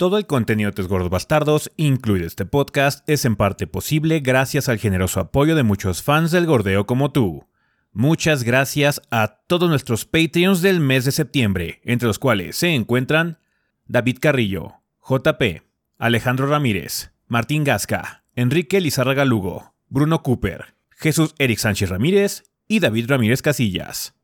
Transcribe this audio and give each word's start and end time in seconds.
Todo 0.00 0.16
el 0.16 0.24
contenido 0.24 0.70
de 0.70 0.74
Tres 0.76 0.88
Gordos 0.88 1.10
Bastardos, 1.10 1.70
incluido 1.76 2.26
este 2.26 2.46
podcast, 2.46 3.06
es 3.06 3.26
en 3.26 3.36
parte 3.36 3.66
posible 3.66 4.20
gracias 4.20 4.70
al 4.70 4.78
generoso 4.78 5.20
apoyo 5.20 5.54
de 5.54 5.62
muchos 5.62 6.02
fans 6.02 6.30
del 6.30 6.46
gordeo 6.46 6.86
como 6.86 7.12
tú. 7.12 7.46
Muchas 7.92 8.42
gracias 8.42 9.02
a 9.10 9.42
todos 9.46 9.68
nuestros 9.68 10.06
Patreons 10.06 10.62
del 10.62 10.80
mes 10.80 11.04
de 11.04 11.12
septiembre, 11.12 11.82
entre 11.84 12.08
los 12.08 12.18
cuales 12.18 12.56
se 12.56 12.74
encuentran 12.74 13.40
David 13.88 14.16
Carrillo, 14.22 14.80
JP, 15.06 15.64
Alejandro 15.98 16.46
Ramírez, 16.46 17.12
Martín 17.26 17.62
Gasca, 17.62 18.24
Enrique 18.34 18.80
Lizárraga 18.80 19.26
Lugo, 19.26 19.74
Bruno 19.90 20.22
Cooper, 20.22 20.76
Jesús 20.92 21.34
Eric 21.38 21.58
Sánchez 21.58 21.90
Ramírez 21.90 22.44
y 22.66 22.80
David 22.80 23.04
Ramírez 23.10 23.42
Casillas. 23.42 24.14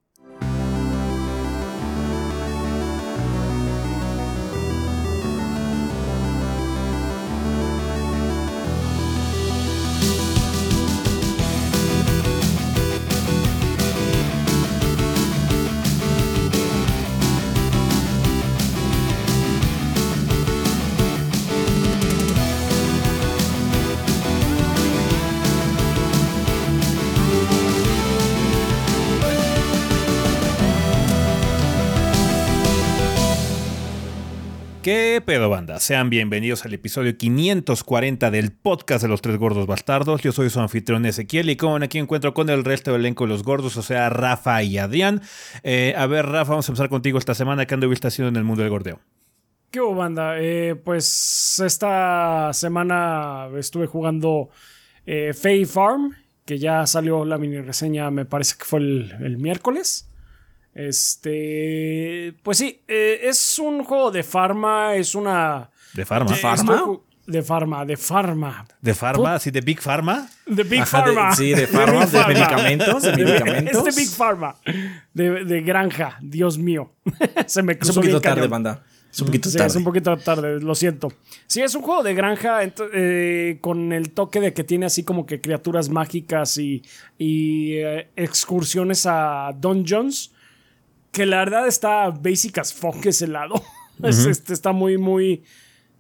¿Qué 35.17 35.23
pedo 35.23 35.49
banda? 35.49 35.81
Sean 35.81 36.11
bienvenidos 36.11 36.67
al 36.67 36.75
episodio 36.75 37.17
540 37.17 38.31
del 38.31 38.53
podcast 38.53 39.01
de 39.01 39.09
los 39.09 39.23
tres 39.23 39.39
gordos 39.39 39.67
bastardos. 39.67 40.21
Yo 40.21 40.31
soy 40.31 40.51
su 40.51 40.61
anfitrión 40.61 41.07
Ezequiel 41.07 41.49
y 41.49 41.57
como 41.57 41.77
aquí 41.77 41.97
encuentro 41.97 42.35
con 42.35 42.51
el 42.51 42.67
resto 42.67 42.93
del 42.93 43.01
elenco 43.01 43.25
de 43.25 43.29
los 43.31 43.43
gordos, 43.43 43.79
o 43.79 43.83
sea, 43.83 44.11
Rafa 44.11 44.63
y 44.63 44.77
Adrián. 44.77 45.23
Eh, 45.63 45.95
a 45.97 46.07
ver, 46.07 46.27
Rafa, 46.27 46.51
vamos 46.51 46.69
a 46.69 46.73
empezar 46.73 46.91
contigo 46.91 47.19
esta 47.19 47.33
semana. 47.33 47.65
¿Qué 47.65 47.73
anduviste 47.73 48.09
haciendo 48.09 48.29
en 48.29 48.37
el 48.37 48.45
mundo 48.45 48.61
del 48.61 48.69
gordeo? 48.69 49.01
¿Qué 49.71 49.81
hubo, 49.81 49.95
banda? 49.95 50.39
Eh, 50.39 50.75
pues 50.75 51.63
esta 51.65 52.51
semana 52.53 53.49
estuve 53.57 53.87
jugando 53.87 54.51
eh, 55.07 55.33
Farm, 55.67 56.15
que 56.45 56.59
ya 56.59 56.87
salió 56.87 57.25
la 57.25 57.39
mini 57.39 57.63
reseña, 57.63 58.11
me 58.11 58.27
parece 58.27 58.57
que 58.59 58.67
fue 58.67 58.81
el 58.81 59.39
miércoles. 59.39 60.11
Este, 60.77 62.35
pues 62.43 62.59
sí, 62.59 62.83
eh, 62.87 63.21
es 63.23 63.59
un 63.59 63.83
juego 63.83 64.11
de 64.11 64.23
farma, 64.23 64.95
es 64.95 65.15
una... 65.15 65.71
¿De 65.95 66.05
farma? 66.05 66.31
¿De 66.31 66.37
farma? 66.37 66.83
De 67.27 67.43
farma, 67.43 67.85
de 67.87 67.97
farma. 67.97 68.67
¿De 68.83 68.95
farma? 68.95 69.35
¿Así 69.37 69.51
de 69.51 69.63
Big 69.63 69.81
Pharma? 69.81 70.29
De 70.47 70.65
Big 70.65 70.85
Pharma. 70.85 71.35
sí, 71.35 71.55
de 71.55 71.67
farma, 71.67 72.05
de, 72.05 72.27
medicamentos, 72.27 73.03
de 73.03 73.17
medicamentos. 73.25 73.89
Es 73.89 73.97
de 73.97 74.03
Big 74.03 74.11
Pharma. 74.11 74.55
De, 75.15 75.63
granja, 75.63 76.19
Dios 76.21 76.59
mío. 76.59 76.93
Se 77.47 77.63
me 77.63 77.79
cruzó 77.79 77.93
Es 77.93 77.97
un 77.97 78.03
poquito 78.03 78.21
tarde, 78.21 78.47
banda. 78.47 78.85
Es 79.11 79.21
un 79.23 79.29
poquito 79.29 79.51
tarde. 79.51 79.67
Es 79.67 79.77
un 79.77 79.85
poquito 79.85 80.17
tarde, 80.19 80.61
lo 80.61 80.75
siento. 80.75 81.11
Sí, 81.47 81.63
es 81.63 81.75
un 81.75 81.81
juego 81.81 82.03
de 82.03 82.13
granja 82.13 82.61
eh, 82.93 83.59
con 83.63 83.95
el 83.95 84.11
toque 84.11 84.41
de 84.41 84.53
que 84.53 84.63
tiene 84.63 84.85
así 84.85 85.05
como 85.05 85.25
que 85.25 85.41
criaturas 85.41 85.89
mágicas 85.89 86.59
y, 86.59 86.83
y 87.17 87.77
eh, 87.77 88.11
excursiones 88.15 89.07
a 89.07 89.53
dungeons 89.59 90.36
que 91.17 91.25
la 91.25 91.39
verdad 91.39 91.67
está 91.67 92.11
basic 92.11 92.59
as 92.59 92.75
fuck 92.75 93.07
ese 93.07 93.27
lado. 93.27 93.55
este, 94.03 94.53
está 94.53 94.73
muy, 94.73 94.99
muy, 94.99 95.43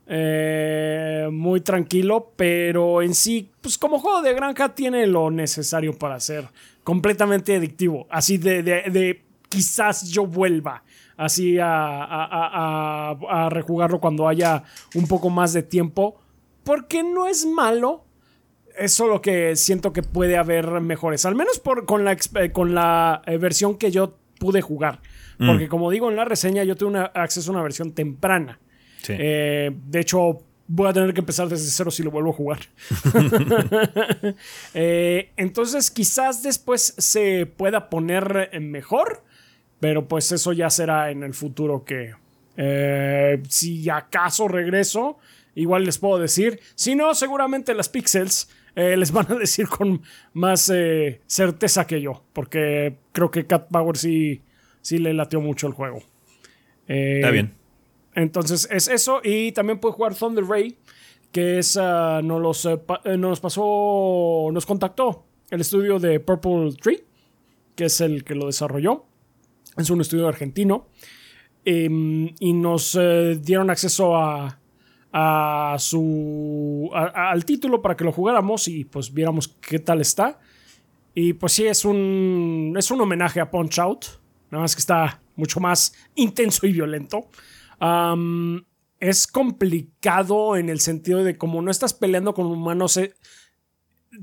eh, 0.07 1.27
muy 1.33 1.63
tranquilo, 1.63 2.35
pero 2.37 3.01
en 3.01 3.15
sí, 3.15 3.51
pues 3.63 3.79
como 3.79 3.99
juego 3.99 4.21
de 4.21 4.35
granja 4.35 4.75
tiene 4.75 5.07
lo 5.07 5.31
necesario 5.31 5.99
para 5.99 6.21
ser 6.21 6.47
completamente 6.85 7.57
adictivo. 7.57 8.07
Así 8.11 8.37
de, 8.37 8.63
de, 8.63 9.25
quizás 9.49 10.07
yo 10.11 10.27
vuelva 10.27 10.85
así 11.17 11.59
a, 11.59 12.05
a, 12.05 13.17
a, 13.31 13.49
rejugarlo 13.49 13.99
cuando 14.01 14.29
haya 14.29 14.65
un 14.95 15.09
poco 15.09 15.31
más 15.31 15.55
de 15.55 15.63
tiempo, 15.63 16.21
porque 16.63 17.03
no 17.03 17.27
es 17.27 17.47
malo. 17.47 18.05
Es 18.77 18.93
solo 18.93 19.23
que 19.23 19.57
siento 19.57 19.95
que 19.95 20.03
puede 20.03 20.37
haber 20.37 20.83
mejores, 20.83 21.25
al 21.25 21.35
menos 21.35 21.59
por, 21.59 21.87
con, 21.87 22.05
la, 22.05 22.19
con 22.53 22.75
la 22.75 23.23
eh, 23.25 23.39
versión 23.39 23.79
que 23.79 23.91
yo 23.91 24.19
pude 24.39 24.61
jugar. 24.61 25.01
Mm. 25.39 25.47
Porque 25.47 25.69
como 25.69 25.91
digo 25.91 26.11
en 26.11 26.17
la 26.17 26.25
reseña, 26.25 26.65
yo 26.65 26.77
tuve 26.77 26.99
acceso 27.15 27.51
a 27.51 27.55
una 27.55 27.63
versión 27.63 27.93
temprana. 27.93 28.59
Eh, 29.09 29.71
de 29.73 30.01
hecho, 30.01 30.43
voy 30.67 30.89
a 30.89 30.93
tener 30.93 31.15
que 31.15 31.21
empezar 31.21 31.49
desde 31.49 31.71
cero 31.71 31.91
si 31.91 32.03
lo 32.03 32.11
vuelvo 32.11 32.31
a 32.31 32.35
jugar. 32.35 32.59
Eh, 34.75 35.31
entonces, 35.37 35.91
quizás 35.91 36.43
después 36.43 36.95
se 36.99 37.47
pueda 37.47 37.89
poner 37.89 38.51
mejor, 38.61 39.23
pero 39.81 40.07
pues 40.09 40.33
eso 40.33 40.53
ya 40.53 40.69
será 40.69 41.11
en 41.11 41.23
el 41.23 41.33
futuro 41.33 41.85
que 41.85 42.15
eh, 42.57 43.43
si 43.49 43.89
acaso 43.89 44.49
regreso, 44.49 45.19
igual 45.55 45.85
les 45.85 45.99
puedo 45.99 46.19
decir. 46.19 46.61
Si 46.75 46.95
no, 46.95 47.15
seguramente 47.15 47.75
las 47.75 47.89
pixels 47.89 48.51
les 48.75 49.11
van 49.11 49.33
a 49.33 49.37
decir 49.37 49.69
con 49.69 50.03
más 50.35 50.71
certeza 51.27 51.87
que 51.87 52.03
yo, 52.03 52.25
porque 52.35 52.99
creo 53.13 53.31
que 53.31 53.47
Cat 53.47 53.69
Power 53.71 53.97
sí 53.97 54.43
sí 54.87 54.99
le 54.99 55.13
latió 55.13 55.41
mucho 55.41 55.67
el 55.67 55.73
juego. 55.73 55.99
Eh, 56.87 57.17
Está 57.17 57.33
bien. 57.33 57.55
Entonces 58.15 58.69
es 58.71 58.87
eso. 58.87 59.21
Y 59.25 59.51
también 59.51 59.81
puede 59.81 59.95
jugar 59.95 60.15
Thunder 60.15 60.45
Ray, 60.45 60.79
que 61.33 61.59
es, 61.59 61.75
uh, 61.75 62.23
nos, 62.23 62.65
eh, 62.67 62.79
eh, 63.05 63.17
nos 63.17 63.41
pasó, 63.41 64.49
nos 64.53 64.65
contactó 64.65 65.27
el 65.51 65.61
estudio 65.61 65.99
de 65.99 66.21
Purple 66.21 66.73
Tree, 66.81 67.03
que 67.75 67.87
es 67.87 68.01
el 68.01 68.23
que 68.23 68.37
lo 68.37 68.47
desarrolló. 68.47 69.07
Es 69.77 69.91
un 69.91 70.01
estudio 70.01 70.29
argentino. 70.29 70.87
Em, 71.65 72.33
y 72.39 72.53
nos 72.53 72.97
dieron 73.41 73.71
acceso 73.71 74.17
a, 74.17 74.61
a 75.13 75.77
su 75.81 76.89
al 76.93 77.45
título 77.45 77.83
para 77.83 77.97
que 77.97 78.05
lo 78.05 78.13
jugáramos 78.13 78.69
y 78.69 78.85
pues 78.85 79.13
viéramos 79.13 79.49
qué 79.49 79.81
tal 79.81 80.01
está. 80.01 80.39
Y 81.13 81.33
pues 81.33 81.55
sí, 81.55 81.67
es 81.67 81.85
un, 81.85 82.75
es 82.79 82.89
un 82.93 83.01
homenaje 83.01 83.41
a 83.41 83.51
Punch 83.51 83.81
Out 83.81 84.07
nada 84.51 84.63
más 84.63 84.75
que 84.75 84.81
está 84.81 85.21
mucho 85.35 85.61
más 85.61 85.95
intenso 86.15 86.67
y 86.67 86.73
violento. 86.73 87.29
es 88.99 89.27
complicado 89.27 90.57
en 90.57 90.69
el 90.69 90.81
sentido 90.81 91.23
de 91.23 91.37
como 91.37 91.61
no 91.63 91.71
estás 91.71 91.93
peleando 91.95 92.35
con 92.35 92.47
humanos, 92.47 92.93
se 92.93 93.15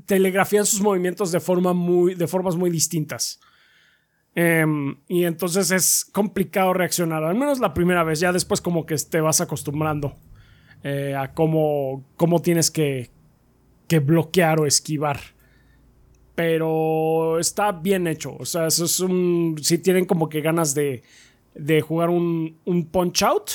telegrafían 0.06 0.66
sus 0.66 0.80
movimientos 0.80 1.30
de, 1.30 1.40
forma 1.40 1.72
muy, 1.72 2.14
de 2.14 2.26
formas 2.26 2.56
muy 2.56 2.70
distintas. 2.70 3.40
Em, 4.34 4.96
y 5.06 5.24
entonces 5.24 5.70
es 5.70 6.04
complicado 6.04 6.72
reaccionar, 6.72 7.22
al 7.22 7.36
menos 7.36 7.60
la 7.60 7.72
primera 7.72 8.02
vez, 8.02 8.18
ya 8.18 8.32
después 8.32 8.60
como 8.60 8.84
que 8.84 8.96
te 8.96 9.20
vas 9.20 9.40
acostumbrando 9.40 10.16
eh, 10.82 11.14
a 11.16 11.32
cómo, 11.32 12.04
cómo 12.16 12.42
tienes 12.42 12.72
que, 12.72 13.10
que 13.86 14.00
bloquear 14.00 14.58
o 14.58 14.66
esquivar 14.66 15.20
pero 16.34 17.38
está 17.38 17.72
bien 17.72 18.06
hecho. 18.06 18.36
O 18.38 18.44
sea, 18.44 18.66
eso 18.66 18.84
es 18.84 19.00
un. 19.00 19.56
Si 19.62 19.78
tienen 19.78 20.04
como 20.04 20.28
que 20.28 20.40
ganas 20.40 20.74
de, 20.74 21.02
de 21.54 21.80
jugar 21.80 22.10
un, 22.10 22.58
un 22.64 22.86
punch 22.86 23.22
out, 23.22 23.50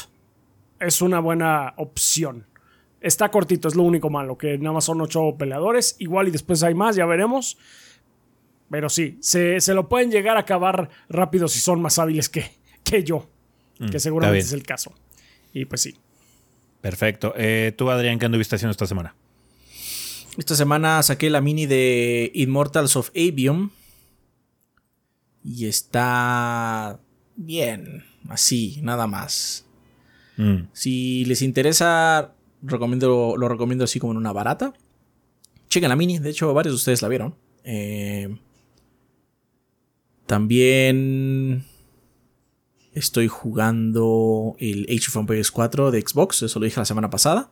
es 0.79 1.01
una 1.01 1.19
buena 1.19 1.73
opción. 1.77 2.45
Está 3.01 3.29
cortito, 3.29 3.67
es 3.67 3.75
lo 3.75 3.83
único 3.83 4.09
malo, 4.09 4.37
que 4.37 4.57
nada 4.57 4.73
más 4.73 4.85
son 4.85 5.01
ocho 5.01 5.35
peleadores. 5.37 5.95
Igual 5.99 6.27
y 6.27 6.31
después 6.31 6.63
hay 6.63 6.73
más, 6.73 6.95
ya 6.95 7.05
veremos. 7.05 7.57
Pero 8.69 8.89
sí, 8.89 9.17
se, 9.21 9.59
lo 9.73 9.89
pueden 9.89 10.11
llegar 10.11 10.37
a 10.37 10.41
acabar 10.41 10.89
rápido 11.09 11.47
si 11.47 11.59
son 11.59 11.81
más 11.81 11.97
hábiles 11.97 12.29
que, 12.29 12.51
que 12.83 13.03
yo. 13.03 13.27
que 13.77 13.97
mm, 13.97 13.99
seguramente 13.99 14.39
es 14.39 14.53
el 14.53 14.63
caso. 14.63 14.93
Y 15.53 15.65
pues 15.65 15.81
sí. 15.81 15.95
Perfecto. 16.81 17.33
Eh, 17.35 17.73
¿Tú, 17.75 17.89
Adrián, 17.89 18.19
qué 18.19 18.25
anduviste 18.25 18.55
haciendo 18.55 18.71
esta 18.71 18.85
semana? 18.85 19.15
Esta 20.39 20.55
semana 20.55 21.03
saqué 21.03 21.29
la 21.29 21.41
mini 21.41 21.65
de 21.65 22.31
Immortals 22.33 22.95
of 22.95 23.09
Avium. 23.09 23.71
Y 25.43 25.65
está 25.65 26.99
bien, 27.35 28.05
así, 28.29 28.79
nada 28.81 29.05
más. 29.05 29.65
Mm. 30.37 30.69
Si 30.71 31.25
les 31.25 31.41
interesa, 31.41 32.33
recomiendo, 32.61 33.35
lo 33.37 33.49
recomiendo 33.49 33.83
así 33.83 33.99
como 33.99 34.13
en 34.13 34.17
una 34.17 34.31
barata. 34.31 34.73
Chequen 35.67 35.89
la 35.89 35.97
mini, 35.97 36.19
de 36.19 36.29
hecho 36.29 36.53
varios 36.53 36.71
de 36.73 36.77
ustedes 36.77 37.01
la 37.01 37.09
vieron. 37.09 37.35
Eh, 37.65 38.37
también 40.25 41.65
estoy 42.93 43.27
jugando 43.27 44.55
el 44.57 44.85
Age 44.85 45.09
of 45.09 45.17
Empires 45.17 45.51
4 45.51 45.91
de 45.91 46.01
Xbox, 46.01 46.43
eso 46.43 46.59
lo 46.59 46.65
dije 46.65 46.79
la 46.79 46.85
semana 46.85 47.09
pasada. 47.09 47.51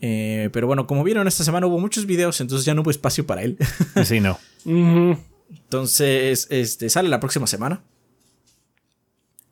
Eh, 0.00 0.48
pero 0.52 0.66
bueno, 0.66 0.86
como 0.86 1.04
vieron, 1.04 1.28
esta 1.28 1.44
semana 1.44 1.66
hubo 1.66 1.78
muchos 1.78 2.06
videos, 2.06 2.40
entonces 2.40 2.64
ya 2.64 2.74
no 2.74 2.82
hubo 2.82 2.90
espacio 2.90 3.26
para 3.26 3.42
él. 3.42 3.58
sí, 4.04 4.20
no. 4.20 4.38
Entonces, 5.50 6.46
este, 6.50 6.88
sale 6.88 7.08
la 7.08 7.20
próxima 7.20 7.46
semana. 7.46 7.82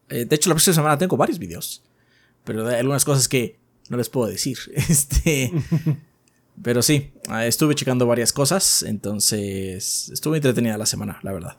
Eh, 0.08 0.24
de 0.24 0.36
hecho, 0.36 0.48
la 0.48 0.54
próxima 0.54 0.74
semana 0.74 0.98
tengo 0.98 1.16
varios 1.16 1.38
videos. 1.38 1.82
pero 2.44 2.66
hay 2.66 2.76
algunas 2.76 3.04
cosas 3.04 3.28
que 3.28 3.58
no 3.88 3.96
les 3.96 4.08
puedo 4.08 4.28
decir. 4.28 4.58
Este. 4.74 5.52
pero 6.62 6.82
sí, 6.82 7.10
ah, 7.28 7.46
estuve 7.46 7.74
checando 7.74 8.06
varias 8.06 8.32
cosas, 8.32 8.82
entonces 8.82 10.08
estuve 10.10 10.38
entretenida 10.38 10.78
la 10.78 10.86
semana, 10.86 11.18
la 11.22 11.32
verdad. 11.32 11.56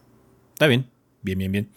Está 0.53 0.67
bien, 0.67 0.89
bien, 1.21 1.37
bien, 1.37 1.51
bien. 1.51 1.69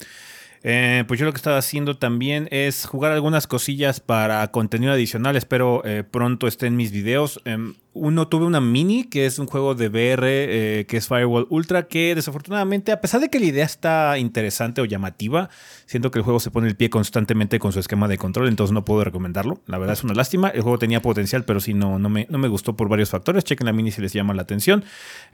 Eh, 0.64 1.04
pues 1.08 1.18
yo 1.18 1.26
lo 1.26 1.32
que 1.32 1.38
estaba 1.38 1.58
haciendo 1.58 1.96
también 1.96 2.48
es 2.50 2.86
jugar 2.86 3.12
algunas 3.12 3.46
cosillas 3.46 4.00
para 4.00 4.46
contenido 4.52 4.92
adicional. 4.92 5.36
Espero 5.36 5.82
eh, 5.84 6.04
pronto 6.08 6.46
estén 6.46 6.76
mis 6.76 6.92
videos. 6.92 7.40
Em, 7.44 7.74
uno 7.94 8.26
tuve 8.26 8.46
una 8.46 8.60
mini, 8.60 9.04
que 9.04 9.26
es 9.26 9.38
un 9.38 9.46
juego 9.46 9.74
de 9.74 9.88
VR, 9.88 10.26
eh, 10.26 10.86
que 10.86 10.96
es 10.96 11.08
Firewall 11.08 11.46
Ultra, 11.50 11.88
que 11.88 12.14
desafortunadamente, 12.14 12.90
a 12.90 13.00
pesar 13.02 13.20
de 13.20 13.28
que 13.28 13.38
la 13.38 13.46
idea 13.46 13.64
está 13.66 14.16
interesante 14.18 14.80
o 14.80 14.86
llamativa, 14.86 15.50
siento 15.84 16.10
que 16.10 16.18
el 16.18 16.24
juego 16.24 16.40
se 16.40 16.50
pone 16.50 16.68
el 16.68 16.76
pie 16.76 16.88
constantemente 16.88 17.58
con 17.58 17.72
su 17.72 17.80
esquema 17.80 18.08
de 18.08 18.16
control, 18.16 18.48
entonces 18.48 18.72
no 18.72 18.84
puedo 18.84 19.04
recomendarlo. 19.04 19.60
La 19.66 19.76
verdad 19.76 19.92
es 19.92 20.04
una 20.04 20.14
lástima. 20.14 20.48
El 20.48 20.62
juego 20.62 20.78
tenía 20.78 21.02
potencial, 21.02 21.44
pero 21.44 21.60
sí 21.60 21.74
no, 21.74 21.98
no, 21.98 22.08
me, 22.08 22.26
no 22.30 22.38
me 22.38 22.48
gustó 22.48 22.76
por 22.76 22.88
varios 22.88 23.10
factores. 23.10 23.44
Chequen 23.44 23.66
la 23.66 23.74
mini 23.74 23.90
si 23.90 24.00
les 24.00 24.14
llama 24.14 24.32
la 24.32 24.42
atención. 24.42 24.84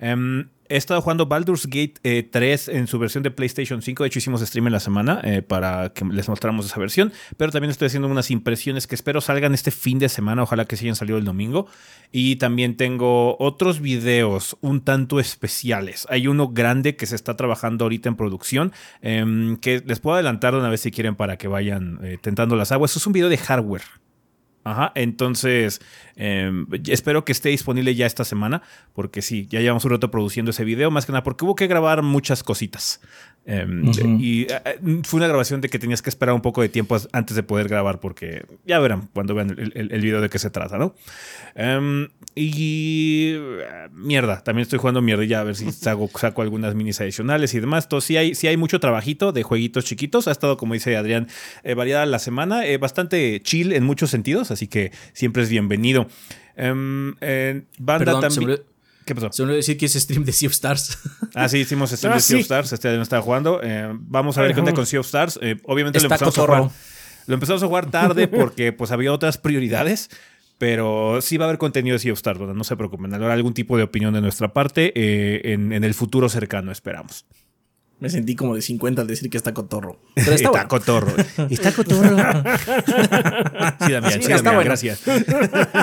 Em, 0.01 0.49
he 0.69 0.77
estado 0.77 1.01
jugando 1.01 1.27
Baldur's 1.27 1.67
Gate 1.67 2.29
3 2.31 2.69
en 2.69 2.89
su 2.89 2.99
versión 2.99 3.23
de 3.23 3.31
PlayStation 3.31 3.83
5. 3.83 4.03
De 4.03 4.09
hecho, 4.09 4.19
hicimos 4.19 4.41
stream 4.41 4.67
en 4.67 4.73
la 4.73 4.81
semana 4.81 5.23
para 5.47 5.91
que 5.91 6.05
les 6.05 6.29
mostramos 6.29 6.67
esa 6.67 6.79
versión. 6.79 7.13
Pero 7.37 7.53
también 7.53 7.71
estoy 7.71 7.87
haciendo 7.87 8.09
unas 8.09 8.31
impresiones 8.31 8.87
que 8.87 8.95
espero 8.95 9.21
salgan 9.21 9.55
este 9.55 9.71
fin 9.71 9.99
de 9.99 10.09
semana. 10.09 10.43
Ojalá 10.43 10.65
que 10.65 10.77
se 10.77 10.85
hayan 10.85 10.97
salido 10.97 11.19
el 11.19 11.25
domingo. 11.25 11.69
Y 12.11 12.37
también 12.37 12.48
tengo 12.77 13.37
otros 13.39 13.81
videos 13.81 14.57
un 14.61 14.81
tanto 14.81 15.21
especiales. 15.21 16.07
Hay 16.11 16.27
uno 16.27 16.49
grande 16.49 16.97
que 16.97 17.07
se 17.07 17.15
está 17.15 17.37
trabajando 17.37 17.85
ahorita 17.85 18.09
en 18.09 18.17
producción, 18.17 18.73
em, 19.03 19.57
que 19.57 19.83
les 19.85 20.01
puedo 20.01 20.15
adelantar 20.15 20.55
una 20.55 20.69
vez 20.69 20.81
si 20.81 20.91
quieren 20.91 21.15
para 21.17 21.37
que 21.37 21.49
vayan 21.49 21.99
eh, 22.03 22.19
tentando 22.21 22.57
las 22.57 22.73
aguas. 22.73 22.97
es 22.97 23.07
un 23.07 23.13
video 23.13 23.29
de 23.29 23.39
hardware. 23.39 23.83
Ajá, 24.65 24.93
entonces 24.97 25.81
em, 26.17 26.67
espero 26.89 27.25
que 27.25 27.33
esté 27.33 27.49
disponible 27.49 27.95
ya 27.95 28.05
esta 28.05 28.25
semana, 28.25 28.63
porque 28.93 29.23
sí, 29.23 29.47
ya 29.49 29.61
llevamos 29.61 29.85
un 29.87 29.93
rato 29.93 30.11
produciendo 30.11 30.51
ese 30.51 30.65
video, 30.65 30.91
más 30.91 31.07
que 31.07 31.13
nada 31.13 31.23
porque 31.23 31.45
hubo 31.45 31.55
que 31.55 31.67
grabar 31.69 32.03
muchas 32.03 32.43
cositas. 32.43 33.01
Em, 33.51 33.91
y 34.21 34.43
eh, 34.43 34.61
eh, 34.63 34.79
fue 35.05 35.17
una 35.17 35.27
grabación 35.27 35.63
de 35.63 35.71
que 35.71 35.79
tenías 35.79 36.03
que 36.03 36.11
esperar 36.11 36.35
un 36.35 36.43
poco 36.43 36.61
de 36.61 36.69
tiempo 36.69 36.99
antes 37.13 37.35
de 37.35 37.43
poder 37.43 37.67
grabar, 37.67 37.99
porque 37.99 38.45
ya 38.67 38.79
verán 38.79 39.09
cuando 39.15 39.35
vean 39.35 39.57
el, 39.59 39.73
el, 39.91 40.01
video 40.03 40.21
de 40.21 40.29
qué 40.29 40.39
se 40.39 40.51
trata, 40.51 40.77
¿no? 40.77 40.95
Em, 41.55 42.09
y 42.35 43.37
eh, 43.37 43.89
mierda, 43.91 44.45
también 44.45 44.65
estoy 44.65 44.79
jugando 44.79 45.01
mierda 45.01 45.25
ya 45.25 45.41
a 45.41 45.45
ver 45.45 45.57
si 45.57 45.73
saco, 45.73 46.11
saco 46.15 46.43
algunas 46.43 46.75
minis 46.75 47.01
adicionales 47.01 47.55
y 47.55 47.61
demás. 47.61 47.85
Entonces, 47.85 48.07
sí 48.07 48.17
hay, 48.19 48.35
sí 48.35 48.49
hay 48.49 48.59
mucho 48.59 48.81
trabajito 48.81 49.33
de 49.33 49.43
jueguitos 49.43 49.87
chiquitos. 49.87 50.29
Ha 50.29 50.33
estado, 50.33 50.59
como 50.59 50.75
dice 50.75 50.95
Adrián, 50.99 51.27
variada 51.75 52.05
la 52.05 52.19
semana, 52.19 52.65
bastante 52.79 53.41
chill 53.43 53.73
en 53.73 53.83
muchos 53.83 54.11
sentidos, 54.11 54.51
así 54.51 54.69
que 54.69 54.93
siempre 55.15 55.43
es 55.43 55.49
bienvenido. 55.49 56.07
Em, 56.55 57.15
banda 57.79 58.21
también. 58.21 58.61
¿Qué 59.09 59.15
pasó? 59.15 59.33
Se 59.33 59.43
me 59.47 59.55
decir 59.55 59.79
que 59.79 59.87
es 59.87 59.95
stream 59.95 60.23
de 60.23 60.33
Sea 60.33 60.49
of 60.49 60.53
Stars. 60.53 60.99
Ah, 61.35 61.49
sí, 61.49 61.59
hicimos 61.59 61.91
stream 61.91 62.13
de 62.13 62.19
ah, 62.19 62.21
Sea 62.21 62.37
of 62.37 62.43
Stars. 62.43 62.73
Este 62.73 62.95
no 62.95 63.03
estaba 63.03 63.23
jugando. 63.23 63.61
Eh, 63.63 63.91
vamos 63.93 64.37
a 64.37 64.43
ver 64.43 64.53
qué 64.53 64.61
onda 64.61 64.75
con 64.75 64.85
Sea 64.85 65.01
of 65.01 65.07
Stars. 65.07 65.39
Eh, 65.41 65.57
obviamente 65.65 65.99
lo 66.01 66.07
empezamos 66.07 66.37
a 66.37 66.41
jugar. 66.43 66.71
Lo 67.27 67.35
empezamos 67.35 67.63
a 67.63 67.67
jugar 67.67 67.91
tarde 67.91 68.29
porque 68.29 68.73
pues 68.73 68.91
había 68.91 69.13
otras 69.13 69.39
prioridades. 69.39 70.11
Pero 70.59 71.21
sí 71.23 71.37
va 71.37 71.45
a 71.45 71.49
haber 71.49 71.59
contenido 71.59 71.95
de 71.95 72.01
Sea 72.01 72.13
of 72.13 72.19
Stars, 72.19 72.41
no 72.41 72.65
se 72.65 72.77
preocupen. 72.77 73.15
Habrá 73.15 73.33
algún 73.33 73.55
tipo 73.55 73.77
de 73.77 73.85
opinión 73.85 74.13
de 74.13 74.21
nuestra 74.21 74.53
parte 74.53 74.93
eh, 74.97 75.53
en, 75.53 75.73
en 75.73 75.85
el 75.85 75.95
futuro 75.95 76.29
cercano, 76.29 76.73
esperamos. 76.73 77.25
Me 78.01 78.11
sentí 78.11 78.37
como 78.37 78.55
de 78.55 78.63
50 78.63 79.03
al 79.03 79.09
decir 79.09 79.29
que 79.29 79.37
está 79.37 79.53
cotorro. 79.53 79.99
Pero 80.15 80.33
está, 80.33 80.49
está 80.49 80.69
cotorro. 80.69 81.15
Está 81.51 81.73
cotorro. 81.73 82.17
sí, 83.87 83.93
Damián, 83.93 84.23
sí, 84.23 84.33
Damián, 84.33 84.65
gracias. 84.65 85.03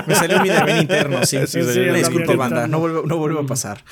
Me 0.08 0.16
salió 0.16 0.42
mi 0.42 0.50
deber 0.50 0.82
interno, 0.82 1.26
sí. 1.26 1.40
sí, 1.48 1.62
sí 1.62 1.80
me 1.80 1.98
disculpo, 1.98 2.38
banda. 2.38 2.68
No 2.68 2.80
vuelvo, 2.80 3.04
no 3.06 3.18
vuelvo 3.18 3.42
a 3.42 3.46
pasar. 3.46 3.84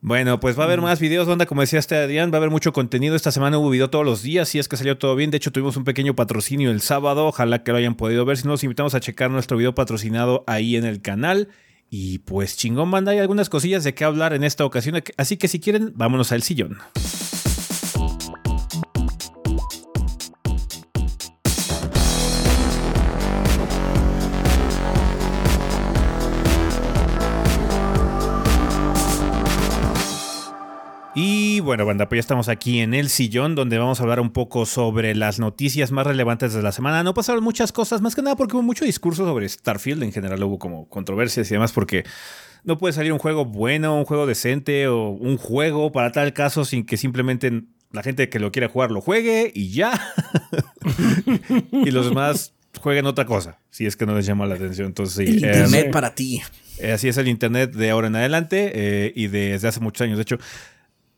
Bueno, 0.00 0.38
pues 0.38 0.56
va 0.56 0.62
a 0.62 0.66
haber 0.66 0.80
más 0.80 1.00
videos, 1.00 1.26
banda. 1.26 1.46
Como 1.46 1.60
decía 1.60 1.78
este 1.78 1.96
Adrián, 1.96 2.30
va 2.30 2.36
a 2.36 2.38
haber 2.38 2.50
mucho 2.50 2.72
contenido. 2.72 3.16
Esta 3.16 3.32
semana 3.32 3.58
hubo 3.58 3.70
video 3.70 3.90
todos 3.90 4.04
los 4.04 4.22
días, 4.22 4.48
si 4.48 4.58
es 4.58 4.68
que 4.68 4.76
salió 4.76 4.96
todo 4.96 5.14
bien. 5.16 5.30
De 5.30 5.36
hecho, 5.36 5.52
tuvimos 5.52 5.76
un 5.76 5.84
pequeño 5.84 6.14
patrocinio 6.14 6.70
el 6.70 6.80
sábado. 6.80 7.26
Ojalá 7.26 7.62
que 7.62 7.72
lo 7.72 7.78
hayan 7.78 7.96
podido 7.96 8.24
ver. 8.24 8.36
Si 8.36 8.44
no, 8.44 8.52
los 8.52 8.64
invitamos 8.64 8.94
a 8.94 9.00
checar 9.00 9.30
nuestro 9.30 9.56
video 9.56 9.74
patrocinado 9.74 10.44
ahí 10.46 10.76
en 10.76 10.84
el 10.84 11.00
canal. 11.00 11.48
Y 11.90 12.18
pues 12.18 12.56
chingón, 12.56 12.90
banda, 12.90 13.12
hay 13.12 13.18
algunas 13.18 13.48
cosillas 13.48 13.84
de 13.84 13.94
qué 13.94 14.04
hablar 14.04 14.34
en 14.34 14.44
esta 14.44 14.64
ocasión, 14.64 15.02
así 15.16 15.36
que 15.36 15.48
si 15.48 15.58
quieren, 15.58 15.92
vámonos 15.94 16.32
al 16.32 16.42
sillón. 16.42 16.78
Bueno, 31.68 31.84
banda, 31.84 32.08
pues 32.08 32.16
ya 32.16 32.20
estamos 32.20 32.48
aquí 32.48 32.80
en 32.80 32.94
el 32.94 33.10
sillón 33.10 33.54
donde 33.54 33.76
vamos 33.76 34.00
a 34.00 34.02
hablar 34.02 34.20
un 34.20 34.30
poco 34.30 34.64
sobre 34.64 35.14
las 35.14 35.38
noticias 35.38 35.92
más 35.92 36.06
relevantes 36.06 36.54
de 36.54 36.62
la 36.62 36.72
semana. 36.72 37.02
No 37.02 37.12
pasaron 37.12 37.44
muchas 37.44 37.72
cosas, 37.72 38.00
más 38.00 38.14
que 38.14 38.22
nada 38.22 38.36
porque 38.36 38.56
hubo 38.56 38.62
mucho 38.62 38.86
discurso 38.86 39.26
sobre 39.26 39.46
Starfield. 39.46 40.02
En 40.02 40.10
general 40.10 40.42
hubo 40.44 40.58
como 40.58 40.88
controversias 40.88 41.50
y 41.50 41.54
demás 41.54 41.72
porque 41.72 42.04
no 42.64 42.78
puede 42.78 42.94
salir 42.94 43.12
un 43.12 43.18
juego 43.18 43.44
bueno, 43.44 43.98
un 43.98 44.06
juego 44.06 44.24
decente 44.24 44.88
o 44.88 45.10
un 45.10 45.36
juego 45.36 45.92
para 45.92 46.10
tal 46.10 46.32
caso 46.32 46.64
sin 46.64 46.86
que 46.86 46.96
simplemente 46.96 47.64
la 47.92 48.02
gente 48.02 48.30
que 48.30 48.38
lo 48.38 48.50
quiera 48.50 48.70
jugar 48.70 48.90
lo 48.90 49.02
juegue 49.02 49.52
y 49.54 49.68
ya. 49.68 49.92
y 51.70 51.90
los 51.90 52.08
demás 52.08 52.54
jueguen 52.80 53.04
otra 53.04 53.26
cosa, 53.26 53.58
si 53.68 53.84
es 53.84 53.94
que 53.94 54.06
no 54.06 54.16
les 54.16 54.24
llama 54.24 54.46
la 54.46 54.54
atención. 54.54 54.86
Entonces, 54.86 55.28
sí, 55.28 55.34
Internet 55.34 55.90
para 55.90 56.14
ti. 56.14 56.40
Eh, 56.78 56.92
así 56.92 57.08
es 57.08 57.18
el 57.18 57.28
Internet 57.28 57.72
de 57.72 57.90
ahora 57.90 58.06
en 58.06 58.16
adelante 58.16 58.72
eh, 58.74 59.12
y 59.14 59.26
desde 59.26 59.68
hace 59.68 59.80
muchos 59.80 60.06
años. 60.06 60.16
De 60.16 60.22
hecho, 60.22 60.38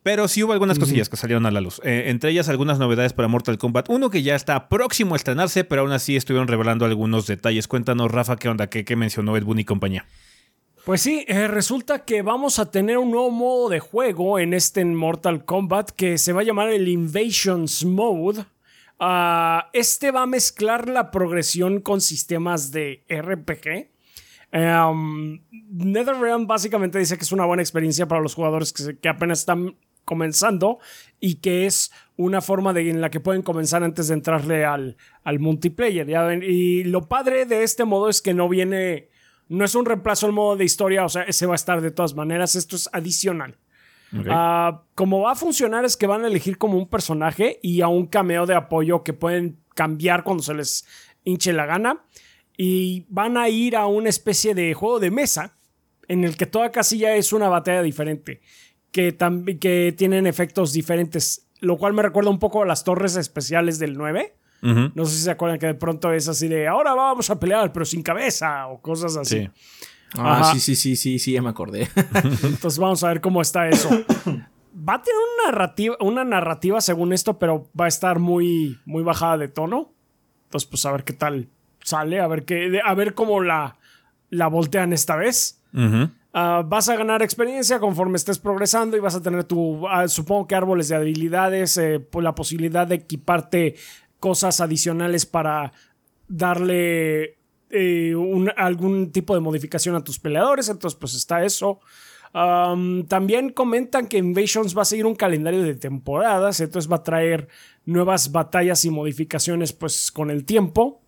pero 0.03 0.29
sí 0.29 0.43
hubo 0.43 0.53
algunas 0.53 0.79
cosillas 0.79 1.09
que 1.09 1.17
salieron 1.17 1.45
a 1.47 1.51
la 1.51 1.61
luz. 1.61 1.81
Eh, 1.85 2.05
entre 2.07 2.31
ellas 2.31 2.49
algunas 2.49 2.79
novedades 2.79 3.13
para 3.13 3.29
Mortal 3.29 3.59
Kombat 3.59 3.91
1 3.91 4.11
que 4.11 4.23
ya 4.23 4.35
está 4.35 4.69
próximo 4.69 5.15
a 5.15 5.17
estrenarse, 5.17 5.65
pero 5.65 5.83
aún 5.83 5.93
así 5.93 6.17
estuvieron 6.17 6.49
revelando 6.49 6.87
algunos 6.87 7.27
detalles. 7.27 7.69
Cuéntanos, 7.69 8.11
Rafa, 8.11 8.37
qué 8.37 8.49
onda, 8.49 8.69
qué, 8.69 8.97
mencionó 8.97 9.37
Ed 9.37 9.45
Boon 9.45 9.59
y 9.59 9.65
compañía. 9.65 10.07
Pues 10.87 11.03
sí, 11.03 11.27
eh, 11.29 11.47
resulta 11.47 12.07
que 12.07 12.23
vamos 12.23 12.59
a 12.59 12.71
tener 12.71 12.97
un 12.97 13.11
nuevo 13.11 13.31
modo 13.31 13.69
de 13.69 13.81
juego 13.81 14.39
en 14.39 14.55
este 14.55 14.83
Mortal 14.85 15.45
Kombat 15.45 15.91
que 15.91 16.17
se 16.17 16.33
va 16.33 16.41
a 16.41 16.45
llamar 16.45 16.71
el 16.71 16.89
Invasions 16.89 17.85
Mode. 17.85 18.47
Ah, 18.99 19.69
este 19.75 20.11
va 20.11 20.23
a 20.23 20.27
mezclar 20.27 20.89
la 20.89 21.11
progresión 21.11 21.81
con 21.81 22.01
sistemas 22.01 22.71
de 22.71 23.05
RPG. 23.11 23.91
Um, 24.53 25.41
NetherRealm 25.53 26.47
básicamente 26.47 26.99
dice 26.99 27.17
que 27.17 27.23
es 27.23 27.31
una 27.31 27.45
buena 27.45 27.63
experiencia 27.63 28.09
para 28.09 28.21
los 28.21 28.35
jugadores 28.35 28.73
que, 28.73 28.99
que 28.99 29.09
apenas 29.09 29.41
están 29.41 29.77
comenzando 30.05 30.79
y 31.21 31.37
que 31.37 31.67
es 31.67 31.93
una 32.17 32.41
forma 32.41 32.73
de, 32.73 32.91
en 32.91 33.01
la 33.01 33.11
que 33.11 33.21
pueden 33.21 33.43
comenzar 33.43 33.83
antes 33.83 34.09
de 34.09 34.15
entrarle 34.15 34.65
al, 34.65 34.97
al 35.25 35.39
multiplayer. 35.39 36.09
Y 36.43 36.85
lo 36.85 37.09
padre 37.09 37.47
de 37.47 37.63
este 37.63 37.85
modo 37.85 38.09
es 38.09 38.21
que 38.21 38.35
no 38.35 38.49
viene, 38.49 39.09
no 39.49 39.65
es 39.65 39.75
un 39.75 39.87
reemplazo 39.87 40.27
al 40.27 40.33
modo 40.33 40.57
de 40.57 40.65
historia, 40.65 41.05
o 41.05 41.09
sea, 41.09 41.23
ese 41.23 41.47
va 41.47 41.55
a 41.55 41.57
estar 41.57 41.81
de 41.81 41.91
todas 41.91 42.15
maneras, 42.15 42.55
esto 42.55 42.77
es 42.77 42.89
adicional. 42.93 43.57
Ah, 44.29 44.83
como 44.97 45.21
va 45.21 45.33
a 45.33 45.37
funcionar 45.37 45.85
es 45.85 45.97
que 45.97 46.09
van 46.09 46.25
a 46.25 46.27
elegir 46.27 46.59
como 46.59 46.77
un 46.77 46.89
personaje 46.89 47.61
y 47.63 47.81
a 47.81 47.87
un 47.87 48.07
cameo 48.07 48.45
de 48.45 48.55
apoyo 48.55 49.05
que 49.05 49.13
pueden 49.13 49.61
cambiar 49.75 50.25
cuando 50.25 50.43
se 50.43 50.53
les 50.53 50.85
hinche 51.23 51.53
la 51.53 51.65
gana 51.65 52.05
y 52.57 53.07
van 53.09 53.37
a 53.37 53.49
ir 53.49 53.77
a 53.77 53.87
una 53.87 54.09
especie 54.09 54.55
de 54.55 54.75
juego 54.75 54.99
de 54.99 55.13
mesa 55.13 55.55
en 56.09 56.25
el 56.25 56.37
que 56.37 56.47
toda 56.47 56.73
casilla 56.73 57.15
es 57.15 57.33
una 57.33 57.49
batalla 57.49 57.83
diferente 57.83 58.41
que, 58.93 59.17
que 59.61 59.95
tienen 59.97 60.27
efectos 60.27 60.73
diferentes, 60.73 61.47
lo 61.61 61.77
cual 61.77 61.93
me 61.93 62.03
recuerda 62.03 62.31
un 62.31 62.39
poco 62.39 62.63
a 62.63 62.67
las 62.67 62.85
torres 62.85 63.17
especiales 63.17 63.79
del 63.79 63.97
9. 63.97 64.35
No 64.63 65.07
sé 65.07 65.17
si 65.17 65.23
se 65.23 65.31
acuerdan 65.31 65.59
que 65.59 65.67
de 65.67 65.75
pronto 65.75 66.13
es 66.13 66.29
así 66.29 66.47
de 66.47 66.69
ahora 66.69 66.93
vamos 66.93 67.31
a 67.31 67.41
pelear, 67.41 67.73
pero 67.73 67.87
sin 67.87 68.03
cabeza 68.03 68.67
o 68.67 68.81
cosas 68.83 69.17
así. 69.17 69.47
Sí. 69.47 69.51
Ah, 70.19 70.51
sí, 70.53 70.61
sí, 70.61 70.77
sí, 70.77 70.97
sí, 70.97 71.19
sí, 71.19 71.33
ya 71.33 71.43
me 71.43 71.51
acordé. 71.51 71.89
Entonces 72.43 72.79
vamos 72.79 73.03
a 73.05 73.09
ver 73.09 73.21
cómo 73.21 73.41
está 73.41 73.69
eso. 73.69 73.89
Va 74.89 74.95
a 74.95 75.03
tener 75.03 75.19
una 75.19 75.51
narrativa, 75.51 75.97
una 76.01 76.25
narrativa 76.25 76.81
según 76.81 77.13
esto, 77.13 77.39
pero 77.39 77.69
va 77.79 77.87
a 77.87 77.89
estar 77.89 78.21
muy, 78.21 78.79
muy 78.85 79.03
bajada 79.03 79.37
de 79.37 79.49
tono. 79.49 79.93
Entonces, 80.45 80.69
pues 80.71 80.87
a 80.87 80.93
ver 80.93 81.03
qué 81.03 81.13
tal 81.13 81.49
sale, 81.83 82.21
a 82.21 82.27
ver 82.29 82.45
qué, 82.45 82.81
a 82.83 82.95
ver 82.95 83.15
cómo 83.15 83.43
la, 83.43 83.77
la 84.31 84.47
voltean 84.47 84.93
esta 84.93 85.17
vez. 85.17 85.61
Ah, 86.33 86.63
vas 86.65 86.89
a 86.89 86.97
ganar 86.97 87.23
experiencia 87.23 87.81
conforme 87.81 88.17
estés 88.17 88.39
progresando 88.39 88.97
y 88.97 89.01
vas 89.01 89.17
a 89.17 89.23
tener 89.23 89.45
tu, 89.45 89.87
ah, 89.89 90.07
supongo 90.07 90.47
que 90.47 90.55
árboles 90.55 90.89
de 90.89 90.95
habilidades, 90.95 91.77
eh, 91.77 92.07
la 92.21 92.35
posibilidad 92.35 92.87
de 92.87 92.97
equiparte 92.97 93.75
cosas 94.21 94.61
adicionales 94.61 95.27
para 95.27 95.73
darle 96.29 97.39
eh, 97.71 98.15
algún 98.57 99.11
tipo 99.11 99.35
de 99.35 99.41
modificación 99.41 99.97
a 99.97 100.05
tus 100.05 100.21
peleadores. 100.21 100.69
Entonces, 100.69 100.99
pues 100.99 101.15
está 101.15 101.45
eso. 101.45 101.81
También 102.33 103.51
comentan 103.51 104.07
que 104.07 104.19
Invasions 104.19 104.77
va 104.77 104.83
a 104.83 104.85
seguir 104.85 105.05
un 105.05 105.17
calendario 105.17 105.65
de 105.65 105.75
temporadas, 105.75 106.61
entonces 106.61 106.91
va 106.91 106.97
a 106.97 107.03
traer 107.03 107.49
nuevas 107.85 108.31
batallas 108.31 108.85
y 108.85 108.91
modificaciones 108.91 109.73
pues 109.73 110.13
con 110.13 110.31
el 110.31 110.45
tiempo. 110.45 111.03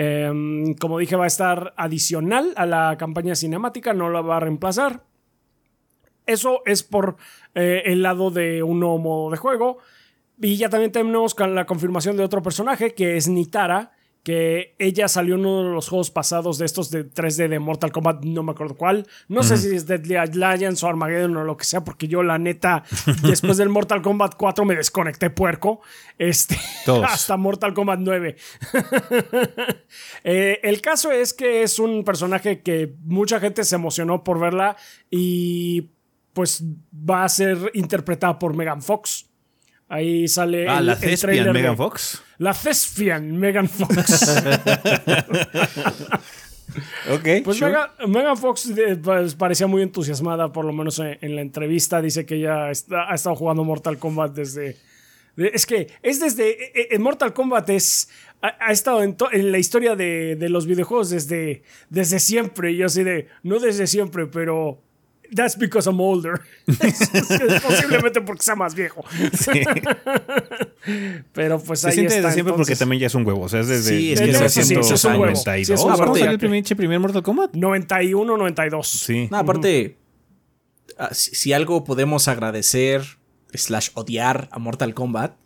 Em, 0.00 0.74
como 0.74 1.00
dije, 1.00 1.16
va 1.16 1.24
a 1.24 1.26
estar 1.26 1.74
adicional 1.76 2.52
a 2.54 2.66
la 2.66 2.96
campaña 2.96 3.34
cinemática, 3.34 3.92
no 3.92 4.10
la 4.10 4.20
va 4.20 4.36
a 4.36 4.40
reemplazar. 4.40 5.02
Eso 6.24 6.62
es 6.66 6.84
por 6.84 7.16
eh, 7.56 7.82
el 7.84 8.02
lado 8.02 8.30
de 8.30 8.62
un 8.62 8.78
nuevo 8.78 8.98
modo 8.98 9.30
de 9.32 9.38
juego. 9.38 9.78
Y 10.40 10.56
ya 10.56 10.68
también 10.68 10.92
tenemos 10.92 11.34
la 11.40 11.66
confirmación 11.66 12.16
de 12.16 12.22
otro 12.22 12.42
personaje 12.42 12.94
que 12.94 13.16
es 13.16 13.26
Nitara, 13.26 13.90
que 14.22 14.74
ella 14.78 15.08
salió 15.08 15.36
en 15.36 15.46
uno 15.46 15.68
de 15.68 15.74
los 15.74 15.88
juegos 15.88 16.10
pasados 16.10 16.58
de 16.58 16.66
estos 16.66 16.90
de 16.90 17.08
3D 17.08 17.48
de 17.48 17.58
Mortal 17.58 17.92
Kombat, 17.92 18.24
no 18.24 18.42
me 18.42 18.52
acuerdo 18.52 18.76
cuál. 18.76 19.06
No 19.28 19.42
sé 19.42 19.56
si 19.56 19.74
es 19.74 19.86
Deadly 19.86 20.16
Alliance 20.16 20.84
o 20.84 20.88
Armageddon 20.88 21.36
o 21.36 21.44
lo 21.44 21.56
que 21.56 21.64
sea, 21.64 21.82
porque 21.82 22.08
yo 22.08 22.22
la 22.22 22.38
neta, 22.38 22.84
después 23.22 23.56
del 23.56 23.68
Mortal 23.68 24.02
Kombat 24.02 24.34
4 24.36 24.64
me 24.64 24.76
desconecté 24.76 25.30
puerco. 25.30 25.80
Este, 26.18 26.58
hasta 27.06 27.36
Mortal 27.36 27.74
Kombat 27.74 28.00
9. 28.00 28.36
Eh, 30.24 30.60
el 30.62 30.80
caso 30.80 31.10
es 31.10 31.32
que 31.32 31.62
es 31.62 31.78
un 31.78 32.04
personaje 32.04 32.60
que 32.60 32.94
mucha 33.04 33.40
gente 33.40 33.64
se 33.64 33.76
emocionó 33.76 34.24
por 34.24 34.38
verla 34.38 34.76
y 35.10 35.90
pues 36.32 36.62
va 36.92 37.24
a 37.24 37.28
ser 37.28 37.70
interpretada 37.74 38.38
por 38.38 38.54
Megan 38.54 38.82
Fox. 38.82 39.26
Ahí 39.88 40.28
sale. 40.28 40.68
Ah, 40.68 40.80
la 40.80 40.98
Thespian 40.98 41.52
Megan 41.52 41.76
Fox. 41.76 42.22
La 42.38 42.54
Thespian 42.54 43.36
Megan 43.36 43.68
Fox. 43.68 44.42
ok. 47.10 47.28
Pues 47.44 47.60
Megan, 47.60 48.36
Fox 48.36 48.72
pues, 49.02 49.34
parecía 49.34 49.66
muy 49.66 49.82
entusiasmada, 49.82 50.52
por 50.52 50.64
lo 50.64 50.72
menos 50.72 51.00
en, 51.00 51.34
la 51.34 51.42
entrevista. 51.42 52.00
Dice 52.00 52.24
que 52.24 52.36
ella 52.36 52.66
ha 52.66 52.70
estado 52.70 53.34
jugando 53.34 53.64
Mortal 53.64 53.98
Kombat 53.98 54.34
desde. 54.34 54.76
Es 55.36 55.66
que 55.66 55.88
es 56.02 56.20
desde. 56.20 56.82
En 56.82 56.86
e, 56.92 56.94
e, 56.94 56.98
Mortal 56.98 57.32
Kombat 57.32 57.70
es. 57.70 58.08
Ha, 58.40 58.70
estado 58.70 59.02
en, 59.02 59.16
en, 59.32 59.50
la 59.50 59.58
historia 59.58 59.96
de, 59.96 60.36
de, 60.36 60.48
los 60.48 60.64
videojuegos 60.66 61.10
desde, 61.10 61.64
desde 61.90 62.20
siempre. 62.20 62.70
Y 62.70 62.76
yo 62.76 62.86
así 62.86 63.02
de. 63.02 63.26
No 63.42 63.58
desde 63.58 63.88
siempre, 63.88 64.26
pero 64.26 64.80
That's 65.34 65.56
because 65.58 65.88
I'm 65.88 66.00
older. 66.00 66.40
Posiblemente 66.66 68.20
porque 68.22 68.42
sea 68.42 68.56
más 68.56 68.74
viejo. 68.74 69.04
Sí. 69.32 69.62
Pero 71.32 71.60
pues 71.60 71.80
Se 71.80 71.88
ahí 71.88 71.94
siente 71.94 72.14
está. 72.14 72.28
desde 72.28 72.34
siempre 72.34 72.54
porque 72.54 72.76
también 72.76 73.00
ya 73.00 73.06
es 73.08 73.14
un 73.14 73.26
huevo. 73.26 73.42
O 73.42 73.48
sea, 73.48 73.60
es 73.60 73.68
desde 73.68 73.90
sí, 73.90 74.12
es 74.12 74.20
que 74.20 74.26
1992. 74.26 75.80
Sí, 75.80 75.86
aparte 75.88 76.20
el 76.22 76.38
primer, 76.38 76.64
primer 76.64 77.00
Mortal 77.00 77.22
Kombat? 77.22 77.54
91, 77.54 78.36
92. 78.36 78.88
Sí. 78.88 79.28
No, 79.30 79.38
aparte, 79.38 79.96
uh 79.98 80.08
si, 81.12 81.34
si 81.34 81.52
algo 81.52 81.84
podemos 81.84 82.26
agradecer 82.26 83.02
slash 83.54 83.90
odiar 83.94 84.48
a 84.50 84.58
Mortal 84.58 84.94
Kombat 84.94 85.36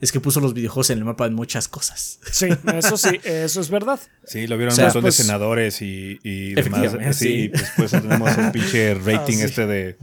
es 0.00 0.12
que 0.12 0.20
puso 0.20 0.40
los 0.40 0.54
videojuegos 0.54 0.90
en 0.90 0.98
el 0.98 1.04
mapa 1.04 1.28
de 1.28 1.34
muchas 1.34 1.66
cosas. 1.66 2.20
Sí, 2.30 2.48
eso 2.74 2.96
sí, 2.96 3.20
eso 3.24 3.60
es 3.60 3.68
verdad. 3.70 3.98
Sí, 4.24 4.46
lo 4.46 4.56
vieron 4.56 4.74
un 4.74 4.80
montón 4.80 5.02
de 5.02 5.06
pues, 5.06 5.14
senadores 5.16 5.82
y, 5.82 6.20
y 6.22 6.54
demás. 6.54 7.16
Sí, 7.16 7.48
pues, 7.48 7.72
pues 7.76 7.90
tenemos 7.90 8.36
el 8.38 8.52
pinche 8.52 8.90
ah, 8.92 9.00
rating 9.04 9.38
este 9.38 9.66
de, 9.66 9.96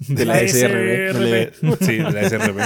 de 0.00 0.24
la, 0.26 0.38
SRB. 0.46 1.78
sí, 1.80 1.96
de 1.96 2.12
la 2.12 2.28
SRB. 2.28 2.60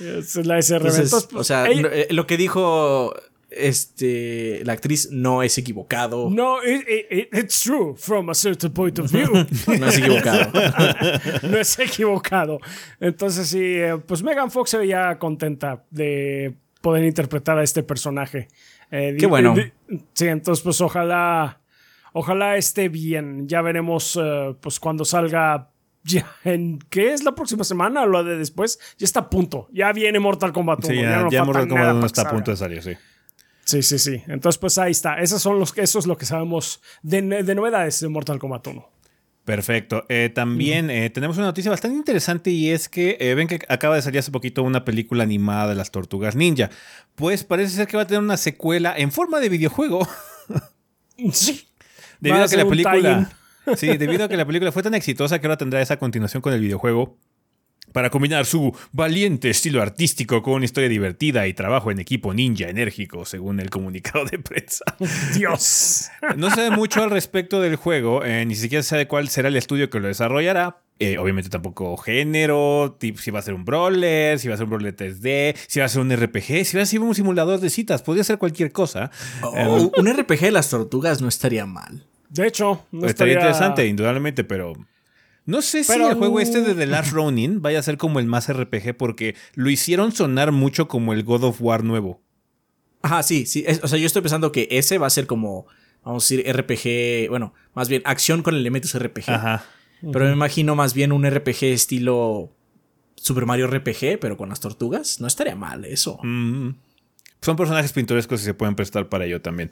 Es 0.00 0.36
la 0.36 0.62
SRB. 0.62 0.86
Entonces, 0.86 1.28
o 1.34 1.44
sea, 1.44 1.66
eh, 1.66 2.08
lo 2.10 2.26
que 2.26 2.36
dijo 2.36 3.14
este, 3.56 4.62
la 4.64 4.74
actriz 4.74 5.08
no 5.10 5.42
es 5.42 5.58
equivocado. 5.58 6.30
No, 6.30 6.58
it's 6.62 7.62
true 7.62 7.94
from 7.96 8.30
a 8.30 8.34
certain 8.34 8.72
point 8.72 8.98
of 8.98 9.10
view. 9.10 9.32
no 9.78 9.86
es 9.86 9.98
equivocado. 9.98 10.52
no 11.42 11.58
es 11.58 11.78
equivocado. 11.78 12.60
Entonces 13.00 13.48
sí, 13.48 13.62
eh, 13.62 13.98
pues 14.06 14.22
Megan 14.22 14.50
Fox 14.50 14.70
se 14.70 14.78
veía 14.78 15.18
contenta 15.18 15.84
de 15.90 16.54
poder 16.80 17.04
interpretar 17.04 17.58
a 17.58 17.62
este 17.62 17.82
personaje. 17.82 18.48
Eh, 18.90 19.16
Qué 19.18 19.26
bueno. 19.26 19.54
sí, 20.12 20.26
entonces 20.26 20.62
pues 20.62 20.80
ojalá, 20.80 21.60
ojalá 22.12 22.56
esté 22.56 22.88
bien. 22.88 23.48
Ya 23.48 23.62
veremos 23.62 24.18
eh, 24.20 24.54
pues 24.60 24.78
cuando 24.78 25.04
salga 25.04 25.70
ya 26.04 26.26
en 26.44 26.78
qué 26.88 27.12
es 27.12 27.24
la 27.24 27.34
próxima 27.34 27.64
semana 27.64 28.02
o 28.02 28.06
lo 28.06 28.22
de 28.22 28.36
después, 28.38 28.78
ya 28.96 29.04
está 29.04 29.20
a 29.20 29.30
punto. 29.30 29.68
Ya 29.72 29.92
viene 29.92 30.20
Mortal 30.20 30.52
Kombat 30.52 30.84
1. 30.84 30.88
Sí, 30.88 31.00
ya, 31.32 31.44
Mortal 31.44 31.68
Kombat 31.68 31.94
1 31.96 32.06
está 32.06 32.22
a 32.22 32.30
punto 32.30 32.52
de 32.52 32.56
salir, 32.56 32.82
sí. 32.82 32.92
Sí, 33.66 33.82
sí, 33.82 33.98
sí. 33.98 34.22
Entonces, 34.28 34.58
pues 34.58 34.78
ahí 34.78 34.92
está. 34.92 35.20
Esos 35.20 35.42
son 35.42 35.58
los, 35.58 35.76
eso 35.76 35.98
es 35.98 36.06
lo 36.06 36.16
que 36.16 36.24
sabemos 36.24 36.80
de, 37.02 37.20
novedades 37.20 37.98
de 37.98 38.08
Mortal 38.08 38.38
Kombat 38.38 38.68
1. 38.68 38.88
Perfecto. 39.44 40.04
Eh, 40.08 40.30
también 40.32 40.88
eh, 40.88 41.10
tenemos 41.10 41.36
una 41.36 41.46
noticia 41.46 41.70
bastante 41.70 41.96
interesante 41.96 42.50
y 42.50 42.70
es 42.70 42.88
que 42.88 43.16
eh, 43.20 43.34
ven 43.34 43.48
que 43.48 43.58
acaba 43.68 43.96
de 43.96 44.02
salir 44.02 44.20
hace 44.20 44.30
poquito 44.30 44.62
una 44.62 44.84
película 44.84 45.24
animada 45.24 45.68
de 45.68 45.74
las 45.74 45.90
tortugas 45.90 46.36
ninja. 46.36 46.70
Pues 47.16 47.42
parece 47.42 47.74
ser 47.74 47.88
que 47.88 47.96
va 47.96 48.04
a 48.04 48.06
tener 48.06 48.22
una 48.22 48.36
secuela 48.36 48.94
en 48.96 49.10
forma 49.10 49.40
de 49.40 49.48
videojuego. 49.48 50.08
Sí. 51.32 51.66
Debido 52.20 52.44
a 52.44 52.48
que 52.48 52.56
la 52.58 52.68
película. 52.68 53.30
Sí, 53.76 53.96
debido 53.96 54.26
a 54.26 54.28
que 54.28 54.36
la 54.36 54.44
película 54.44 54.70
fue 54.70 54.82
tan 54.82 54.94
exitosa 54.94 55.40
que 55.40 55.46
ahora 55.46 55.56
tendrá 55.56 55.80
esa 55.80 55.98
continuación 55.98 56.42
con 56.42 56.52
el 56.52 56.60
videojuego 56.60 57.16
para 57.96 58.10
combinar 58.10 58.44
su 58.44 58.76
valiente 58.92 59.48
estilo 59.48 59.80
artístico 59.80 60.42
con 60.42 60.52
una 60.52 60.66
historia 60.66 60.86
divertida 60.86 61.46
y 61.46 61.54
trabajo 61.54 61.90
en 61.90 61.98
equipo 61.98 62.34
ninja 62.34 62.68
enérgico, 62.68 63.24
según 63.24 63.58
el 63.58 63.70
comunicado 63.70 64.26
de 64.26 64.38
prensa. 64.38 64.84
Dios. 65.34 66.10
No 66.36 66.50
se 66.50 66.68
ve 66.68 66.76
mucho 66.76 67.02
al 67.02 67.08
respecto 67.08 67.58
del 67.62 67.76
juego, 67.76 68.22
eh, 68.22 68.44
ni 68.44 68.54
siquiera 68.54 68.82
se 68.82 68.90
sabe 68.90 69.08
cuál 69.08 69.30
será 69.30 69.48
el 69.48 69.56
estudio 69.56 69.88
que 69.88 69.98
lo 69.98 70.08
desarrollará. 70.08 70.82
Eh, 70.98 71.16
obviamente 71.16 71.48
tampoco 71.48 71.96
género, 71.96 72.98
si 73.00 73.30
va 73.30 73.38
a 73.38 73.42
ser 73.42 73.54
un 73.54 73.64
brawler, 73.64 74.38
si 74.38 74.48
va 74.48 74.56
a 74.56 74.56
ser 74.58 74.64
un 74.64 74.70
brawler 74.72 74.94
3D, 74.94 75.56
si 75.66 75.80
va 75.80 75.86
a 75.86 75.88
ser 75.88 76.02
un 76.02 76.14
RPG, 76.14 76.66
si 76.66 76.76
va 76.76 76.82
a 76.82 76.86
ser 76.86 77.00
un 77.00 77.14
simulador 77.14 77.60
de 77.60 77.70
citas, 77.70 78.02
podría 78.02 78.24
ser 78.24 78.36
cualquier 78.36 78.72
cosa. 78.72 79.10
Oh, 79.40 79.56
eh, 79.56 79.90
un 79.96 80.06
RPG 80.06 80.40
de 80.40 80.50
las 80.50 80.68
tortugas 80.68 81.22
no 81.22 81.28
estaría 81.28 81.64
mal. 81.64 82.04
De 82.28 82.46
hecho, 82.46 82.84
no 82.92 83.06
estaría 83.06 83.34
interesante, 83.36 83.86
indudablemente, 83.86 84.44
pero 84.44 84.74
no 85.46 85.62
sé 85.62 85.84
si 85.84 85.92
el 85.92 86.14
juego 86.14 86.40
este 86.40 86.60
de 86.60 86.74
The 86.74 86.86
Last 86.86 87.12
Ronin 87.12 87.62
vaya 87.62 87.78
a 87.78 87.82
ser 87.82 87.96
como 87.96 88.20
el 88.20 88.26
más 88.26 88.52
RPG 88.52 88.96
porque 88.96 89.34
lo 89.54 89.70
hicieron 89.70 90.12
sonar 90.12 90.52
mucho 90.52 90.88
como 90.88 91.12
el 91.12 91.24
God 91.24 91.44
of 91.44 91.62
War 91.62 91.84
nuevo. 91.84 92.20
Ajá, 93.02 93.22
sí, 93.22 93.46
sí. 93.46 93.64
o 93.82 93.88
sea, 93.88 93.98
yo 93.98 94.06
estoy 94.06 94.22
pensando 94.22 94.52
que 94.52 94.66
ese 94.70 94.98
va 94.98 95.06
a 95.06 95.10
ser 95.10 95.26
como, 95.26 95.66
vamos 96.02 96.24
a 96.24 96.34
decir, 96.34 96.52
RPG, 96.52 97.30
bueno, 97.30 97.54
más 97.74 97.88
bien 97.88 98.02
acción 98.04 98.42
con 98.42 98.54
elementos 98.54 98.98
RPG. 98.98 99.30
Ajá. 99.30 99.64
Pero 100.12 100.26
me 100.26 100.32
imagino 100.32 100.74
más 100.74 100.92
bien 100.92 101.12
un 101.12 101.28
RPG 101.28 101.64
estilo 101.64 102.52
Super 103.14 103.46
Mario 103.46 103.68
RPG, 103.68 104.18
pero 104.20 104.36
con 104.36 104.48
las 104.48 104.60
tortugas. 104.60 105.20
No 105.20 105.26
estaría 105.26 105.56
mal 105.56 105.84
eso. 105.84 106.18
Mm 106.22 106.70
son 107.40 107.56
personajes 107.56 107.92
pintorescos 107.92 108.42
y 108.42 108.44
se 108.44 108.54
pueden 108.54 108.74
prestar 108.74 109.08
para 109.08 109.24
ello 109.24 109.40
también. 109.40 109.70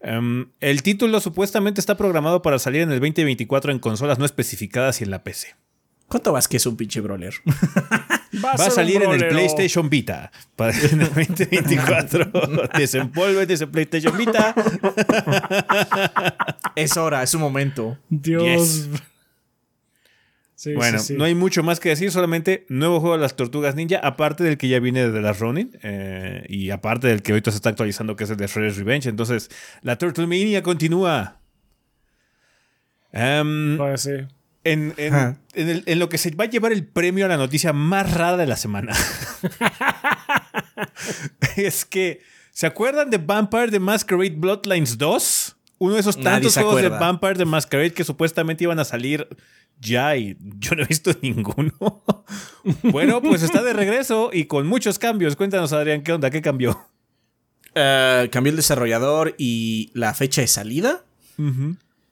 Em, 0.00 0.50
el 0.60 0.82
título 0.82 1.20
supuestamente 1.20 1.80
está 1.80 1.96
programado 1.96 2.42
para 2.42 2.58
salir 2.58 2.82
en 2.82 2.92
el 2.92 3.00
2024 3.00 3.72
en 3.72 3.78
consolas 3.78 4.18
no 4.18 4.24
especificadas 4.24 5.00
y 5.00 5.04
en 5.04 5.10
la 5.10 5.24
PC. 5.24 5.56
¿Cuánto 6.08 6.32
vas 6.32 6.46
que 6.46 6.58
es 6.58 6.66
un 6.66 6.76
pinche 6.76 7.00
brawler? 7.00 7.34
Va 8.44 8.52
a, 8.52 8.70
salir 8.70 9.02
en 9.02 9.10
el 9.10 9.28
PlayStation 9.28 9.88
Vita 9.88 10.30
para 10.56 10.72
el 10.78 10.98
2024. 10.98 12.30
Desempolve 12.78 13.52
ese 13.52 13.66
PlayStation 13.66 14.16
Vita. 14.16 14.54
es 16.76 16.96
hora, 16.96 17.22
es 17.22 17.30
su 17.30 17.38
momento. 17.38 17.98
Dios 18.08 18.88
bueno, 20.74 20.98
no 21.16 21.24
hay 21.24 21.34
mucho 21.34 21.62
más 21.62 21.80
que 21.80 21.90
decir, 21.90 22.10
solamente 22.10 22.66
nuevo 22.68 23.00
juego 23.00 23.16
de 23.16 23.22
las 23.22 23.36
Tortugas 23.36 23.74
Ninja, 23.74 23.98
aparte 23.98 24.44
del 24.44 24.58
que 24.58 24.68
ya 24.68 24.80
viene 24.80 25.08
de 25.08 25.20
las 25.20 25.38
Ronin, 25.38 25.78
eh, 25.82 26.44
y 26.48 26.70
aparte 26.70 27.08
del 27.08 27.22
que 27.22 27.32
ahorita 27.32 27.50
se 27.50 27.56
está 27.56 27.70
actualizando, 27.70 28.16
que 28.16 28.24
es 28.24 28.30
el 28.30 28.36
de 28.36 28.46
Shredder's 28.46 28.76
Revenge. 28.76 29.08
Entonces, 29.08 29.50
la 29.82 29.98
Turtle 29.98 30.26
Mania 30.26 30.62
continúa. 30.62 31.40
Um, 33.12 33.78
en, 34.64 34.94
en, 34.96 35.98
lo 35.98 36.08
que 36.08 36.18
se 36.18 36.30
va 36.32 36.44
a 36.44 36.48
llevar 36.48 36.72
el 36.72 36.84
premio 36.84 37.24
a 37.24 37.28
la 37.28 37.36
noticia 37.36 37.72
más 37.72 38.12
rara 38.12 38.36
de 38.36 38.46
la 38.46 38.56
semana. 38.56 38.92
es 41.56 41.84
que, 41.84 42.20
¿se 42.50 42.66
acuerdan 42.66 43.10
de 43.10 43.18
Vampire 43.18 43.70
the 43.70 43.80
Masquerade 43.80 44.36
Bloodlines 44.36 44.98
2? 44.98 45.55
Uno 45.78 45.94
de 45.94 46.00
esos 46.00 46.18
tantos 46.20 46.54
juegos 46.54 46.80
de 46.80 46.88
Vampire 46.88 47.34
the 47.34 47.44
Masquerade 47.44 47.92
que 47.92 48.04
supuestamente 48.04 48.64
iban 48.64 48.78
a 48.78 48.84
salir 48.84 49.28
ya 49.78 50.16
y 50.16 50.36
yo 50.58 50.74
no 50.74 50.82
he 50.82 50.86
visto 50.86 51.10
ninguno. 51.22 52.02
bueno, 52.82 53.20
pues 53.20 53.42
está 53.42 53.62
de 53.62 53.72
regreso 53.72 54.30
y 54.32 54.46
con 54.46 54.66
muchos 54.66 54.98
cambios. 54.98 55.36
Cuéntanos, 55.36 55.72
Adrián, 55.72 56.02
¿qué 56.02 56.12
onda? 56.12 56.30
¿Qué 56.30 56.40
cambió? 56.40 56.88
Uh, 57.74 58.30
cambió 58.30 58.50
el 58.50 58.56
desarrollador 58.56 59.34
y 59.36 59.90
la 59.92 60.14
fecha 60.14 60.40
de 60.40 60.46
salida. 60.46 61.04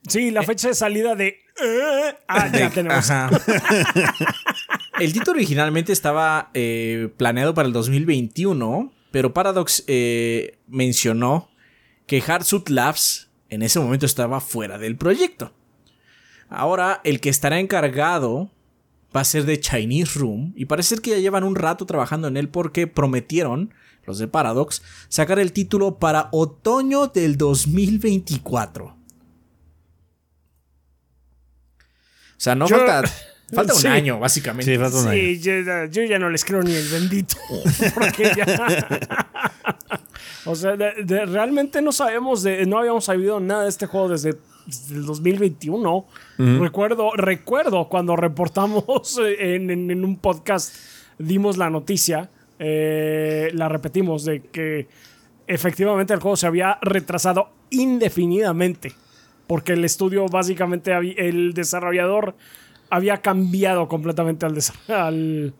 Sí, 0.07 0.29
la 0.29 0.43
fecha 0.43 0.67
de 0.67 0.75
salida 0.75 1.15
de. 1.15 1.39
Eh, 1.59 2.15
ah, 2.27 2.47
ya 2.49 2.69
tenemos. 2.69 3.09
el 4.99 5.13
título 5.13 5.31
originalmente 5.31 5.91
estaba 5.91 6.51
eh, 6.53 7.09
planeado 7.17 7.55
para 7.55 7.67
el 7.67 7.73
2021, 7.73 8.93
pero 9.09 9.33
Paradox 9.33 9.83
mencionó 10.67 11.49
que 12.05 12.21
Hardsuit 12.21 12.69
Labs 12.69 13.24
en 13.49 13.61
ese 13.61 13.79
momento 13.79 14.05
estaba 14.05 14.39
fuera 14.41 14.77
del 14.77 14.97
proyecto. 14.97 15.53
Ahora, 16.49 17.01
el 17.03 17.19
que 17.21 17.29
estará 17.29 17.59
encargado 17.59 18.51
va 19.15 19.21
a 19.21 19.25
ser 19.25 19.45
de 19.45 19.59
Chinese 19.59 20.19
Room 20.19 20.53
y 20.55 20.65
parece 20.65 20.97
que 20.97 21.11
ya 21.11 21.17
llevan 21.17 21.43
un 21.43 21.55
rato 21.55 21.85
trabajando 21.85 22.27
en 22.27 22.37
él 22.37 22.49
porque 22.49 22.85
prometieron, 22.87 23.73
los 24.05 24.17
de 24.19 24.27
Paradox, 24.27 24.81
sacar 25.09 25.39
el 25.39 25.53
título 25.53 25.97
para 25.99 26.29
otoño 26.31 27.07
del 27.07 27.37
2024. 27.37 28.85
O 28.87 28.95
sea, 32.37 32.55
no 32.55 32.67
Yo- 32.67 32.77
falta, 32.77 33.09
falta 33.53 33.73
un 33.73 33.79
Sí. 33.79 33.87
año, 33.87 34.19
básicamente. 34.19 34.71
Sí, 34.73 34.77
falta 34.79 34.97
un 34.99 35.07
año. 35.07 35.13
Sí, 35.21 35.39
yo, 35.41 35.53
yo 35.91 36.03
ya 36.03 36.19
no 36.19 36.29
les 36.29 36.43
creo 36.45 36.61
ni 36.63 36.73
el 36.73 36.87
bendito. 36.89 37.35
Porque 37.93 38.31
ya. 38.35 38.45
o 40.45 40.55
sea, 40.55 40.75
de- 40.75 41.03
de- 41.03 41.25
realmente 41.25 41.81
no 41.81 41.91
sabemos 41.91 42.43
de. 42.43 42.65
No 42.65 42.79
habíamos 42.79 43.05
sabido 43.05 43.39
nada 43.39 43.63
de 43.63 43.69
este 43.69 43.87
juego 43.87 44.09
desde, 44.09 44.35
desde 44.65 44.95
el 44.95 45.05
2021. 45.05 46.05
Recuerdo, 46.37 47.11
recuerdo 47.15 47.87
cuando 47.89 48.15
reportamos 48.15 49.19
en, 49.39 49.69
en- 49.71 49.91
en 49.91 50.05
un 50.05 50.17
podcast, 50.17 50.73
dimos 51.17 51.57
la 51.57 51.69
noticia. 51.69 52.29
eh, 52.59 53.49
la 53.53 53.67
repetimos 53.67 54.23
de 54.23 54.41
que 54.41 54.87
efectivamente 55.47 56.13
el 56.13 56.19
juego 56.21 56.37
se 56.37 56.47
había 56.47 56.77
retrasado 56.81 57.49
indefinidamente. 57.69 58.93
Porque 59.47 59.73
el 59.73 59.85
estudio, 59.85 60.25
básicamente, 60.27 60.91
el 61.17 61.53
desarrollador 61.53 62.35
había 62.89 63.17
cambiado 63.17 63.87
completamente 63.87 64.45
al, 64.45 64.57
al 64.89 65.53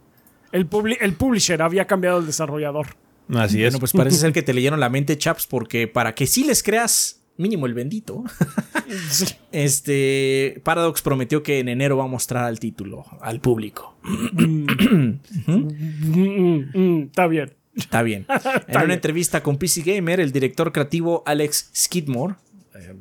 el, 0.52 0.70
publi- 0.70 0.98
el 1.02 1.14
publisher 1.14 1.62
había 1.62 1.86
cambiado 1.86 2.20
el 2.20 2.26
desarrollador. 2.26 2.88
Así 3.34 3.64
es. 3.64 3.74
Bueno, 3.74 3.80
pues 3.80 3.92
parece 3.94 4.18
ser 4.20 4.34
que 4.34 4.44
te 4.44 4.54
leyeron 4.54 4.80
la 4.80 4.90
mente, 4.90 5.18
chaps, 5.18 5.48
porque 5.48 5.88
para 5.88 6.14
que 6.16 6.28
sí 6.28 6.44
les 6.44 6.62
creas, 6.64 7.22
mínimo 7.38 7.66
el 7.66 7.74
bendito, 7.74 8.24
Sí. 9.10 9.26
este 9.52 10.62
Paradox 10.64 11.02
prometió 11.02 11.42
que 11.42 11.60
en 11.60 11.70
enero 11.70 11.98
va 11.98 12.04
a 12.04 12.08
mostrar 12.08 12.50
el 12.52 12.60
título 12.60 13.06
al 13.22 13.40
público. 13.42 13.96
Mm, 14.38 15.20
mm, 15.48 16.72
mm, 16.74 17.02
está 17.08 17.28
bien. 17.28 17.54
Está 17.76 18.02
bien. 18.04 18.26
En 18.68 18.82
una 18.84 18.94
entrevista 18.94 19.42
con 19.44 19.58
PC 19.58 19.82
Gamer, 19.82 20.20
el 20.20 20.32
director 20.32 20.72
creativo 20.72 21.24
Alex 21.26 21.70
Skidmore, 21.76 22.36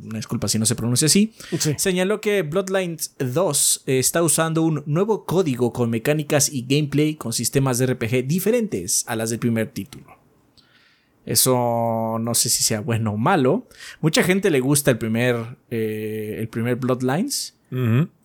una 0.02 0.18
disculpa 0.18 0.48
si 0.48 0.58
no 0.58 0.66
se 0.66 0.74
pronuncia 0.74 1.06
así, 1.06 1.32
Sí. 1.58 1.74
señaló 1.76 2.20
que 2.20 2.42
Bloodlines 2.42 3.14
2 3.18 3.82
está 3.86 4.22
usando 4.22 4.62
un 4.62 4.82
nuevo 4.86 5.24
código 5.24 5.72
con 5.72 5.90
mecánicas 5.90 6.50
y 6.52 6.62
gameplay 6.68 7.14
con 7.16 7.32
sistemas 7.32 7.78
de 7.78 7.86
RPG 7.86 8.26
diferentes 8.26 9.04
a 9.06 9.16
las 9.16 9.30
del 9.30 9.38
primer 9.38 9.68
título. 9.70 10.18
Eso 11.26 12.18
no 12.20 12.34
sé 12.34 12.50
si 12.50 12.62
sea 12.62 12.80
bueno 12.80 13.12
o 13.12 13.16
malo. 13.16 13.66
Mucha 14.00 14.22
gente 14.22 14.50
le 14.50 14.60
gusta 14.60 14.90
el 14.90 14.98
primer, 14.98 15.56
eh, 15.70 16.36
el 16.38 16.48
primer 16.48 16.76
Bloodlines, 16.76 17.54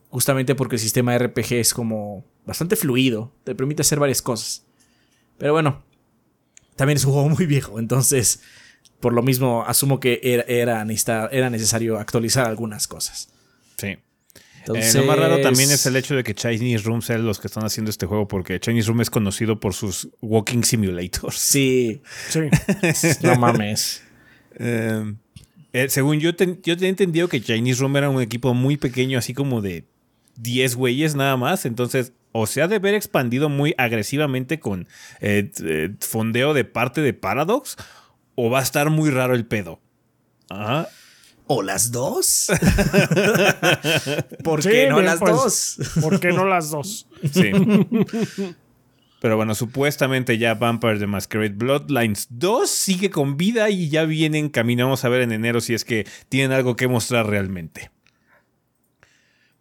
justamente 0.09 0.53
porque 0.55 0.75
el 0.75 0.79
sistema 0.81 1.13
de 1.13 1.19
RPG 1.27 1.53
es 1.53 1.73
como 1.73 2.25
bastante 2.45 2.75
fluido, 2.75 3.31
te 3.43 3.55
permite 3.55 3.81
hacer 3.83 3.99
varias 3.99 4.21
cosas. 4.21 4.65
Pero 5.37 5.53
bueno, 5.53 5.81
también 6.75 6.97
es 6.97 7.05
un 7.05 7.13
juego 7.13 7.29
muy 7.29 7.45
viejo, 7.45 7.79
entonces 7.79 8.41
por 8.99 9.13
lo 9.13 9.21
mismo 9.21 9.63
asumo 9.65 9.99
que 9.99 10.19
era, 10.23 10.43
era, 10.47 10.85
era 11.31 11.49
necesario 11.49 11.97
actualizar 11.99 12.45
algunas 12.47 12.87
cosas. 12.87 13.29
Sí. 13.77 13.97
Entonces, 14.59 14.93
Eh, 14.93 14.99
lo 14.99 15.05
más 15.05 15.17
raro 15.17 15.39
también 15.41 15.71
es 15.71 15.85
el 15.85 15.95
hecho 15.95 16.15
de 16.15 16.23
que 16.23 16.35
Chinese 16.35 16.83
Room 16.83 17.01
sean 17.01 17.25
los 17.25 17.39
que 17.39 17.47
están 17.47 17.63
haciendo 17.65 17.89
este 17.89 18.05
juego, 18.05 18.27
porque 18.27 18.59
Chinese 18.59 18.89
Room 18.89 19.01
es 19.01 19.09
conocido 19.09 19.59
por 19.59 19.73
sus 19.73 20.09
walking 20.21 20.63
simulators. 20.63 21.35
Sí, 21.37 22.01
Sí. 22.29 22.41
no 23.23 23.35
mames. 23.37 24.03
Eh, 24.59 25.13
eh, 25.73 25.87
según 25.89 26.19
yo, 26.19 26.35
ten- 26.35 26.59
yo 26.63 26.75
tenía 26.75 26.89
entendido 26.89 27.27
que 27.29 27.41
Chinese 27.41 27.79
Room 27.81 27.95
era 27.97 28.09
un 28.09 28.21
equipo 28.21 28.53
muy 28.53 28.75
pequeño, 28.77 29.17
así 29.17 29.33
como 29.33 29.61
de 29.61 29.85
10 30.35 30.75
güeyes 30.75 31.15
nada 31.15 31.37
más. 31.37 31.65
Entonces, 31.65 32.11
o 32.31 32.45
se 32.45 32.61
ha 32.61 32.67
de 32.67 32.79
ver 32.79 32.93
expandido 32.95 33.49
muy 33.49 33.73
agresivamente 33.77 34.59
con 34.59 34.87
eh, 35.21 35.49
eh, 35.63 35.89
fondeo 35.99 36.53
de 36.53 36.63
parte 36.65 37.01
de 37.01 37.13
Paradox, 37.13 37.77
o 38.41 38.49
va 38.49 38.59
a 38.59 38.63
estar 38.63 38.89
muy 38.89 39.09
raro 39.09 39.35
el 39.35 39.45
pedo. 39.45 39.79
Ajá. 40.49 40.87
¿O 41.47 41.61
las 41.61 41.91
dos? 41.91 42.47
¿Por 44.43 44.63
Sí, 44.63 44.69
qué 44.69 44.87
no 44.87 44.95
bien, 44.95 45.05
las 45.05 45.19
pues, 45.19 45.31
dos? 45.33 45.77
¿Por 46.01 46.19
qué 46.19 46.31
no 46.31 46.45
las 46.45 46.69
dos? 46.69 47.07
Sí. 47.33 47.51
Pero 49.19 49.35
bueno, 49.35 49.53
supuestamente 49.55 50.37
ya 50.37 50.53
Vampire 50.53 50.99
the 50.99 51.07
Masquerade 51.07 51.55
Bloodlines 51.55 52.27
2 52.29 52.69
sigue 52.69 53.09
con 53.09 53.35
vida 53.35 53.69
y 53.69 53.89
ya 53.89 54.05
viene 54.05 54.37
en 54.37 54.49
camino. 54.49 54.85
Vamos 54.85 55.03
a 55.03 55.09
ver 55.09 55.21
en 55.21 55.31
enero 55.33 55.59
si 55.59 55.73
es 55.73 55.83
que 55.83 56.07
tienen 56.29 56.53
algo 56.53 56.75
que 56.77 56.87
mostrar 56.87 57.27
realmente. 57.27 57.91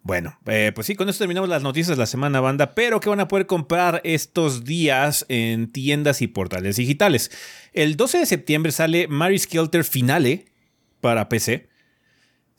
Bueno, 0.08 0.38
eh, 0.46 0.72
pues 0.74 0.86
sí, 0.86 0.94
con 0.94 1.10
esto 1.10 1.18
terminamos 1.18 1.50
las 1.50 1.62
noticias 1.62 1.94
de 1.94 2.00
la 2.00 2.06
semana, 2.06 2.40
banda. 2.40 2.74
Pero 2.74 2.98
que 2.98 3.10
van 3.10 3.20
a 3.20 3.28
poder 3.28 3.44
comprar 3.44 4.00
estos 4.04 4.64
días 4.64 5.26
en 5.28 5.70
tiendas 5.70 6.22
y 6.22 6.28
portales 6.28 6.76
digitales. 6.76 7.30
El 7.74 7.98
12 7.98 8.20
de 8.20 8.24
septiembre 8.24 8.72
sale 8.72 9.06
Mary 9.06 9.38
Skelter 9.38 9.84
Finale 9.84 10.46
para 11.02 11.28
PC. 11.28 11.68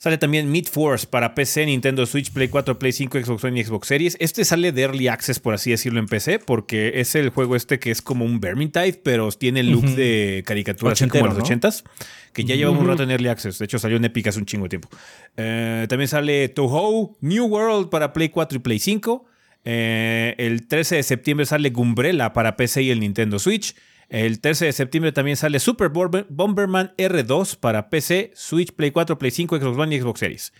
Sale 0.02 0.16
también 0.16 0.50
Meat 0.50 0.66
Force 0.70 1.06
para 1.06 1.34
PC, 1.34 1.66
Nintendo 1.66 2.06
Switch, 2.06 2.32
Play 2.32 2.48
4, 2.48 2.78
Play 2.78 2.90
5, 2.90 3.18
Xbox 3.22 3.44
One 3.44 3.60
y 3.60 3.64
Xbox 3.64 3.86
Series. 3.86 4.16
Este 4.18 4.46
sale 4.46 4.72
de 4.72 4.80
Early 4.80 5.08
Access, 5.08 5.40
por 5.40 5.52
así 5.52 5.72
decirlo, 5.72 6.00
en 6.00 6.06
PC, 6.06 6.38
porque 6.38 6.92
es 7.00 7.14
el 7.14 7.28
juego 7.28 7.54
este 7.54 7.78
que 7.78 7.90
es 7.90 8.00
como 8.00 8.24
un 8.24 8.40
Vermintide, 8.40 8.94
pero 8.94 9.30
tiene 9.32 9.60
el 9.60 9.70
look 9.70 9.84
de 9.84 10.42
caricatura, 10.46 10.92
así 10.92 11.06
como 11.06 11.26
los 11.26 11.36
¿no? 11.36 11.44
80s, 11.44 11.84
que 12.32 12.44
ya 12.44 12.54
lleva 12.54 12.70
un 12.70 12.88
rato 12.88 13.02
en 13.02 13.10
Early 13.10 13.28
Access. 13.28 13.58
De 13.58 13.66
hecho, 13.66 13.78
salió 13.78 13.98
en 13.98 14.06
Epic 14.06 14.26
hace 14.26 14.38
un 14.38 14.46
chingo 14.46 14.64
de 14.64 14.70
tiempo. 14.70 14.88
Eh, 15.36 15.84
también 15.86 16.08
sale 16.08 16.48
Touhou 16.48 17.18
New 17.20 17.44
World 17.44 17.90
para 17.90 18.14
Play 18.14 18.30
4 18.30 18.56
y 18.56 18.60
Play 18.60 18.78
5. 18.78 19.26
Eh, 19.66 20.34
el 20.38 20.66
13 20.66 20.96
de 20.96 21.02
septiembre 21.02 21.44
sale 21.44 21.68
Gumbrella 21.68 22.32
para 22.32 22.56
PC 22.56 22.84
y 22.84 22.90
el 22.90 23.00
Nintendo 23.00 23.38
Switch. 23.38 23.74
El 24.10 24.40
13 24.40 24.66
de 24.66 24.72
septiembre 24.72 25.12
también 25.12 25.36
sale 25.36 25.60
Super 25.60 25.88
Bomber- 25.88 26.26
Bomberman 26.28 26.92
R2 26.98 27.56
para 27.56 27.88
PC, 27.90 28.32
Switch, 28.34 28.72
Play 28.72 28.90
4, 28.90 29.16
Play 29.18 29.30
5, 29.30 29.56
Xbox 29.58 29.78
One 29.78 29.94
y 29.96 30.00
Xbox 30.00 30.20
Series. 30.20 30.52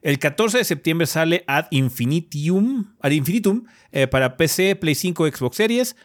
El 0.00 0.18
14 0.18 0.58
de 0.58 0.64
septiembre 0.64 1.06
sale 1.06 1.44
Ad 1.46 1.66
Infinitum, 1.70 2.94
Ad 3.00 3.10
Infinitum 3.12 3.64
eh, 3.92 4.06
para 4.06 4.36
PC, 4.38 4.74
Play 4.76 4.94
5, 4.94 5.28
Xbox 5.28 5.56
Series. 5.56 5.96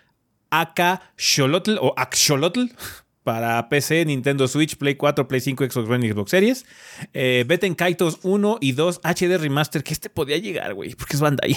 AK 0.52 1.02
Xolotl 1.16 1.78
o 1.80 1.94
Axolotl 1.96 2.66
para 3.24 3.70
PC, 3.70 4.04
Nintendo 4.06 4.48
Switch, 4.48 4.76
Play 4.78 4.96
4, 4.96 5.28
Play 5.28 5.40
5, 5.40 5.66
Xbox 5.70 5.90
One 5.90 6.06
y 6.06 6.12
Xbox 6.12 6.32
Series. 6.32 6.66
Eh, 7.14 7.46
Beten 7.48 7.76
Kaitos 7.76 8.20
1 8.24 8.58
y 8.60 8.74
2 8.74 9.02
HD 9.04 9.38
Remaster, 9.38 9.84
que 9.84 9.94
este 9.94 10.10
podía 10.10 10.38
llegar, 10.38 10.74
güey, 10.74 10.96
porque 10.96 11.16
es 11.16 11.22
Bandai. 11.22 11.56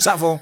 Zafo. 0.00 0.40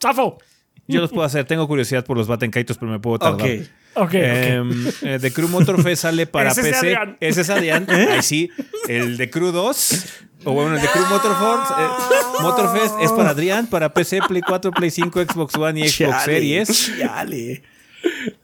¡Zafo! 0.00 0.38
Yo 0.88 1.00
los 1.00 1.10
puedo 1.10 1.24
hacer, 1.24 1.44
tengo 1.44 1.66
curiosidad 1.66 2.04
por 2.04 2.16
los 2.16 2.26
Baten 2.28 2.50
Kaitos, 2.50 2.78
pero 2.78 2.90
me 2.92 2.98
puedo 3.00 3.18
tardar. 3.18 3.40
Ok. 3.46 3.62
Ok, 3.94 4.02
ok. 4.08 4.14
Em, 4.14 4.88
eh, 5.02 5.18
The 5.20 5.32
Crew 5.32 5.48
Motorfest 5.48 6.02
sale 6.02 6.26
para 6.26 6.50
Ese 6.50 6.60
es 6.60 6.66
de 6.66 6.72
PC. 6.72 6.86
Adrián. 6.96 7.16
Ese 7.20 7.40
es 7.40 7.50
Adrián. 7.50 7.86
Ahí 8.10 8.22
sí. 8.22 8.50
El 8.88 9.16
de 9.16 9.30
Crew 9.30 9.52
2. 9.52 10.04
O 10.44 10.52
bueno, 10.52 10.76
el 10.76 10.82
de 10.82 10.88
Crew 10.88 11.06
Motorfest, 11.06 11.70
eh, 11.78 12.42
Motorfest 12.42 12.94
es 13.00 13.10
para 13.12 13.30
Adrián, 13.30 13.66
para 13.66 13.92
PC, 13.92 14.20
Play 14.28 14.42
4, 14.46 14.70
Play 14.70 14.90
5, 14.90 15.22
Xbox 15.24 15.54
One 15.56 15.80
y 15.80 15.88
Xbox 15.88 16.10
Chale, 16.10 16.24
Series. 16.24 16.92
chale. 17.00 17.62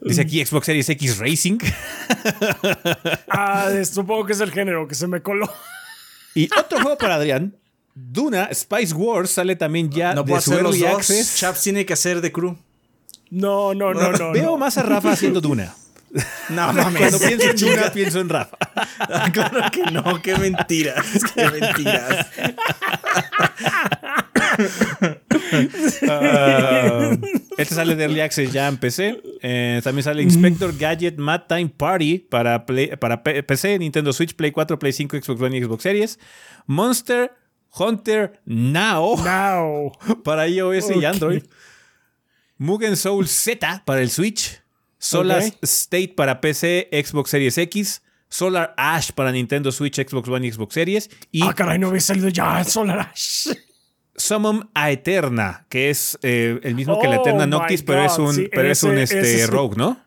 Dice 0.01 0.21
aquí 0.21 0.45
Xbox 0.45 0.65
Series 0.65 0.89
X 0.89 1.17
Racing. 1.19 1.59
Ah, 3.29 3.69
supongo 3.89 4.25
que 4.25 4.33
es 4.33 4.41
el 4.41 4.51
género 4.51 4.87
que 4.87 4.95
se 4.95 5.07
me 5.07 5.21
coló. 5.21 5.49
Y 6.35 6.49
otro 6.57 6.81
juego 6.81 6.97
para 6.97 7.15
Adrián. 7.15 7.55
Duna 7.95 8.49
Spice 8.53 8.93
Wars 8.93 9.29
sale 9.31 9.55
también 9.55 9.89
ya 9.91 10.13
No 10.15 10.23
de 10.23 10.29
puedo 10.29 10.41
su 10.41 10.51
hacer 10.51 10.63
los 10.63 10.75
Early 10.75 10.87
dos. 10.87 10.97
Access. 10.99 11.37
Chaps 11.37 11.61
tiene 11.61 11.85
que 11.85 11.93
hacer 11.93 12.21
de 12.21 12.31
crew. 12.31 12.57
No, 13.29 13.73
no, 13.73 13.93
no, 13.93 14.11
no. 14.11 14.31
Veo 14.31 14.51
no. 14.51 14.57
más 14.57 14.77
a 14.77 14.83
Rafa 14.83 15.11
haciendo 15.11 15.41
Duna. 15.41 15.73
No 16.49 16.71
mames. 16.73 16.99
Cuando 16.99 17.17
pienso 17.19 17.49
en 17.49 17.55
Duna, 17.57 17.91
pienso 17.91 18.19
en 18.19 18.29
Rafa. 18.29 18.55
claro 19.33 19.61
que 19.71 19.81
no, 19.91 20.21
qué 20.21 20.35
mentiras. 20.37 21.03
Qué 21.33 21.49
mentiras. 21.49 22.27
Ah, 26.07 27.17
este 27.57 27.75
sale 27.75 27.95
de 27.95 28.03
Early 28.03 28.19
Access 28.21 28.51
ya 28.51 28.67
en 28.67 28.77
PC. 28.77 29.21
Eh, 29.41 29.81
también 29.83 30.03
sale 30.03 30.21
Inspector 30.23 30.75
Gadget 30.77 31.17
Mad 31.17 31.43
Time 31.47 31.69
Party 31.75 32.19
para, 32.19 32.65
Play- 32.65 32.95
para 32.97 33.23
P- 33.23 33.43
PC, 33.43 33.79
Nintendo 33.79 34.13
Switch, 34.13 34.35
Play 34.35 34.51
4, 34.51 34.77
Play 34.79 34.93
5, 34.93 35.17
Xbox 35.17 35.41
One 35.41 35.57
y 35.57 35.63
Xbox 35.63 35.83
Series. 35.83 36.19
Monster 36.67 37.31
Hunter 37.77 38.41
Now 38.45 39.17
Now. 39.23 39.91
para 40.23 40.47
iOS 40.47 40.91
y 40.91 40.99
Ok. 40.99 41.03
Android. 41.05 41.43
Mugen 42.57 42.95
Soul 42.95 43.27
Z 43.27 43.83
para 43.85 44.01
el 44.01 44.09
Switch. 44.09 44.61
Solar. 44.97 45.43
State 45.61 46.13
para 46.15 46.39
PC, 46.39 46.89
Xbox 46.91 47.29
Series 47.29 47.57
X. 47.57 48.01
Solar 48.29 48.73
Ash 48.77 49.11
para 49.11 49.31
Nintendo 49.31 49.71
Switch, 49.71 49.95
Xbox 49.95 50.27
One 50.27 50.47
y 50.47 50.51
Xbox 50.51 50.73
Series. 50.73 51.09
Y 51.31 51.43
Ah, 51.43 51.53
caray, 51.53 51.77
no 51.77 51.89
había 51.89 51.99
salido 52.01 52.29
ya 52.29 52.63
Solar 52.63 52.99
Ash. 52.99 53.49
Summon 54.15 54.69
Aeterna, 54.73 55.65
que 55.69 55.89
es 55.89 56.17
eh, 56.21 56.59
el 56.63 56.75
mismo 56.75 56.99
que 56.99 57.07
la 57.07 57.17
Oh 57.17 57.21
Eterna 57.21 57.45
my 57.45 57.51
Noctis, 57.51 57.83
pero 57.83 58.05
es 58.05 58.17
un, 58.17 58.33
sí, 58.33 58.47
pero 58.51 58.71
es 58.71 58.81
un 58.83 58.97
este, 58.97 59.39
sí. 59.39 59.45
Rogue, 59.45 59.75
¿no? 59.75 59.99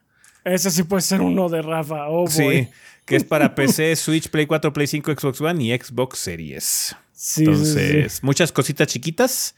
Ese 0.44 0.70
sí 0.70 0.84
puede 0.84 1.02
ser 1.02 1.20
uno 1.20 1.48
de 1.48 1.60
Rafa. 1.62 2.08
Oh, 2.08 2.24
boy. 2.24 2.28
Sí, 2.28 2.68
que 3.04 3.16
es 3.16 3.24
para 3.24 3.54
PC, 3.54 3.94
Switch, 3.96 4.28
Play 4.28 4.46
4, 4.46 4.72
Play 4.72 4.86
5, 4.86 5.12
Xbox 5.12 5.40
One 5.40 5.62
y 5.64 5.76
Xbox 5.76 6.18
Series. 6.18 6.96
Sí, 7.18 7.44
Entonces, 7.44 8.12
sí. 8.12 8.18
muchas 8.22 8.52
cositas 8.52 8.86
chiquitas. 8.86 9.54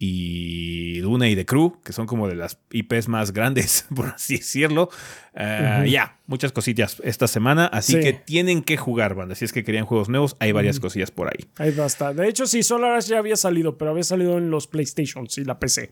Y 0.00 1.00
Duna 1.00 1.28
y 1.28 1.34
The 1.34 1.44
Crew, 1.44 1.80
que 1.82 1.92
son 1.92 2.06
como 2.06 2.28
de 2.28 2.36
las 2.36 2.58
IPs 2.70 3.08
más 3.08 3.32
grandes, 3.32 3.84
por 3.94 4.06
así 4.06 4.36
decirlo. 4.36 4.90
Eh. 5.34 5.86
Ya, 5.90 6.18
muchas 6.26 6.52
cositas 6.52 7.00
esta 7.04 7.26
semana. 7.26 7.66
Así 7.66 7.94
Sí. 7.94 8.00
que 8.00 8.12
tienen 8.12 8.62
que 8.62 8.76
jugar, 8.76 9.14
banda. 9.16 9.34
Si 9.34 9.44
es 9.44 9.52
que 9.52 9.64
querían 9.64 9.86
juegos 9.86 10.08
nuevos, 10.08 10.36
hay 10.38 10.52
varias 10.52 10.78
cosillas 10.78 11.10
por 11.10 11.28
ahí. 11.28 11.46
Ahí 11.56 11.72
basta. 11.72 12.12
De 12.14 12.28
hecho, 12.28 12.46
sí, 12.46 12.62
Solar 12.62 12.92
Ash 12.96 13.06
ya 13.08 13.18
había 13.18 13.36
salido, 13.36 13.76
pero 13.76 13.90
había 13.90 14.04
salido 14.04 14.38
en 14.38 14.50
los 14.50 14.66
PlayStations 14.68 15.36
y 15.38 15.44
la 15.44 15.58
PC. 15.58 15.90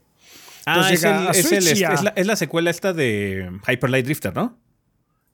Ah, 0.67 0.89
el- 0.91 0.97
el- 1.05 1.81
la, 1.81 2.13
es 2.17 2.27
la 2.27 2.37
secuela 2.37 2.71
esta 2.71 2.93
de 2.93 3.51
Hyper 3.69 3.91
Light 3.91 4.05
Drifter, 4.05 4.35
¿no? 4.35 4.57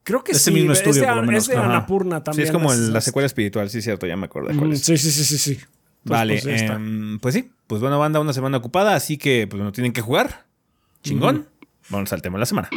Creo 0.04 0.24
que 0.24 0.32
Ese 0.32 0.44
sí. 0.44 0.50
mismo 0.50 0.72
es 0.72 0.78
estudio, 0.78 1.02
de, 1.02 1.06
por 1.08 1.16
lo 1.16 1.22
menos. 1.22 1.44
Es 1.44 1.48
de 1.50 1.56
Ajá. 1.56 1.66
Annapurna 1.66 2.24
también. 2.24 2.46
sí, 2.46 2.48
es 2.48 2.52
como 2.52 2.72
es- 2.72 2.78
el- 2.78 2.92
la 2.92 2.98
es- 2.98 3.04
secuela 3.04 3.26
espiritual, 3.26 3.70
sí, 3.70 3.80
cierto, 3.82 4.06
ya 4.06 4.16
me 4.16 4.26
acordé 4.26 4.54
cuál 4.56 4.70
Mm, 4.70 4.72
es. 4.72 4.82
Sí, 4.82 4.96
sí, 4.98 5.10
sí, 5.10 5.24
sí, 5.24 5.38
sí. 5.38 5.50
Entonces, 5.52 5.68
Vale, 6.04 6.40
pues, 6.42 6.62
em, 6.62 7.18
pues 7.20 7.34
sí, 7.34 7.50
pues 7.68 7.80
bueno, 7.80 7.98
banda, 8.00 8.18
una 8.18 8.32
semana 8.32 8.56
ocupada, 8.58 8.96
así 8.96 9.16
que 9.18 9.46
pues 9.48 9.62
no 9.62 9.70
tienen 9.70 9.92
que 9.92 10.00
jugar. 10.00 10.44
Chingón. 11.04 11.46
Vamos 11.88 12.12
al 12.12 12.22
tema 12.22 12.36
de 12.38 12.40
la 12.40 12.46
semana. 12.46 12.68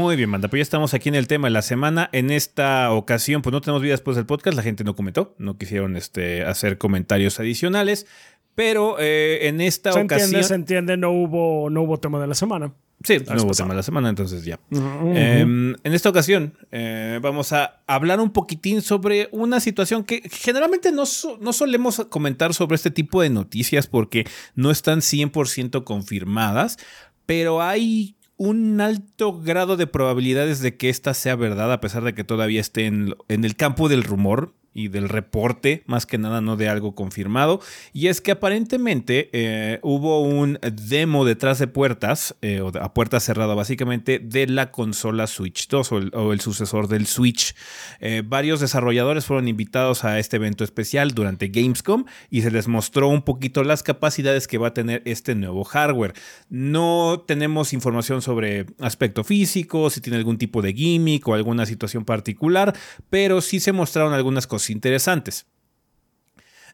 Muy 0.00 0.16
bien, 0.16 0.30
banda. 0.30 0.48
Pues 0.48 0.58
ya 0.58 0.62
estamos 0.62 0.92
aquí 0.94 1.08
en 1.08 1.14
el 1.14 1.26
tema 1.26 1.46
de 1.48 1.52
la 1.52 1.62
semana. 1.62 2.10
En 2.12 2.30
esta 2.30 2.92
ocasión, 2.92 3.40
pues 3.40 3.52
no 3.52 3.60
tenemos 3.62 3.80
vida 3.82 3.92
después 3.92 4.16
del 4.16 4.26
podcast. 4.26 4.54
La 4.56 4.62
gente 4.62 4.84
no 4.84 4.94
comentó, 4.94 5.34
no 5.38 5.56
quisieron 5.56 5.96
este, 5.96 6.44
hacer 6.44 6.76
comentarios 6.76 7.40
adicionales. 7.40 8.06
Pero 8.54 8.96
eh, 8.98 9.48
en 9.48 9.60
esta 9.60 9.92
se 9.92 10.00
ocasión. 10.00 10.26
entiende, 10.28 10.46
se 10.48 10.54
entiende, 10.54 10.96
no 10.96 11.10
hubo, 11.12 11.68
no 11.70 11.82
hubo 11.82 11.98
tema 11.98 12.20
de 12.20 12.26
la 12.26 12.34
semana. 12.34 12.72
Sí, 13.04 13.18
no 13.28 13.42
hubo 13.42 13.52
tema 13.52 13.70
de 13.70 13.76
la 13.76 13.82
semana, 13.82 14.08
entonces 14.08 14.44
ya. 14.44 14.58
Em, 14.70 15.74
en 15.84 15.92
esta 15.92 16.08
ocasión 16.08 16.54
eh, 16.72 17.18
vamos 17.22 17.52
a 17.52 17.82
hablar 17.86 18.20
un 18.20 18.30
poquitín 18.30 18.80
sobre 18.80 19.28
una 19.32 19.60
situación 19.60 20.04
que 20.04 20.22
generalmente 20.30 20.90
no, 20.92 21.04
so- 21.04 21.38
no 21.40 21.52
solemos 21.52 22.06
comentar 22.08 22.54
sobre 22.54 22.76
este 22.76 22.90
tipo 22.90 23.20
de 23.20 23.28
noticias 23.28 23.86
porque 23.86 24.26
no 24.54 24.70
están 24.70 25.00
100% 25.00 25.84
confirmadas, 25.84 26.78
pero 27.26 27.60
hay 27.60 28.16
un 28.36 28.80
alto 28.80 29.40
grado 29.40 29.76
de 29.76 29.86
probabilidades 29.86 30.60
de 30.60 30.76
que 30.76 30.88
esta 30.88 31.14
sea 31.14 31.36
verdad 31.36 31.72
a 31.72 31.80
pesar 31.80 32.04
de 32.04 32.14
que 32.14 32.24
todavía 32.24 32.60
esté 32.60 32.86
en, 32.86 33.14
en 33.28 33.44
el 33.44 33.56
campo 33.56 33.88
del 33.88 34.04
rumor 34.04 34.54
y 34.76 34.88
del 34.88 35.08
reporte, 35.08 35.82
más 35.86 36.04
que 36.04 36.18
nada 36.18 36.42
no 36.42 36.56
de 36.56 36.68
algo 36.68 36.94
confirmado. 36.94 37.60
Y 37.94 38.08
es 38.08 38.20
que 38.20 38.32
aparentemente 38.32 39.30
eh, 39.32 39.80
hubo 39.82 40.20
un 40.20 40.58
demo 40.60 41.24
detrás 41.24 41.58
de 41.58 41.66
puertas, 41.66 42.36
eh, 42.42 42.60
o 42.60 42.68
a 42.78 42.92
puerta 42.92 43.18
cerrada 43.18 43.54
básicamente, 43.54 44.18
de 44.18 44.46
la 44.46 44.70
consola 44.70 45.26
Switch 45.26 45.66
2 45.68 45.92
o 45.92 45.98
el, 45.98 46.10
o 46.14 46.32
el 46.34 46.40
sucesor 46.40 46.88
del 46.88 47.06
Switch. 47.06 47.54
Eh, 48.00 48.22
varios 48.24 48.60
desarrolladores 48.60 49.24
fueron 49.24 49.48
invitados 49.48 50.04
a 50.04 50.18
este 50.18 50.36
evento 50.36 50.62
especial 50.62 51.12
durante 51.12 51.48
Gamescom 51.48 52.04
y 52.28 52.42
se 52.42 52.50
les 52.50 52.68
mostró 52.68 53.08
un 53.08 53.22
poquito 53.22 53.64
las 53.64 53.82
capacidades 53.82 54.46
que 54.46 54.58
va 54.58 54.68
a 54.68 54.74
tener 54.74 55.00
este 55.06 55.34
nuevo 55.34 55.64
hardware. 55.64 56.12
No 56.50 57.24
tenemos 57.26 57.72
información 57.72 58.20
sobre 58.20 58.66
aspecto 58.78 59.24
físico, 59.24 59.88
si 59.88 60.02
tiene 60.02 60.18
algún 60.18 60.36
tipo 60.36 60.60
de 60.60 60.74
gimmick 60.74 61.26
o 61.26 61.34
alguna 61.34 61.64
situación 61.64 62.04
particular, 62.04 62.76
pero 63.08 63.40
sí 63.40 63.58
se 63.58 63.72
mostraron 63.72 64.12
algunas 64.12 64.46
cosas 64.46 64.65
interesantes. 64.70 65.46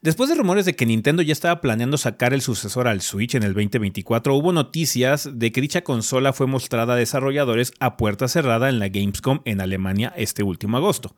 Después 0.03 0.29
de 0.29 0.35
rumores 0.35 0.65
de 0.65 0.75
que 0.75 0.85
Nintendo 0.85 1.23
ya 1.23 1.33
estaba 1.33 1.61
planeando 1.61 1.97
sacar 1.97 2.35
el 2.35 2.43
sucesor 2.43 2.89
al 2.89 3.03
Switch 3.03 3.37
en 3.37 3.45
el 3.45 3.55
2024, 3.55 4.35
hubo 4.35 4.53
noticias 4.53 5.31
de 5.33 5.53
que 5.53 5.61
dicha 5.61 5.85
consola 5.85 6.33
fue 6.33 6.49
mostrada 6.49 6.95
a 6.95 6.97
desarrolladores 6.97 7.73
a 7.79 7.97
puerta 7.97 8.27
cerrada 8.27 8.69
en 8.69 8.81
la 8.81 8.89
Gamescom 8.89 9.43
en 9.45 9.61
Alemania 9.61 10.13
este 10.17 10.43
último 10.43 10.77
agosto. 10.77 11.15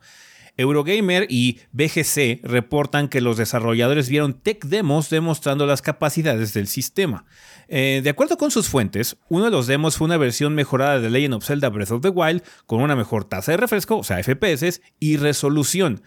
Eurogamer 0.57 1.25
y 1.29 1.59
BGC 1.71 2.41
reportan 2.43 3.07
que 3.09 3.21
los 3.21 3.37
desarrolladores 3.37 4.07
vieron 4.07 4.33
tech 4.33 4.63
demos 4.65 5.09
demostrando 5.09 5.65
las 5.65 5.81
capacidades 5.81 6.53
del 6.53 6.67
sistema. 6.67 7.25
Eh, 7.67 8.01
de 8.03 8.09
acuerdo 8.09 8.37
con 8.37 8.51
sus 8.51 8.69
fuentes, 8.69 9.17
uno 9.29 9.45
de 9.45 9.51
los 9.51 9.67
demos 9.67 9.97
fue 9.97 10.05
una 10.05 10.17
versión 10.17 10.55
mejorada 10.55 10.99
de 10.99 11.09
Legend 11.09 11.33
of 11.33 11.45
Zelda 11.45 11.69
Breath 11.69 11.91
of 11.91 12.01
the 12.01 12.09
Wild 12.09 12.43
con 12.67 12.81
una 12.81 12.95
mejor 12.95 13.25
tasa 13.25 13.51
de 13.51 13.57
refresco, 13.57 13.97
o 13.97 14.03
sea, 14.03 14.23
FPS, 14.23 14.81
y 14.99 15.17
resolución. 15.17 16.03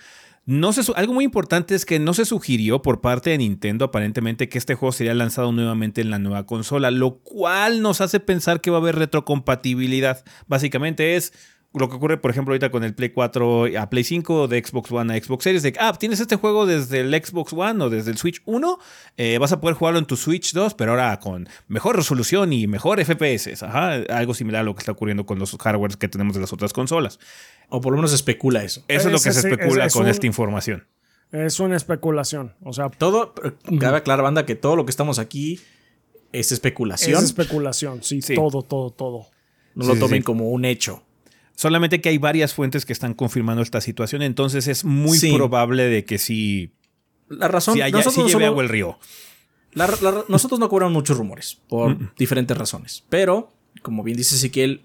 No 0.49 0.73
se 0.73 0.81
algo 0.97 1.13
muy 1.13 1.27
importante 1.27 1.75
es 1.75 1.85
que 1.85 1.99
no 1.99 2.15
se 2.15 2.25
sugirió 2.25 2.81
por 2.81 3.03
parte 3.03 3.29
de 3.29 3.37
Nintendo 3.37 3.85
aparentemente 3.85 4.49
que 4.49 4.57
este 4.57 4.75
juego 4.75 4.93
sería 4.93 5.13
lanzado 5.13 5.53
nuevamente 5.53 6.01
en 6.01 6.09
la 6.09 6.19
nueva 6.19 6.47
consola, 6.47 6.91
lo 6.91 7.19
cual 7.19 7.83
nos 7.83 8.01
hace 8.01 8.19
pensar 8.19 8.63
que 8.63 8.71
va 8.71 8.79
a 8.79 8.81
haber 8.81 8.97
retrocompatibilidad. 8.97 10.25
Básicamente 10.47 11.17
es 11.17 11.35
lo 11.75 11.89
que 11.91 11.97
ocurre, 11.97 12.17
por 12.17 12.31
ejemplo, 12.31 12.53
ahorita 12.53 12.71
con 12.71 12.83
el 12.83 12.95
Play 12.95 13.11
4 13.11 13.67
a 13.79 13.91
Play 13.91 14.03
5, 14.03 14.49
de 14.49 14.65
Xbox 14.65 14.91
One 14.91 15.15
a 15.15 15.23
Xbox 15.23 15.45
Series, 15.45 15.63
de 15.63 15.73
que, 15.73 15.79
ah, 15.81 15.93
tienes 15.99 16.19
este 16.19 16.37
juego 16.37 16.65
desde 16.67 17.01
el 17.01 17.13
Xbox 17.15 17.53
One 17.53 17.85
o 17.85 17.91
desde 17.91 18.11
el 18.11 18.17
Switch 18.17 18.41
1, 18.47 18.79
eh, 19.19 19.37
vas 19.39 19.53
a 19.53 19.61
poder 19.61 19.77
jugarlo 19.77 19.99
en 19.99 20.07
tu 20.07 20.17
Switch 20.17 20.53
2, 20.55 20.75
pero 20.75 20.93
ahora 20.93 21.19
con 21.21 21.47
mejor 21.69 21.95
resolución 21.97 22.53
y 22.53 22.67
mejor 22.67 23.01
FPS. 23.05 23.63
Ajá, 23.65 23.95
algo 24.09 24.33
similar 24.35 24.63
a 24.63 24.65
lo 24.65 24.75
que 24.75 24.81
está 24.81 24.93
ocurriendo 24.93 25.27
con 25.27 25.39
los 25.39 25.55
hardwares 25.59 25.97
que 25.99 26.09
tenemos 26.09 26.35
de 26.35 26.41
las 26.41 26.53
otras 26.53 26.73
consolas. 26.73 27.19
O 27.69 27.81
por 27.83 27.93
lo 27.93 27.99
menos 27.99 28.13
especula 28.15 28.65
eso. 28.65 28.83
Eso 28.89 29.09
es 29.09 29.13
lo 29.13 29.21
que 29.21 29.31
se 29.33 29.41
especula 29.47 29.85
es- 29.85 29.89
es 29.89 29.93
con 29.93 30.05
un- 30.05 30.11
esta 30.11 30.27
información. 30.27 30.87
Es 31.33 31.61
una 31.61 31.77
especulación. 31.77 32.55
O 32.63 32.73
sea, 32.73 32.89
Todo, 32.89 33.35
cabe 33.79 33.99
aclarar, 33.99 34.23
banda, 34.25 34.47
que 34.47 34.55
todo 34.55 34.75
lo 34.75 34.87
que 34.87 34.91
estamos 34.91 35.19
aquí 35.19 35.61
es 36.33 36.51
especulación. 36.51 37.19
es 37.19 37.25
especulación. 37.25 38.03
Sí, 38.03 38.23
Sí. 38.23 38.35
todo, 38.35 38.63
todo, 38.63 38.91
todo. 38.91 39.27
no 39.75 39.85
Sí, 39.85 39.91
lo 39.93 39.99
tomen 39.99 40.21
sí. 40.21 40.25
como 40.25 40.49
un 40.51 40.65
hecho. 40.65 41.03
Solamente 41.61 42.01
que 42.01 42.09
hay 42.09 42.19
varias 42.19 42.55
fuentes 42.55 42.87
que 42.87 42.93
están 42.93 43.15
confirmando 43.15 43.63
esta 43.63 43.81
situación, 43.81 44.23
entonces 44.23 44.69
es 44.69 44.85
muy 44.85 45.19
Sí. 45.19 45.35
probable 45.35 45.87
de 45.89 46.05
que 46.05 46.17
sí, 46.19 46.71
La 47.29 47.49
razón, 47.49 47.75
sí, 47.75 47.81
haya, 47.81 48.01
sí 48.01 48.11
lleve 48.17 48.31
somos- 48.31 48.47
agua 48.47 48.63
el 48.63 48.69
río. 48.69 48.97
la- 49.73 49.89
la- 50.01 50.25
nosotros 50.29 50.61
no 50.61 50.69
cobramos 50.69 50.93
muchos 50.93 51.19
rumores 51.19 51.59
por 51.69 52.15
diferentes 52.17 52.57
razones. 52.57 53.03
Pero, 53.09 53.53
como 53.83 54.05
bien 54.05 54.17
dice 54.17 54.37
Ezequiel, 54.37 54.83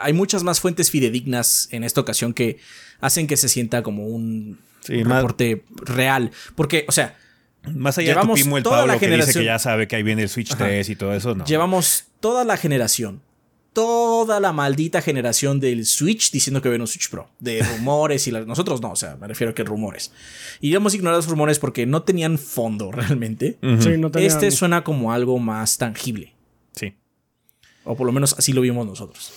hay 0.00 0.12
muchas 0.14 0.42
más 0.42 0.58
fuentes 0.58 0.90
fidedignas 0.90 1.68
en 1.70 1.84
esta 1.84 2.00
ocasión 2.00 2.34
que 2.34 2.58
hacen 3.00 3.28
que 3.28 3.36
se 3.36 3.48
sienta 3.48 3.84
como 3.84 4.08
un 4.08 4.58
Sí, 4.80 5.04
más- 5.04 5.18
reporte 5.18 5.64
real. 5.76 6.32
Porque, 6.56 6.86
o 6.88 6.92
sea, 6.92 7.16
Más 7.72 7.98
allá 7.98 8.14
de 8.14 8.20
tu 8.20 8.34
Pimo 8.34 8.56
el 8.58 8.62
toda 8.64 8.78
Pablo 8.78 8.92
la 8.94 8.98
que 9.00 9.08
dice 9.08 9.32
que 9.40 9.44
ya 9.44 9.58
sabe 9.58 9.88
que 9.88 9.96
ahí 9.96 10.02
viene 10.04 10.22
el 10.22 10.28
Switch 10.28 10.52
Ajá. 10.52 10.64
3 10.66 10.88
y 10.88 10.94
todo 10.96 11.12
eso, 11.14 11.34
no. 11.34 11.44
llevamos 11.44 12.04
toda 12.20 12.44
la 12.44 12.56
generación. 12.56 13.22
Toda 13.76 14.40
la 14.40 14.52
maldita 14.54 15.02
generación 15.02 15.60
del 15.60 15.84
Switch 15.84 16.30
diciendo 16.32 16.62
que 16.62 16.70
viene 16.70 16.82
un 16.82 16.88
Switch 16.88 17.10
Pro. 17.10 17.28
De 17.40 17.62
rumores 17.76 18.26
y 18.26 18.30
la- 18.30 18.40
nosotros 18.46 18.80
no, 18.80 18.92
o 18.92 18.96
sea, 18.96 19.16
me 19.16 19.26
refiero 19.28 19.50
a 19.50 19.54
que 19.54 19.62
rumores. 19.64 20.12
Y 20.62 20.70
íbamos 20.70 20.94
a 20.94 20.96
ignorar 20.96 21.16
los 21.18 21.28
rumores 21.28 21.58
porque 21.58 21.84
no 21.84 22.02
tenían 22.02 22.38
fondo 22.38 22.90
realmente. 22.90 23.58
Sí, 23.80 23.90
no 23.98 24.10
tenía- 24.10 24.28
Este 24.28 24.50
suena 24.50 24.82
como 24.82 25.12
algo 25.12 25.38
más 25.38 25.76
tangible. 25.76 26.32
Sí. 26.74 26.94
O 27.84 27.94
por 27.96 28.06
lo 28.06 28.12
menos 28.12 28.34
así 28.38 28.52
lo 28.54 28.62
vimos 28.62 28.86
nosotros. 28.86 29.30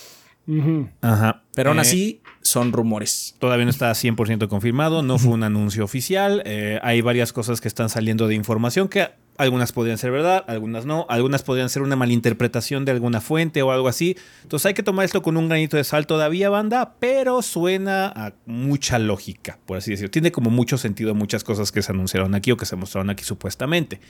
Ajá. 1.02 1.42
Pero 1.54 1.70
aún 1.70 1.78
Eh, 1.78 1.82
así, 1.82 2.22
son 2.40 2.72
rumores. 2.72 3.36
Todavía 3.38 3.64
no 3.66 3.70
está 3.70 3.90
100% 3.94 4.48
confirmado, 4.48 5.02
no 5.02 5.18
fue 5.18 5.32
un 5.32 5.42
anuncio 5.44 5.84
oficial. 5.84 6.42
eh, 6.46 6.80
hay 6.82 7.02
varias 7.02 7.32
cosas 7.34 7.60
que 7.60 7.68
están 7.68 7.88
saliendo 7.90 8.26
de 8.26 8.34
información 8.34 8.88
que 8.88 9.10
algunas 9.40 9.72
podrían 9.72 9.98
ser 9.98 10.10
verdad, 10.10 10.44
algunas 10.46 10.84
no, 10.86 11.06
algunas 11.08 11.42
podrían 11.42 11.68
ser 11.68 11.82
una 11.82 11.96
malinterpretación 11.96 12.84
de 12.84 12.92
alguna 12.92 13.20
fuente 13.20 13.62
o 13.62 13.72
algo 13.72 13.88
así. 13.88 14.16
Entonces 14.42 14.66
hay 14.66 14.74
que 14.74 14.82
tomar 14.82 15.04
esto 15.04 15.22
con 15.22 15.36
un 15.36 15.48
granito 15.48 15.76
de 15.76 15.84
sal 15.84 16.06
todavía, 16.06 16.50
banda, 16.50 16.94
pero 17.00 17.42
suena 17.42 18.06
a 18.08 18.32
mucha 18.46 18.98
lógica, 18.98 19.58
por 19.66 19.78
así 19.78 19.90
decirlo. 19.92 20.10
Tiene 20.10 20.30
como 20.32 20.50
mucho 20.50 20.78
sentido 20.78 21.14
muchas 21.14 21.42
cosas 21.44 21.72
que 21.72 21.82
se 21.82 21.92
anunciaron 21.92 22.34
aquí 22.34 22.50
o 22.52 22.56
que 22.56 22.66
se 22.66 22.76
mostraron 22.76 23.10
aquí 23.10 23.24
supuestamente. 23.24 24.00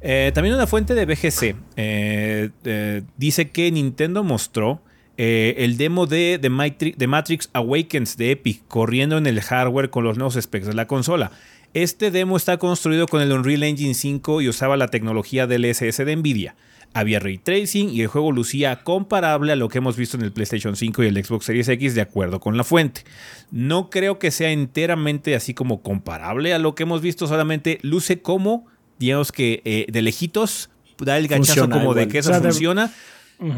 Eh, 0.00 0.32
también 0.34 0.54
una 0.54 0.66
fuente 0.66 0.94
de 0.94 1.06
BGC 1.06 1.56
eh, 1.76 2.50
eh, 2.64 3.02
dice 3.16 3.50
que 3.50 3.70
Nintendo 3.70 4.22
mostró 4.22 4.82
el 5.16 5.76
demo 5.76 6.06
de, 6.06 6.38
de, 6.42 6.50
Matri- 6.50 6.96
de 6.96 7.06
Matrix 7.06 7.48
Awakens 7.52 8.16
de 8.16 8.32
Epic 8.32 8.62
corriendo 8.66 9.16
en 9.16 9.28
el 9.28 9.40
hardware 9.40 9.88
con 9.88 10.02
los 10.02 10.18
nuevos 10.18 10.34
specs 10.34 10.66
de 10.66 10.74
la 10.74 10.86
consola. 10.88 11.30
Este 11.74 12.12
demo 12.12 12.36
está 12.36 12.56
construido 12.56 13.08
con 13.08 13.20
el 13.20 13.32
Unreal 13.32 13.64
Engine 13.64 13.94
5 13.94 14.40
y 14.40 14.48
usaba 14.48 14.76
la 14.76 14.88
tecnología 14.88 15.48
DLSS 15.48 15.96
de 15.96 16.14
Nvidia. 16.14 16.54
Había 16.92 17.18
ray 17.18 17.38
tracing 17.38 17.90
y 17.90 18.00
el 18.02 18.06
juego 18.06 18.30
lucía 18.30 18.84
comparable 18.84 19.50
a 19.50 19.56
lo 19.56 19.68
que 19.68 19.78
hemos 19.78 19.96
visto 19.96 20.16
en 20.16 20.22
el 20.22 20.30
PlayStation 20.30 20.76
5 20.76 21.02
y 21.02 21.08
el 21.08 21.24
Xbox 21.24 21.46
Series 21.46 21.68
X 21.68 21.96
de 21.96 22.00
acuerdo 22.00 22.38
con 22.38 22.56
la 22.56 22.62
fuente. 22.62 23.02
No 23.50 23.90
creo 23.90 24.20
que 24.20 24.30
sea 24.30 24.52
enteramente 24.52 25.34
así 25.34 25.52
como 25.52 25.82
comparable 25.82 26.54
a 26.54 26.60
lo 26.60 26.76
que 26.76 26.84
hemos 26.84 27.00
visto, 27.00 27.26
solamente 27.26 27.80
luce 27.82 28.22
como, 28.22 28.66
digamos 29.00 29.32
que 29.32 29.60
eh, 29.64 29.86
de 29.90 30.02
lejitos, 30.02 30.70
da 30.98 31.18
el 31.18 31.26
ganchazo 31.26 31.62
Funciona 31.62 31.76
como 31.76 31.94
de 31.94 32.06
que 32.06 32.18
eso 32.18 32.30
O 32.30 32.40
sea, 32.40 32.92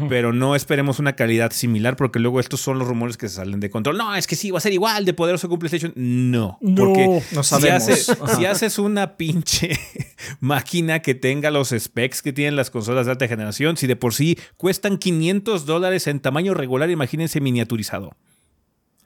pero 0.09 0.33
no 0.33 0.55
esperemos 0.55 0.99
una 0.99 1.15
calidad 1.15 1.51
similar 1.51 1.95
porque 1.95 2.19
luego 2.19 2.39
estos 2.39 2.59
son 2.61 2.79
los 2.79 2.87
rumores 2.87 3.17
que 3.17 3.29
se 3.29 3.35
salen 3.35 3.59
de 3.59 3.69
control. 3.69 3.97
No, 3.97 4.15
es 4.15 4.27
que 4.27 4.35
sí, 4.35 4.51
va 4.51 4.57
a 4.57 4.61
ser 4.61 4.73
igual 4.73 5.05
de 5.05 5.13
poderoso 5.13 5.49
que 5.49 5.57
PlayStation. 5.57 5.93
No, 5.95 6.57
No, 6.61 6.75
porque 6.75 7.21
no 7.33 7.43
si, 7.43 7.49
sabemos. 7.49 7.83
haces, 7.87 8.09
Ajá. 8.09 8.35
si 8.35 8.45
haces 8.45 8.79
una 8.79 9.17
pinche 9.17 9.77
máquina 10.39 11.01
que 11.01 11.15
tenga 11.15 11.51
los 11.51 11.69
specs 11.77 12.21
que 12.21 12.33
tienen 12.33 12.55
las 12.55 12.69
consolas 12.69 13.05
de 13.05 13.13
alta 13.13 13.27
generación, 13.27 13.77
si 13.77 13.87
de 13.87 13.95
por 13.95 14.13
sí 14.13 14.37
cuestan 14.57 14.97
500 14.97 15.65
dólares 15.65 16.07
en 16.07 16.19
tamaño 16.19 16.53
regular, 16.53 16.89
imagínense 16.89 17.39
miniaturizado. 17.41 18.11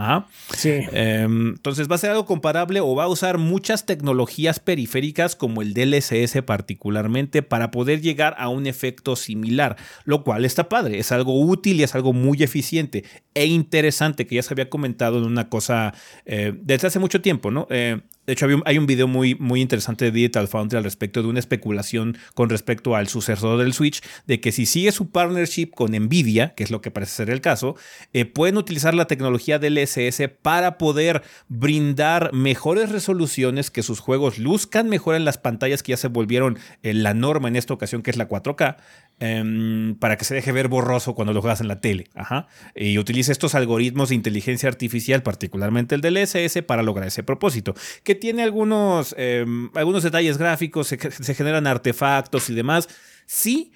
Ajá. 0.01 0.25
Sí. 0.57 0.69
Eh, 0.91 1.27
entonces 1.27 1.89
va 1.89 1.95
a 1.95 1.99
ser 1.99 2.09
algo 2.09 2.25
comparable 2.25 2.79
o 2.79 2.95
va 2.95 3.03
a 3.03 3.07
usar 3.07 3.37
muchas 3.37 3.85
tecnologías 3.85 4.59
periféricas 4.59 5.35
como 5.35 5.61
el 5.61 5.75
DLSS 5.75 6.41
particularmente 6.43 7.43
para 7.43 7.69
poder 7.69 8.01
llegar 8.01 8.33
a 8.39 8.49
un 8.49 8.65
efecto 8.65 9.15
similar, 9.15 9.77
lo 10.03 10.23
cual 10.23 10.43
está 10.43 10.69
padre, 10.69 10.97
es 10.97 11.11
algo 11.11 11.39
útil 11.39 11.79
y 11.79 11.83
es 11.83 11.93
algo 11.93 12.13
muy 12.13 12.41
eficiente 12.41 13.03
e 13.35 13.45
interesante 13.45 14.25
que 14.25 14.35
ya 14.35 14.43
se 14.43 14.53
había 14.53 14.69
comentado 14.69 15.19
en 15.19 15.25
una 15.25 15.49
cosa 15.49 15.93
eh, 16.25 16.53
desde 16.61 16.87
hace 16.87 16.99
mucho 16.99 17.21
tiempo, 17.21 17.51
¿no? 17.51 17.67
Eh, 17.69 18.01
de 18.27 18.33
hecho, 18.33 18.47
hay 18.65 18.77
un 18.77 18.85
video 18.85 19.07
muy, 19.07 19.33
muy 19.35 19.61
interesante 19.61 20.05
de 20.05 20.11
Digital 20.11 20.47
Foundry 20.47 20.77
al 20.77 20.83
respecto 20.83 21.23
de 21.23 21.27
una 21.27 21.39
especulación 21.39 22.17
con 22.35 22.49
respecto 22.49 22.95
al 22.95 23.07
sucesor 23.07 23.57
del 23.57 23.73
Switch, 23.73 24.01
de 24.27 24.39
que 24.39 24.51
si 24.51 24.67
sigue 24.67 24.91
su 24.91 25.09
partnership 25.09 25.71
con 25.71 25.91
Nvidia, 25.91 26.53
que 26.53 26.63
es 26.63 26.69
lo 26.69 26.81
que 26.81 26.91
parece 26.91 27.13
ser 27.13 27.29
el 27.31 27.41
caso, 27.41 27.75
eh, 28.13 28.25
pueden 28.25 28.57
utilizar 28.57 28.93
la 28.93 29.05
tecnología 29.05 29.57
DLSS 29.57 30.29
para 30.41 30.77
poder 30.77 31.23
brindar 31.47 32.31
mejores 32.31 32.91
resoluciones, 32.91 33.71
que 33.71 33.81
sus 33.81 33.99
juegos 33.99 34.37
luzcan 34.37 34.87
mejor 34.87 35.15
en 35.15 35.25
las 35.25 35.39
pantallas 35.39 35.81
que 35.81 35.93
ya 35.93 35.97
se 35.97 36.07
volvieron 36.07 36.59
eh, 36.83 36.93
la 36.93 37.15
norma 37.15 37.47
en 37.47 37.55
esta 37.55 37.73
ocasión, 37.73 38.03
que 38.03 38.11
es 38.11 38.17
la 38.17 38.29
4K, 38.29 38.77
em, 39.21 39.95
para 39.95 40.17
que 40.17 40.25
se 40.25 40.33
deje 40.33 40.51
ver 40.51 40.67
borroso 40.67 41.13
cuando 41.13 41.31
lo 41.31 41.41
juegas 41.41 41.61
en 41.61 41.67
la 41.67 41.79
tele. 41.79 42.07
Ajá. 42.15 42.47
Y 42.75 42.97
utilice 42.97 43.31
estos 43.31 43.53
algoritmos 43.55 44.09
de 44.09 44.15
inteligencia 44.15 44.67
artificial, 44.67 45.21
particularmente 45.21 45.93
el 45.93 46.01
DLSS, 46.01 46.63
para 46.63 46.81
lograr 46.81 47.07
ese 47.07 47.21
propósito. 47.21 47.75
Que 48.03 48.15
tiene 48.15 48.41
algunos, 48.41 49.15
em, 49.17 49.69
algunos 49.75 50.01
detalles 50.03 50.37
gráficos, 50.37 50.87
se, 50.87 50.97
se 50.97 51.35
generan 51.35 51.67
artefactos 51.67 52.49
y 52.49 52.55
demás. 52.55 52.89
Sí, 53.27 53.71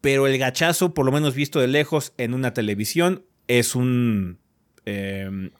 pero 0.00 0.26
el 0.26 0.38
gachazo, 0.38 0.94
por 0.94 1.04
lo 1.04 1.12
menos 1.12 1.34
visto 1.34 1.60
de 1.60 1.68
lejos 1.68 2.14
en 2.16 2.32
una 2.32 2.54
televisión, 2.54 3.24
es 3.48 3.74
un. 3.74 4.38
em, 4.86 5.50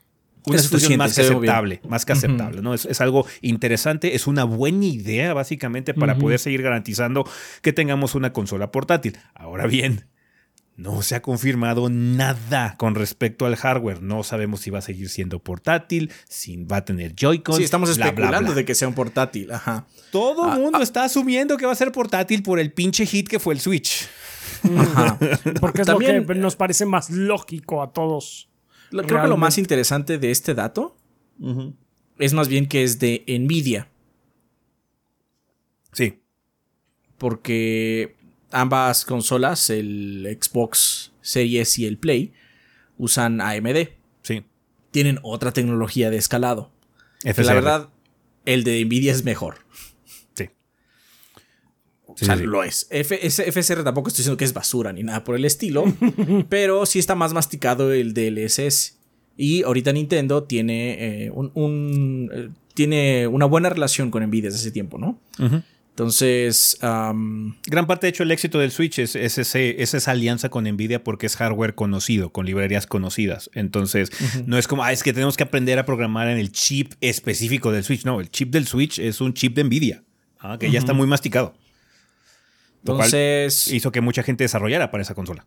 una 0.46 0.56
Es 0.56 0.62
situación 0.62 0.96
más 0.98 1.14
que 1.14 1.22
bien. 1.22 1.32
aceptable, 1.34 1.80
más 1.88 2.04
que 2.06 2.12
aceptable, 2.12 2.62
¿no? 2.62 2.72
Es, 2.74 2.84
es 2.86 3.00
algo 3.00 3.26
interesante, 3.42 4.14
es 4.14 4.26
una 4.26 4.44
buena 4.44 4.84
idea, 4.86 5.34
básicamente, 5.34 5.92
para 5.94 6.16
poder 6.18 6.38
seguir 6.38 6.62
garantizando 6.62 7.28
que 7.62 7.72
tengamos 7.72 8.14
una 8.14 8.32
consola 8.32 8.70
portátil. 8.72 9.18
Ahora 9.34 9.66
bien, 9.66 10.06
no 10.76 11.00
se 11.02 11.14
ha 11.14 11.22
confirmado 11.22 11.88
nada 11.88 12.74
con 12.78 12.94
respecto 12.94 13.46
al 13.46 13.56
hardware. 13.56 14.02
No 14.02 14.22
sabemos 14.22 14.60
si 14.60 14.70
va 14.70 14.80
a 14.80 14.82
seguir 14.82 15.08
siendo 15.08 15.38
portátil, 15.38 16.12
si 16.28 16.62
va 16.64 16.76
a 16.76 16.84
tener 16.84 17.14
Joy-Con. 17.14 17.56
Sí, 17.56 17.64
estamos 17.64 17.96
bla, 17.96 18.06
especulando 18.06 18.48
bla. 18.52 18.56
de 18.56 18.64
que 18.66 18.74
sea 18.74 18.86
un 18.86 18.94
portátil. 18.94 19.50
Ajá. 19.52 19.86
Todo 20.12 20.44
el 20.46 20.52
Ah, 20.52 20.58
mundo 20.58 20.82
está 20.82 21.04
asumiendo 21.04 21.56
que 21.56 21.64
va 21.66 21.72
a 21.72 21.76
ser 21.76 21.92
portátil 21.92 22.42
por 22.42 22.60
el 22.60 22.72
pinche 22.72 23.06
hit 23.06 23.26
que 23.26 23.38
fue 23.40 23.54
el 23.54 23.60
Switch. 23.60 24.06
Ajá. 24.78 25.18
Porque 25.60 25.80
es 25.82 25.86
También- 25.86 26.18
lo 26.20 26.26
que 26.26 26.34
nos 26.34 26.56
parece 26.56 26.84
más 26.86 27.10
lógico 27.10 27.82
a 27.82 27.92
todos. 27.92 28.48
Creo 28.90 29.22
que 29.22 29.28
lo 29.28 29.36
más 29.36 29.58
interesante 29.58 30.18
de 30.18 30.30
este 30.30 30.54
dato 30.54 30.96
es 32.18 32.32
más 32.32 32.48
bien 32.48 32.66
que 32.66 32.82
es 32.82 32.98
de 32.98 33.24
Nvidia. 33.26 33.88
Sí. 35.92 36.20
Porque 37.18 38.16
ambas 38.50 39.04
consolas, 39.04 39.70
el 39.70 40.38
Xbox 40.40 41.12
Series 41.20 41.78
y 41.78 41.86
el 41.86 41.98
Play, 41.98 42.32
usan 42.98 43.40
AMD. 43.40 43.88
Sí. 44.22 44.44
Tienen 44.90 45.18
otra 45.22 45.52
tecnología 45.52 46.10
de 46.10 46.16
escalado. 46.16 46.70
FSR. 47.22 47.44
la 47.46 47.54
verdad, 47.54 47.88
el 48.44 48.64
de 48.64 48.84
Nvidia 48.84 49.12
es 49.12 49.24
mejor. 49.24 49.58
Sí. 52.16 52.24
O 52.24 52.26
sea, 52.26 52.34
lo 52.36 52.64
es. 52.64 52.88
FSR 52.90 53.84
tampoco 53.84 54.08
estoy 54.08 54.22
diciendo 54.22 54.36
que 54.36 54.44
es 54.44 54.52
basura 54.52 54.92
ni 54.92 55.02
nada 55.04 55.22
por 55.22 55.36
el 55.36 55.44
estilo. 55.44 55.84
pero 56.48 56.84
sí 56.86 56.98
está 56.98 57.14
más 57.14 57.32
masticado 57.32 57.92
el 57.92 58.12
DLSS. 58.14 58.96
Y 59.36 59.62
ahorita 59.62 59.92
Nintendo 59.92 60.42
tiene, 60.44 61.26
eh, 61.26 61.30
un, 61.30 61.50
un, 61.54 62.30
eh, 62.34 62.48
tiene 62.74 63.26
una 63.26 63.44
buena 63.44 63.68
relación 63.68 64.10
con 64.10 64.22
Nvidia 64.24 64.48
desde 64.48 64.60
hace 64.60 64.70
tiempo, 64.70 64.96
¿no? 64.98 65.20
Entonces, 65.90 66.76
am, 66.82 67.56
Gran 67.66 67.86
parte, 67.86 68.06
de 68.06 68.10
hecho, 68.10 68.22
el 68.22 68.30
éxito 68.30 68.58
del 68.58 68.70
Switch 68.70 68.98
es, 68.98 69.16
es 69.16 69.38
ese- 69.38 69.82
es 69.82 69.94
esa 69.94 70.10
alianza 70.10 70.50
con 70.50 70.64
Nvidia 70.64 71.02
porque 71.02 71.24
es 71.26 71.36
hardware 71.36 71.74
conocido, 71.74 72.30
con 72.32 72.44
librerías 72.44 72.86
conocidas. 72.86 73.50
Entonces, 73.54 74.10
no 74.46 74.58
es 74.58 74.68
como, 74.68 74.84
ah, 74.84 74.92
es 74.92 75.02
que 75.02 75.14
tenemos 75.14 75.36
que 75.38 75.44
aprender 75.44 75.78
a 75.78 75.86
programar 75.86 76.28
en 76.28 76.36
el 76.38 76.52
chip 76.52 76.92
específico 77.00 77.72
del 77.72 77.82
Switch. 77.84 78.04
No, 78.04 78.20
el 78.20 78.30
chip 78.30 78.50
del 78.52 78.66
Switch 78.66 78.98
es 78.98 79.22
un 79.22 79.32
chip 79.32 79.54
de 79.56 79.64
Nvidia, 79.64 80.02
ah, 80.38 80.58
que 80.60 80.70
ya 80.70 80.78
está 80.78 80.92
muy 80.92 81.06
masticado. 81.06 81.54
Entonces 82.92 83.68
hizo 83.68 83.92
que 83.92 84.00
mucha 84.00 84.22
gente 84.22 84.44
desarrollara 84.44 84.90
para 84.90 85.02
esa 85.02 85.14
consola. 85.14 85.46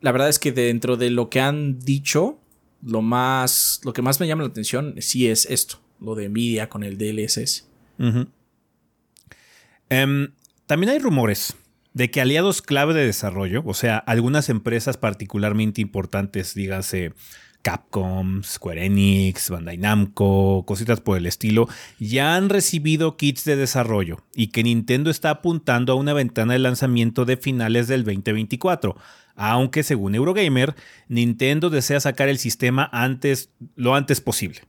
la 0.00 0.12
verdad 0.12 0.28
es 0.28 0.38
que 0.38 0.52
dentro 0.52 0.96
de 0.96 1.10
lo 1.10 1.28
que 1.28 1.40
han 1.40 1.78
dicho, 1.78 2.40
lo 2.82 3.02
más, 3.02 3.80
lo 3.84 3.92
que 3.92 4.02
más 4.02 4.18
me 4.20 4.26
llama 4.26 4.42
la 4.42 4.48
atención 4.48 4.94
sí 4.98 5.28
es 5.28 5.46
esto, 5.46 5.80
lo 6.00 6.14
de 6.14 6.28
Nvidia 6.28 6.68
con 6.68 6.82
el 6.82 6.96
DLSS. 6.96 7.68
Em, 9.90 10.32
también 10.66 10.90
hay 10.90 10.98
rumores 10.98 11.54
de 11.92 12.10
que 12.10 12.20
aliados 12.20 12.62
clave 12.62 12.94
de 12.94 13.04
desarrollo, 13.04 13.62
o 13.66 13.74
sea, 13.74 13.98
algunas 13.98 14.48
empresas 14.48 14.96
particularmente 14.96 15.80
importantes, 15.80 16.54
dígase 16.54 17.12
Capcom, 17.62 18.42
Square 18.42 18.86
Enix, 18.86 19.50
Bandai 19.50 19.76
Namco, 19.76 20.64
cositas 20.66 21.00
por 21.00 21.18
el 21.18 21.26
estilo, 21.26 21.68
ya 21.98 22.36
han 22.36 22.48
recibido 22.48 23.16
kits 23.16 23.44
de 23.44 23.56
desarrollo 23.56 24.24
y 24.34 24.48
que 24.48 24.62
Nintendo 24.62 25.10
está 25.10 25.30
apuntando 25.30 25.92
a 25.92 25.96
una 25.96 26.12
ventana 26.12 26.54
de 26.54 26.58
lanzamiento 26.58 27.24
de 27.24 27.36
finales 27.36 27.88
del 27.88 28.04
2024. 28.04 28.96
Aunque 29.36 29.82
según 29.82 30.14
Eurogamer, 30.14 30.74
Nintendo 31.08 31.70
desea 31.70 32.00
sacar 32.00 32.28
el 32.28 32.38
sistema 32.38 32.88
antes, 32.92 33.50
lo 33.76 33.94
antes 33.94 34.20
posible. 34.20 34.62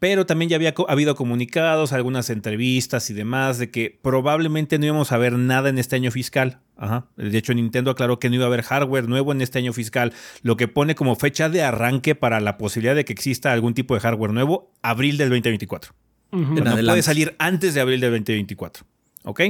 Pero 0.00 0.26
también 0.26 0.48
ya 0.48 0.56
había 0.56 0.74
co- 0.74 0.88
habido 0.88 1.16
comunicados, 1.16 1.92
algunas 1.92 2.30
entrevistas 2.30 3.10
y 3.10 3.14
demás 3.14 3.58
de 3.58 3.70
que 3.70 3.98
probablemente 4.00 4.78
no 4.78 4.86
íbamos 4.86 5.10
a 5.10 5.18
ver 5.18 5.32
nada 5.32 5.68
en 5.68 5.78
este 5.78 5.96
año 5.96 6.10
fiscal. 6.12 6.60
Ajá. 6.76 7.06
De 7.16 7.36
hecho, 7.36 7.52
Nintendo 7.52 7.90
aclaró 7.90 8.20
que 8.20 8.28
no 8.28 8.36
iba 8.36 8.44
a 8.44 8.46
haber 8.46 8.62
hardware 8.62 9.08
nuevo 9.08 9.32
en 9.32 9.40
este 9.40 9.58
año 9.58 9.72
fiscal, 9.72 10.12
lo 10.42 10.56
que 10.56 10.68
pone 10.68 10.94
como 10.94 11.16
fecha 11.16 11.48
de 11.48 11.62
arranque 11.62 12.14
para 12.14 12.38
la 12.40 12.58
posibilidad 12.58 12.94
de 12.94 13.04
que 13.04 13.12
exista 13.12 13.52
algún 13.52 13.74
tipo 13.74 13.94
de 13.94 14.00
hardware 14.00 14.32
nuevo, 14.32 14.72
abril 14.82 15.16
del 15.16 15.30
2024. 15.30 15.92
Ujú. 16.30 16.58
En 16.58 16.64
no 16.64 16.76
puede 16.76 17.02
salir 17.02 17.34
antes 17.38 17.74
de 17.74 17.80
abril 17.80 18.00
del 18.00 18.10
2024. 18.12 18.84
¿Ok? 19.24 19.40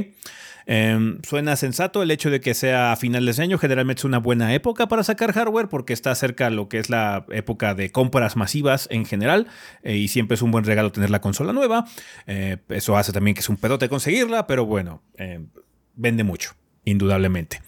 Em, 0.71 1.17
suena 1.23 1.55
sensato 1.55 2.03
el 2.03 2.11
hecho 2.11 2.29
de 2.29 2.41
que 2.41 2.53
sea 2.53 2.91
a 2.91 2.95
finales 2.95 3.37
de 3.37 3.43
año. 3.43 3.57
Generalmente 3.57 4.01
es 4.01 4.05
una 4.05 4.19
buena 4.19 4.53
época 4.53 4.87
para 4.87 5.03
sacar 5.03 5.33
hardware 5.33 5.67
porque 5.67 5.93
está 5.93 6.13
cerca 6.13 6.51
lo 6.51 6.69
que 6.69 6.77
es 6.77 6.91
la 6.91 7.25
época 7.31 7.73
de 7.73 7.91
compras 7.91 8.35
masivas 8.35 8.87
en 8.91 9.03
general. 9.05 9.47
eh, 9.81 9.95
y 9.95 10.09
siempre 10.09 10.35
es 10.35 10.43
un 10.43 10.51
buen 10.51 10.65
regalo 10.65 10.91
tener 10.91 11.09
la 11.09 11.21
consola 11.21 11.53
nueva. 11.53 11.85
Eh, 12.27 12.57
eso 12.69 12.97
hace 12.97 13.11
también 13.11 13.33
que 13.33 13.39
es 13.39 13.49
un 13.49 13.57
pedote 13.57 13.89
conseguirla, 13.89 14.45
pero 14.45 14.67
bueno, 14.67 15.01
eh, 15.17 15.43
vende 15.95 16.23
mucho, 16.23 16.51
indudablemente. 16.85 17.63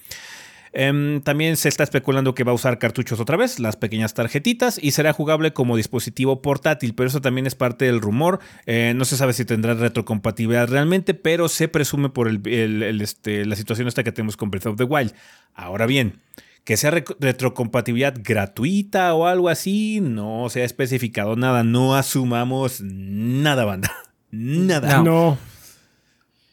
Em, 0.74 1.22
también 1.22 1.58
se 1.58 1.68
está 1.68 1.84
especulando 1.84 2.34
que 2.34 2.44
va 2.46 2.52
a 2.52 2.56
usar 2.56 2.80
cartuchos 2.80 3.20
otra 3.20 3.36
vez, 3.36 3.60
las 3.60 3.76
pequeñas 3.76 4.14
tarjetitas, 4.14 4.80
y 4.82 4.92
será 4.92 5.12
jugable 5.12 5.52
como 5.54 5.76
dispositivo 5.76 6.42
portátil, 6.42 6.96
pero 6.96 7.08
eso 7.10 7.20
también 7.22 7.46
es 7.46 7.56
parte 7.56 7.86
del 7.86 8.00
rumor. 8.00 8.40
Eh, 8.66 8.94
no 8.96 9.04
se 9.06 9.18
sabe 9.18 9.34
si 9.34 9.44
tendrá 9.44 9.74
retrocompatibilidad 9.74 10.70
realmente, 10.70 11.14
pero 11.14 11.50
se 11.50 11.68
presume 11.68 12.10
por 12.10 12.28
el- 12.30 12.42
el- 12.48 12.84
el, 12.84 13.02
este, 13.02 13.46
la 13.46 13.56
situación 13.56 13.88
esta 13.88 14.04
que 14.04 14.12
tenemos 14.14 14.38
con 14.38 14.50
Breath 14.50 14.68
of 14.68 14.78
the 14.78 14.86
Wild. 14.86 15.14
Ahora 15.54 15.86
bien, 15.86 16.20
que 16.64 16.78
sea 16.78 16.92
retrocompatibilidad 16.92 18.14
gratuita 18.24 19.14
o 19.16 19.26
algo 19.26 19.50
así, 19.50 20.00
no 20.00 20.48
se 20.50 20.62
ha 20.62 20.66
especificado 20.66 21.36
nada. 21.36 21.64
No 21.64 21.96
asumamos 21.96 22.82
nada, 22.82 23.66
banda. 23.66 23.92
Nada. 24.32 25.02
No. 25.04 25.38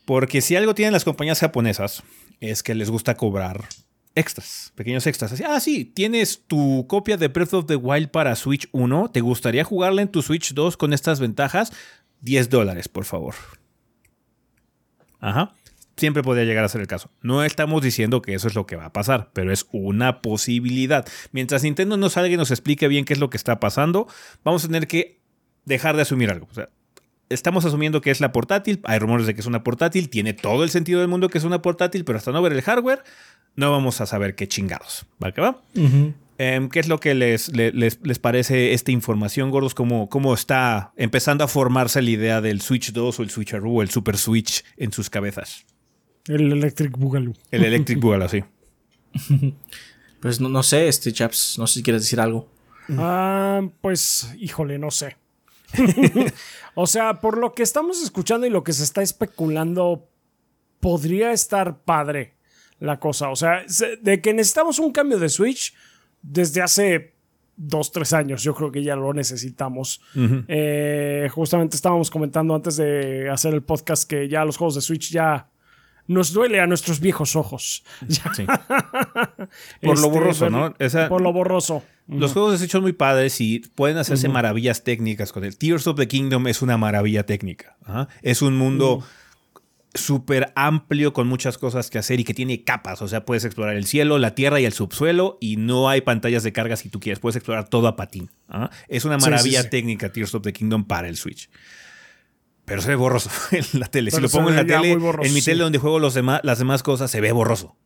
Porque 0.05 0.41
si 0.41 0.57
algo 0.57 0.75
tienen 0.75 0.93
las 0.93 1.05
compañías 1.05 1.39
japonesas 1.39 2.03
es 2.41 2.63
que 2.65 2.75
les 2.75 2.91
gusta 2.91 3.15
cobrar 3.17 3.65
extras, 4.15 4.73
pequeños 4.75 5.07
extras. 5.07 5.33
Así, 5.33 5.45
ah, 5.47 5.61
sí, 5.61 5.85
tienes 5.85 6.45
tu 6.47 6.87
copia 6.89 7.17
de 7.17 7.29
Breath 7.29 7.55
of 7.55 7.67
the 7.67 7.77
Wild 7.77 8.11
para 8.11 8.35
Switch 8.37 8.69
1. 8.73 9.11
¿Te 9.11 9.21
gustaría 9.21 9.65
jugarla 9.65 10.03
en 10.03 10.09
tu 10.09 10.23
Switch 10.23 10.55
2 10.55 10.77
con 10.77 10.93
estas 10.93 11.21
ventajas? 11.21 11.73
10 12.21 12.51
dólares, 12.51 12.89
por 12.89 13.05
favor. 13.05 13.35
Ajá. 15.21 15.53
Siempre 15.97 16.23
podría 16.23 16.45
llegar 16.45 16.65
a 16.65 16.69
ser 16.69 16.81
el 16.81 16.87
caso. 16.87 17.11
No 17.23 17.43
estamos 17.43 17.83
diciendo 17.83 18.23
que 18.23 18.35
eso 18.35 18.47
es 18.47 18.55
lo 18.55 18.67
que 18.67 18.77
va 18.77 18.87
a 18.87 18.93
pasar, 18.93 19.31
pero 19.33 19.53
es 19.53 19.67
una 19.73 20.23
posibilidad. 20.23 21.07
Mientras 21.33 21.65
Nintendo 21.65 21.97
no 21.97 22.09
salga 22.09 22.33
y 22.33 22.37
nos 22.37 22.53
explique 22.53 22.87
bien 22.87 23.05
qué 23.05 23.15
es 23.15 23.19
lo 23.19 23.31
que 23.31 23.37
está 23.37 23.59
pasando, 23.59 24.07
vamos 24.45 24.65
a 24.65 24.69
tener 24.69 24.87
que 24.87 25.21
dejar 25.65 25.97
de 25.97 26.03
asumir 26.03 26.31
algo. 26.31 26.47
O 26.51 26.55
sea, 26.55 26.71
estamos 27.29 27.65
asumiendo 27.65 28.01
que 28.01 28.11
es 28.11 28.21
la 28.21 28.33
portátil. 28.33 28.81
Hay 28.85 28.99
rumores 28.99 29.27
de 29.27 29.35
que 29.35 29.41
es 29.41 29.47
una 29.47 29.63
portátil. 29.63 30.09
Tiene 30.09 30.33
todo 30.33 30.65
el 30.65 30.71
sentido 30.71 31.01
del 31.01 31.09
mundo 31.09 31.29
que 31.29 31.39
es 31.39 31.45
una 31.45 31.63
portátil, 31.63 32.05
pero 32.05 32.19
hasta 32.19 32.33
no 32.33 32.43
ver 32.43 32.53
el 32.53 32.63
hardware, 32.63 33.03
no 33.57 33.71
vamos 33.71 34.01
a 34.01 34.07
saber 34.07 34.35
qué 34.35 34.49
chingados. 34.49 35.07
¿Va 35.23 35.33
que 35.33 35.41
va? 35.41 35.63
Em, 36.39 36.69
¿Qué 36.69 36.81
es 36.81 36.89
lo 36.89 37.01
que 37.01 37.15
les, 37.15 37.49
les, 37.55 37.99
les 38.03 38.19
parece 38.19 38.73
esta 38.73 38.93
información, 38.93 39.51
gordos? 39.51 39.75
¿Cómo, 39.75 40.09
¿Cómo, 40.09 40.35
está 40.35 40.93
empezando 40.97 41.45
a 41.45 41.49
formarse 41.49 42.01
la 42.01 42.11
idea 42.11 42.41
del 42.41 42.61
Switch 42.61 42.93
2 42.93 43.19
o 43.19 43.23
el 43.23 43.31
Switch 43.31 43.55
o 43.55 43.83
el 43.83 43.91
Super 43.91 44.17
Switch 44.17 44.65
en 44.77 44.93
sus 44.93 45.11
cabezas? 45.11 45.67
El 46.29 46.53
Electric 46.53 46.97
Boogaloo. 46.97 47.35
El 47.51 47.65
Electric 47.65 47.99
Boogaloo, 48.01 48.29
sí. 48.29 48.45
Pues 50.21 50.41
no, 50.41 50.49
no 50.49 50.63
sé, 50.63 50.89
este 50.89 51.13
Chaps, 51.13 51.57
no 51.59 51.67
sé 51.67 51.75
si 51.75 51.83
quieres 51.83 52.03
decir 52.03 52.21
algo. 52.21 52.49
Ah, 52.91 53.63
pues, 53.81 54.35
híjole, 54.39 54.79
no 54.79 54.91
sé. 54.91 55.17
o 56.75 56.87
sea, 56.87 57.21
por 57.21 57.39
lo 57.39 57.55
que 57.55 57.63
estamos 57.63 58.03
escuchando 58.03 58.47
y 58.47 58.51
lo 58.51 58.65
que 58.65 58.73
se 58.73 58.85
está 58.85 59.03
especulando, 59.03 60.09
podría 60.81 61.33
estar 61.33 61.83
padre 61.83 62.35
la 62.81 62.99
cosa. 62.99 63.31
O 63.31 63.37
sea, 63.37 63.65
de 64.01 64.21
que 64.21 64.33
necesitamos 64.33 64.79
un 64.79 64.93
cambio 64.93 65.19
de 65.19 65.29
Switch 65.29 65.75
desde 66.23 66.63
hace 66.63 67.15
dos, 67.57 67.91
tres 67.91 68.13
años, 68.13 68.43
yo 68.43 68.55
creo 68.55 68.71
que 68.71 68.83
ya 68.83 68.95
lo 68.95 69.13
necesitamos. 69.13 70.01
Eh, 70.47 71.29
justamente 71.35 71.77
estábamos 71.77 72.11
comentando 72.11 72.55
antes 72.55 72.77
de 72.77 73.29
hacer 73.29 73.53
el 73.53 73.63
podcast 73.63 74.09
que 74.09 74.29
ya 74.29 74.45
los 74.45 74.57
juegos 74.57 74.77
de 74.77 74.81
Switch 74.81 75.11
ya 75.11 75.49
nos 76.09 76.33
duele 76.33 76.61
a 76.61 76.67
nuestros 76.67 76.99
viejos 76.99 77.37
ojos. 77.37 77.85
por 79.83 80.01
lo 80.01 80.11
borroso, 80.11 80.51
¿no? 80.51 80.75
por 81.09 81.21
lo 81.21 81.33
borroso. 81.33 81.85
Los 82.09 82.33
juegos 82.33 82.53
de 82.53 82.59
Switch 82.59 82.73
son 82.73 82.83
muy 82.83 82.95
padres 82.95 83.41
y 83.41 83.61
pueden 83.75 83.99
hacerse 83.99 84.29
maravillas 84.29 84.83
técnicas 84.83 85.31
con 85.31 85.45
el 85.45 85.57
Tears 85.57 85.87
of 85.87 85.97
the 85.97 86.09
Kingdom 86.09 86.49
es 86.49 86.63
una 86.63 86.79
maravilla 86.79 87.25
técnica. 87.25 87.77
Es 88.23 88.43
un 88.43 88.57
mundo 88.57 89.05
súper 89.95 90.53
amplio 90.55 91.13
con 91.13 91.27
muchas 91.27 91.59
cosas 91.59 91.91
que 91.91 91.99
hacer 91.99 92.21
y 92.21 92.25
que 92.25 92.33
tiene 92.33 92.65
capas. 92.65 93.03
O 93.03 93.09
sea, 93.09 93.27
puedes 93.27 93.45
explorar 93.45 93.77
el 93.77 93.85
cielo, 93.85 94.19
la 94.19 94.35
tierra 94.35 94.61
y 94.61 94.65
el 94.65 94.73
subsuelo 94.73 95.37
y 95.41 95.57
no 95.57 95.91
hay 95.91 96.01
pantallas 96.01 96.43
de 96.43 96.53
carga 96.53 96.77
si 96.77 96.89
tú 96.89 97.01
quieres. 97.01 97.21
Puedes 97.21 97.37
explorar 97.37 97.69
todo 97.69 97.89
a 97.89 97.97
patín. 97.97 98.31
Es 98.89 99.05
una 99.05 99.19
maravilla 99.19 99.69
técnica 99.69 100.11
Tears 100.11 100.35
of 100.35 100.43
the 100.43 100.55
Kingdom 100.55 100.85
para 100.87 101.09
el 101.09 101.17
Switch. 101.17 101.51
Pero 102.69 102.83
se 102.83 102.91
ve 102.91 102.97
borroso 102.97 103.31
en 103.53 103.81
la 103.81 103.87
tele. 103.87 104.11
si 104.11 104.21
lo 104.21 104.29
pongo 104.29 104.51
en 104.51 104.57
la 104.57 104.67
tele, 104.67 104.93
en 104.93 105.35
mi 105.35 105.43
tele 105.43 105.63
donde 105.63 105.79
juego 105.79 105.99
los 105.99 106.15
demás, 106.15 106.41
las 106.45 106.59
demás 106.59 106.83
cosas, 106.83 107.11
se 107.11 107.21
ve 107.21 107.33
borroso. 107.33 107.77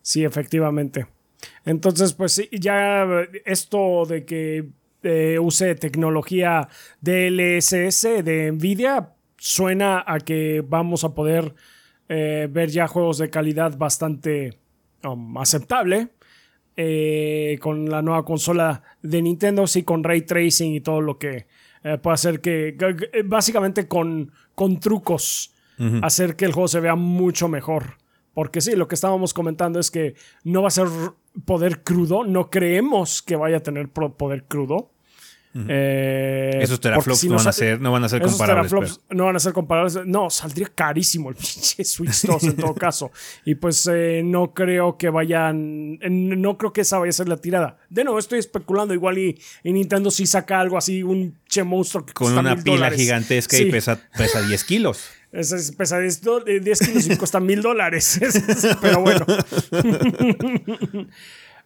Sí, 0.00 0.24
efectivamente. 0.24 1.06
Entonces, 1.64 2.12
pues 2.12 2.32
sí, 2.32 2.48
ya 2.52 3.04
esto 3.44 4.04
de 4.06 4.24
que 4.24 4.68
eh, 5.02 5.38
use 5.40 5.74
tecnología 5.74 6.68
DLSS 7.00 8.24
de 8.24 8.52
Nvidia 8.52 9.10
suena 9.36 10.04
a 10.06 10.20
que 10.20 10.62
vamos 10.64 11.02
a 11.02 11.14
poder 11.14 11.54
eh, 12.08 12.48
ver 12.48 12.70
ya 12.70 12.86
juegos 12.86 13.18
de 13.18 13.28
calidad 13.28 13.76
bastante 13.76 14.58
um, 15.02 15.36
aceptable. 15.38 16.10
Eh, 16.74 17.58
con 17.60 17.90
la 17.90 18.00
nueva 18.00 18.24
consola 18.24 18.82
de 19.02 19.20
Nintendo, 19.20 19.66
sí, 19.66 19.82
con 19.82 20.02
ray 20.02 20.22
tracing 20.22 20.72
y 20.72 20.80
todo 20.80 21.02
lo 21.02 21.18
que 21.18 21.46
eh, 21.84 21.98
puede 21.98 22.14
hacer 22.14 22.40
que, 22.40 22.76
básicamente 23.24 23.88
con, 23.88 24.32
con 24.54 24.80
trucos, 24.80 25.54
hacer 26.02 26.36
que 26.36 26.44
el 26.44 26.52
juego 26.52 26.68
se 26.68 26.78
vea 26.78 26.94
mucho 26.94 27.48
mejor. 27.48 27.96
Porque 28.34 28.60
sí, 28.60 28.76
lo 28.76 28.86
que 28.86 28.94
estábamos 28.94 29.34
comentando 29.34 29.80
es 29.80 29.90
que 29.90 30.14
no 30.44 30.62
va 30.62 30.68
a 30.68 30.70
ser 30.70 30.86
poder 31.44 31.82
crudo, 31.82 32.24
no 32.24 32.50
creemos 32.50 33.20
que 33.20 33.36
vaya 33.36 33.56
a 33.56 33.60
tener 33.60 33.88
poder 33.90 34.44
crudo. 34.44 34.91
Eh, 35.54 36.60
esos 36.62 36.80
teraflops 36.80 37.24
no, 37.24 37.36
van 37.36 37.46
a 37.46 37.52
ser, 37.52 37.78
no 37.78 37.92
van 37.92 38.04
a 38.04 38.08
ser 38.08 38.22
comparables. 38.22 39.00
no 39.10 39.26
van 39.26 39.36
a 39.36 39.38
ser 39.38 39.52
comparables. 39.52 40.06
No, 40.06 40.30
saldría 40.30 40.70
carísimo 40.74 41.28
el 41.28 41.34
pinche 41.36 41.84
Switch 41.84 42.22
2 42.22 42.44
en 42.44 42.56
todo 42.56 42.74
caso. 42.78 43.10
Y 43.44 43.54
pues 43.56 43.88
eh, 43.92 44.22
no 44.24 44.54
creo 44.54 44.96
que 44.96 45.10
vayan. 45.10 45.98
No 46.00 46.56
creo 46.56 46.72
que 46.72 46.80
esa 46.80 46.98
vaya 46.98 47.10
a 47.10 47.12
ser 47.12 47.28
la 47.28 47.36
tirada. 47.36 47.76
De 47.90 48.04
nuevo, 48.04 48.18
estoy 48.18 48.38
especulando. 48.38 48.94
Igual 48.94 49.18
y, 49.18 49.38
Nintendo 49.64 50.10
si 50.10 50.26
saca 50.26 50.58
algo 50.58 50.78
así, 50.78 51.02
un 51.02 51.38
che 51.48 51.62
monstruo 51.62 52.06
que 52.06 52.14
Con 52.14 52.36
una 52.38 52.56
pila 52.56 52.90
gigantesca 52.90 53.58
y 53.58 53.70
pesa, 53.70 54.00
pesa 54.16 54.40
10 54.46 54.64
kilos. 54.64 55.10
Es, 55.32 55.72
pesa 55.72 55.98
10, 55.98 56.20
kilos 56.20 57.06
y 57.08 57.16
cuesta 57.16 57.40
mil 57.40 57.62
dólares. 57.62 58.20
Pero 58.80 59.00
bueno. 59.00 59.24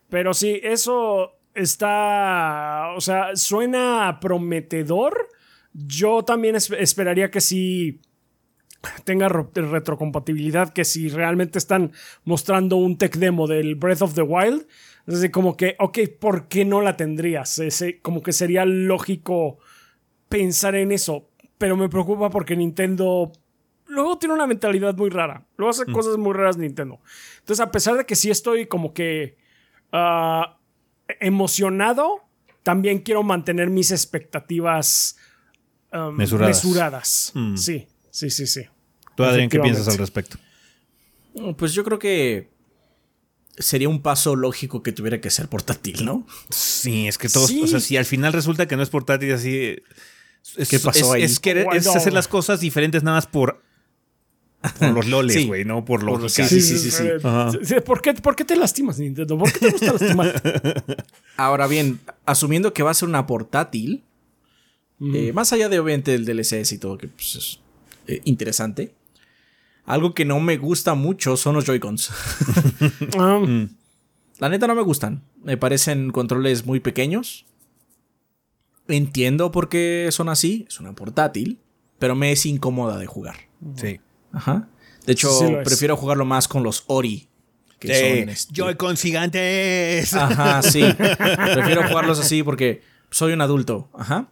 Pero 0.08 0.34
sí, 0.34 0.60
eso 0.62 1.35
está, 1.56 2.92
o 2.96 3.00
sea, 3.00 3.34
suena 3.34 4.18
prometedor. 4.20 5.28
Yo 5.72 6.22
también 6.22 6.56
esperaría 6.56 7.30
que 7.30 7.40
sí 7.40 8.00
tenga 9.04 9.28
retrocompatibilidad, 9.28 10.72
que 10.72 10.84
si 10.84 11.08
realmente 11.08 11.58
están 11.58 11.92
mostrando 12.24 12.76
un 12.76 12.98
tech 12.98 13.16
demo 13.16 13.46
del 13.46 13.74
Breath 13.74 14.02
of 14.02 14.14
the 14.14 14.22
Wild, 14.22 14.66
es 15.06 15.28
como 15.30 15.56
que, 15.56 15.76
ok, 15.78 15.98
¿por 16.20 16.48
qué 16.48 16.64
no 16.64 16.82
la 16.82 16.96
tendrías? 16.96 17.58
Ese, 17.58 18.00
como 18.00 18.22
que 18.22 18.32
sería 18.32 18.64
lógico 18.64 19.58
pensar 20.28 20.74
en 20.74 20.92
eso, 20.92 21.30
pero 21.58 21.76
me 21.76 21.88
preocupa 21.88 22.30
porque 22.30 22.56
Nintendo 22.56 23.32
luego 23.88 24.18
tiene 24.18 24.34
una 24.34 24.46
mentalidad 24.46 24.96
muy 24.96 25.10
rara, 25.10 25.46
luego 25.56 25.70
hace 25.70 25.84
mm. 25.86 25.92
cosas 25.92 26.16
muy 26.16 26.32
raras 26.32 26.56
Nintendo. 26.56 27.00
Entonces, 27.38 27.60
a 27.60 27.70
pesar 27.70 27.96
de 27.96 28.04
que 28.04 28.16
sí 28.16 28.30
estoy 28.30 28.66
como 28.66 28.92
que... 28.92 29.36
Ah, 29.92 30.58
emocionado, 31.20 32.24
también 32.62 33.00
quiero 33.00 33.22
mantener 33.22 33.70
mis 33.70 33.90
expectativas 33.90 35.16
um, 35.92 36.14
mesuradas. 36.14 37.32
Mm. 37.34 37.56
Sí, 37.56 37.86
sí, 38.10 38.30
sí, 38.30 38.46
sí. 38.46 38.62
¿Tú, 39.16 39.24
Adrián, 39.24 39.48
qué 39.48 39.60
piensas 39.60 39.88
al 39.88 39.98
respecto? 39.98 40.38
Pues 41.56 41.72
yo 41.72 41.84
creo 41.84 41.98
que 41.98 42.50
sería 43.58 43.88
un 43.88 44.02
paso 44.02 44.36
lógico 44.36 44.82
que 44.82 44.92
tuviera 44.92 45.20
que 45.20 45.30
ser 45.30 45.48
portátil, 45.48 46.04
¿no? 46.04 46.26
Sí, 46.50 47.08
es 47.08 47.18
que 47.18 47.28
todos, 47.28 47.50
o 47.50 47.66
sea, 47.66 47.80
si 47.80 47.96
al 47.96 48.04
final 48.04 48.32
resulta 48.32 48.66
que 48.66 48.76
no 48.76 48.82
es 48.82 48.90
portátil 48.90 49.32
así... 49.32 49.76
¿Qué 50.68 50.78
pasó 50.78 51.12
ahí? 51.12 51.22
Es, 51.22 51.40
es 51.42 51.86
hacer 51.88 52.12
las 52.12 52.28
cosas 52.28 52.60
diferentes 52.60 53.02
nada 53.02 53.16
más 53.16 53.26
por 53.26 53.62
por 54.78 54.92
los 54.92 55.06
loles, 55.06 55.46
güey, 55.46 55.64
no 55.64 55.84
por 55.84 56.02
los 56.02 56.32
Sí, 56.32 56.44
sí, 56.44 56.60
sí, 56.60 56.90
sí. 56.90 57.04
¿Por, 57.84 58.00
qué, 58.00 58.14
¿Por, 58.14 58.36
qué, 58.36 58.44
te 58.44 58.56
lastimas, 58.56 58.98
Nintendo? 58.98 59.38
¿Por 59.38 59.52
qué 59.52 59.58
te 59.58 59.70
gusta 59.70 59.92
lastimar? 59.92 60.42
Ahora 61.36 61.66
bien, 61.66 62.00
asumiendo 62.24 62.72
que 62.72 62.82
va 62.82 62.90
a 62.90 62.94
ser 62.94 63.08
una 63.08 63.26
portátil, 63.26 64.02
eh, 65.00 65.32
más 65.32 65.52
allá 65.52 65.68
de 65.68 65.78
obviamente 65.78 66.14
el 66.14 66.24
DLCS 66.24 66.72
y 66.72 66.78
todo, 66.78 66.98
que 66.98 67.08
pues, 67.08 67.36
es 67.36 67.60
eh, 68.06 68.20
interesante, 68.24 68.94
algo 69.84 70.14
que 70.14 70.24
no 70.24 70.40
me 70.40 70.56
gusta 70.56 70.94
mucho 70.94 71.36
son 71.36 71.54
los 71.54 71.64
Joy-Cons. 71.64 72.10
Ah. 73.18 73.38
Mm. 73.38 73.68
La 74.38 74.48
neta 74.48 74.66
no 74.66 74.74
me 74.74 74.82
gustan. 74.82 75.22
Me 75.42 75.56
parecen 75.56 76.10
controles 76.10 76.66
muy 76.66 76.80
pequeños. 76.80 77.46
Entiendo 78.88 79.50
por 79.50 79.68
qué 79.68 80.08
son 80.10 80.28
así. 80.28 80.66
Es 80.68 80.78
una 80.78 80.92
portátil. 80.92 81.58
Pero 81.98 82.14
me 82.14 82.32
es 82.32 82.44
incómoda 82.44 82.98
de 82.98 83.06
jugar. 83.06 83.36
Sí. 83.76 84.00
Ajá. 84.36 84.68
De 85.06 85.12
hecho, 85.12 85.30
prefiero 85.64 85.96
jugarlo 85.96 86.24
más 86.24 86.46
con 86.46 86.62
los 86.62 86.84
Ori. 86.88 87.28
Que 87.78 87.88
son 87.88 88.28
este, 88.28 88.54
Joy-Con 88.54 88.96
gigantes. 88.96 90.14
Ajá, 90.14 90.62
sí. 90.62 90.82
prefiero 91.54 91.86
jugarlos 91.88 92.18
así 92.18 92.42
porque 92.42 92.82
soy 93.10 93.32
un 93.32 93.40
adulto. 93.40 93.88
Ajá. 93.94 94.28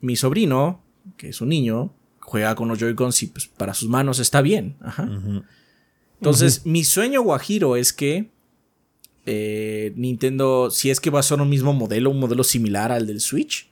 Mi 0.00 0.16
sobrino, 0.16 0.82
que 1.16 1.30
es 1.30 1.40
un 1.40 1.48
niño, 1.50 1.94
juega 2.20 2.54
con 2.54 2.68
los 2.68 2.78
Joy-Cons 2.78 3.22
y 3.22 3.26
pues, 3.28 3.46
para 3.46 3.74
sus 3.74 3.88
manos 3.88 4.18
está 4.18 4.40
bien. 4.40 4.76
Ajá. 4.80 5.08
Entonces, 6.18 6.64
mi 6.64 6.84
sueño 6.84 7.22
guajiro 7.22 7.76
es 7.76 7.92
que 7.92 8.30
eh, 9.26 9.92
Nintendo, 9.96 10.70
si 10.70 10.90
es 10.90 11.00
que 11.00 11.10
va 11.10 11.20
a 11.20 11.22
ser 11.22 11.40
un 11.40 11.48
mismo 11.48 11.72
modelo, 11.72 12.10
un 12.10 12.20
modelo 12.20 12.44
similar 12.44 12.92
al 12.92 13.06
del 13.06 13.20
Switch, 13.20 13.70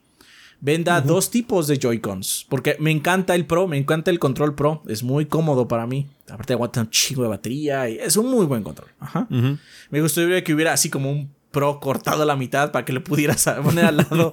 venda 0.62 1.00
dos 1.00 1.30
tipos 1.30 1.66
de 1.66 1.76
Joy-Cons. 1.76 2.46
Porque 2.48 2.76
me 2.78 2.90
encanta 2.90 3.34
el 3.34 3.44
Pro, 3.44 3.68
me 3.68 3.76
encanta 3.76 4.10
el 4.10 4.18
control 4.18 4.54
Pro. 4.54 4.82
Es 4.86 5.02
muy 5.02 5.26
cómodo 5.26 5.68
para 5.68 5.86
mí. 5.86 6.06
Aparte 6.30 6.54
aguanta 6.54 6.80
un 6.80 6.88
chingo 6.88 7.24
de 7.24 7.28
batería 7.28 7.90
y 7.90 7.98
es 7.98 8.16
un 8.16 8.30
muy 8.30 8.46
buen 8.46 8.62
control. 8.62 8.88
Ajá. 8.98 9.26
Me 9.90 10.00
gustaría 10.00 10.42
que 10.42 10.54
hubiera 10.54 10.72
así 10.72 10.88
como 10.88 11.10
un 11.10 11.30
Pro 11.50 11.80
cortado 11.80 12.22
a 12.22 12.26
la 12.26 12.36
mitad 12.36 12.72
para 12.72 12.86
que 12.86 12.94
lo 12.94 13.04
pudieras 13.04 13.44
poner 13.62 13.84
al 13.84 13.98
lado. 13.98 14.32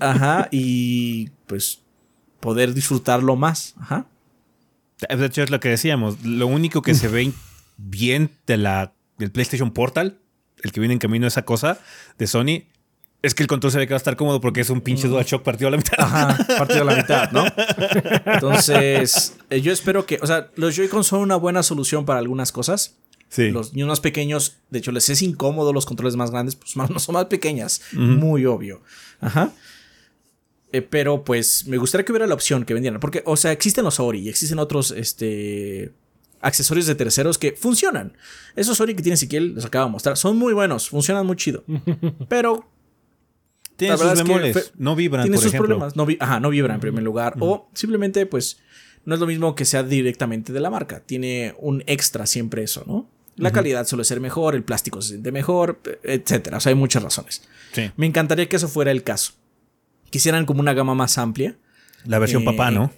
Ajá. 0.00 0.48
Y 0.50 1.28
pues 1.46 1.82
poder 2.40 2.74
disfrutarlo 2.74 3.36
más. 3.36 3.74
Ajá. 3.78 4.06
De 5.08 5.26
hecho 5.26 5.42
es 5.42 5.50
lo 5.50 5.60
que 5.60 5.68
decíamos. 5.68 6.24
Lo 6.24 6.46
único 6.46 6.82
que 6.82 6.94
se 6.94 7.08
ve 7.08 7.30
bien 7.76 8.30
de 8.46 8.56
la, 8.56 8.92
del 9.18 9.30
PlayStation 9.30 9.70
Portal, 9.70 10.18
el 10.62 10.72
que 10.72 10.80
viene 10.80 10.94
en 10.94 10.98
camino 10.98 11.26
a 11.26 11.28
esa 11.28 11.44
cosa 11.44 11.78
de 12.18 12.26
Sony, 12.26 12.64
es 13.22 13.34
que 13.34 13.42
el 13.42 13.46
control 13.46 13.72
se 13.72 13.78
ve 13.78 13.86
que 13.86 13.92
va 13.92 13.96
a 13.96 13.98
estar 13.98 14.16
cómodo 14.16 14.40
porque 14.40 14.60
es 14.60 14.70
un 14.70 14.80
pinche 14.80 15.08
DualShock 15.08 15.42
partido 15.42 15.68
a 15.68 15.70
la 15.72 15.76
mitad. 15.76 15.94
Ajá, 15.98 16.38
partido 16.56 16.82
a 16.82 16.84
la 16.84 16.96
mitad, 16.96 17.30
¿no? 17.32 17.44
Entonces, 18.32 19.36
eh, 19.50 19.60
yo 19.60 19.72
espero 19.72 20.06
que, 20.06 20.18
o 20.22 20.26
sea, 20.26 20.50
los 20.56 20.74
Joy-Con 20.74 21.04
son 21.04 21.20
una 21.20 21.36
buena 21.36 21.62
solución 21.62 22.06
para 22.06 22.18
algunas 22.18 22.50
cosas. 22.52 22.96
Sí. 23.28 23.50
Los 23.50 23.74
niños 23.74 23.88
más 23.88 24.00
pequeños, 24.00 24.56
de 24.70 24.78
hecho, 24.78 24.90
les 24.90 25.08
es 25.08 25.22
incómodo 25.22 25.72
los 25.72 25.86
controles 25.86 26.16
más 26.16 26.30
grandes, 26.30 26.56
pues 26.56 26.76
no 26.90 26.98
son 26.98 27.14
más 27.14 27.26
pequeñas. 27.26 27.82
Muy 27.92 28.46
obvio. 28.46 28.82
Ajá. 29.20 29.52
Eh, 30.72 30.82
pero 30.82 31.24
pues 31.24 31.66
me 31.66 31.78
gustaría 31.78 32.04
que 32.04 32.12
hubiera 32.12 32.26
la 32.26 32.34
opción 32.34 32.64
que 32.64 32.74
vendieran. 32.74 33.00
Porque, 33.00 33.22
o 33.26 33.36
sea, 33.36 33.52
existen 33.52 33.84
los 33.84 34.00
Ori 34.00 34.20
y 34.20 34.28
existen 34.28 34.58
otros 34.58 34.92
este, 34.92 35.92
accesorios 36.40 36.86
de 36.86 36.94
terceros 36.94 37.38
que 37.38 37.52
funcionan. 37.52 38.16
Esos 38.56 38.80
Ori 38.80 38.94
que 38.94 39.02
tiene 39.02 39.16
Siquiel, 39.16 39.54
les 39.54 39.64
acabo 39.64 39.86
de 39.86 39.92
mostrar, 39.92 40.16
son 40.16 40.36
muy 40.36 40.52
buenos, 40.52 40.88
funcionan 40.88 41.26
muy 41.26 41.36
chido. 41.36 41.64
Pero 42.28 42.66
Tienen 43.80 43.98
sus 43.98 44.06
es 44.12 44.22
que 44.22 44.22
bemoles, 44.24 44.72
no 44.76 44.94
vibran, 44.96 45.24
tiene 45.24 45.36
por 45.36 45.42
sus 45.42 45.48
ejemplo. 45.52 45.66
problemas. 45.68 45.96
No, 45.96 46.06
vi- 46.06 46.16
ajá, 46.20 46.38
no 46.40 46.50
vibra 46.50 46.74
en 46.74 46.80
primer 46.80 47.02
lugar. 47.02 47.34
O 47.40 47.68
simplemente, 47.74 48.24
pues, 48.26 48.58
no 49.04 49.14
es 49.14 49.20
lo 49.20 49.26
mismo 49.26 49.54
que 49.54 49.64
sea 49.64 49.82
directamente 49.82 50.52
de 50.52 50.60
la 50.60 50.70
marca. 50.70 51.00
Tiene 51.00 51.54
un 51.58 51.82
extra 51.86 52.26
siempre 52.26 52.62
eso, 52.62 52.84
¿no? 52.86 53.08
La 53.36 53.52
calidad 53.52 53.86
suele 53.86 54.04
ser 54.04 54.20
mejor, 54.20 54.54
el 54.54 54.62
plástico 54.62 55.00
se 55.00 55.08
siente 55.10 55.32
mejor, 55.32 55.80
etcétera. 56.02 56.58
O 56.58 56.60
sea, 56.60 56.70
hay 56.70 56.76
muchas 56.76 57.02
razones. 57.02 57.42
Sí. 57.72 57.90
Me 57.96 58.04
encantaría 58.06 58.46
que 58.48 58.56
eso 58.56 58.68
fuera 58.68 58.90
el 58.90 59.02
caso. 59.02 59.32
Quisieran 60.10 60.44
como 60.44 60.60
una 60.60 60.74
gama 60.74 60.94
más 60.94 61.16
amplia. 61.18 61.56
La 62.04 62.18
versión 62.18 62.42
Eh, 62.42 62.44
papá, 62.46 62.70
¿no? 62.70 62.92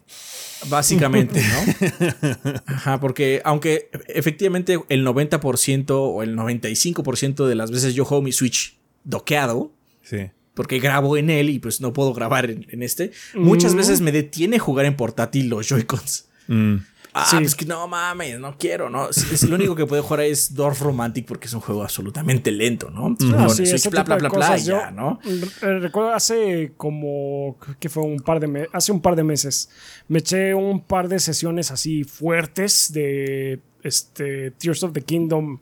Básicamente, 0.69 1.41
¿no? 1.43 2.51
Ajá, 2.67 3.01
porque 3.01 3.41
aunque 3.45 3.91
efectivamente 4.09 4.79
el 4.89 5.05
90% 5.07 5.91
o 5.91 6.23
el 6.23 6.37
95% 6.37 7.47
de 7.47 7.55
las 7.55 7.71
veces 7.71 7.95
yo 7.95 8.05
juego 8.05 8.23
mi 8.23 8.33
Switch 8.33 8.79
doqueado, 9.05 9.73
Sí. 10.03 10.31
Porque 10.55 10.79
grabo 10.79 11.17
en 11.17 11.31
él 11.31 11.51
y 11.51 11.59
pues 11.59 11.81
no 11.81 11.93
puedo 11.93 12.13
grabar 12.13 12.51
en, 12.51 12.67
en 12.71 12.83
este, 12.83 13.13
muchas 13.35 13.75
Mm. 13.75 13.77
veces 13.79 14.01
me 14.01 14.13
detiene 14.13 14.59
jugar 14.59 14.87
en 14.87 14.97
portátil 14.97 15.49
los 15.49 15.67
Joy-Cons. 15.69 16.29
Mm. 16.49 16.77
Ah, 17.15 17.27
Sí. 17.29 17.37
pues 17.41 17.55
que 17.55 17.67
no 17.67 17.87
mames, 17.89 18.41
no 18.41 18.57
quiero, 18.59 18.89
¿no? 18.89 19.11
Es, 19.11 19.19
es 19.31 19.43
lo 19.47 19.57
único 19.57 19.75
que 19.77 19.85
puedo 19.85 20.03
jugar 20.03 20.21
es 20.23 20.55
Dorf 20.55 20.81
Romantic 20.81 21.27
porque 21.27 21.47
es 21.47 21.53
un 21.53 21.61
juego 21.61 21.83
absolutamente 21.83 22.51
lento, 22.51 22.89
¿no? 22.91 23.15
No, 23.21 23.39
Ah, 23.39 23.49
sí, 23.51 23.67
Switch, 23.67 23.91
bla, 23.91 24.57
y 24.59 24.63
ya, 24.63 24.91
¿no? 24.91 25.21
Recuerdo 25.61 26.15
hace 26.15 26.73
como 26.79 27.59
que 27.79 27.91
fue 27.91 28.03
un 28.03 28.21
par 28.21 28.41
de 28.41 28.47
meses, 28.47 28.69
hace 28.73 28.93
un 28.93 29.03
par 29.03 29.15
de 29.15 29.25
meses, 29.25 29.69
me 30.09 30.21
eché 30.21 30.55
un 30.55 30.81
par 30.81 31.07
de 31.09 31.19
sesiones 31.21 31.71
así 31.71 32.03
fuertes 32.05 32.91
de 32.95 33.61
este 33.83 34.53
Tears 34.53 34.83
of 34.83 34.93
the 34.95 35.03
Kingdom 35.03 35.59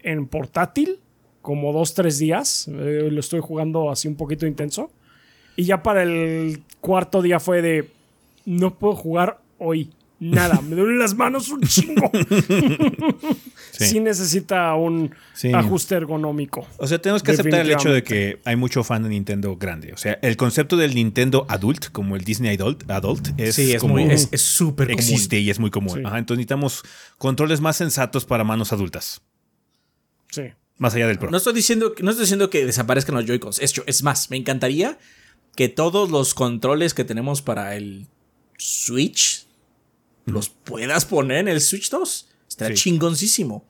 en 0.00 0.26
portátil, 0.26 0.98
como 1.44 1.74
dos, 1.74 1.92
tres 1.92 2.18
días. 2.18 2.66
Eh, 2.68 3.08
lo 3.12 3.20
estoy 3.20 3.40
jugando 3.40 3.90
así 3.90 4.08
un 4.08 4.14
poquito 4.16 4.46
intenso. 4.46 4.90
Y 5.56 5.64
ya 5.64 5.82
para 5.82 6.02
el 6.02 6.62
cuarto 6.80 7.20
día 7.20 7.38
fue 7.38 7.60
de, 7.60 7.90
no 8.46 8.74
puedo 8.78 8.96
jugar 8.96 9.40
hoy. 9.58 9.90
Nada, 10.20 10.62
me 10.62 10.74
duelen 10.74 10.98
las 10.98 11.14
manos 11.14 11.50
un 11.50 11.60
chingo. 11.62 12.10
Sí. 13.72 13.86
Sí, 13.86 13.98
necesita 14.00 14.72
un 14.76 15.12
Sí. 15.34 15.52
ajuste 15.52 15.96
ergonómico. 15.96 16.64
O 16.76 16.86
sea, 16.86 17.02
tenemos 17.02 17.24
que 17.24 17.32
aceptar 17.32 17.58
el 17.62 17.72
hecho 17.72 17.90
de 17.92 18.04
que 18.04 18.38
hay 18.44 18.54
mucho 18.54 18.84
fan 18.84 19.02
de 19.02 19.08
Nintendo 19.08 19.56
grande. 19.56 19.92
O 19.92 19.96
sea, 19.96 20.16
el 20.22 20.36
concepto 20.36 20.76
del 20.76 20.94
Nintendo 20.94 21.44
adult, 21.48 21.86
como 21.90 22.14
el 22.14 22.22
Disney 22.22 22.54
adult, 22.54 22.88
adult 22.88 23.30
es, 23.36 23.56
Sí, 23.56 23.72
es 23.72 23.80
como 23.80 23.94
muy, 23.94 24.04
es 24.04 24.28
es 24.30 24.42
súper 24.42 24.86
común. 24.86 25.00
existe 25.00 25.40
y 25.40 25.50
es 25.50 25.58
muy 25.58 25.70
común. 25.70 25.94
Sí. 25.98 26.02
Ajá, 26.04 26.18
entonces 26.18 26.38
necesitamos 26.38 26.84
controles 27.18 27.60
más 27.60 27.76
sensatos 27.76 28.24
para 28.24 28.44
manos 28.44 28.72
adultas. 28.72 29.20
Sí. 30.30 30.42
Más 30.78 30.94
allá 30.94 31.06
del 31.06 31.18
Pro. 31.18 31.30
No 31.30 31.36
estoy 31.36 31.54
diciendo, 31.54 31.94
no 32.00 32.10
estoy 32.10 32.24
diciendo 32.24 32.50
que 32.50 32.66
desaparezcan 32.66 33.14
los 33.14 33.24
Joy-Cons. 33.26 33.58
Es, 33.60 33.80
es 33.86 34.02
más, 34.02 34.30
me 34.30 34.36
encantaría 34.36 34.98
que 35.56 35.68
todos 35.68 36.10
los 36.10 36.34
controles 36.34 36.94
que 36.94 37.04
tenemos 37.04 37.42
para 37.42 37.76
el 37.76 38.08
Switch 38.58 39.46
los 40.26 40.48
puedas 40.48 41.04
poner 41.04 41.38
en 41.38 41.48
el 41.48 41.60
Switch 41.60 41.90
2. 41.90 42.28
Estaría 42.48 42.76
Sí. 42.76 42.84
chingoncísimo. 42.84 43.64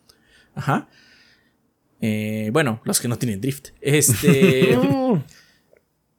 Ajá. 0.55 0.89
Eh, 2.01 2.51
bueno, 2.53 2.81
los 2.85 3.01
que 3.01 3.09
no 3.09 3.17
tienen 3.19 3.41
drift. 3.41 3.69
Este. 3.81 4.79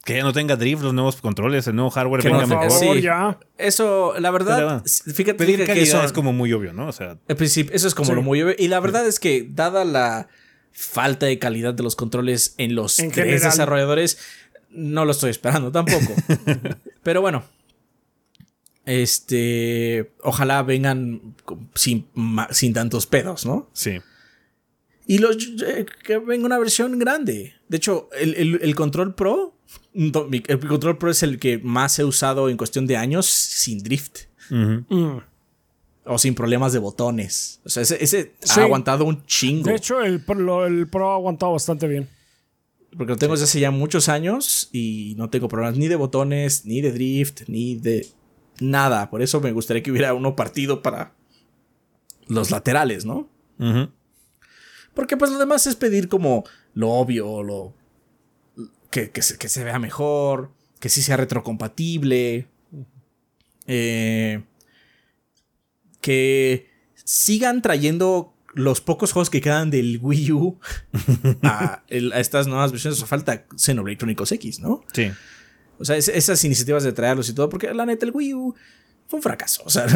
Que 0.06 0.18
ya 0.18 0.24
no 0.24 0.34
tenga 0.34 0.56
drift 0.56 0.84
los 0.84 0.94
nuevos 0.94 1.16
controles, 1.16 1.66
el 1.66 1.76
nuevo 1.76 1.90
hardware 1.90 2.22
Que 2.22 2.28
venga 2.28 2.44
no- 2.46 2.48
Por 2.50 2.64
mejor. 2.66 2.80
favor, 2.80 2.96
sí. 2.98 3.02
ya. 3.02 3.40
eso, 3.58 4.14
la 4.20 4.30
verdad. 4.30 4.84
Pero, 4.86 5.16
fíjate, 5.16 5.34
Pedir 5.34 5.56
fíjate 5.62 5.74
que 5.74 5.82
eso, 5.82 6.04
es 6.04 6.12
como 6.14 6.32
muy 6.32 6.54
obvio, 6.54 6.74
¿no? 6.74 6.88
O 6.90 6.92
sea, 6.92 7.18
eso 7.28 7.88
es 7.88 7.96
como 7.96 8.10
Sí. 8.12 8.14
lo 8.16 8.22
muy 8.22 8.40
obvio. 8.44 8.54
Y 8.56 8.68
la 8.68 8.80
verdad 8.82 9.08
es 9.08 9.20
que, 9.20 9.48
dada 9.50 9.84
la 9.84 10.28
falta 10.78 11.26
de 11.26 11.40
calidad 11.40 11.74
de 11.74 11.82
los 11.84 11.96
controles 11.96 12.54
en 12.58 12.76
los 12.76 13.00
En 13.00 13.12
tres 13.12 13.26
general. 13.26 13.50
desarrolladores, 13.52 14.18
no 14.70 15.06
lo 15.06 15.12
estoy 15.12 15.32
esperando 15.32 15.72
tampoco. 15.72 16.14
Pero 17.04 17.22
bueno. 17.22 17.44
Este. 18.86 20.12
Ojalá 20.22 20.62
vengan 20.64 21.36
sin, 21.74 22.08
sin 22.52 22.74
tantos 22.74 23.06
pedos, 23.08 23.46
¿no? 23.46 23.70
sí. 23.74 24.00
Y 25.08 25.20
los, 25.20 25.38
eh, 25.64 25.86
que 26.04 26.18
venga 26.18 26.48
una 26.48 26.58
versión 26.58 26.98
grande. 26.98 27.54
De 27.70 27.78
hecho, 27.78 28.10
el, 28.20 28.34
el- 28.36 28.60
el 28.64 28.76
Control 28.76 29.14
Pro. 29.14 29.56
El 29.94 30.60
Control 30.68 30.98
Pro 30.98 31.12
es 31.12 31.22
el 31.22 31.38
que 31.38 31.60
más 31.60 32.00
he 32.00 32.04
usado 32.04 32.50
en 32.50 32.58
cuestión 32.58 32.88
de 32.88 32.98
años 32.98 33.28
sin 33.28 33.84
drift. 33.84 34.22
Mm. 34.50 35.18
O 36.06 36.18
sin 36.20 36.36
problemas 36.36 36.72
de 36.72 36.80
botones. 36.80 37.62
O 37.66 37.70
sea, 37.70 37.82
ese, 37.84 38.04
ese 38.04 38.36
Sí. 38.40 38.60
ha 38.60 38.64
aguantado 38.64 39.06
un 39.06 39.26
chingo. 39.26 39.70
De 39.70 39.76
hecho, 39.76 40.02
el, 40.02 40.24
Pro- 40.24 40.36
lo- 40.40 40.66
el 40.68 40.88
Pro 40.88 41.12
ha 41.12 41.16
aguantado 41.16 41.52
bastante 41.54 41.88
bien. 41.88 42.08
Porque 42.96 43.12
lo 43.14 43.18
tengo 43.18 43.34
desde 43.34 43.46
hace 43.46 43.60
ya 43.60 43.72
muchos 43.72 44.08
años 44.08 44.70
y 44.72 45.16
no 45.18 45.30
tengo 45.30 45.48
problemas 45.48 45.78
ni 45.78 45.88
de 45.88 45.96
botones, 45.96 46.66
ni 46.66 46.80
de 46.82 46.92
drift, 46.92 47.42
ni 47.48 47.76
de 47.76 48.08
nada. 48.60 49.10
Por 49.10 49.22
eso 49.22 49.42
me 49.42 49.52
gustaría 49.52 49.82
que 49.84 49.92
hubiera 49.92 50.14
uno 50.14 50.36
partido 50.36 50.82
para 50.82 51.14
los 52.28 52.52
laterales, 52.52 53.04
¿no? 53.06 53.28
Porque 54.94 55.18
pues 55.18 55.32
lo 55.32 55.40
demás 55.40 55.68
es 55.68 55.76
pedir 55.76 56.08
como 56.08 56.44
lo 56.74 56.92
obvio, 56.92 57.44
lo 57.44 57.74
que, 58.92 59.10
que 59.12 59.22
se, 59.22 59.38
que 59.38 59.50
se 59.50 59.64
vea 59.64 59.78
mejor, 59.80 60.52
que 60.80 60.88
sí 60.90 61.02
sea 61.02 61.18
retrocompatible, 61.18 62.48
eh, 63.68 64.44
que 66.06 66.70
sigan 67.04 67.64
trayendo 67.64 68.36
los 68.54 68.80
pocos 68.80 69.12
juegos 69.12 69.32
que 69.32 69.42
quedan 69.42 69.72
del 69.72 69.98
Wii 70.02 70.32
U 70.34 70.60
a, 71.42 71.84
el- 71.88 72.14
a 72.14 72.20
estas 72.20 72.46
nuevas 72.48 72.72
versiones. 72.72 73.02
O 73.02 73.06
falta 73.08 73.46
Xenoblade 73.58 73.98
Chronicles 73.98 74.32
X, 74.34 74.60
¿no? 74.60 74.84
Sí. 74.94 75.12
O 75.80 75.84
sea, 75.86 75.98
es- 75.98 76.08
esas 76.08 76.44
iniciativas 76.46 76.84
de 76.84 76.94
traerlos 76.94 77.28
y 77.30 77.34
todo, 77.34 77.50
porque 77.50 77.74
la 77.74 77.86
neta 77.86 78.06
el 78.06 78.12
Wii 78.14 78.34
U 78.36 78.56
fue 79.08 79.18
un 79.18 79.24
fracaso. 79.24 79.64
O 79.66 79.70
sea, 79.70 79.88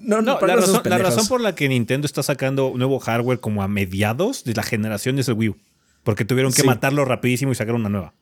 no, 0.00 0.22
No, 0.22 0.38
la 0.40 0.46
no 0.54 0.56
razón, 0.60 0.80
la 0.84 0.98
razón 0.98 1.26
por 1.26 1.40
la 1.40 1.54
que 1.56 1.68
Nintendo 1.68 2.06
está 2.06 2.22
sacando 2.22 2.72
nuevo 2.76 2.98
hardware 3.00 3.40
como 3.40 3.62
a 3.64 3.68
mediados 3.68 4.44
de 4.44 4.54
la 4.54 4.62
generación 4.62 5.18
es 5.18 5.26
el 5.28 5.34
Wii 5.34 5.48
U. 5.50 5.56
Porque 6.04 6.24
tuvieron 6.24 6.52
que 6.52 6.62
Sí. 6.62 6.66
matarlo 6.66 7.04
rapidísimo 7.04 7.50
y 7.52 7.56
sacar 7.56 7.74
una 7.74 7.88
nueva. 7.88 8.14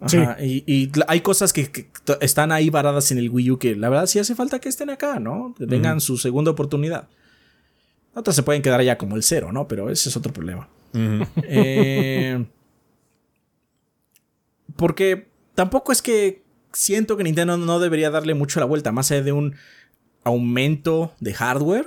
Ajá, 0.00 0.36
y, 0.42 0.90
hay 1.08 1.20
cosas 1.20 1.52
que, 1.52 1.88
están 2.20 2.52
ahí 2.52 2.70
varadas 2.70 3.10
en 3.12 3.18
el 3.18 3.30
Wii 3.30 3.50
U 3.52 3.58
que 3.58 3.74
la 3.74 3.88
verdad 3.88 4.06
sí 4.06 4.18
hace 4.18 4.34
falta 4.34 4.58
que 4.58 4.68
estén 4.68 4.90
acá, 4.90 5.18
¿no? 5.18 5.54
Que 5.58 5.66
tengan 5.66 6.00
su 6.00 6.18
segunda 6.18 6.50
oportunidad. 6.50 7.08
Otras 8.14 8.36
se 8.36 8.42
pueden 8.42 8.62
quedar 8.62 8.82
ya 8.82 8.98
como 8.98 9.16
el 9.16 9.22
cero, 9.22 9.52
¿no? 9.52 9.68
Pero 9.68 9.90
ese 9.90 10.08
es 10.08 10.16
otro 10.16 10.32
problema. 10.32 10.68
Eh, 11.42 12.44
porque 14.76 15.28
tampoco 15.54 15.92
es 15.92 16.02
que 16.02 16.42
siento 16.72 17.16
que 17.16 17.24
Nintendo 17.24 17.56
no 17.56 17.80
debería 17.80 18.10
darle 18.10 18.34
mucho 18.34 18.60
la 18.60 18.66
vuelta, 18.66 18.92
más 18.92 19.10
allá 19.10 19.22
de 19.22 19.32
un 19.32 19.54
aumento 20.24 21.14
de 21.20 21.34
hardware 21.34 21.86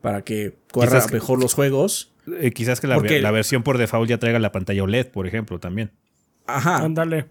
para 0.00 0.22
que 0.22 0.56
corra 0.70 1.06
que- 1.06 1.14
mejor 1.14 1.40
los 1.40 1.54
juegos. 1.54 2.12
Eh, 2.38 2.52
quizás 2.52 2.80
que 2.80 2.86
la, 2.86 2.94
Porque- 2.94 3.20
la 3.20 3.30
versión 3.30 3.62
por 3.62 3.78
default 3.78 4.08
ya 4.08 4.18
traiga 4.18 4.38
la 4.38 4.52
pantalla 4.52 4.82
OLED, 4.82 5.08
por 5.08 5.26
ejemplo, 5.26 5.58
también. 5.58 5.90
Ajá. 6.46 6.78
Ándale. 6.78 7.26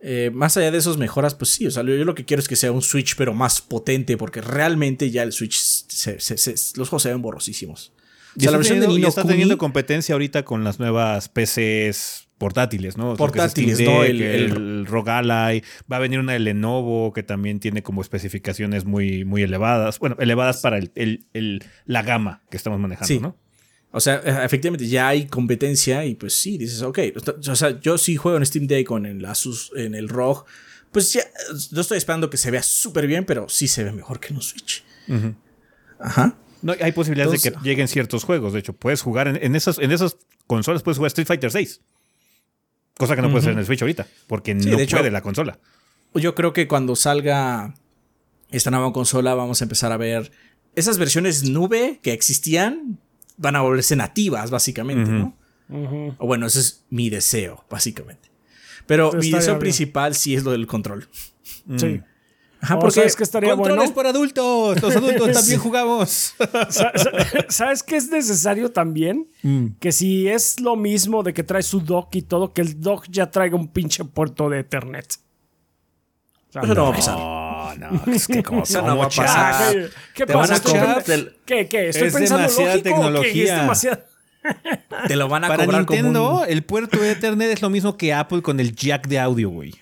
Eh, 0.00 0.30
más 0.32 0.56
allá 0.56 0.70
de 0.70 0.78
esos 0.78 0.98
mejoras, 0.98 1.34
pues 1.34 1.50
sí, 1.50 1.66
o 1.66 1.70
sea, 1.70 1.82
yo 1.82 2.04
lo 2.04 2.14
que 2.14 2.24
quiero 2.24 2.40
es 2.40 2.48
que 2.48 2.54
sea 2.56 2.70
un 2.70 2.82
Switch, 2.82 3.16
pero 3.16 3.32
más 3.34 3.60
potente, 3.60 4.16
porque 4.16 4.40
realmente 4.40 5.10
ya 5.10 5.22
el 5.22 5.32
Switch, 5.32 5.56
se- 5.58 6.20
se- 6.20 6.36
se- 6.36 6.78
los 6.78 6.88
juegos 6.90 7.02
se 7.02 7.08
ven 7.08 7.22
borrosísimos. 7.22 7.92
O 8.36 8.40
sea, 8.40 8.48
está 8.48 8.50
la 8.52 8.56
versión 8.58 8.76
de 8.80 8.86
teniendo, 8.86 8.94
y 8.94 8.98
Nino 8.98 9.08
está 9.08 9.22
Kuni- 9.22 9.32
teniendo 9.32 9.58
competencia 9.58 10.14
ahorita 10.14 10.44
con 10.44 10.62
las 10.64 10.78
nuevas 10.78 11.28
PCs 11.30 12.28
portátiles, 12.36 12.98
¿no? 12.98 13.04
Lo 13.04 13.08
que 13.10 13.14
es 13.14 13.18
Portátiles, 13.18 13.74
Steam 13.78 13.90
¿no? 13.94 14.02
Deck, 14.02 14.10
El- 14.10 14.22
el, 14.22 14.42
el- 14.52 14.86
ROG 14.86 15.08
Ally. 15.08 15.62
Va 15.90 15.96
a 15.96 16.00
venir 16.00 16.20
una 16.20 16.34
de 16.34 16.40
Lenovo 16.40 17.14
que 17.14 17.22
también 17.22 17.58
tiene 17.60 17.82
como 17.82 18.02
especificaciones 18.02 18.84
muy, 18.84 19.24
muy 19.24 19.42
elevadas. 19.42 19.98
Bueno, 19.98 20.16
elevadas 20.20 20.60
para 20.60 20.76
el, 20.76 20.92
el- 20.94 21.24
el- 21.32 21.64
la 21.86 22.02
gama 22.02 22.42
que 22.50 22.58
estamos 22.58 22.78
manejando, 22.78 23.06
Sí. 23.08 23.18
¿no? 23.18 23.38
O 23.96 24.00
sea, 24.00 24.16
eh, 24.24 24.44
efectivamente 24.44 24.86
ya 24.86 25.08
hay 25.08 25.26
competencia 25.26 26.04
y 26.04 26.14
pues 26.16 26.34
sí, 26.34 26.58
dices, 26.58 26.82
ok, 26.82 26.98
o 27.48 27.56
sea, 27.56 27.80
yo 27.80 27.96
sí 27.96 28.16
juego 28.16 28.36
en 28.36 28.44
Steam 28.44 28.66
Deck 28.66 28.86
con 28.86 29.06
el 29.06 29.24
Asus, 29.24 29.72
en 29.74 29.94
el 29.94 30.10
ROG, 30.10 30.44
pues 30.92 31.14
ya, 31.14 31.22
no 31.72 31.80
estoy 31.80 31.96
esperando 31.96 32.28
que 32.28 32.36
se 32.36 32.50
vea 32.50 32.62
súper 32.62 33.06
bien, 33.06 33.24
pero 33.24 33.48
sí 33.48 33.68
se 33.68 33.84
ve 33.84 33.92
mejor 33.92 34.20
que 34.20 34.28
en 34.28 34.36
un 34.36 34.42
Switch. 34.42 34.84
Ajá. 35.98 36.36
No, 36.60 36.74
hay 36.78 36.92
posibilidades 36.92 37.40
de 37.42 37.50
que 37.50 37.56
lleguen 37.62 37.88
ciertos 37.88 38.24
juegos. 38.24 38.52
De 38.52 38.58
hecho, 38.58 38.74
puedes 38.74 39.00
jugar 39.00 39.28
en, 39.28 39.42
en 39.42 39.56
esas, 39.56 39.78
en 39.78 39.90
esas 39.92 40.16
consolas, 40.46 40.82
puedes 40.82 40.98
jugar 40.98 41.08
Street 41.08 41.26
Fighter 41.26 41.50
6. 41.50 41.80
Cosa 42.98 43.16
que 43.16 43.22
no 43.22 43.28
puedes 43.28 43.44
hacer 43.44 43.52
en 43.54 43.60
el 43.60 43.66
Switch 43.66 43.80
ahorita, 43.80 44.06
porque 44.26 44.58
Sí, 44.60 44.68
no 44.70 44.76
de 44.76 44.82
hecho- 44.82 44.96
puede 44.98 45.10
la 45.10 45.22
consola. 45.22 45.58
Yo 46.14 46.34
creo 46.34 46.52
que 46.52 46.66
cuando 46.68 46.96
salga 46.96 47.74
esta 48.50 48.70
nueva 48.70 48.92
consola 48.92 49.34
vamos 49.34 49.60
a 49.60 49.64
empezar 49.64 49.92
a 49.92 49.96
ver 49.96 50.32
esas 50.74 50.98
versiones 50.98 51.44
nube 51.48 51.98
que 52.02 52.12
existían 52.12 52.98
van 53.36 53.56
a 53.56 53.60
volverse 53.62 53.96
nativas 53.96 54.50
básicamente. 54.50 55.10
¿no? 55.10 55.36
O 56.18 56.26
bueno, 56.26 56.46
ese 56.46 56.60
es 56.60 56.84
mi 56.90 57.10
deseo, 57.10 57.64
básicamente. 57.70 58.30
Pero 58.86 59.12
mi 59.12 59.30
deseo 59.30 59.54
bien. 59.54 59.58
principal 59.58 60.14
sí 60.14 60.34
es 60.36 60.44
lo 60.44 60.52
del 60.52 60.66
control. 60.66 61.08
Sí. 61.76 62.00
Ajá, 62.60 62.76
O 62.76 62.78
porque 62.80 63.04
es 63.04 63.14
que 63.16 63.22
estaría 63.22 63.50
Controles 63.54 63.76
bueno. 63.78 63.94
para 63.94 64.08
adultos. 64.10 64.80
Los 64.80 64.96
adultos 64.96 65.32
también 65.32 65.58
jugamos. 65.60 66.34
Sa- 66.70 66.92
sa- 66.96 67.12
¿Sabes 67.48 67.82
qué 67.82 67.96
es 67.96 68.08
necesario 68.10 68.70
también? 68.72 69.28
Que 69.80 69.92
si 69.92 70.28
es 70.28 70.60
lo 70.60 70.74
mismo 70.76 71.22
de 71.22 71.34
que 71.34 71.42
trae 71.42 71.62
su 71.62 71.80
dock 71.80 72.14
y 72.14 72.22
todo, 72.22 72.52
que 72.52 72.62
el 72.62 72.80
dock 72.80 73.06
ya 73.10 73.30
traiga 73.30 73.56
un 73.56 73.68
pinche 73.68 74.04
puerto 74.04 74.48
de 74.48 74.60
Ethernet. 74.60 75.16
O 76.48 76.52
sea, 76.52 76.62
Eso 76.62 76.74
no 76.74 76.82
va 76.84 76.88
a 76.88 76.92
pasar. 76.92 77.18
No, 77.74 77.90
no, 78.06 78.12
es 78.12 78.26
que 78.26 78.42
como, 78.42 78.62
Eso 78.64 78.82
no 78.82 78.96
va 78.96 79.06
a 79.06 79.08
pasar. 79.08 79.72
¿Qué, 79.72 79.88
qué 80.14 80.26
Te 80.26 80.32
van 80.34 80.42
pasa? 80.42 80.52
a 80.52 80.56
¿Estoy 80.56 80.72
cobrar 80.72 81.04
pen- 81.04 81.24
del- 81.24 81.36
¿Qué, 81.44 81.66
qué? 81.68 81.88
¿Estoy 81.88 82.08
Es 82.08 82.14
pensando 82.14 82.42
demasiada 82.42 82.70
lógico 82.76 82.88
tecnología. 82.90 83.54
Es 83.54 83.60
demasiado... 83.60 84.00
Te 85.08 85.16
lo 85.16 85.28
van 85.28 85.44
a 85.44 85.48
Para 85.48 85.64
cobrar 85.64 85.80
Nintendo, 85.80 86.24
como 86.28 86.40
un- 86.42 86.48
el 86.48 86.62
puerto 86.62 86.98
de 87.00 87.10
Ethernet 87.12 87.50
es 87.50 87.62
lo 87.62 87.70
mismo 87.70 87.96
que 87.96 88.14
Apple 88.14 88.42
con 88.42 88.60
el 88.60 88.74
jack 88.76 89.08
de 89.08 89.18
audio, 89.18 89.50
güey. 89.50 89.74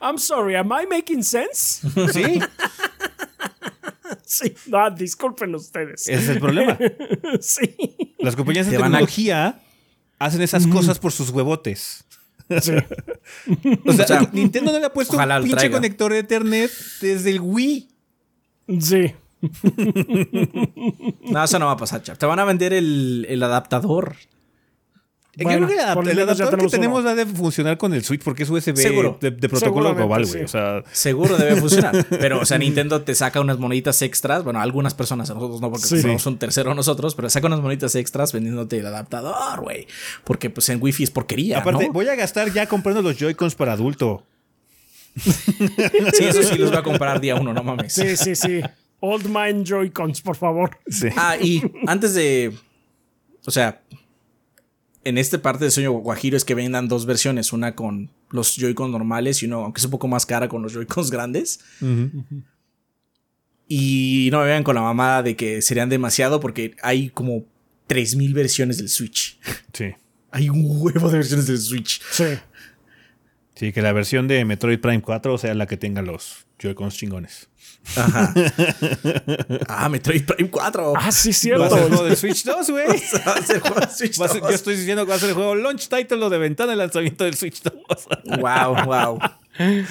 I'm 0.00 0.18
sorry, 0.18 0.54
am 0.54 0.68
I 0.68 0.86
making 0.88 1.24
sense? 1.24 1.80
¿Sí? 2.12 2.40
sí. 4.24 4.54
No, 4.66 4.90
disculpen 4.90 5.54
ustedes. 5.54 6.02
Ese 6.08 6.22
es 6.22 6.28
el 6.28 6.40
problema. 6.40 6.78
sí. 7.40 8.14
Las 8.18 8.36
compañías 8.36 8.66
de 8.70 8.76
a- 8.76 8.80
tecnología 8.80 9.60
hacen 10.18 10.42
esas 10.42 10.66
cosas 10.66 10.98
por 10.98 11.12
sus 11.12 11.30
huevotes. 11.30 12.04
Sí. 12.60 12.72
O 13.86 13.92
sea, 13.92 14.04
O 14.04 14.08
sea, 14.08 14.30
Nintendo 14.32 14.72
no 14.72 14.78
le 14.78 14.86
ha 14.86 14.92
puesto 14.92 15.16
un 15.16 15.22
pinche 15.22 15.50
traiga. 15.56 15.76
conector 15.76 16.12
de 16.12 16.18
Ethernet 16.20 16.70
desde 17.00 17.30
el 17.30 17.40
Wii. 17.40 17.88
Sí. 18.80 19.12
No, 21.30 21.42
eso 21.42 21.58
no 21.58 21.66
va 21.66 21.72
a 21.72 21.76
pasar, 21.76 22.02
chap. 22.02 22.18
Te 22.18 22.26
van 22.26 22.38
a 22.38 22.44
vender 22.44 22.72
el, 22.72 23.26
el 23.28 23.42
adaptador. 23.42 24.16
Yo 25.34 25.44
Bueno, 25.44 25.66
creo 25.66 25.68
que 26.02 26.10
el 26.10 26.18
adaptador 26.20 26.60
que 26.60 26.68
tenemos 26.68 27.06
ha 27.06 27.14
de 27.14 27.24
funcionar 27.24 27.78
con 27.78 27.94
el 27.94 28.04
Switch 28.04 28.22
porque 28.22 28.42
es 28.42 28.50
USB 28.50 28.76
Seguro. 28.76 29.16
de, 29.18 29.30
de 29.30 29.48
protocolo 29.48 29.94
global, 29.94 30.26
sí. 30.26 30.32
güey. 30.32 30.44
O 30.44 30.48
sea, 30.48 30.84
Seguro 30.92 31.38
debe 31.38 31.56
funcionar. 31.60 32.06
Pero, 32.10 32.40
o 32.40 32.44
sea, 32.44 32.58
Nintendo 32.58 33.00
te 33.00 33.14
saca 33.14 33.40
unas 33.40 33.58
monitas 33.58 34.02
extras. 34.02 34.44
Bueno, 34.44 34.60
algunas 34.60 34.92
personas, 34.92 35.30
a 35.30 35.34
nosotros 35.34 35.62
no, 35.62 35.70
porque 35.70 35.86
Sí. 35.86 36.02
somos 36.02 36.26
un 36.26 36.38
tercero 36.38 36.74
nosotros, 36.74 37.14
pero 37.14 37.30
saca 37.30 37.46
unas 37.46 37.60
monitas 37.62 37.94
extras 37.94 38.30
vendiéndote 38.34 38.76
el 38.78 38.86
adaptador, 38.86 39.62
güey. 39.62 39.86
Porque, 40.24 40.50
pues, 40.50 40.68
en 40.68 40.82
Wi-Fi 40.82 41.04
es 41.04 41.10
porquería. 41.10 41.60
aparte, 41.60 41.86
¿no? 41.86 41.92
voy 41.94 42.08
a 42.08 42.14
gastar 42.14 42.52
ya 42.52 42.66
comprando 42.66 43.00
los 43.00 43.16
Joy-Cons 43.16 43.54
para 43.54 43.72
adulto. 43.72 44.26
Sí, 45.16 46.24
eso 46.24 46.42
sí 46.42 46.56
los 46.58 46.70
voy 46.70 46.78
a 46.78 46.82
comprar 46.82 47.20
día 47.20 47.36
uno, 47.36 47.52
no 47.52 47.62
mames. 47.62 47.92
Sí, 47.92 48.16
sí, 48.16 48.34
sí. 48.34 48.60
Old 49.00 49.26
Mind 49.26 49.66
Joy-Cons, 49.66 50.20
por 50.20 50.36
favor. 50.36 50.78
Sí. 50.88 51.08
Ah, 51.16 51.36
y 51.40 51.62
antes 51.86 52.14
de. 52.14 52.52
O 53.46 53.50
sea, 53.50 53.80
en 55.04 55.18
esta 55.18 55.42
parte 55.42 55.64
de 55.64 55.70
Sueño 55.70 55.92
Guajiro 55.92 56.36
es 56.36 56.44
que 56.44 56.54
vendan 56.54 56.88
dos 56.88 57.06
versiones: 57.06 57.52
una 57.52 57.74
con 57.74 58.10
los 58.30 58.56
Joy-Con 58.56 58.90
normales 58.90 59.42
y 59.42 59.46
uno, 59.46 59.64
aunque 59.64 59.80
es 59.80 59.84
un 59.84 59.90
poco 59.90 60.08
más 60.08 60.26
cara, 60.26 60.48
con 60.48 60.62
los 60.62 60.72
Joy-Cons 60.72 61.10
grandes. 61.10 61.60
Y 63.68 64.28
no 64.32 64.40
me 64.40 64.46
vean 64.46 64.64
con 64.64 64.74
la 64.74 64.82
mamada 64.82 65.22
de 65.22 65.36
que 65.36 65.62
serían 65.62 65.88
demasiado 65.88 66.40
porque 66.40 66.76
hay 66.82 67.08
como 67.10 67.44
3000 67.86 68.34
versiones 68.34 68.78
del 68.78 68.88
Switch. 68.88 69.38
Sí. 69.72 69.92
Hay 70.30 70.48
un 70.48 70.64
huevo 70.66 71.10
de 71.10 71.18
versiones 71.18 71.46
del 71.46 71.58
Switch. 71.58 72.00
Sí. 72.10 72.24
Sí, 73.54 73.72
que 73.72 73.82
la 73.82 73.92
versión 73.92 74.28
de 74.28 74.44
Metroid 74.44 74.80
Prime 74.80 75.02
4 75.02 75.38
sea 75.38 75.54
la 75.54 75.66
que 75.66 75.76
tenga 75.76 76.02
los 76.02 76.46
Joy-Cons 76.62 76.94
chingones. 76.96 77.48
Ajá. 77.96 78.32
ah, 79.68 79.88
Metroid 79.88 80.24
Prime 80.24 80.50
4. 80.50 80.92
Ah, 80.96 81.10
sí, 81.10 81.30
Va 81.30 81.32
a 81.32 81.34
cierto. 81.34 81.68
ser 81.70 81.78
el 81.82 81.88
juego 81.88 82.04
de 82.04 82.16
Switch 82.22 82.44
2, 82.44 82.70
güey. 82.70 82.86
Va 83.26 83.32
a 83.34 83.42
ser 83.42 83.60
juego 83.60 83.80
de 83.80 83.88
Switch 83.88 84.20
Va 84.20 84.26
a 84.26 84.28
ser- 84.28 84.40
2. 84.40 84.50
yo 84.50 84.54
estoy 84.54 84.76
diciendo 84.76 85.04
que 85.04 85.10
va 85.10 85.16
a 85.16 85.18
ser 85.18 85.28
el 85.30 85.34
juego 85.34 85.54
launch 85.56 85.88
title 85.88 86.22
o 86.24 86.30
de 86.30 86.38
ventana 86.38 86.70
de 86.72 86.76
lanzamiento 86.76 87.24
del 87.24 87.34
Switch 87.34 87.62
2. 87.62 87.74
Wow, 88.38 88.84
wow. 88.86 89.18
Ay, 89.58 89.84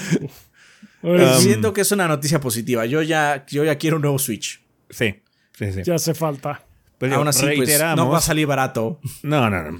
Siento 1.39 1.73
que 1.73 1.81
es 1.81 1.91
una 1.91 2.07
noticia 2.07 2.39
positiva. 2.39 2.85
Yo 2.85 3.01
ya, 3.01 3.45
yo 3.49 3.63
ya 3.63 3.77
quiero 3.77 3.97
un 3.97 4.03
nuevo 4.03 4.19
Switch. 4.19 4.61
sí, 4.89 5.15
sí, 5.57 5.71
sí. 5.73 5.81
ya 5.83 5.95
hace 5.95 6.13
falta. 6.13 6.63
Pero 6.97 7.15
Aún 7.15 7.27
así, 7.27 7.47
pues, 7.55 7.81
no 7.95 8.09
va 8.09 8.19
a 8.19 8.21
salir 8.21 8.45
barato. 8.45 8.99
No, 9.23 9.49
no, 9.49 9.71
no. 9.71 9.79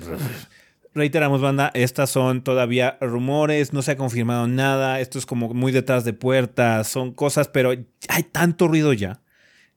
Reiteramos, 0.94 1.42
banda, 1.42 1.72
estas 1.74 2.10
son 2.10 2.44
todavía 2.44 2.98
rumores, 3.00 3.72
no 3.72 3.82
se 3.82 3.92
ha 3.92 3.98
confirmado 3.98 4.48
nada, 4.48 5.00
esto 5.00 5.18
es 5.20 5.26
como 5.26 5.54
muy 5.54 5.72
detrás 5.72 6.04
de 6.04 6.12
puertas, 6.12 6.88
son 6.88 7.14
cosas, 7.14 7.48
pero 7.48 7.70
hay 7.70 8.24
tanto 8.24 8.68
ruido 8.68 8.92
ya 8.92 9.22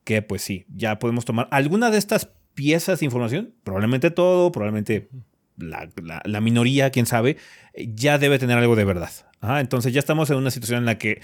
que 0.03 0.21
pues 0.21 0.41
sí, 0.41 0.65
ya 0.73 0.99
podemos 0.99 1.25
tomar 1.25 1.47
alguna 1.51 1.89
de 1.89 1.97
estas 1.97 2.29
piezas 2.53 2.99
de 2.99 3.05
información, 3.05 3.53
probablemente 3.63 4.11
todo, 4.11 4.51
probablemente 4.51 5.09
la, 5.57 6.41
minoría, 6.41 6.91
quién 6.91 7.05
sabe, 7.05 7.37
ya 7.75 8.17
debe 8.17 8.39
tener 8.39 8.57
algo 8.57 8.75
de 8.75 8.85
verdad. 8.85 9.09
Entonces 9.41 9.93
ya 9.93 9.99
estamos 9.99 10.29
en 10.29 10.37
una 10.37 10.51
situación 10.51 10.79
en 10.79 10.85
la 10.85 10.97
que 10.97 11.21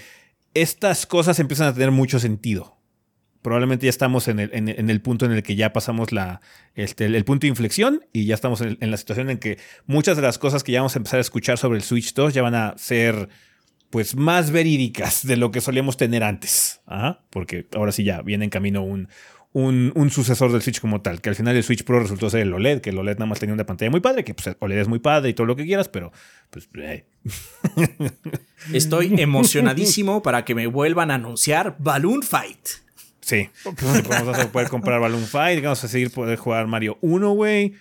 estas 0.54 1.06
cosas 1.06 1.38
empiezan 1.38 1.68
a 1.68 1.74
tener 1.74 1.90
mucho 1.90 2.18
sentido 2.18 2.81
probablemente 3.42 3.86
ya 3.86 3.90
estamos 3.90 4.28
en 4.28 4.38
el, 4.38 4.50
en, 4.52 4.68
el- 4.90 5.00
punto 5.00 5.26
en 5.26 5.32
el 5.32 5.42
que 5.42 5.56
ya 5.56 5.72
pasamos 5.72 6.12
la, 6.12 6.40
este, 6.74 7.06
el, 7.06 7.24
punto 7.24 7.42
de 7.42 7.48
inflexión 7.48 8.00
y 8.12 8.24
ya 8.26 8.34
estamos 8.34 8.60
en, 8.60 8.78
la 8.80 8.96
situación 8.96 9.30
en 9.30 9.38
que 9.38 9.58
muchas 9.86 10.16
de 10.16 10.22
las 10.22 10.38
cosas 10.38 10.62
que 10.62 10.72
ya 10.72 10.80
vamos 10.80 10.94
a 10.94 11.00
empezar 11.00 11.18
a 11.18 11.20
escuchar 11.22 11.58
sobre 11.58 11.78
el 11.78 11.82
Switch 11.82 12.14
2 12.14 12.32
ya 12.34 12.42
van 12.42 12.54
a 12.54 12.74
ser 12.78 13.28
pues 13.90 14.16
más 14.16 14.50
verídicas 14.52 15.26
de 15.26 15.36
lo 15.36 15.50
que 15.50 15.60
solíamos 15.60 15.96
tener 15.98 16.22
antes. 16.22 16.80
Ajá, 16.86 17.20
porque 17.30 17.66
ahora 17.74 17.92
sí 17.92 18.04
ya 18.04 18.22
viene 18.22 18.44
en 18.44 18.50
camino 18.50 18.82
un, 18.82 19.08
un, 19.52 19.92
un 19.94 20.10
sucesor 20.10 20.50
del 20.50 20.62
Switch 20.62 20.80
como 20.80 21.02
tal, 21.02 21.20
que 21.20 21.28
al 21.28 21.34
final 21.34 21.54
el 21.56 21.62
Switch 21.62 21.84
Pro 21.84 22.00
resultó 22.00 22.30
ser 22.30 22.40
el 22.40 22.54
OLED, 22.54 22.80
que 22.80 22.88
el 22.90 22.98
OLED 22.98 23.14
nada 23.18 23.26
más 23.26 23.38
tenía 23.38 23.52
una 23.52 23.66
pantalla 23.66 23.90
muy 23.90 24.00
padre, 24.00 24.24
que 24.24 24.32
pues 24.32 24.56
OLED 24.60 24.78
es 24.78 24.88
muy 24.88 25.00
padre 25.00 25.28
y 25.30 25.34
todo 25.34 25.46
lo 25.46 25.56
que 25.56 25.66
quieras, 25.66 25.88
pero 25.90 26.10
pues... 26.48 26.68
eh, 26.78 27.04
Estoy 28.72 29.20
emocionadísimo 29.20 30.22
para 30.22 30.44
que 30.44 30.54
me 30.54 30.66
vuelvan 30.66 31.10
a 31.10 31.16
anunciar 31.16 31.76
Balloon 31.78 32.22
Fight. 32.22 32.68
Sí. 33.22 33.48
Vamos 34.10 34.38
a 34.38 34.52
poder 34.52 34.68
comprar 34.68 35.00
Balloon 35.00 35.24
Fight, 35.24 35.62
vamos 35.62 35.82
a 35.84 35.88
seguir 35.88 36.10
poder 36.10 36.36
jugar 36.38 36.66
Mario 36.66 36.98
1, 37.00 37.30
güey. 37.32 37.72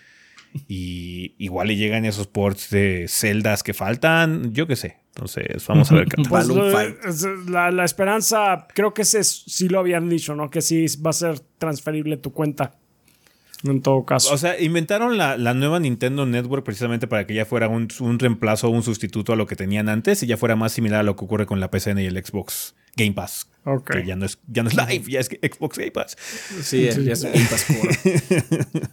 Y 0.68 1.34
igual 1.38 1.72
y 1.72 1.78
llegan 1.78 2.06
esos 2.06 2.28
ports 2.28 2.70
de 2.70 3.06
celdas 3.08 3.64
que 3.64 3.74
faltan, 3.74 4.54
yo 4.54 4.68
qué 4.68 4.76
sé. 4.76 4.98
Entonces, 5.16 5.66
vamos 5.68 5.92
a 5.92 5.96
ver 5.96 6.08
qué. 6.08 6.22
Pues, 6.30 6.48
Balloon 6.48 6.68
eh, 6.70 6.72
Fight. 6.72 6.96
es- 7.06 7.28
La, 7.50 7.72
la 7.72 7.84
esperanza, 7.86 8.68
creo 8.74 8.94
que 8.94 9.02
ese 9.02 9.20
es- 9.20 9.44
sí 9.48 9.68
lo 9.70 9.80
habían 9.80 10.10
dicho, 10.10 10.36
¿no? 10.36 10.50
Que 10.50 10.62
sí 10.62 10.86
va 11.06 11.10
a 11.10 11.14
ser 11.14 11.40
transferible 11.58 12.18
tu 12.18 12.32
cuenta. 12.32 12.76
En 13.64 13.82
todo 13.84 14.06
caso. 14.06 14.34
O 14.34 14.38
sea, 14.40 14.60
inventaron 14.60 15.18
la, 15.20 15.38
la 15.38 15.54
nueva 15.54 15.80
Nintendo 15.80 16.26
Network 16.26 16.66
precisamente 16.66 17.06
para 17.08 17.28
que 17.28 17.36
ya 17.36 17.46
fuera 17.46 17.68
un, 17.68 17.88
un 18.00 18.18
reemplazo 18.18 18.68
o 18.68 18.72
un 18.72 18.82
sustituto 18.82 19.34
a 19.34 19.36
lo 19.36 19.46
que 19.46 19.56
tenían 19.56 19.88
antes 19.88 20.24
y 20.24 20.28
ya 20.28 20.36
fuera 20.36 20.56
más 20.56 20.72
similar 20.72 21.02
a 21.02 21.04
lo 21.04 21.16
que 21.16 21.26
ocurre 21.26 21.46
con 21.46 21.60
la 21.60 21.70
PCN 21.70 22.00
y 22.00 22.06
el 22.08 22.18
Xbox 22.26 22.74
Game 22.96 23.14
Pass. 23.14 23.48
Ok. 23.64 23.92
Que 23.92 24.06
ya 24.06 24.16
no 24.16 24.26
es, 24.26 24.40
ya 24.48 24.64
no 24.64 24.70
es 24.70 24.76
live, 24.76 25.04
ya 25.08 25.20
es 25.20 25.28
Xbox 25.28 25.78
Game 25.78 25.92
Pass. 25.92 26.18
Sí, 26.64 26.84
ya 26.84 27.14
es 27.14 27.24
Game 27.24 27.46
Pass. 27.50 27.66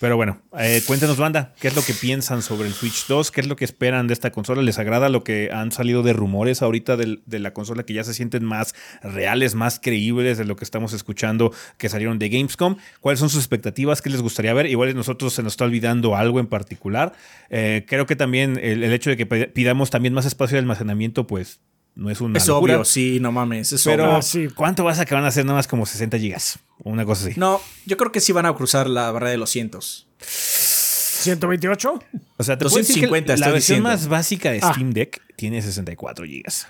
Pero 0.00 0.16
bueno, 0.16 0.42
eh, 0.58 0.82
cuéntenos, 0.84 1.16
banda, 1.16 1.54
¿qué 1.60 1.68
es 1.68 1.76
lo 1.76 1.82
que 1.82 1.92
piensan 1.94 2.42
sobre 2.42 2.66
el 2.66 2.74
Switch 2.74 3.06
2? 3.06 3.30
¿Qué 3.30 3.40
es 3.40 3.46
lo 3.46 3.54
que 3.54 3.64
esperan 3.64 4.08
de 4.08 4.14
esta 4.14 4.32
consola? 4.32 4.60
¿Les 4.60 4.80
agrada 4.80 5.08
lo 5.08 5.22
que 5.22 5.50
han 5.52 5.70
salido 5.70 6.02
de 6.02 6.12
rumores 6.12 6.60
ahorita 6.60 6.96
del- 6.96 7.22
de 7.26 7.38
la 7.38 7.52
consola 7.52 7.84
que 7.84 7.92
ya 7.94 8.02
se 8.02 8.12
sienten 8.12 8.44
más 8.44 8.74
reales, 9.04 9.54
más 9.54 9.78
creíbles 9.78 10.38
de 10.38 10.44
lo 10.44 10.56
que 10.56 10.64
estamos 10.64 10.92
escuchando 10.92 11.52
que 11.78 11.88
salieron 11.88 12.18
de 12.18 12.30
Gamescom? 12.30 12.78
¿Cuáles 12.98 13.20
son 13.20 13.28
sus 13.30 13.38
expectativas? 13.38 14.02
¿Qué 14.02 14.10
les 14.10 14.22
gustaría 14.22 14.52
ver? 14.54 14.66
Igual 14.66 14.88
a 14.88 14.92
nosotros 14.94 15.34
se 15.34 15.44
nos 15.44 15.52
está 15.52 15.66
olvidando 15.66 16.16
algo 16.16 16.40
en 16.40 16.48
particular. 16.48 17.12
Eh, 17.48 17.84
creo 17.86 18.04
que 18.04 18.16
también 18.16 18.58
el, 18.60 18.82
el 18.82 18.92
hecho 18.92 19.10
de 19.10 19.16
que 19.16 19.26
pidamos 19.26 19.90
también 19.90 20.14
más 20.14 20.26
espacio 20.26 20.56
de 20.56 20.62
almacenamiento, 20.62 21.28
pues 21.28 21.60
no 21.94 22.10
es 22.10 22.20
una 22.20 22.38
Es 22.38 22.46
locura. 22.48 22.74
obvio, 22.76 22.84
sí, 22.84 23.18
no 23.20 23.32
mames. 23.32 23.72
Es 23.72 23.84
Pero, 23.84 24.10
obvio. 24.12 24.22
Sí. 24.22 24.48
¿cuánto 24.54 24.84
vas 24.84 24.98
a 24.98 25.04
que 25.04 25.14
van 25.14 25.24
a 25.24 25.30
ser 25.30 25.44
nada 25.44 25.56
más 25.58 25.68
como 25.68 25.84
60 25.86 26.18
gigas? 26.18 26.58
O 26.84 26.90
una 26.90 27.04
cosa 27.04 27.26
así. 27.28 27.38
No, 27.38 27.60
yo 27.86 27.96
creo 27.96 28.10
que 28.12 28.20
sí 28.20 28.32
van 28.32 28.46
a 28.46 28.54
cruzar 28.54 28.88
la 28.88 29.10
barrera 29.10 29.30
de 29.32 29.36
los 29.38 29.50
cientos. 29.50 30.06
128. 30.20 31.92
O 32.38 32.42
sea, 32.44 32.58
te 32.58 32.64
puedo 32.64 32.76
decir 32.78 32.94
que 32.96 33.06
250 33.06 33.36
la 33.36 33.52
versión 33.52 33.76
diciendo. 33.78 33.88
más 33.88 34.08
básica 34.08 34.50
de 34.50 34.60
Ah. 34.62 34.72
Steam 34.72 34.92
Deck 34.92 35.20
tiene 35.36 35.60
64 35.62 36.24
gigas. 36.26 36.66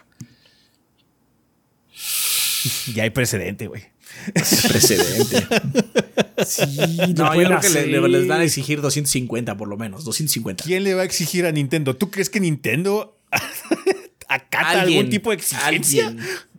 Ya 2.94 3.04
hay 3.04 3.10
precedente, 3.10 3.66
güey. 3.66 3.82
Precedente. 4.34 5.46
Sí, 6.44 6.64
No, 7.16 7.34
yo 7.36 7.46
creo 7.46 7.60
que 7.60 7.68
le- 7.70 7.86
le- 7.86 7.98
así. 7.98 8.08
les 8.08 8.26
van 8.26 8.40
a 8.40 8.44
exigir 8.44 8.80
250 8.80 9.56
por 9.56 9.68
lo 9.68 9.76
menos. 9.76 10.04
250. 10.04 10.64
¿Quién 10.64 10.82
le 10.82 10.94
va 10.94 11.02
a 11.02 11.04
exigir 11.04 11.46
a 11.46 11.52
Nintendo? 11.52 11.94
¿Tú 11.96 12.10
crees 12.10 12.30
que 12.30 12.40
Nintendo 12.40 13.16
acata 14.34 14.82
algún 14.82 15.10
tipo 15.10 15.30
de 15.30 15.36
exigencia? 15.36 16.14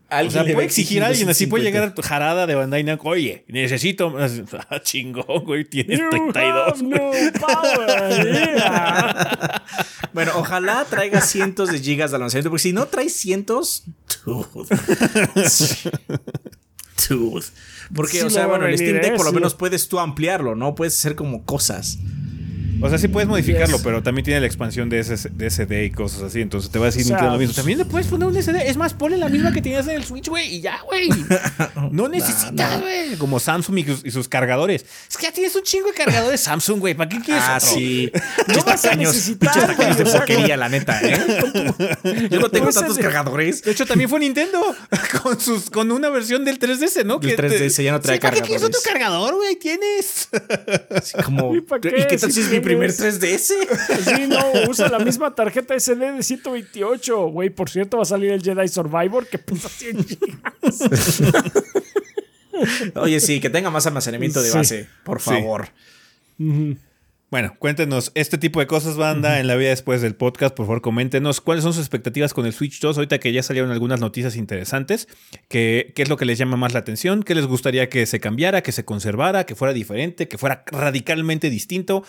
Alguien, 0.10 0.42
O 0.42 0.46
sea, 0.46 0.54
puede 0.54 0.68
exigir 0.68 1.02
a 1.02 1.08
alguien, 1.08 1.28
así 1.30 1.48
puede 1.48 1.64
250. 1.64 1.70
llegar 1.72 1.84
a 1.90 1.96
tu 1.96 2.02
jarada 2.04 2.46
de 2.46 2.54
Bandai 2.54 2.84
Namco. 2.84 3.10
Oye, 3.10 3.46
necesito. 3.48 4.16
Ah, 4.70 4.80
chingón, 4.82 5.44
güey, 5.44 5.66
tienes 5.66 5.98
You 6.00 6.10
32. 6.12 6.68
have 6.68 6.84
no 6.84 7.12
power, 7.40 8.34
yeah. 8.56 9.64
Bueno, 10.14 10.34
ojalá 10.36 10.86
traiga 10.88 11.20
cientos 11.22 11.72
de 11.72 11.80
gigas 11.80 12.12
de 12.12 12.18
almacenamiento, 12.18 12.52
porque 12.52 12.62
si 12.62 12.74
no 12.74 12.86
trae 12.86 13.10
cientos, 13.10 13.86
dude. 14.24 14.44
Dude. 17.10 17.46
Porque, 17.94 18.20
Sí 18.20 18.26
o 18.26 18.30
sea, 18.30 18.48
bueno, 18.48 18.66
el 18.68 18.78
Steam 18.78 18.96
Deck 19.02 19.14
¿eh? 19.14 19.16
por 19.16 19.26
lo 19.26 19.32
Sí. 19.32 19.36
menos 19.36 19.56
puedes 19.56 19.90
tú 19.90 20.00
ampliarlo, 20.00 20.56
¿no? 20.56 20.76
Puedes 20.76 20.98
hacer 20.98 21.16
como 21.16 21.44
cosas. 21.44 21.98
O 22.82 22.90
sea, 22.90 22.98
sí 22.98 23.08
puedes 23.08 23.30
modificarlo, 23.30 23.80
pero 23.84 24.04
también 24.04 24.26
tiene 24.26 24.40
la 24.42 24.46
expansión 24.46 24.90
de, 24.90 25.00
ese, 25.00 25.30
de 25.30 25.50
SD 25.50 25.86
y 25.86 25.92
cosas 25.92 26.24
así. 26.24 26.42
Entonces 26.42 26.70
te 26.70 26.80
va 26.80 26.86
a 26.86 26.92
decir 26.92 27.10
lo 27.10 27.38
mismo. 27.38 27.54
También 27.54 27.78
le 27.78 27.86
puedes 27.86 28.08
poner 28.08 28.28
un 28.28 28.42
SD. 28.42 28.70
Es 28.70 28.78
más, 28.78 28.94
ponle 28.94 29.18
la 29.18 29.30
misma 29.30 29.52
que 29.52 29.62
tenías 29.62 29.88
en 29.88 29.96
el 29.96 30.04
Switch, 30.04 30.28
güey. 30.28 30.56
Y 30.56 30.62
ya, 30.62 30.80
güey. 30.82 31.10
No 31.92 32.08
necesitas, 32.08 32.82
güey. 32.82 33.16
Como 33.18 33.40
Samsung 33.40 33.80
y, 34.04 34.12
sus 34.12 34.28
cargadores. 34.28 34.86
Es 35.10 35.18
que 35.18 35.24
ya 35.24 35.32
tienes 35.32 35.56
un 35.56 35.64
chingo 35.64 35.88
de 35.88 35.94
cargadores 35.94 36.42
Samsung, 36.42 36.80
güey. 36.80 36.94
¿Para 36.94 37.10
qué 37.10 37.20
quieres 37.20 37.44
Ah, 37.46 37.60
sí. 37.60 38.12
No 38.48 38.64
vas 38.64 38.86
a 38.86 38.96
necesitar. 38.96 39.96
de 39.96 40.06
porquería, 40.06 40.58
la 40.58 40.70
neta, 40.70 41.00
¿eh? 41.02 41.20
Yo 42.32 42.40
no 42.40 42.50
tengo 42.50 42.72
tantos 42.72 42.98
cargadores. 42.98 43.64
De 43.64 43.72
hecho, 43.72 43.86
también 43.86 44.10
fue 44.10 44.20
Nintendo 44.20 44.62
con, 45.22 45.40
sus, 45.40 45.70
con 45.70 45.92
una 45.92 46.10
versión 46.10 46.46
del 46.46 46.60
3DS, 46.60 47.06
¿no? 47.06 47.20
El 47.22 47.38
3DS 47.38 47.84
ya 47.84 47.92
no 47.92 48.00
trae 48.00 48.20
cargadores. 48.20 48.22
¿Para 48.22 48.34
qué 48.36 48.42
quieres 48.42 48.64
otro 48.64 48.80
cargador, 48.84 49.36
güey? 49.36 49.56
Tienes. 49.56 50.30
Así 50.96 51.18
como, 51.24 51.56
¿Y, 51.56 51.62
qué, 51.62 52.18
tal 52.18 52.32
si 52.32 52.42
es 52.42 52.50
mi 52.50 52.60
primer 52.64 52.92
3DS? 52.92 53.54
Sí, 54.16 54.28
no, 54.28 54.70
usa 54.70 54.90
la 54.90 55.00
misma 55.00 55.34
tarjeta 55.36 55.80
SD 55.80 56.14
de 56.14 56.24
128. 56.24 57.28
Güey, 57.28 57.50
por 57.50 57.70
cierto, 57.70 57.98
va 57.98 58.04
a 58.04 58.06
salir 58.06 58.32
el 58.32 58.42
Jedi 58.42 58.68
Survivor 58.68 59.28
que 59.28 59.38
pesa 59.38 59.70
100 59.70 60.06
gigas. 60.06 60.82
Oye, 62.96 63.20
sí, 63.20 63.40
que 63.40 63.50
tenga 63.50 63.70
más 63.70 63.86
almacenamiento 63.88 64.42
de 64.42 64.52
base, 64.52 64.88
por 65.04 65.20
favor. 65.20 65.70
Bueno, 67.34 67.56
cuéntenos 67.58 68.12
este 68.14 68.38
tipo 68.38 68.60
de 68.60 68.68
cosas, 68.68 68.96
banda, 68.96 69.40
en 69.40 69.48
la 69.48 69.56
vida 69.56 69.70
después 69.70 70.04
del 70.04 70.14
podcast. 70.14 70.56
Por 70.56 70.68
favor, 70.68 70.82
coméntenos 70.84 71.42
cuáles 71.42 71.64
son 71.64 71.74
sus 71.74 71.82
expectativas 71.82 72.32
con 72.32 72.46
el 72.46 72.54
Switch 72.54 72.80
2. 72.80 72.96
Ahorita 72.96 73.18
que 73.20 73.34
ya 73.34 73.42
salieron 73.42 73.72
algunas 73.72 74.00
noticias 74.00 74.36
interesantes. 74.36 75.08
¿Qué, 75.48 75.94
¿Qué 75.96 76.04
es 76.04 76.10
lo 76.10 76.18
que 76.18 76.26
les 76.26 76.38
llama 76.38 76.58
más 76.58 76.74
la 76.74 76.80
atención? 76.82 77.24
¿Qué 77.24 77.34
les 77.34 77.48
gustaría 77.48 77.90
que 77.90 78.06
se 78.06 78.20
cambiara, 78.20 78.62
que 78.62 78.72
se 78.72 78.86
conservara, 78.86 79.48
que 79.48 79.56
fuera 79.56 79.74
diferente, 79.74 80.28
que 80.28 80.38
fuera 80.38 80.64
radicalmente 80.68 81.50
distinto? 81.50 82.04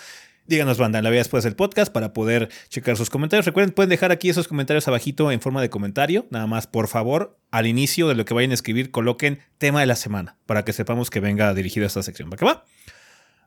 Díganos, 0.46 0.76
banda, 0.76 0.98
en 0.98 1.04
la 1.04 1.10
vida 1.10 1.20
después 1.20 1.42
del 1.42 1.56
podcast 1.56 1.90
para 1.90 2.12
poder 2.12 2.50
checar 2.68 2.98
sus 2.98 3.08
comentarios. 3.08 3.46
Recuerden, 3.46 3.72
pueden 3.72 3.88
dejar 3.88 4.12
aquí 4.12 4.28
esos 4.28 4.46
comentarios 4.46 4.86
abajito 4.88 5.32
en 5.32 5.40
forma 5.40 5.62
de 5.62 5.70
comentario. 5.70 6.26
Nada 6.30 6.46
más, 6.46 6.66
por 6.66 6.86
favor, 6.86 7.38
al 7.50 7.66
inicio 7.66 8.08
de 8.08 8.14
lo 8.14 8.26
que 8.26 8.34
vayan 8.34 8.50
a 8.50 8.54
escribir, 8.54 8.90
coloquen 8.90 9.40
tema 9.56 9.80
de 9.80 9.86
la 9.86 9.96
semana 9.96 10.36
para 10.44 10.62
que 10.62 10.74
sepamos 10.74 11.08
que 11.08 11.20
venga 11.20 11.54
dirigido 11.54 11.84
a 11.84 11.86
esta 11.86 12.02
sección. 12.02 12.28
¿Para 12.28 12.38
qué 12.38 12.44
va? 12.44 12.64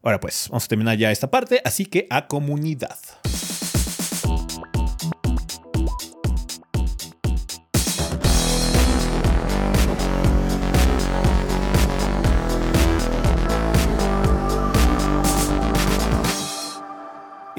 Ahora 0.02 0.20
pues, 0.20 0.48
vamos 0.50 0.66
a 0.66 0.68
terminar 0.68 0.98
ya 0.98 1.12
esta 1.12 1.30
parte, 1.30 1.62
así 1.64 1.86
que 1.86 2.08
a 2.10 2.28
comunidad. 2.28 2.98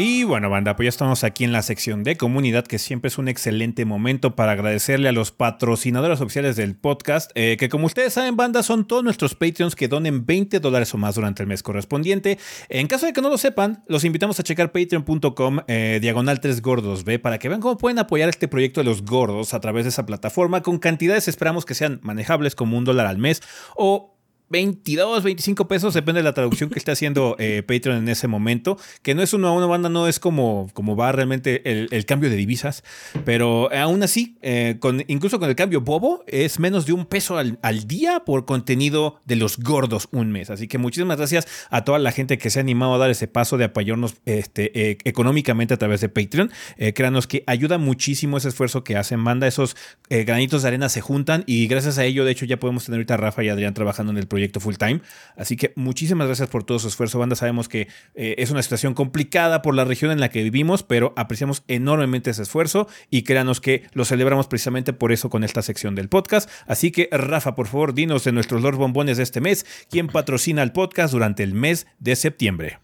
Y 0.00 0.22
bueno, 0.22 0.48
banda, 0.48 0.76
pues 0.76 0.84
ya 0.84 0.90
estamos 0.90 1.24
aquí 1.24 1.42
en 1.42 1.50
la 1.50 1.60
sección 1.60 2.04
de 2.04 2.16
comunidad, 2.16 2.64
que 2.64 2.78
siempre 2.78 3.08
es 3.08 3.18
un 3.18 3.26
excelente 3.26 3.84
momento 3.84 4.36
para 4.36 4.52
agradecerle 4.52 5.08
a 5.08 5.12
los 5.12 5.32
patrocinadores 5.32 6.20
oficiales 6.20 6.54
del 6.54 6.76
podcast, 6.76 7.32
eh, 7.34 7.56
que 7.58 7.68
como 7.68 7.86
ustedes 7.86 8.12
saben, 8.12 8.36
banda, 8.36 8.62
son 8.62 8.86
todos 8.86 9.02
nuestros 9.02 9.34
Patreons 9.34 9.74
que 9.74 9.88
donen 9.88 10.24
20 10.24 10.60
dólares 10.60 10.94
o 10.94 10.98
más 10.98 11.16
durante 11.16 11.42
el 11.42 11.48
mes 11.48 11.64
correspondiente. 11.64 12.38
En 12.68 12.86
caso 12.86 13.06
de 13.06 13.12
que 13.12 13.20
no 13.20 13.28
lo 13.28 13.38
sepan, 13.38 13.82
los 13.88 14.04
invitamos 14.04 14.38
a 14.38 14.44
checar 14.44 14.70
patreon.com 14.70 15.62
eh, 15.66 15.98
diagonal 16.00 16.38
3 16.38 16.62
gordos, 16.62 17.02
¿ve? 17.02 17.18
Para 17.18 17.40
que 17.40 17.48
vean 17.48 17.60
cómo 17.60 17.76
pueden 17.76 17.98
apoyar 17.98 18.28
este 18.28 18.46
proyecto 18.46 18.80
de 18.80 18.84
los 18.84 19.04
gordos 19.04 19.52
a 19.52 19.58
través 19.58 19.84
de 19.84 19.88
esa 19.88 20.06
plataforma 20.06 20.62
con 20.62 20.78
cantidades 20.78 21.26
esperamos 21.26 21.64
que 21.64 21.74
sean 21.74 21.98
manejables 22.04 22.54
como 22.54 22.78
un 22.78 22.84
dólar 22.84 23.08
al 23.08 23.18
mes 23.18 23.42
o 23.74 24.17
22, 24.50 25.22
25 25.22 25.68
pesos, 25.68 25.94
depende 25.94 26.20
de 26.20 26.24
la 26.24 26.32
traducción 26.32 26.70
que 26.70 26.78
esté 26.78 26.90
haciendo 26.90 27.36
eh, 27.38 27.62
Patreon 27.62 27.98
en 27.98 28.08
ese 28.08 28.28
momento, 28.28 28.78
que 29.02 29.14
no 29.14 29.22
es 29.22 29.34
una, 29.34 29.52
una 29.52 29.66
banda, 29.66 29.88
no 29.88 30.08
es 30.08 30.18
como, 30.18 30.70
como 30.72 30.96
va 30.96 31.12
realmente 31.12 31.62
el, 31.70 32.06
cambio 32.06 32.30
de 32.30 32.36
divisas, 32.36 32.84
pero 33.24 33.70
aún 33.74 34.02
así, 34.02 34.38
eh, 34.40 34.76
con, 34.80 35.04
incluso 35.08 35.38
con 35.38 35.48
el 35.48 35.56
cambio 35.56 35.82
bobo, 35.82 36.24
es 36.26 36.58
menos 36.58 36.86
de 36.86 36.94
un 36.94 37.04
peso 37.04 37.36
al, 37.36 37.58
día 37.86 38.24
por 38.24 38.44
contenido 38.44 39.20
de 39.24 39.36
los 39.36 39.58
gordos 39.58 40.08
un 40.10 40.32
mes. 40.32 40.50
Así 40.50 40.66
que 40.66 40.78
muchísimas 40.78 41.18
gracias 41.18 41.46
a 41.70 41.84
toda 41.84 41.98
la 41.98 42.12
gente 42.12 42.38
que 42.38 42.50
se 42.50 42.58
ha 42.58 42.62
animado 42.62 42.94
a 42.94 42.98
dar 42.98 43.10
ese 43.10 43.28
paso 43.28 43.56
de 43.56 43.64
apoyarnos 43.64 44.16
este, 44.24 44.90
eh, 44.90 44.98
económicamente 45.04 45.74
a 45.74 45.76
través 45.76 46.00
de 46.00 46.08
Patreon. 46.08 46.50
créanos 46.94 47.26
que 47.26 47.44
ayuda 47.46 47.78
muchísimo 47.78 48.38
ese 48.38 48.48
esfuerzo 48.48 48.84
que 48.84 48.96
hacen, 48.96 49.22
banda, 49.22 49.46
esos 49.46 49.76
granitos 50.08 50.62
de 50.62 50.68
arena 50.68 50.88
se 50.88 51.00
juntan 51.00 51.44
y 51.46 51.66
gracias 51.66 51.98
a 51.98 52.04
ello, 52.04 52.24
de 52.24 52.32
hecho, 52.32 52.46
ya 52.46 52.58
podemos 52.58 52.84
tener 52.84 52.98
ahorita 52.98 53.14
a 53.14 53.18
Rafa 53.18 53.44
y 53.44 53.48
Adrián 53.48 53.74
trabajando 53.74 54.12
en 54.12 54.18
el 54.18 54.26
proyecto 54.26 54.37
proyecto 54.38 54.60
full 54.60 54.76
time. 54.76 55.00
Así 55.36 55.56
que 55.56 55.72
muchísimas 55.74 56.28
gracias 56.28 56.48
por 56.48 56.62
todo 56.62 56.78
su 56.78 56.86
esfuerzo, 56.86 57.18
banda. 57.18 57.34
Sabemos 57.34 57.68
que 57.68 57.88
eh, 58.14 58.36
es 58.38 58.52
una 58.52 58.62
situación 58.62 58.94
complicada 58.94 59.62
por 59.62 59.74
la 59.74 59.84
región 59.84 60.12
en 60.12 60.20
la 60.20 60.28
que 60.28 60.44
vivimos, 60.44 60.84
pero 60.84 61.12
apreciamos 61.16 61.64
enormemente 61.66 62.30
ese 62.30 62.42
esfuerzo 62.42 62.86
y 63.10 63.22
créanos 63.22 63.60
que 63.60 63.82
lo 63.94 64.04
celebramos 64.04 64.46
precisamente 64.46 64.92
por 64.92 65.10
eso 65.10 65.28
con 65.28 65.42
esta 65.42 65.62
sección 65.62 65.96
del 65.96 66.08
podcast. 66.08 66.48
Así 66.68 66.92
que, 66.92 67.08
Rafa, 67.10 67.56
por 67.56 67.66
favor, 67.66 67.94
dinos 67.94 68.22
de 68.22 68.30
nuestros 68.30 68.62
Lord 68.62 68.76
Bombones 68.76 69.16
de 69.16 69.24
este 69.24 69.40
mes, 69.40 69.66
¿quién 69.90 70.06
patrocina 70.06 70.62
el 70.62 70.70
podcast 70.70 71.12
durante 71.12 71.42
el 71.42 71.54
mes 71.54 71.88
de 71.98 72.14
septiembre? 72.14 72.78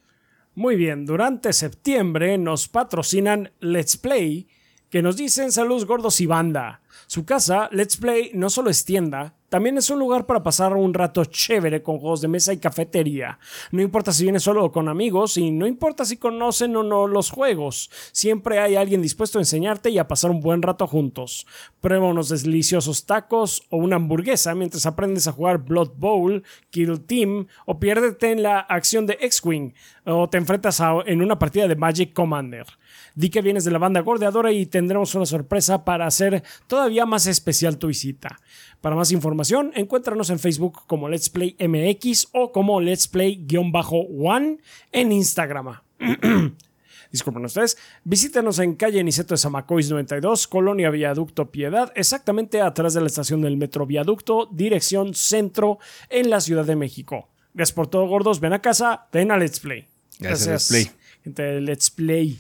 Muy 0.57 0.75
bien, 0.75 1.07
durante 1.07 1.53
septiembre 1.53 2.37
nos 2.37 2.69
patrocinan 2.69 3.53
Let's 3.61 3.97
Play, 3.97 4.49
que 4.91 5.03
nos 5.03 5.17
dicen 5.17 5.53
saludos 5.53 5.87
gordos 5.87 6.21
y 6.21 6.27
banda. 6.27 6.81
Su 7.07 7.25
casa, 7.25 7.69
Let's 7.73 7.97
Play, 7.97 8.31
no 8.35 8.51
solo 8.51 8.71
es 8.71 8.85
tienda, 8.85 9.35
también 9.55 9.79
es 9.79 9.89
un 9.89 10.01
lugar 10.01 10.27
para 10.27 10.43
pasar 10.43 10.75
un 10.75 10.93
rato 10.95 11.25
chévere 11.25 11.81
con 11.81 12.01
juegos 12.01 12.21
de 12.21 12.27
mesa 12.27 12.53
y 12.53 12.59
cafetería. 12.59 13.39
No 13.71 13.83
importa 13.83 14.11
si 14.11 14.25
vienes 14.25 14.43
solo 14.43 14.65
o 14.65 14.73
con 14.73 14.89
amigos 14.89 15.37
y 15.37 15.53
no 15.53 15.69
importa 15.69 16.05
si 16.05 16.17
conocen 16.17 16.75
o 16.75 16.83
no 16.83 17.07
los 17.07 17.31
juegos, 17.31 17.89
siempre 18.11 18.59
hay 18.59 18.75
alguien 18.75 19.01
dispuesto 19.01 19.39
a 19.39 19.43
enseñarte 19.43 19.91
y 19.91 19.99
a 19.99 20.09
pasar 20.09 20.33
un 20.33 20.41
buen 20.41 20.61
rato 20.61 20.89
juntos. 20.89 21.47
Prueba 21.81 22.09
unos 22.09 22.31
deliciosos 22.31 23.07
tacos 23.07 23.63
o 23.71 23.77
una 23.77 23.95
hamburguesa 23.95 24.57
mientras 24.57 24.87
aprendes 24.87 25.29
a 25.29 25.33
jugar 25.33 25.59
Blood 25.59 25.93
Bowl, 25.99 26.43
Kill 26.71 27.03
Team 27.03 27.47
o 27.65 27.79
piérdete 27.79 28.33
en 28.33 28.43
la 28.43 28.59
acción 28.59 29.07
de 29.07 29.19
X-Wing 29.21 29.73
o 30.05 30.29
te 30.29 30.37
enfrentas 30.37 30.83
en 31.07 31.23
una 31.23 31.39
partida 31.39 31.69
de 31.69 31.77
Magic 31.77 32.13
Commander. 32.13 32.67
Di 33.15 33.31
que 33.31 33.43
vienes 33.43 33.65
de 33.65 33.71
la 33.71 33.79
banda 33.79 34.01
gordeadora 34.01 34.51
y 34.51 34.67
tendremos 34.67 35.15
una 35.15 35.27
sorpresa 35.27 35.85
para 35.85 36.07
hacer 36.07 36.43
todavía 36.85 37.07
más 37.07 37.27
especial 37.27 37.79
tu 37.79 37.87
visita. 37.87 38.39
Para 38.83 38.95
más 38.95 39.11
información, 39.11 39.73
encuéntranos 39.75 40.29
en 40.29 40.39
Facebook 40.39 40.83
como 40.87 41.09
Let's 41.09 41.31
Play 41.31 41.57
MX 41.59 42.29
o 42.33 42.53
como 42.53 42.79
Let's 42.79 43.09
Play-One 43.09 44.59
en 44.93 45.13
Instagram. 45.13 45.81
Disculpen 47.11 47.47
ustedes. 47.47 47.79
Visítenos 48.05 48.59
en 48.59 48.75
calle 48.75 49.03
Niceto 49.03 49.33
de 49.33 49.39
Samacois 49.39 49.89
92, 49.89 50.47
Colonia 50.47 50.91
Viaducto 50.91 51.51
Piedad, 51.51 51.91
exactamente 51.95 52.61
atrás 52.61 52.93
de 52.93 53.01
la 53.01 53.07
estación 53.07 53.41
del 53.41 53.57
Metro 53.57 53.87
Viaducto, 53.87 54.51
dirección 54.53 55.15
centro 55.15 55.79
en 56.11 56.29
la 56.29 56.43
Ciudad 56.43 56.67
de 56.67 56.77
México. 56.77 57.31
Gracias 57.55 57.75
por 57.75 57.87
todo, 57.87 58.07
gordos. 58.07 58.41
Ven 58.41 58.53
a 58.53 58.61
casa, 58.61 59.09
ven 59.11 59.31
a 59.31 59.39
Let's 59.39 59.61
Play. 59.61 59.87
Gracias, 60.19 60.49
Let's 60.49 60.69
Play. 60.69 60.91
Gente 61.23 61.61
Let's 61.63 61.91
Play. 61.91 62.39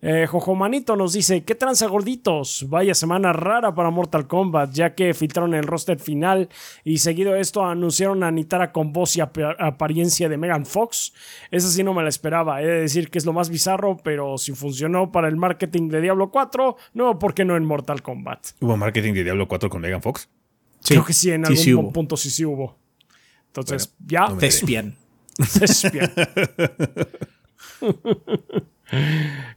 Eh, 0.00 0.26
Jojomanito 0.28 0.94
nos 0.94 1.12
dice, 1.12 1.42
¿qué 1.42 1.56
tranza 1.56 1.88
gorditos? 1.88 2.66
Vaya 2.68 2.94
semana 2.94 3.32
rara 3.32 3.74
para 3.74 3.90
Mortal 3.90 4.28
Kombat, 4.28 4.72
ya 4.72 4.94
que 4.94 5.12
filtraron 5.12 5.54
el 5.54 5.64
roster 5.64 5.98
final 5.98 6.48
y 6.84 6.98
seguido 6.98 7.34
esto 7.34 7.64
anunciaron 7.64 8.22
a 8.22 8.30
Nitara 8.30 8.70
con 8.70 8.92
voz 8.92 9.16
y 9.16 9.20
apariencia 9.20 10.28
de 10.28 10.36
Megan 10.36 10.66
Fox. 10.66 11.12
Esa 11.50 11.68
sí 11.68 11.82
no 11.82 11.94
me 11.94 12.04
la 12.04 12.10
esperaba, 12.10 12.62
he 12.62 12.66
de 12.66 12.80
decir 12.82 13.10
que 13.10 13.18
es 13.18 13.26
lo 13.26 13.32
más 13.32 13.50
bizarro, 13.50 13.96
pero 14.04 14.38
si 14.38 14.52
funcionó 14.52 15.10
para 15.10 15.26
el 15.26 15.36
marketing 15.36 15.88
de 15.88 16.00
Diablo 16.00 16.30
4, 16.30 16.76
no, 16.94 17.18
¿por 17.18 17.34
qué 17.34 17.44
no 17.44 17.56
en 17.56 17.64
Mortal 17.64 18.00
Kombat? 18.00 18.50
¿Hubo 18.60 18.76
marketing 18.76 19.14
de 19.14 19.24
Diablo 19.24 19.48
4 19.48 19.68
con 19.68 19.80
Megan 19.80 20.00
Fox? 20.00 20.28
Creo 20.86 21.04
que 21.04 21.12
sí, 21.12 21.32
en 21.32 21.44
algún 21.44 21.92
punto 21.92 22.16
sí 22.16 22.30
sí 22.30 22.44
hubo. 22.44 22.78
Entonces, 23.48 23.92
ya. 24.06 24.28
No. 24.28 24.38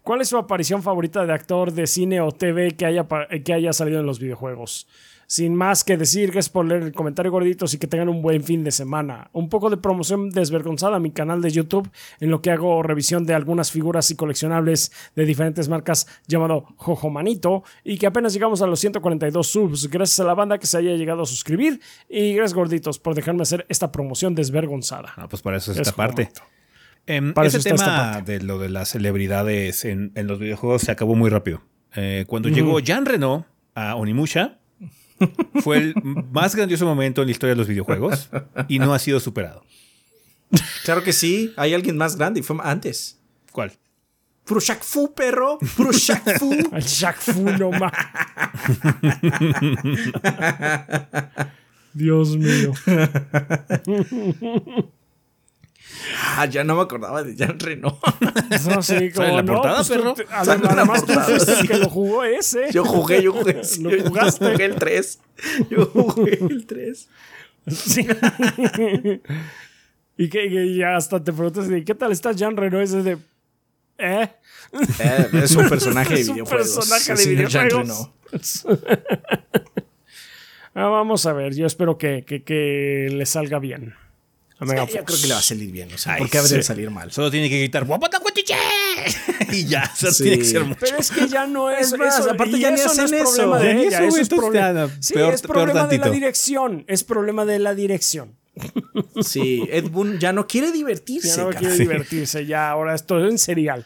¿Cuál 0.04 0.22
es 0.22 0.30
su 0.30 0.38
aparición 0.38 0.84
favorita 0.84 1.26
de 1.26 1.34
actor 1.34 1.72
de 1.72 1.88
cine 1.88 2.22
o 2.22 2.32
TV 2.32 2.72
que 2.72 2.86
haya, 2.86 3.08
que 3.44 3.54
haya 3.54 3.74
salido 3.74 4.00
en 4.00 4.06
los 4.06 4.20
videojuegos? 4.20 4.88
Sin 5.32 5.56
más 5.56 5.86
que 5.86 5.96
decir, 5.96 6.32
gracias 6.32 6.50
por 6.50 6.66
leer 6.66 6.84
el 6.84 6.92
comentario 6.92 7.32
gorditos 7.32 7.74
y 7.74 7.78
que 7.78 7.88
tengan 7.88 8.10
un 8.10 8.22
buen 8.22 8.44
fin 8.44 8.66
de 8.66 8.72
semana. 8.72 9.30
Un 9.32 9.48
poco 9.48 9.70
de 9.70 9.78
promoción 9.78 10.30
desvergonzada 10.30 10.98
a 10.98 11.00
mi 11.00 11.12
canal 11.12 11.42
de 11.42 11.50
YouTube, 11.52 11.90
en 12.20 12.30
lo 12.30 12.42
que 12.42 12.52
hago 12.52 12.84
revisión 12.84 13.26
de 13.26 13.34
algunas 13.34 13.72
figuras 13.72 14.12
y 14.12 14.18
coleccionables 14.18 14.92
de 15.16 15.24
diferentes 15.24 15.70
marcas 15.70 16.06
llamado 16.28 16.66
Jojo 16.76 17.10
Manito, 17.10 17.64
y 17.86 17.98
que 17.98 18.08
apenas 18.08 18.34
llegamos 18.34 18.62
a 18.62 18.68
los 18.68 18.82
142 18.82 19.48
subs. 19.48 19.90
Gracias 19.90 20.20
a 20.20 20.26
la 20.26 20.34
banda 20.34 20.58
que 20.58 20.68
se 20.68 20.78
haya 20.78 20.98
llegado 20.98 21.22
a 21.22 21.26
suscribir 21.26 21.80
y 22.10 22.34
gracias 22.34 22.54
gorditos 22.54 23.00
por 23.00 23.16
dejarme 23.16 23.44
hacer 23.44 23.66
esta 23.70 23.90
promoción 23.90 24.36
desvergonzada. 24.36 25.14
Ah, 25.16 25.30
pues 25.30 25.42
para 25.42 25.56
eso 25.56 25.72
es 25.72 25.78
esta 25.78 25.94
parte. 25.94 26.30
Eh, 27.08 27.34
ese 27.44 27.60
tema 27.60 28.22
de 28.22 28.42
lo 28.42 28.60
de 28.60 28.70
las 28.70 28.90
celebridades 28.90 29.86
en, 29.86 30.12
los 30.16 30.40
videojuegos 30.40 30.84
se 30.84 30.92
acabó 30.92 31.16
muy 31.16 31.30
rápido. 31.30 31.62
Eh, 31.96 32.26
cuando 32.28 32.50
llegó 32.50 32.80
Jean 32.80 33.06
Reno 33.06 33.46
a 33.76 33.96
Onimusha, 33.96 34.60
fue 35.62 35.78
el 35.78 35.96
más 36.32 36.56
grandioso 36.56 36.86
momento 36.86 37.22
en 37.22 37.28
la 37.28 37.32
historia 37.32 37.52
de 37.52 37.58
los 37.58 37.68
videojuegos 37.68 38.30
y 38.68 38.80
no 38.80 38.94
ha 38.94 39.00
sido 39.00 39.20
superado. 39.20 39.64
Claro 40.84 41.04
que 41.04 41.14
sí, 41.14 41.54
hay 41.58 41.74
alguien 41.74 41.98
más 41.98 42.18
grande 42.18 42.42
y 42.42 42.44
fue 42.44 42.58
antes. 42.62 43.20
¿Cuál? 43.52 43.72
Puro 44.46 44.60
Shaq 44.60 44.84
Fu, 44.84 45.14
perro. 45.14 45.60
Puro 45.78 45.92
Shaq 45.92 46.40
Fu. 46.40 46.54
El 46.74 46.84
Shaq 46.84 47.18
Fu 47.18 47.44
no 47.44 47.72
más. 47.72 47.94
Dios 51.94 52.38
mío. 52.38 52.74
Ah, 56.38 56.46
ya 56.46 56.64
no 56.64 56.76
me 56.76 56.82
acordaba 56.82 57.24
de 57.24 57.36
Jean 57.36 57.60
Reno. 57.60 58.00
No, 58.70 58.82
sí, 58.82 59.12
como 59.12 59.28
¿Sale 59.28 59.30
en 59.30 59.36
la 59.38 59.44
no, 59.44 59.54
portada, 59.54 59.76
pues 59.78 59.88
tú- 59.88 59.94
perro? 59.94 60.16
en 60.54 60.62
la 60.76 60.84
tú 60.84 60.88
portada, 60.88 61.24
fuiste 61.26 61.56
sí. 61.56 61.68
que 61.68 61.78
lo 61.78 61.90
jugó 61.90 62.24
ese. 62.26 62.72
Yo 62.72 62.84
jugué, 62.84 63.24
yo 63.24 63.32
jugué. 63.32 63.62
Lo 63.82 63.90
yo 63.90 64.04
jugaste. 64.10 64.52
jugué 64.52 64.66
el 64.66 64.76
3. 64.76 65.20
Yo 65.70 65.86
jugué 65.86 66.40
el 66.42 66.66
3. 66.66 67.08
Sí. 67.68 68.02
y 70.18 70.30
que, 70.30 70.50
que 70.50 70.76
ya 70.76 70.96
hasta 70.98 71.24
te 71.24 71.32
preguntas, 71.32 71.70
¿y 71.72 71.84
¿qué 71.84 71.96
tal 71.96 72.12
está 72.12 72.32
Jean 72.34 72.58
Reno? 72.58 72.82
Ese 72.82 73.02
de... 73.04 73.18
¿Eh? 73.98 74.30
Eh, 75.00 75.30
es 75.44 75.56
un 75.56 75.70
personaje 75.70 76.14
de 76.16 76.22
Es 76.22 76.28
un 76.30 76.36
videojuegos. 76.36 76.76
personaje 76.76 77.16
de 77.16 77.36
videojuegos. 77.36 78.10
Ah, 80.74 80.86
vamos 80.88 81.26
a 81.26 81.34
ver, 81.34 81.54
yo 81.56 81.66
espero 81.66 81.98
que, 81.98 82.24
que, 82.26 82.44
que 82.44 83.10
le 83.12 83.26
salga 83.26 83.60
bien. 83.60 83.94
Sí, 84.62 84.76
yo 84.96 85.06
creo 85.06 85.20
que 85.22 85.28
le 85.28 85.34
va 85.34 85.40
a 85.40 85.44
salir 85.44 85.72
bien. 85.72 85.92
O 85.94 85.98
sea, 85.98 86.14
Ay, 86.14 86.20
¿por 86.20 86.30
qué 86.30 86.38
habría 86.38 86.58
de 86.58 86.64
sí. 86.64 86.68
salir 86.68 86.90
mal? 86.92 87.12
Solo 87.12 87.32
tiene 87.32 87.50
que 87.50 87.58
gritar 87.60 87.84
"Guapata 87.86 88.20
cuatiche". 88.20 88.54
y 89.52 89.66
ya, 89.66 89.90
o 89.92 89.96
sea, 89.98 90.12
Sí. 90.12 90.24
tiene 90.24 90.38
que 90.40 90.46
ser 90.46 90.64
mucho. 90.64 90.80
Pero 90.80 90.98
es 90.98 91.10
que 91.12 91.28
ya 91.28 91.48
no 91.48 91.70
es, 91.72 91.92
Es 91.92 91.98
más, 91.98 92.20
eso, 92.20 92.30
aparte 92.32 92.60
ya 92.60 92.70
ni 92.72 92.76
eso 92.80 92.94
no 92.94 93.04
es 93.06 93.12
eso. 93.12 93.24
problema 93.36 93.58
Ya 93.60 93.66
de 93.66 93.72
ella, 93.88 93.98
eso, 94.00 94.08
eso 94.08 94.18
es 94.22 94.30
problema. 94.30 94.90
Sí, 95.00 95.14
peor- 95.16 95.34
es 95.34 95.42
peor 95.42 95.54
problema 95.54 95.88
de 95.88 95.98
la 95.98 96.10
dirección, 96.10 96.84
es 96.88 97.04
problema 97.04 97.46
de 97.46 97.60
la 97.60 97.74
dirección. 97.76 98.38
Sí, 99.22 99.64
Ed 99.72 99.90
Boon 99.90 100.20
ya 100.20 100.34
no 100.34 100.46
quiere 100.48 100.72
divertirse. 100.72 101.30
Ya 101.30 101.38
no 101.38 101.48
cara. 101.50 101.60
quiere 101.60 101.78
divertirse, 101.78 102.46
ya 102.46 102.70
ahora 102.70 102.94
esto 102.96 103.24
es 103.24 103.32
en 103.32 103.38
serial. 103.40 103.86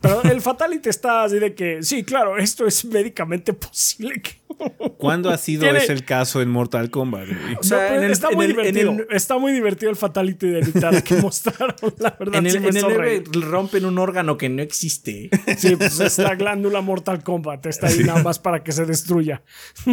Pero 0.00 0.22
el 0.22 0.40
Fatality 0.40 0.88
está 0.88 1.24
así 1.24 1.38
de 1.38 1.54
que, 1.54 1.82
sí, 1.82 2.04
claro, 2.04 2.36
esto 2.36 2.66
es 2.66 2.84
médicamente 2.84 3.52
posible. 3.52 4.20
que- 4.22 4.36
¿Cuándo 4.98 5.30
ha 5.30 5.36
sido 5.38 5.62
Tiene- 5.62 5.78
ese 5.80 5.92
el 5.92 6.04
caso 6.04 6.40
en 6.40 6.48
Mortal 6.50 6.90
Kombat? 6.90 7.26
güey? 7.28 7.56
O 7.58 7.62
sea, 7.62 7.90
No, 7.90 7.96
en 7.96 8.04
el- 8.04 8.10
está 8.12 8.28
en 8.28 8.36
muy 8.36 8.44
el- 8.46 8.50
en 8.52 8.56
divertido. 8.56 8.92
el- 8.92 9.16
está 9.16 9.38
muy 9.38 9.52
divertido 9.52 9.90
el 9.90 9.96
Fatality 9.96 10.46
de 10.48 10.60
Nitara 10.62 11.00
que 11.02 11.14
mostraron, 11.22 11.74
la 11.98 12.16
verdad. 12.18 12.36
En 12.44 12.50
sí 12.50 12.56
el, 12.58 12.76
en 12.76 12.96
reír. 12.98 13.24
rompen 13.42 13.84
un 13.84 13.98
órgano 13.98 14.36
que 14.36 14.48
no 14.48 14.62
existe. 14.62 15.28
Sí, 15.58 15.76
pues 15.76 15.98
es 16.00 16.18
la 16.18 16.34
glándula 16.36 16.80
Mortal 16.80 17.22
Kombat. 17.22 17.66
Está 17.66 17.88
ahí 17.88 17.98
nada 18.04 18.22
más 18.22 18.38
para 18.38 18.62
que 18.62 18.72
se 18.72 18.84
destruya. 18.86 19.42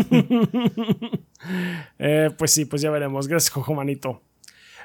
Eh, 1.99 2.29
pues 2.37 2.51
sí, 2.51 2.65
pues 2.65 2.81
ya 2.81 2.89
veremos. 2.91 3.27
Gracias, 3.27 3.51
Jojo 3.51 3.73
Manito. 3.73 4.21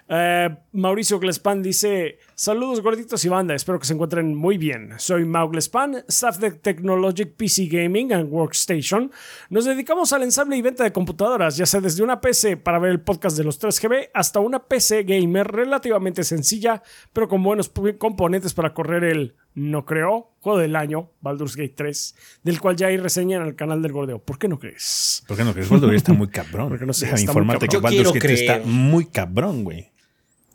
Eh, 0.08 0.48
Mauricio 0.72 1.18
Glespan 1.20 1.62
dice: 1.62 2.18
Saludos 2.40 2.80
gorditos 2.82 3.24
y 3.24 3.28
banda, 3.28 3.56
espero 3.56 3.80
que 3.80 3.84
se 3.84 3.94
encuentren 3.94 4.32
muy 4.32 4.58
bien. 4.58 4.92
Soy 4.98 5.24
Mau 5.24 5.48
Glespan, 5.48 6.04
staff 6.06 6.38
de 6.38 6.52
Technologic 6.52 7.34
PC 7.34 7.66
Gaming 7.66 8.12
and 8.12 8.32
Workstation. 8.32 9.10
Nos 9.50 9.64
dedicamos 9.64 10.12
al 10.12 10.22
ensamble 10.22 10.56
y 10.56 10.62
venta 10.62 10.84
de 10.84 10.92
computadoras, 10.92 11.56
ya 11.56 11.66
sea 11.66 11.80
desde 11.80 12.04
una 12.04 12.20
PC 12.20 12.56
para 12.56 12.78
ver 12.78 12.92
el 12.92 13.00
podcast 13.00 13.36
de 13.36 13.42
los 13.42 13.60
3GB 13.60 14.10
hasta 14.14 14.38
una 14.38 14.60
PC 14.60 15.02
gamer 15.02 15.48
relativamente 15.48 16.22
sencilla, 16.22 16.80
pero 17.12 17.26
con 17.26 17.42
buenos 17.42 17.72
componentes 17.98 18.54
para 18.54 18.72
correr 18.72 19.02
el, 19.02 19.34
no 19.54 19.84
creo, 19.84 20.30
juego 20.38 20.60
del 20.60 20.76
año, 20.76 21.10
Baldur's 21.20 21.56
Gate 21.56 21.74
3, 21.74 22.14
del 22.44 22.60
cual 22.60 22.76
ya 22.76 22.86
hay 22.86 22.98
reseña 22.98 23.38
en 23.38 23.48
el 23.48 23.56
canal 23.56 23.82
del 23.82 23.90
Gordeo. 23.90 24.20
¿Por 24.20 24.38
qué 24.38 24.46
no 24.46 24.60
crees? 24.60 25.24
¿Por 25.26 25.36
qué 25.36 25.42
no 25.42 25.52
crees? 25.52 25.68
Baldur's 25.68 25.90
Gate 25.90 25.96
está 25.96 26.12
muy 26.12 26.28
cabrón. 26.30 26.68
Porque 26.68 26.86
no 26.86 26.92
sé, 26.92 27.06
está 27.06 27.20
informarte 27.20 27.66
que 27.66 27.78
cabrón. 27.78 27.96
Baldur's 27.96 28.12
Gate 28.12 28.32
está 28.32 28.60
muy 28.64 29.06
cabrón, 29.06 29.64
güey. 29.64 29.90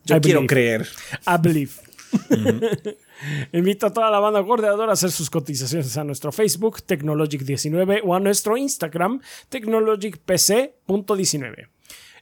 Yo 0.06 0.18
I 0.18 0.22
quiero 0.22 0.42
believe. 0.42 0.48
creer. 0.48 0.88
I 1.28 1.38
believe. 1.42 1.72
Invito 3.54 3.88
a 3.88 3.94
toda 3.94 4.12
la 4.12 4.20
banda 4.20 4.42
gordeadora 4.42 4.92
a 4.92 4.94
hacer 4.94 5.12
sus 5.12 5.30
cotizaciones 5.30 5.96
a 5.98 6.04
nuestro 6.04 6.32
Facebook, 6.32 6.78
Technologic19, 6.86 8.02
o 8.04 8.16
a 8.16 8.20
nuestro 8.20 8.58
Instagram, 8.58 9.22
TechnologicPC.19. 9.50 11.68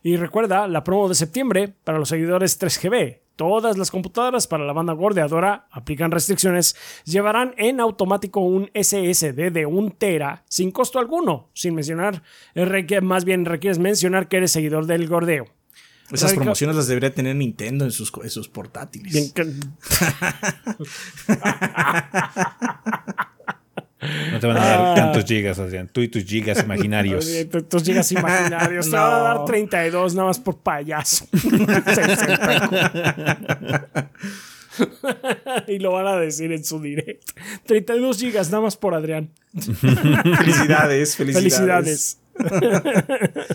Y 0.03 0.17
recuerda, 0.17 0.67
la 0.67 0.83
promo 0.83 1.09
de 1.09 1.15
septiembre 1.15 1.73
para 1.83 1.97
los 1.99 2.09
seguidores 2.09 2.59
3GB. 2.59 3.19
Todas 3.35 3.77
las 3.77 3.89
computadoras 3.89 4.45
para 4.45 4.65
la 4.65 4.73
banda 4.73 4.93
gordeadora 4.93 5.67
aplican 5.71 6.11
restricciones, 6.11 6.75
llevarán 7.05 7.55
en 7.57 7.79
automático 7.79 8.41
un 8.41 8.69
SSD 8.73 9.51
de 9.51 9.65
1 9.65 9.95
tera 9.97 10.43
sin 10.47 10.71
costo 10.71 10.99
alguno, 10.99 11.49
sin 11.53 11.73
mencionar, 11.73 12.21
eh, 12.53 13.01
más 13.01 13.25
bien 13.25 13.45
requieres 13.45 13.79
mencionar 13.79 14.27
que 14.27 14.37
eres 14.37 14.51
seguidor 14.51 14.85
del 14.85 15.07
gordeo. 15.07 15.47
Esas 16.11 16.33
promociones 16.33 16.75
las 16.75 16.87
debería 16.87 17.13
tener 17.13 17.35
Nintendo 17.35 17.85
en 17.85 17.91
sus, 17.91 18.11
en 18.21 18.29
sus 18.29 18.47
portátiles. 18.47 19.13
Bien, 19.13 19.31
No 24.31 24.39
te 24.39 24.47
van 24.47 24.57
a 24.57 24.65
dar 24.65 24.95
tantos 24.95 25.25
gigas, 25.25 25.59
Adrián. 25.59 25.87
Tú 25.87 26.01
y 26.01 26.07
tus 26.07 26.25
gigas 26.25 26.59
imaginarios. 26.63 27.29
Tus 27.69 27.83
gigas 27.83 28.11
imaginarios. 28.11 28.89
Te 28.89 28.95
van 28.95 29.13
a 29.13 29.19
dar 29.19 29.45
32 29.45 30.15
nada 30.15 30.29
más 30.29 30.39
por 30.39 30.57
payaso. 30.57 31.27
60. 31.31 34.09
y 35.67 35.79
lo 35.79 35.91
van 35.91 36.07
a 36.07 36.17
decir 36.17 36.51
en 36.51 36.63
su 36.63 36.81
direct. 36.81 37.31
32 37.65 38.17
gigas 38.17 38.49
nada 38.49 38.63
más 38.63 38.77
por 38.77 38.93
Adrián. 38.93 39.31
Felicidades, 39.53 41.15
felicidades. 41.15 42.19
Felicidades. 42.33 43.47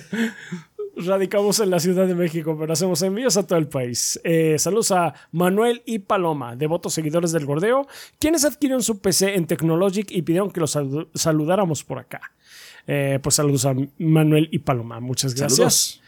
Radicamos 0.97 1.61
en 1.61 1.71
la 1.71 1.79
Ciudad 1.79 2.07
de 2.07 2.15
México, 2.15 2.57
pero 2.59 2.73
hacemos 2.73 3.03
envíos 3.03 3.37
a 3.37 3.47
todo 3.47 3.59
el 3.59 3.69
país. 3.69 4.19
Eh, 4.25 4.57
saludos 4.59 4.93
a 4.93 5.13
Manuel 5.31 5.83
y 5.85 5.99
Paloma, 5.99 6.57
devotos 6.57 6.95
seguidores 6.95 7.33
del 7.33 7.45
Gordeo, 7.45 7.87
quienes 8.19 8.45
adquirieron 8.47 8.83
su 8.83 8.99
PC 9.01 9.35
en 9.35 9.47
Technologic 9.47 10.11
y 10.11 10.23
pidieron 10.23 10.51
que 10.51 10.61
los 10.61 10.75
salu- 10.75 11.09
saludáramos 11.15 11.85
por 11.85 11.99
acá. 11.99 12.21
Eh, 12.87 13.19
pues 13.23 13.35
saludos 13.35 13.67
a 13.67 13.75
Manuel 13.99 14.49
y 14.53 14.61
Paloma. 14.61 15.01
Muchas 15.01 15.35
gracias. 15.35 15.57
Saludos. 15.57 16.03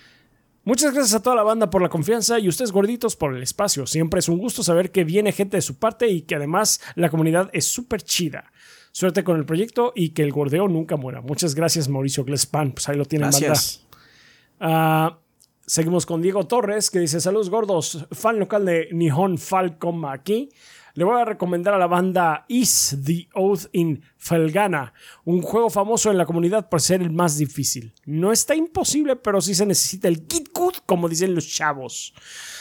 Muchas 0.65 0.93
gracias 0.93 1.15
a 1.15 1.23
toda 1.23 1.35
la 1.37 1.43
banda 1.43 1.71
por 1.71 1.81
la 1.83 1.89
confianza 1.89 2.39
y 2.39 2.49
ustedes 2.49 2.73
gorditos 2.73 3.17
por 3.17 3.35
el 3.35 3.43
espacio. 3.43 3.87
Siempre 3.87 4.21
es 4.21 4.29
un 4.29 4.39
gusto 4.39 4.63
saber 4.63 4.91
que 4.91 5.05
viene 5.05 5.33
gente 5.33 5.57
de 5.57 5.63
su 5.63 5.79
parte 5.79 6.09
y 6.09 6.23
que 6.23 6.35
además 6.35 6.81
la 6.95 7.09
comunidad 7.11 7.49
es 7.55 7.65
súper 7.67 8.03
chida. 8.03 8.53
Suerte 8.93 9.25
con 9.25 9.37
el 9.39 9.45
proyecto 9.47 9.93
y 9.95 10.11
que 10.11 10.23
el 10.23 10.33
gordeo 10.33 10.69
nunca 10.69 10.97
muera. 10.97 11.21
Muchas 11.21 11.55
gracias 11.55 11.89
Mauricio 11.89 12.25
Glespan. 12.25 12.73
Pues 12.73 12.89
ahí 12.89 12.97
lo 12.97 13.05
tienen, 13.07 13.31
banda. 13.31 13.39
Ah, 14.61 15.19
seguimos 15.67 16.05
con 16.05 16.21
Diego 16.21 16.47
Torres 16.47 16.91
que 16.91 16.99
dice 16.99 17.21
saludos 17.21 17.51
gordos, 17.51 18.07
fan 18.11 18.39
local 18.39 18.65
de 18.65 18.89
Nihon 18.93 19.39
Falcom 19.39 20.05
aquí. 20.07 20.49
Le 20.95 21.05
voy 21.05 21.21
a 21.21 21.25
recomendar 21.25 21.75
a 21.75 21.79
la 21.79 21.87
banda 21.87 22.45
Is 22.49 22.99
the 23.05 23.29
Oath 23.35 23.67
in 23.71 24.03
Felgana, 24.17 24.93
un 25.25 25.43
juego 25.43 25.71
famoso 25.71 26.11
en 26.11 26.19
la 26.19 26.27
comunidad 26.27 26.69
por 26.69 26.81
ser 26.81 27.03
el 27.03 27.11
más 27.11 27.39
difícil. 27.39 27.95
No 28.05 28.33
está 28.33 28.57
imposible, 28.57 29.15
pero 29.15 29.41
sí 29.41 29.55
se 29.55 29.65
necesita 29.65 30.09
el 30.09 30.27
kit 30.27 30.49
good, 30.53 30.75
como 30.87 31.09
dicen 31.09 31.37
los 31.37 31.47
chavos. 31.47 32.15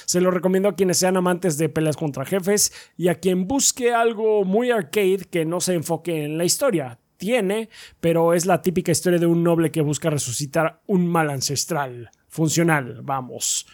Se 0.06 0.22
lo 0.22 0.30
recomiendo 0.30 0.70
a 0.70 0.76
quienes 0.76 1.00
sean 1.00 1.18
amantes 1.18 1.58
de 1.58 1.70
peleas 1.70 1.98
contra 1.98 2.26
jefes 2.26 2.72
y 2.95 3.08
a 3.08 3.16
quien 3.16 3.48
busque 3.48 3.91
algo 3.91 4.43
muy 4.43 4.70
arcade 4.70 5.26
que 5.32 5.43
no 5.43 5.60
se 5.60 5.74
enfoque 5.74 6.26
en 6.26 6.38
la 6.38 6.45
historia 6.45 7.00
tiene, 7.18 7.70
pero 7.99 8.34
es 8.34 8.45
la 8.45 8.61
típica 8.61 8.91
historia 8.91 9.20
de 9.20 9.26
un 9.26 9.43
noble 9.43 9.72
que 9.72 9.82
busca 9.82 10.09
resucitar 10.09 10.82
un 10.88 11.07
mal 11.07 11.30
ancestral. 11.30 12.11
Funcional, 12.28 13.01
vamos. 13.03 13.68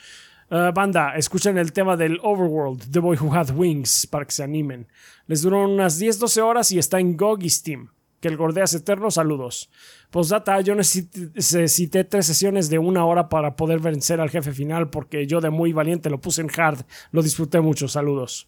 Uh, 0.49 0.71
banda, 0.73 1.15
escuchen 1.15 1.57
el 1.57 1.73
tema 1.73 1.97
del 1.97 2.19
Overworld, 2.21 2.91
The 2.91 2.99
Boy 2.99 3.17
Who 3.19 3.33
Had 3.33 3.51
Wings, 3.55 4.07
para 4.07 4.25
que 4.25 4.31
se 4.31 4.43
animen. 4.43 4.87
Les 5.25 5.41
duró 5.41 5.67
unas 5.67 5.99
10-12 5.99 6.41
horas 6.41 6.71
y 6.71 6.79
está 6.79 6.99
en 6.99 7.17
GOG 7.17 7.43
y 7.43 7.49
Steam. 7.49 7.89
Que 8.19 8.29
el 8.29 8.37
gordeas 8.37 8.73
eterno, 8.73 9.11
saludos. 9.11 9.69
Postdata, 10.09 10.61
yo 10.61 10.75
necesité, 10.75 11.29
necesité 11.33 12.03
tres 12.05 12.25
sesiones 12.25 12.69
de 12.69 12.79
una 12.79 13.03
hora 13.03 13.27
para 13.27 13.55
poder 13.55 13.79
vencer 13.79 14.21
al 14.21 14.29
jefe 14.29 14.53
final 14.53 14.89
porque 14.89 15.27
yo 15.27 15.41
de 15.41 15.49
muy 15.49 15.73
valiente 15.73 16.09
lo 16.09 16.21
puse 16.21 16.41
en 16.41 16.49
hard. 16.55 16.85
Lo 17.11 17.21
disfruté 17.21 17.59
mucho, 17.59 17.89
saludos. 17.89 18.47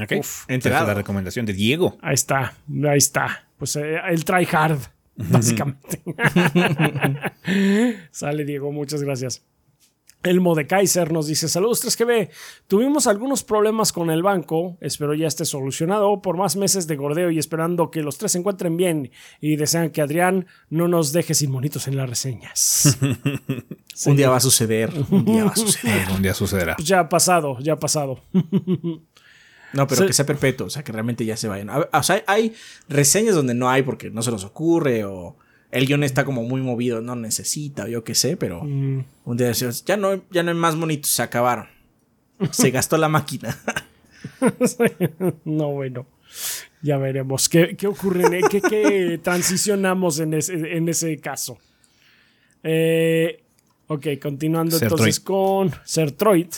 Ok. 0.00 0.12
Uf, 0.20 0.46
la 0.48 0.94
recomendación 0.94 1.44
de 1.44 1.52
Diego. 1.52 1.98
Ahí 2.00 2.14
está, 2.14 2.54
ahí 2.88 2.98
está. 2.98 3.49
Pues 3.60 3.76
eh, 3.76 4.00
el 4.08 4.24
try 4.24 4.48
hard, 4.50 4.78
básicamente. 5.16 6.02
Sale 8.10 8.44
Diego, 8.46 8.72
muchas 8.72 9.02
gracias. 9.02 9.44
Elmo 10.22 10.54
de 10.54 10.66
Kaiser 10.66 11.12
nos 11.12 11.26
dice: 11.26 11.46
Saludos 11.46 11.84
3GB. 11.84 12.30
Tuvimos 12.66 13.06
algunos 13.06 13.44
problemas 13.44 13.92
con 13.92 14.10
el 14.10 14.22
banco. 14.22 14.78
Espero 14.80 15.12
ya 15.12 15.26
esté 15.26 15.44
solucionado 15.44 16.22
por 16.22 16.38
más 16.38 16.56
meses 16.56 16.86
de 16.86 16.96
gordeo 16.96 17.30
y 17.30 17.38
esperando 17.38 17.90
que 17.90 18.02
los 18.02 18.16
tres 18.16 18.32
se 18.32 18.38
encuentren 18.38 18.78
bien. 18.78 19.10
Y 19.42 19.56
desean 19.56 19.90
que 19.90 20.00
Adrián 20.00 20.46
no 20.70 20.88
nos 20.88 21.12
deje 21.12 21.34
sin 21.34 21.50
monitos 21.50 21.86
en 21.86 21.98
las 21.98 22.08
reseñas. 22.08 22.98
Un 24.06 24.16
día 24.16 24.30
va 24.30 24.36
a 24.36 24.40
suceder. 24.40 24.90
Un 25.10 25.26
día 25.26 25.44
va 25.44 25.50
a 25.50 25.56
suceder. 25.56 26.00
Algún 26.06 26.22
día 26.22 26.32
sucederá. 26.32 26.76
Pues 26.76 26.88
ya 26.88 27.00
ha 27.00 27.08
pasado, 27.10 27.58
ya 27.60 27.74
ha 27.74 27.78
pasado. 27.78 28.22
No, 29.72 29.86
pero 29.86 30.06
que 30.06 30.12
sea 30.12 30.26
perpetuo, 30.26 30.66
o 30.66 30.70
sea, 30.70 30.82
que 30.82 30.92
realmente 30.92 31.24
ya 31.24 31.36
se 31.36 31.46
vayan. 31.48 31.70
O 31.70 32.02
sea, 32.02 32.22
hay, 32.26 32.54
reseñas 32.88 33.34
donde 33.34 33.54
no 33.54 33.70
hay 33.70 33.82
porque 33.82 34.10
no 34.10 34.22
se 34.22 34.30
nos 34.30 34.44
ocurre 34.44 35.04
o 35.04 35.36
el 35.70 35.86
guion 35.86 36.02
está 36.02 36.24
como 36.24 36.42
muy 36.42 36.60
movido, 36.60 37.00
no 37.00 37.14
necesita 37.14 37.86
yo 37.88 38.02
qué 38.02 38.14
sé, 38.16 38.36
pero 38.36 38.62
Mm. 38.64 39.04
un 39.24 39.36
día 39.36 39.46
decimos, 39.48 39.84
ya 39.84 39.96
no, 39.96 40.20
ya 40.30 40.42
no 40.42 40.50
hay 40.50 40.56
más 40.56 40.74
monitos, 40.76 41.10
se 41.12 41.22
acabaron. 41.22 41.66
Se 42.50 42.70
gastó 42.72 42.96
la 42.98 43.08
máquina. 43.08 43.56
no, 45.44 45.68
bueno. 45.72 46.06
Ya 46.82 46.96
veremos 46.96 47.48
qué, 47.48 47.76
qué 47.76 47.86
ocurre, 47.86 48.38
en- 48.38 48.48
qué, 48.48 48.60
qué 48.62 49.18
transicionamos 49.22 50.18
en 50.20 50.34
ese, 50.34 50.76
en 50.76 50.88
ese 50.88 51.18
caso. 51.18 51.58
Eh, 52.62 53.42
ok, 53.86 54.06
continuando 54.20 54.72
Sertroid. 54.78 54.92
entonces 55.00 55.20
con 55.20 55.70
Sertroid. 55.84 56.48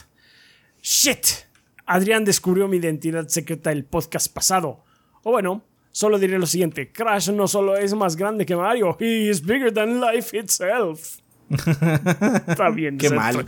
Shit. 0.82 1.26
Adrián 1.92 2.24
descubrió 2.24 2.68
mi 2.68 2.78
identidad 2.78 3.28
secreta 3.28 3.70
el 3.70 3.84
podcast 3.84 4.32
pasado. 4.32 4.82
O 5.24 5.30
bueno, 5.30 5.62
solo 5.90 6.18
diré 6.18 6.38
lo 6.38 6.46
siguiente. 6.46 6.90
Crash 6.90 7.30
no 7.30 7.46
solo 7.46 7.76
es 7.76 7.92
más 7.92 8.16
grande 8.16 8.46
que 8.46 8.56
Mario, 8.56 8.96
he 8.98 9.28
is 9.28 9.44
bigger 9.44 9.70
than 9.70 10.00
life 10.00 10.34
itself. 10.34 11.18
Está 11.50 12.70
bien. 12.70 12.96
Qué 12.96 13.10
mal. 13.10 13.44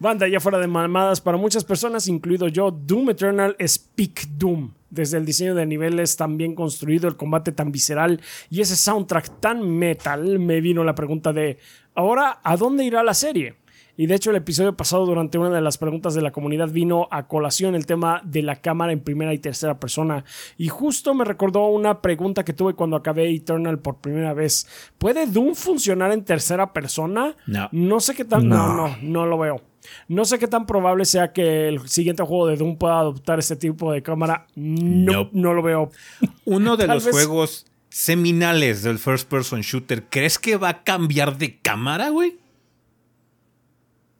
Banda, 0.00 0.26
ya 0.26 0.40
fuera 0.40 0.58
de 0.58 0.66
mamadas, 0.66 1.20
para 1.20 1.36
muchas 1.36 1.62
personas, 1.62 2.08
incluido 2.08 2.48
yo, 2.48 2.72
Doom 2.72 3.10
Eternal 3.10 3.54
es 3.60 3.78
peak 3.78 4.26
Doom. 4.30 4.72
Desde 4.90 5.16
el 5.18 5.24
diseño 5.24 5.54
de 5.54 5.64
niveles 5.64 6.16
tan 6.16 6.38
bien 6.38 6.56
construido, 6.56 7.06
el 7.06 7.16
combate 7.16 7.52
tan 7.52 7.70
visceral 7.70 8.20
y 8.50 8.62
ese 8.62 8.74
soundtrack 8.74 9.38
tan 9.38 9.78
metal, 9.78 10.40
me 10.40 10.60
vino 10.60 10.82
la 10.82 10.96
pregunta 10.96 11.32
de, 11.32 11.58
ahora, 11.94 12.40
¿a 12.42 12.56
dónde 12.56 12.82
irá 12.82 13.04
la 13.04 13.14
serie? 13.14 13.54
Y 13.98 14.06
de 14.06 14.14
hecho 14.14 14.30
el 14.30 14.36
episodio 14.36 14.74
pasado 14.76 15.04
durante 15.04 15.36
una 15.38 15.50
de 15.50 15.60
las 15.60 15.76
preguntas 15.76 16.14
de 16.14 16.22
la 16.22 16.30
comunidad 16.30 16.70
vino 16.70 17.08
a 17.10 17.26
colación 17.26 17.74
el 17.74 17.84
tema 17.84 18.22
de 18.24 18.42
la 18.42 18.56
cámara 18.56 18.92
en 18.92 19.00
primera 19.00 19.34
y 19.34 19.38
tercera 19.38 19.78
persona. 19.80 20.24
Y 20.56 20.68
justo 20.68 21.12
me 21.14 21.24
recordó 21.24 21.66
una 21.66 22.00
pregunta 22.00 22.44
que 22.44 22.52
tuve 22.52 22.74
cuando 22.74 22.96
acabé 22.96 23.28
Eternal 23.34 23.80
por 23.80 23.96
primera 23.96 24.32
vez. 24.34 24.68
¿Puede 24.98 25.26
Doom 25.26 25.54
funcionar 25.56 26.12
en 26.12 26.24
tercera 26.24 26.72
persona? 26.72 27.34
No. 27.46 27.68
No 27.72 27.98
sé 28.00 28.14
qué 28.14 28.24
tan... 28.24 28.48
No, 28.48 28.56
No. 28.68 28.88
no, 28.88 28.96
no 29.02 29.26
lo 29.26 29.36
veo. 29.36 29.62
No 30.06 30.24
sé 30.24 30.38
qué 30.38 30.46
tan 30.46 30.64
probable 30.66 31.04
sea 31.04 31.32
que 31.32 31.66
el 31.66 31.88
siguiente 31.88 32.22
juego 32.22 32.46
de 32.46 32.56
Doom 32.56 32.76
pueda 32.78 33.00
adoptar 33.00 33.40
este 33.40 33.56
tipo 33.56 33.90
de 33.90 34.02
cámara. 34.02 34.46
No, 34.54 35.12
Nope. 35.12 35.30
no 35.32 35.54
lo 35.54 35.62
veo. 35.62 35.90
Uno 36.44 36.76
de 36.76 36.86
los 36.86 37.04
vez- 37.04 37.12
juegos 37.14 37.66
seminales 37.88 38.82
del 38.84 38.98
first 38.98 39.28
person 39.28 39.60
shooter, 39.62 40.04
¿crees 40.08 40.38
que 40.38 40.56
va 40.56 40.68
a 40.68 40.82
cambiar 40.84 41.36
de 41.36 41.58
cámara, 41.58 42.10
güey? 42.10 42.38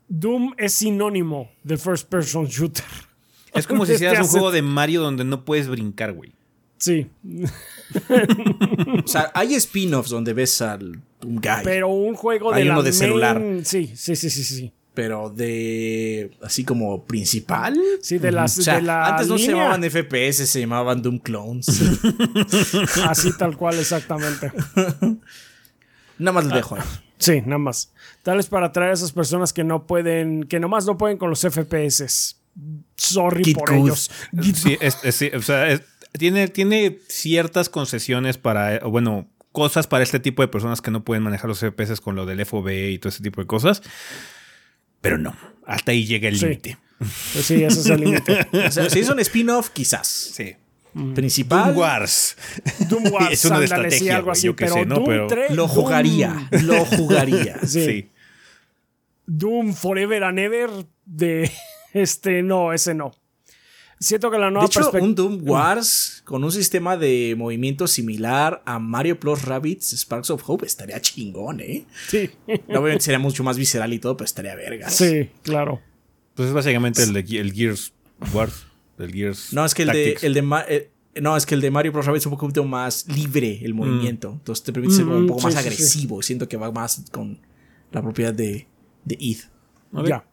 Doom 0.08 0.54
es 0.58 0.74
sinónimo 0.74 1.50
de 1.62 1.76
first 1.76 2.08
person 2.08 2.46
shooter. 2.46 2.84
Es 3.54 3.66
como 3.66 3.84
si 3.86 3.92
hicieras 3.94 4.20
un 4.20 4.28
juego 4.28 4.50
de 4.50 4.62
Mario 4.62 5.02
donde 5.02 5.24
no 5.24 5.44
puedes 5.44 5.68
brincar, 5.68 6.12
güey. 6.12 6.32
Sí, 6.78 7.08
O 9.04 9.08
sea, 9.08 9.30
hay 9.34 9.54
spin-offs 9.54 10.10
donde 10.10 10.32
ves 10.32 10.62
al 10.62 11.00
un 11.24 11.36
guy, 11.36 11.40
pero, 11.42 11.64
pero 11.64 11.88
un 11.88 12.14
juego 12.14 12.52
de 12.52 12.58
Hay 12.58 12.64
la 12.64 12.74
uno 12.74 12.82
de 12.82 12.90
main- 12.90 12.98
celular. 12.98 13.42
Sí, 13.64 13.92
sí, 13.96 14.14
sí, 14.14 14.30
sí, 14.30 14.44
sí. 14.44 14.72
de 15.34 16.30
así 16.42 16.64
como 16.64 17.04
principal. 17.04 17.76
Sí, 18.00 18.18
de 18.18 18.30
las 18.32 18.58
O 18.58 18.62
sea, 18.62 18.76
de 18.76 18.82
la 18.82 19.06
antes 19.08 19.26
no 19.28 19.38
se 19.38 19.48
llamaban 19.48 19.82
FPS, 19.82 20.46
se 20.46 20.60
llamaban 20.60 21.02
Doom 21.02 21.18
Clones. 21.18 21.66
Así 23.08 23.32
tal 23.36 23.56
cual, 23.56 23.78
exactamente. 23.78 24.52
Nada 26.18 26.32
más 26.32 26.44
lo 26.46 26.54
dejo 26.54 26.76
ahí. 26.76 26.82
Sí, 27.18 27.40
nada 27.42 27.58
más. 27.58 27.92
Tal 28.22 28.36
vez 28.36 28.46
para 28.46 28.66
atraer 28.66 28.90
a 28.90 28.94
esas 28.94 29.12
personas 29.12 29.52
que 29.52 29.64
no 29.64 29.86
pueden, 29.86 30.44
que 30.44 30.60
nomás 30.60 30.86
no 30.86 30.98
pueden 30.98 31.16
con 31.18 31.30
los 31.30 31.40
FPS. 31.44 32.36
Sorry 32.96 33.54
por 33.54 33.72
ellos. 33.72 34.10
Sí, 34.54 34.76
es- 34.80 34.98
es- 35.04 35.14
sí, 35.14 35.30
o 35.34 35.40
sea, 35.42 35.68
es- 35.68 35.82
tiene, 36.12 36.48
tiene 36.48 36.98
ciertas 37.08 37.68
concesiones 37.68 38.36
para, 38.38 38.80
o 38.84 38.90
bueno, 38.90 39.28
cosas 39.52 39.86
para 39.86 40.02
este 40.04 40.20
tipo 40.20 40.42
de 40.42 40.48
personas 40.48 40.80
que 40.82 40.90
no 40.90 41.04
pueden 41.04 41.22
manejar 41.22 41.48
los 41.48 41.60
FPS 41.62 42.00
con 42.00 42.16
lo 42.16 42.26
del 42.26 42.40
FOV 42.40 42.90
y 42.90 42.98
todo 42.98 43.08
ese 43.10 43.22
tipo 43.22 43.40
de 43.40 43.46
cosas. 43.46 43.82
Pero 45.00 45.16
no, 45.18 45.36
hasta 45.66 45.92
ahí 45.92 46.04
llega 46.06 46.28
el 46.28 46.36
Sí. 46.38 46.44
límite. 46.46 46.78
Pues 46.98 47.46
sí, 47.46 47.62
ese 47.62 47.80
es 47.80 47.86
el 47.86 48.00
límite. 48.00 48.46
O 48.66 48.70
sea, 48.70 48.90
si 48.90 48.98
es 49.00 49.08
un 49.08 49.20
spin-off, 49.20 49.70
quizás. 49.70 50.06
Sí. 50.08 50.56
Principal, 51.14 51.66
Doom 51.68 51.76
Wars. 51.78 52.36
Doom 52.88 53.04
Wars, 53.12 53.32
Es 53.32 53.42
de 53.42 53.56
sí, 53.58 53.64
estrategia, 53.64 54.16
algo 54.16 54.30
así, 54.30 54.46
yo 54.46 54.56
qué 54.56 54.64
pero 54.64 54.74
sé, 54.74 54.86
¿no? 54.86 54.94
Doom 54.96 55.06
Pero 55.06 55.26
3, 55.28 55.50
lo 55.56 55.66
Doom- 55.66 55.70
jugaría. 55.70 56.48
Lo 56.62 56.84
jugaría. 56.84 57.58
Sí. 57.66 57.84
Sí. 57.84 58.10
Doom 59.26 59.74
Forever 59.74 60.24
and 60.24 60.38
Ever 60.38 60.70
de 61.04 61.50
este 61.92 62.42
no, 62.42 62.72
ese 62.72 62.94
no. 62.94 63.12
Siento 64.00 64.30
que 64.30 64.38
la 64.38 64.46
De 64.46 64.52
nueva 64.52 64.66
hecho, 64.66 64.78
perspectiva 64.78 65.06
un 65.08 65.14
Doom 65.16 65.40
Wars 65.50 66.22
con 66.24 66.44
un 66.44 66.52
sistema 66.52 66.96
de 66.96 67.34
movimiento 67.36 67.88
similar 67.88 68.62
a 68.64 68.78
Mario 68.78 69.18
Plus 69.18 69.42
Rabbids 69.42 69.92
Sparks 69.92 70.30
of 70.30 70.48
Hope 70.48 70.64
estaría 70.66 71.00
chingón, 71.00 71.58
¿eh? 71.60 71.84
Sí. 72.08 72.30
Obviamente 72.68 73.00
sería 73.00 73.18
mucho 73.18 73.42
más 73.42 73.58
visceral 73.58 73.92
y 73.92 73.98
todo, 73.98 74.16
pero 74.16 74.26
estaría 74.26 74.54
vergas. 74.54 74.94
Sí, 74.94 75.30
claro. 75.42 75.80
Pues 76.34 76.46
es 76.48 76.54
básicamente 76.54 77.02
el, 77.02 77.12
de, 77.12 77.40
el 77.40 77.52
Gears 77.52 77.92
Wars. 78.32 78.66
El 78.98 79.12
Gears. 79.12 79.52
No, 79.52 79.64
es 79.64 79.74
que 79.74 79.82
el 79.82 79.88
de, 79.90 80.18
el 80.22 80.34
de 80.34 80.42
Ma- 80.42 80.64
eh, 80.68 80.90
no, 81.20 81.36
es 81.36 81.46
que 81.46 81.54
el 81.54 81.60
de 81.60 81.70
Mario 81.70 81.92
Plus 81.92 82.06
Rabbids 82.06 82.22
es 82.22 82.26
un 82.26 82.36
poquito 82.38 82.64
más 82.64 83.06
libre 83.08 83.60
el 83.64 83.74
movimiento. 83.74 84.30
Entonces 84.32 84.64
te 84.64 84.72
permite 84.72 84.94
ser 84.94 85.04
como 85.04 85.16
un 85.18 85.24
Mm, 85.24 85.28
poco 85.28 85.40
sí, 85.40 85.44
más 85.46 85.54
sí, 85.54 85.60
sí. 85.60 85.66
agresivo. 85.66 86.22
Siento 86.22 86.48
que 86.48 86.56
va 86.56 86.70
más 86.72 87.04
con 87.10 87.40
la 87.92 88.02
propiedad 88.02 88.32
de, 88.34 88.66
de. 89.04 89.36
Ok. 89.92 90.06
Ya. 90.08 90.24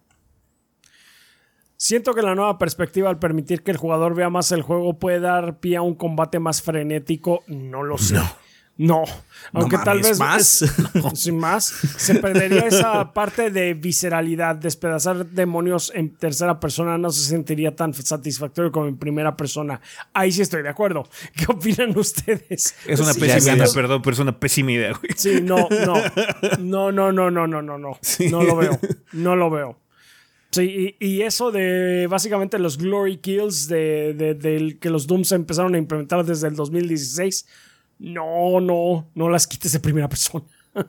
Siento 1.78 2.14
que 2.14 2.22
la 2.22 2.36
nueva 2.36 2.58
perspectiva 2.58 3.10
al 3.10 3.20
permitir 3.20 3.62
que 3.62 3.72
el 3.72 3.78
jugador 3.78 4.16
vea 4.16 4.30
más 4.30 4.52
el 4.52 4.62
juego 4.62 4.98
puede 4.98 5.20
dar 5.20 5.60
pie 5.60 5.76
a 5.78 5.82
un 5.82 5.94
combate 5.96 6.40
más 6.40 6.62
frenético. 6.62 7.44
No 7.48 7.84
lo 7.84 7.98
sé. 7.98 8.16
No. 8.16 8.45
Aunque 9.54 9.78
tal 9.78 10.02
mames, 10.02 10.10
vez 10.10 10.20
¿más? 10.20 10.66
sin 11.14 11.38
más, 11.40 11.66
se 11.98 12.16
perdería 12.16 12.66
esa 12.68 13.14
parte 13.14 13.50
de 13.50 13.74
visceralidad. 13.74 14.56
Despedazar 14.58 15.26
demonios 15.28 15.92
en 15.96 16.14
tercera 16.16 16.60
persona 16.60 16.98
no 16.98 17.10
se 17.12 17.22
sentiría 17.30 17.76
tan 17.76 17.94
satisfactorio 17.94 18.72
como 18.72 18.88
en 18.88 18.98
primera 18.98 19.38
persona. 19.38 19.80
Ahí 20.14 20.32
sí 20.32 20.42
estoy 20.42 20.62
de 20.64 20.70
acuerdo. 20.70 21.08
¿Qué 21.36 21.46
opinan 21.48 21.98
ustedes? 21.98 22.76
Es 22.86 23.00
una 23.00 23.14
Sí, 23.14 23.22
pésima 23.22 23.56
idea, 23.56 23.66
perdón, 23.74 24.02
pero 24.02 24.14
es 24.14 24.20
una 24.20 24.38
pésima 24.40 24.72
idea, 24.74 24.92
güey. 24.92 25.12
Sí, 25.16 25.40
no, 25.42 25.68
no. 25.70 25.94
No, 26.60 26.92
no, 26.92 27.12
no, 27.14 27.32
no, 27.32 27.48
no, 27.48 27.62
no, 27.62 27.78
no. 27.78 28.00
No 28.30 28.44
lo 28.44 28.56
veo. 28.58 28.80
No 29.14 29.36
lo 29.38 29.50
veo. 29.50 29.80
Sí, 30.52 30.96
y, 31.00 31.06
y 31.06 31.22
eso 31.22 31.52
de 31.52 32.08
básicamente 32.10 32.60
los 32.60 32.78
glory 32.78 33.18
kills 33.18 33.68
de, 33.68 34.14
de- 34.14 34.78
que 34.80 34.90
los 34.90 35.06
Dooms 35.08 35.32
empezaron 35.34 35.76
a 35.76 35.78
implementar 35.78 36.26
desde 36.26 36.48
el 36.48 36.56
2016. 36.56 37.46
No, 38.00 38.60
no, 38.62 39.08
no 39.16 39.30
las 39.30 39.48
quites 39.48 39.72
de 39.72 39.80
primera 39.80 40.10
persona. 40.10 40.46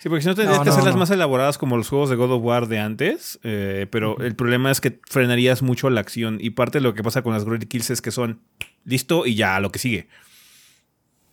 Sí, 0.00 0.10
porque 0.10 0.20
si 0.20 0.28
no 0.28 0.34
tendrías 0.34 0.58
No, 0.58 0.64
que 0.64 0.68
no, 0.68 0.72
hacerlas 0.74 0.94
no. 0.96 1.00
más 1.00 1.10
elaboradas 1.10 1.56
como 1.56 1.78
los 1.78 1.88
juegos 1.88 2.10
de 2.10 2.16
God 2.16 2.32
of 2.32 2.42
War 2.44 2.68
de 2.68 2.78
antes. 2.78 3.40
eh, 3.42 3.86
pero 3.90 4.18
el 4.20 4.36
problema 4.36 4.70
es 4.70 4.82
que 4.82 5.00
frenarías 5.08 5.62
mucho 5.62 5.88
la 5.88 6.02
acción. 6.02 6.36
Y 6.42 6.50
parte 6.50 6.76
de 6.76 6.82
lo 6.82 6.92
que 6.92 7.02
pasa 7.02 7.22
con 7.22 7.32
las 7.32 7.46
Glory 7.46 7.64
Kills 7.64 7.88
es 7.88 8.02
que 8.02 8.10
son 8.10 8.42
listo 8.84 9.24
y 9.24 9.34
ya, 9.34 9.58
lo 9.60 9.72
que 9.72 9.78
sigue. 9.78 10.08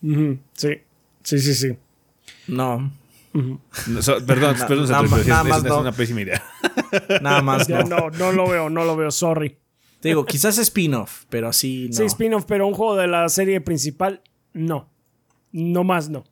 Sí, 0.01 0.81
sí, 1.23 1.39
sí, 1.39 1.53
sí. 1.53 1.77
No, 2.47 2.91
No, 3.33 4.01
so- 4.01 4.25
perdón, 4.25 4.55
perdón, 4.67 4.89
nada 4.89 5.03
nada 5.03 5.41
es- 5.41 5.47
más 5.49 5.57
es 5.59 5.63
no. 5.65 5.79
una 5.81 5.91
pésima 5.91 6.21
idea. 6.21 6.41
nada 7.21 7.41
más 7.41 7.67
Ya 7.67 7.83
no. 7.83 8.09
no, 8.09 8.09
no 8.11 8.31
lo 8.31 8.47
veo, 8.47 8.69
no 8.69 8.85
lo 8.85 8.95
veo, 8.95 9.11
sorry. 9.11 9.57
Te 9.99 10.07
digo, 10.09 10.25
quizás 10.25 10.57
spin-off, 10.57 11.25
pero 11.29 11.49
así 11.49 11.87
no. 11.89 11.93
Sí, 11.97 12.03
spin-off, 12.05 12.45
pero 12.47 12.65
un 12.67 12.73
juego 12.73 12.95
de 12.95 13.07
la 13.07 13.27
serie 13.29 13.61
principal, 13.61 14.21
no. 14.53 14.89
No 15.51 15.83
más 15.83 16.09
no. 16.09 16.23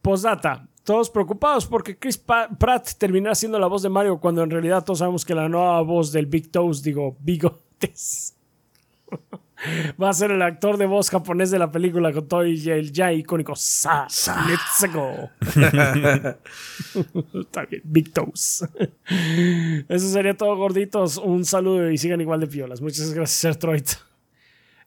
Postdata. 0.00 0.68
Todos 0.84 1.10
preocupados 1.10 1.66
porque 1.66 1.96
Chris 1.96 2.18
Pratt 2.18 2.94
terminará 2.98 3.36
siendo 3.36 3.58
la 3.58 3.68
voz 3.68 3.82
de 3.82 3.88
Mario 3.88 4.18
cuando 4.18 4.42
en 4.42 4.50
realidad 4.50 4.84
todos 4.84 4.98
sabemos 4.98 5.24
que 5.24 5.34
la 5.34 5.48
nueva 5.48 5.80
voz 5.82 6.10
del 6.10 6.26
Big 6.26 6.50
Toes, 6.50 6.82
digo, 6.82 7.16
Bigotes, 7.20 8.36
va 10.02 10.08
a 10.08 10.12
ser 10.12 10.32
el 10.32 10.42
actor 10.42 10.76
de 10.78 10.86
voz 10.86 11.08
japonés 11.08 11.52
de 11.52 11.60
la 11.60 11.70
película 11.70 12.12
con 12.12 12.26
todo 12.26 12.44
y 12.44 12.68
el 12.68 12.90
ya 12.90 13.12
icónico 13.12 13.54
Sa. 13.54 14.08
Sa. 14.08 14.44
Let's 14.48 14.92
go. 14.92 15.30
Está 17.40 17.64
bien, 17.66 17.82
Big 17.84 18.12
Toes. 18.12 18.68
Eso 19.88 20.08
sería 20.08 20.36
todo, 20.36 20.56
gorditos. 20.56 21.16
Un 21.16 21.44
saludo 21.44 21.92
y 21.92 21.98
sigan 21.98 22.20
igual 22.20 22.40
de 22.40 22.48
piolas. 22.48 22.80
Muchas 22.80 23.14
gracias, 23.14 23.44
Ertroid. 23.44 23.86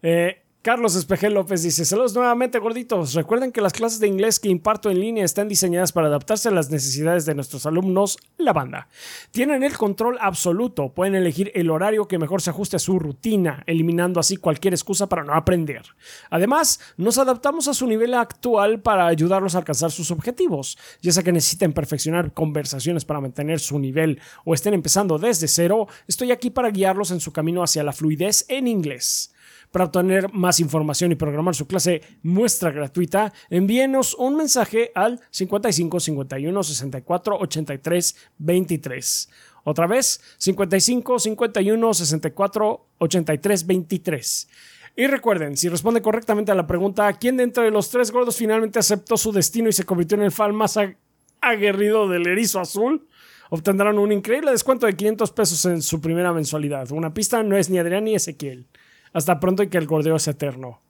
Eh, 0.01 0.44
Carlos 0.65 0.95
Espejel 0.95 1.35
López 1.35 1.61
dice: 1.61 1.85
Saludos 1.85 2.15
nuevamente, 2.15 2.57
gorditos. 2.57 3.13
Recuerden 3.13 3.51
que 3.51 3.61
las 3.61 3.71
clases 3.71 3.99
de 3.99 4.07
inglés 4.07 4.39
que 4.39 4.49
imparto 4.49 4.89
en 4.89 4.99
línea 4.99 5.23
están 5.23 5.47
diseñadas 5.47 5.91
para 5.91 6.07
adaptarse 6.07 6.49
a 6.49 6.51
las 6.51 6.71
necesidades 6.71 7.23
de 7.27 7.35
nuestros 7.35 7.67
alumnos, 7.67 8.17
la 8.39 8.51
banda. 8.51 8.87
Tienen 9.29 9.61
el 9.61 9.77
control 9.77 10.17
absoluto, 10.19 10.89
pueden 10.89 11.13
elegir 11.13 11.51
el 11.53 11.69
horario 11.69 12.07
que 12.07 12.17
mejor 12.17 12.41
se 12.41 12.49
ajuste 12.49 12.77
a 12.77 12.79
su 12.79 12.97
rutina, 12.97 13.61
eliminando 13.67 14.19
así 14.19 14.37
cualquier 14.37 14.73
excusa 14.73 15.07
para 15.07 15.23
no 15.23 15.35
aprender. 15.35 15.83
Además, 16.31 16.79
nos 16.97 17.19
adaptamos 17.19 17.67
a 17.67 17.75
su 17.75 17.85
nivel 17.85 18.15
actual 18.15 18.81
para 18.81 19.05
ayudarlos 19.05 19.53
a 19.53 19.59
alcanzar 19.59 19.91
sus 19.91 20.09
objetivos, 20.09 20.79
ya 20.99 21.11
sea 21.11 21.21
que 21.21 21.31
necesiten 21.31 21.73
perfeccionar 21.73 22.33
conversaciones 22.33 23.05
para 23.05 23.21
mantener 23.21 23.59
su 23.59 23.77
nivel 23.77 24.19
o 24.45 24.55
estén 24.55 24.73
empezando 24.73 25.19
desde 25.19 25.47
cero, 25.47 25.87
estoy 26.07 26.31
aquí 26.31 26.49
para 26.49 26.71
guiarlos 26.71 27.11
en 27.11 27.19
su 27.19 27.31
camino 27.31 27.61
hacia 27.61 27.83
la 27.83 27.93
fluidez 27.93 28.45
en 28.47 28.67
inglés. 28.67 29.34
Para 29.75 29.87
obtener 29.87 30.31
más 30.31 30.61
información 30.61 31.11
y 31.11 31.15
programar 31.15 31.53
su 31.53 31.67
clase 31.67 32.01
muestra 32.23 32.71
gratuita, 32.71 33.33
envíenos 33.49 34.13
un 34.13 34.37
mensaje 34.37 34.93
al 34.95 35.19
55 35.31 35.99
51 35.99 36.63
64 36.63 37.37
83 37.41 38.15
23. 38.37 39.29
Otra 39.65 39.85
vez, 39.85 40.21
55 40.37 41.19
51 41.19 41.93
64 41.93 42.87
83 42.99 43.67
23. 43.67 44.47
Y 44.95 45.07
recuerden, 45.07 45.57
si 45.57 45.67
responde 45.67 46.01
correctamente 46.01 46.53
a 46.53 46.55
la 46.55 46.67
pregunta, 46.67 47.11
¿quién 47.11 47.35
dentro 47.35 47.61
de 47.61 47.71
los 47.71 47.89
tres 47.89 48.11
gordos 48.11 48.37
finalmente 48.37 48.79
aceptó 48.79 49.17
su 49.17 49.33
destino 49.33 49.67
y 49.67 49.73
se 49.73 49.83
convirtió 49.83 50.15
en 50.15 50.23
el 50.23 50.31
fan 50.31 50.55
más 50.55 50.77
ag- 50.77 50.95
aguerrido 51.41 52.07
del 52.07 52.27
erizo 52.27 52.61
azul? 52.61 53.09
Obtendrán 53.49 53.99
un 53.99 54.13
increíble 54.13 54.51
descuento 54.51 54.85
de 54.85 54.95
500 54.95 55.31
pesos 55.33 55.65
en 55.65 55.81
su 55.81 55.99
primera 55.99 56.31
mensualidad. 56.31 56.89
Una 56.93 57.13
pista 57.13 57.43
no 57.43 57.57
es 57.57 57.69
ni 57.69 57.77
Adrián 57.77 58.05
ni 58.05 58.15
Ezequiel. 58.15 58.67
Hasta 59.15 59.39
pronto 59.39 59.63
y 59.63 59.69
que 59.69 59.77
el 59.77 59.87
gordeo 59.87 60.19
sea 60.19 60.33
eterno. 60.33 60.81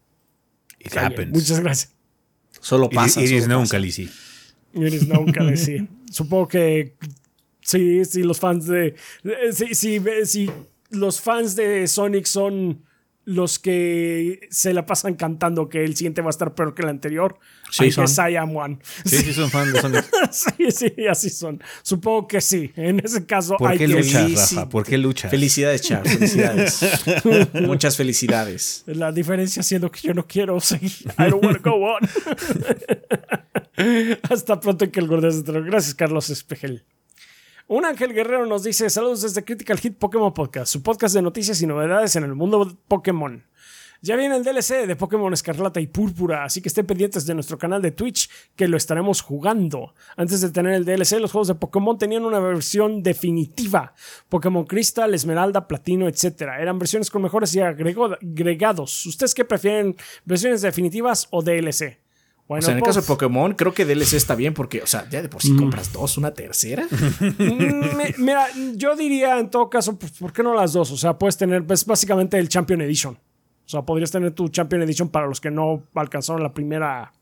It 0.80 0.98
happens. 0.98 1.32
Muchas 1.32 1.60
gracias. 1.60 1.94
Solo 2.60 2.90
pasa. 2.90 3.22
It 3.22 3.30
is 3.32 3.44
solo 3.44 3.56
known. 3.58 3.68
Khaleesi. 3.68 4.10
Iris 4.74 5.08
nunca 5.08 5.44
decir. 5.44 5.88
Supongo 6.12 6.48
que 6.48 6.96
sí, 7.62 8.04
sí, 8.04 8.24
los 8.24 8.40
fans 8.40 8.66
de. 8.66 8.96
eh, 9.24 9.54
Sí, 9.54 9.76
sí, 9.76 10.02
sí, 10.26 10.50
los 10.90 11.22
fans 11.22 11.56
de 11.56 11.88
Sonic 11.88 12.26
son 12.26 12.84
los 13.26 13.58
que 13.60 14.48
se 14.52 14.74
la 14.74 14.86
pasan 14.86 15.16
cantando 15.16 15.68
que 15.68 15.84
el 15.84 15.96
siguiente 15.96 16.22
va 16.22 16.28
a 16.28 16.30
estar 16.30 16.54
peor 16.54 16.74
que 16.76 16.84
el 16.84 16.90
anterior. 16.90 17.38
Sí, 17.72 17.92
son. 17.92 18.06
I 18.30 18.36
am 18.36 18.56
one. 18.56 18.78
Sí, 19.04 19.18
sí, 19.18 19.34
son 19.34 19.50
fan 19.50 19.74
de 19.74 19.82
Sonic. 19.82 20.06
Sí, 20.32 20.72
sí, 20.72 20.94
así 21.10 21.30
son. 21.30 21.62
Supongo 21.82 22.28
que 22.28 22.40
sí. 22.42 22.72
En 22.76 23.00
ese 23.00 23.26
caso, 23.26 23.58
¿Por 23.58 23.72
hay 23.72 23.78
qué 23.78 23.88
que 23.88 23.94
luchas, 23.94 24.54
Rafa? 24.54 24.70
¿Por 24.70 24.86
qué 24.86 24.98
luchas? 24.98 25.32
Felicidades, 25.32 25.82
Char. 25.82 26.08
Felicidades. 26.08 26.86
Muchas 27.54 27.98
felicidades. 27.98 28.84
La 28.86 29.12
diferencia 29.12 29.64
siendo 29.64 29.92
que 29.92 30.02
yo 30.02 30.14
no 30.14 30.28
quiero 30.28 30.60
seguir. 30.60 30.92
I 31.18 31.30
don't 31.30 31.44
want 31.44 31.62
to 31.62 31.70
go 31.70 31.78
on. 31.84 32.00
Hasta 34.30 34.60
pronto 34.60 34.86
y 34.86 34.90
que 34.90 35.00
el 35.00 35.08
gordeo 35.08 35.32
se 35.32 35.44
trae. 35.44 35.62
Gracias, 35.62 35.96
Carlos 35.96 36.30
Espejel. 36.30 36.84
Un 37.68 37.84
Ángel 37.84 38.14
Guerrero 38.14 38.46
nos 38.46 38.64
dice: 38.64 38.92
Saludos 38.92 39.24
desde 39.24 39.44
Critical 39.44 39.80
Hit 39.80 39.98
Pokémon 39.98 40.32
Podcast, 40.32 40.72
su 40.72 40.84
podcast 40.84 41.16
de 41.16 41.24
noticias 41.24 41.60
y 41.64 41.66
novedades 41.66 42.16
en 42.16 42.24
el 42.24 42.36
mundo 42.36 42.78
Pokémon. 42.88 43.44
Ya 44.04 44.16
viene 44.16 44.36
el 44.36 44.44
DLC 44.44 44.86
de 44.86 44.96
Pokémon 44.96 45.34
Escarlata 45.34 45.80
y 45.80 45.88
Púrpura, 45.88 46.44
así 46.44 46.62
que 46.62 46.68
estén 46.68 46.86
pendientes 46.86 47.26
de 47.26 47.34
nuestro 47.34 47.58
canal 47.58 47.82
de 47.82 47.90
Twitch 47.90 48.30
que 48.56 48.68
lo 48.68 48.78
estaremos 48.78 49.22
jugando. 49.22 49.96
Antes 50.16 50.42
de 50.42 50.52
tener 50.52 50.74
el 50.76 50.86
DLC, 50.86 51.20
los 51.20 51.32
juegos 51.32 51.48
de 51.48 51.56
Pokémon 51.56 51.98
tenían 51.98 52.24
una 52.24 52.40
versión 52.40 53.02
definitiva. 53.02 53.96
Pokémon 54.30 54.66
Crystal, 54.66 55.12
Esmeralda, 55.16 55.68
Platino, 55.68 56.08
etc. 56.08 56.42
Eran 56.60 56.78
versiones 56.78 57.10
con 57.10 57.24
mejores 57.24 57.56
y 57.56 57.62
agregados. 57.62 59.08
¿Ustedes 59.08 59.34
qué 59.34 59.44
prefieren? 59.44 59.96
¿Versiones 60.24 60.62
definitivas 60.62 61.28
o 61.32 61.42
DLC? 61.42 62.05
O 62.48 62.62
sea, 62.62 62.74
en 62.74 62.78
el 62.78 62.84
caso 62.84 63.02
de 63.02 63.08
Pokémon, 63.08 63.54
creo 63.54 63.74
que 63.74 63.86
DLC 63.86 64.14
está 64.14 64.36
bien 64.36 64.54
porque, 64.54 64.82
o 64.84 64.88
sea, 64.88 65.10
ya 65.10 65.22
de 65.22 65.30
por 65.30 65.42
sí 65.42 65.56
compras 65.56 65.92
dos, 65.92 66.18
una 66.18 66.34
tercera. 66.34 66.86
Mm, 67.38 68.22
Mira, 68.24 68.48
yo 68.76 68.96
diría 68.96 69.40
en 69.40 69.50
todo 69.50 69.70
caso, 69.70 69.98
pues, 69.98 70.12
¿por 70.14 70.32
qué 70.32 70.44
no 70.44 70.54
las 70.54 70.74
dos? 70.74 70.92
O 70.92 70.98
sea, 70.98 71.18
puedes 71.18 71.38
tener 71.38 71.66
pues, 71.66 71.86
básicamente 71.86 72.38
el 72.38 72.50
Champion 72.50 72.82
Edition. 72.82 73.16
O 73.16 73.68
sea, 73.68 73.82
podrías 73.82 74.12
tener 74.12 74.32
tu 74.32 74.50
Champion 74.50 74.84
Edition 74.84 75.10
para 75.10 75.28
los 75.28 75.42
que 75.42 75.50
no 75.50 75.84
alcanzaron 75.96 76.44
la 76.44 76.54
primera 76.54 77.14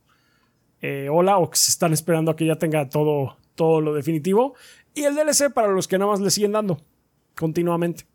eh, 0.81 1.07
ola 1.09 1.37
o 1.37 1.49
que 1.49 1.57
se 1.57 1.71
están 1.71 1.93
esperando 1.93 2.31
a 2.31 2.35
que 2.35 2.45
ya 2.45 2.57
tenga 2.57 2.89
todo, 2.89 3.37
todo 3.55 3.79
lo 3.79 3.93
definitivo. 3.93 4.55
Y 4.93 5.03
el 5.03 5.15
DLC 5.15 5.53
para 5.53 5.69
los 5.69 5.87
que 5.87 5.97
nada 5.97 6.11
más 6.11 6.19
le 6.19 6.29
siguen 6.31 6.51
dando 6.51 6.81
continuamente. 7.35 8.05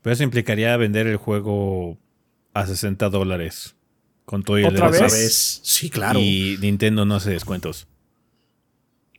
Pero 0.00 0.14
eso 0.14 0.22
implicaría 0.22 0.76
vender 0.76 1.06
el 1.06 1.16
juego 1.16 1.98
a 2.54 2.66
60 2.66 3.10
dólares. 3.10 3.75
Con 4.26 4.42
todo 4.42 4.58
y 4.58 4.64
el 4.64 4.74
¿Otra 4.74 4.90
vez. 4.90 5.60
Sí, 5.62 5.88
claro. 5.88 6.18
Y 6.20 6.58
Nintendo 6.60 7.06
no 7.06 7.14
hace 7.14 7.30
descuentos. 7.30 7.86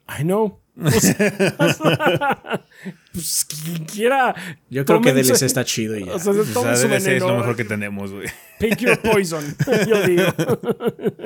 I 0.08 0.22
know. 0.24 0.60
Pues, 0.80 1.16
pues, 3.14 3.46
quien 3.46 3.86
quiera. 3.86 4.36
Yo 4.70 4.86
creo 4.86 5.02
que 5.02 5.14
DLC 5.14 5.42
está 5.42 5.66
chido 5.66 5.98
y 5.98 6.06
ya. 6.06 6.14
O 6.14 6.20
sea, 6.20 6.34
O 6.34 6.44
sea, 6.44 6.54
tomen 6.54 6.78
su 6.78 6.88
DLC 6.88 6.94
es 6.98 7.04
veneno. 7.06 7.30
lo 7.30 7.38
mejor 7.40 7.56
que 7.56 7.64
tenemos, 7.66 8.12
güey. 8.12 8.28
Pick 8.60 8.78
your 8.80 9.00
poison, 9.12 9.44
yo 9.88 10.02
digo. 10.06 10.24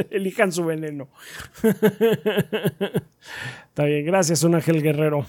Elijan 0.10 0.52
su 0.54 0.64
veneno. 0.64 1.10
Está 3.70 3.84
bien, 3.86 4.06
gracias, 4.06 4.44
un 4.44 4.56
ángel 4.56 4.82
guerrero. 4.82 5.26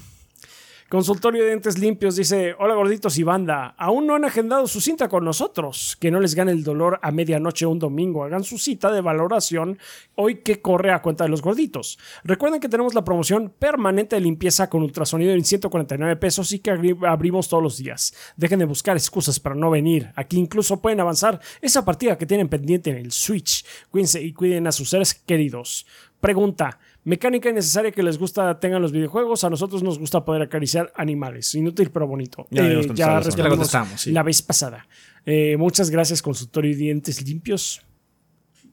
Consultorio 0.96 1.40
de 1.44 1.48
Dientes 1.48 1.78
Limpios 1.78 2.16
dice: 2.16 2.54
Hola 2.58 2.74
gorditos 2.74 3.16
y 3.16 3.22
banda, 3.22 3.74
aún 3.78 4.06
no 4.06 4.14
han 4.14 4.26
agendado 4.26 4.66
su 4.66 4.78
cita 4.82 5.08
con 5.08 5.24
nosotros. 5.24 5.96
Que 5.98 6.10
no 6.10 6.20
les 6.20 6.34
gane 6.34 6.52
el 6.52 6.64
dolor 6.64 6.98
a 7.00 7.10
medianoche 7.10 7.64
un 7.64 7.78
domingo. 7.78 8.24
Hagan 8.24 8.44
su 8.44 8.58
cita 8.58 8.92
de 8.92 9.00
valoración 9.00 9.78
hoy 10.16 10.42
que 10.42 10.60
corre 10.60 10.92
a 10.92 11.00
cuenta 11.00 11.24
de 11.24 11.30
los 11.30 11.40
gorditos. 11.40 11.98
Recuerden 12.24 12.60
que 12.60 12.68
tenemos 12.68 12.92
la 12.92 13.04
promoción 13.04 13.54
permanente 13.58 14.16
de 14.16 14.20
limpieza 14.20 14.68
con 14.68 14.82
ultrasonido 14.82 15.32
en 15.32 15.42
149 15.46 16.16
pesos 16.16 16.52
y 16.52 16.58
que 16.58 16.70
abri- 16.74 17.08
abrimos 17.08 17.48
todos 17.48 17.62
los 17.62 17.78
días. 17.78 18.12
Dejen 18.36 18.58
de 18.58 18.66
buscar 18.66 18.94
excusas 18.94 19.40
para 19.40 19.54
no 19.54 19.70
venir. 19.70 20.10
Aquí 20.14 20.36
incluso 20.38 20.82
pueden 20.82 21.00
avanzar 21.00 21.40
esa 21.62 21.86
partida 21.86 22.18
que 22.18 22.26
tienen 22.26 22.50
pendiente 22.50 22.90
en 22.90 22.98
el 22.98 23.12
Switch. 23.12 23.64
Cuídense 23.90 24.20
y 24.22 24.34
cuiden 24.34 24.66
a 24.66 24.72
sus 24.72 24.90
seres 24.90 25.14
queridos. 25.14 25.86
Pregunta. 26.20 26.78
Mecánica 27.04 27.50
innecesaria 27.50 27.90
que 27.90 28.02
les 28.02 28.16
gusta 28.16 28.58
tengan 28.60 28.80
los 28.80 28.92
videojuegos. 28.92 29.42
A 29.44 29.50
nosotros 29.50 29.82
nos 29.82 29.98
gusta 29.98 30.24
poder 30.24 30.42
acariciar 30.42 30.92
animales. 30.94 31.54
Inútil 31.54 31.90
pero 31.90 32.06
bonito. 32.06 32.46
Ya 32.50 32.64
Eh, 32.64 32.88
ya 32.94 33.06
la 33.08 33.20
respondimos 33.20 33.58
contestamos, 33.58 34.00
sí. 34.00 34.12
la 34.12 34.22
vez 34.22 34.40
pasada. 34.42 34.86
Eh, 35.26 35.56
muchas 35.58 35.90
gracias, 35.90 36.22
consultorio 36.22 36.70
y 36.70 36.74
dientes 36.74 37.26
limpios. 37.26 37.82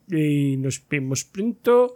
Y 0.10 0.58
nos 0.58 0.82
vemos 0.88 1.24
pronto. 1.24 1.96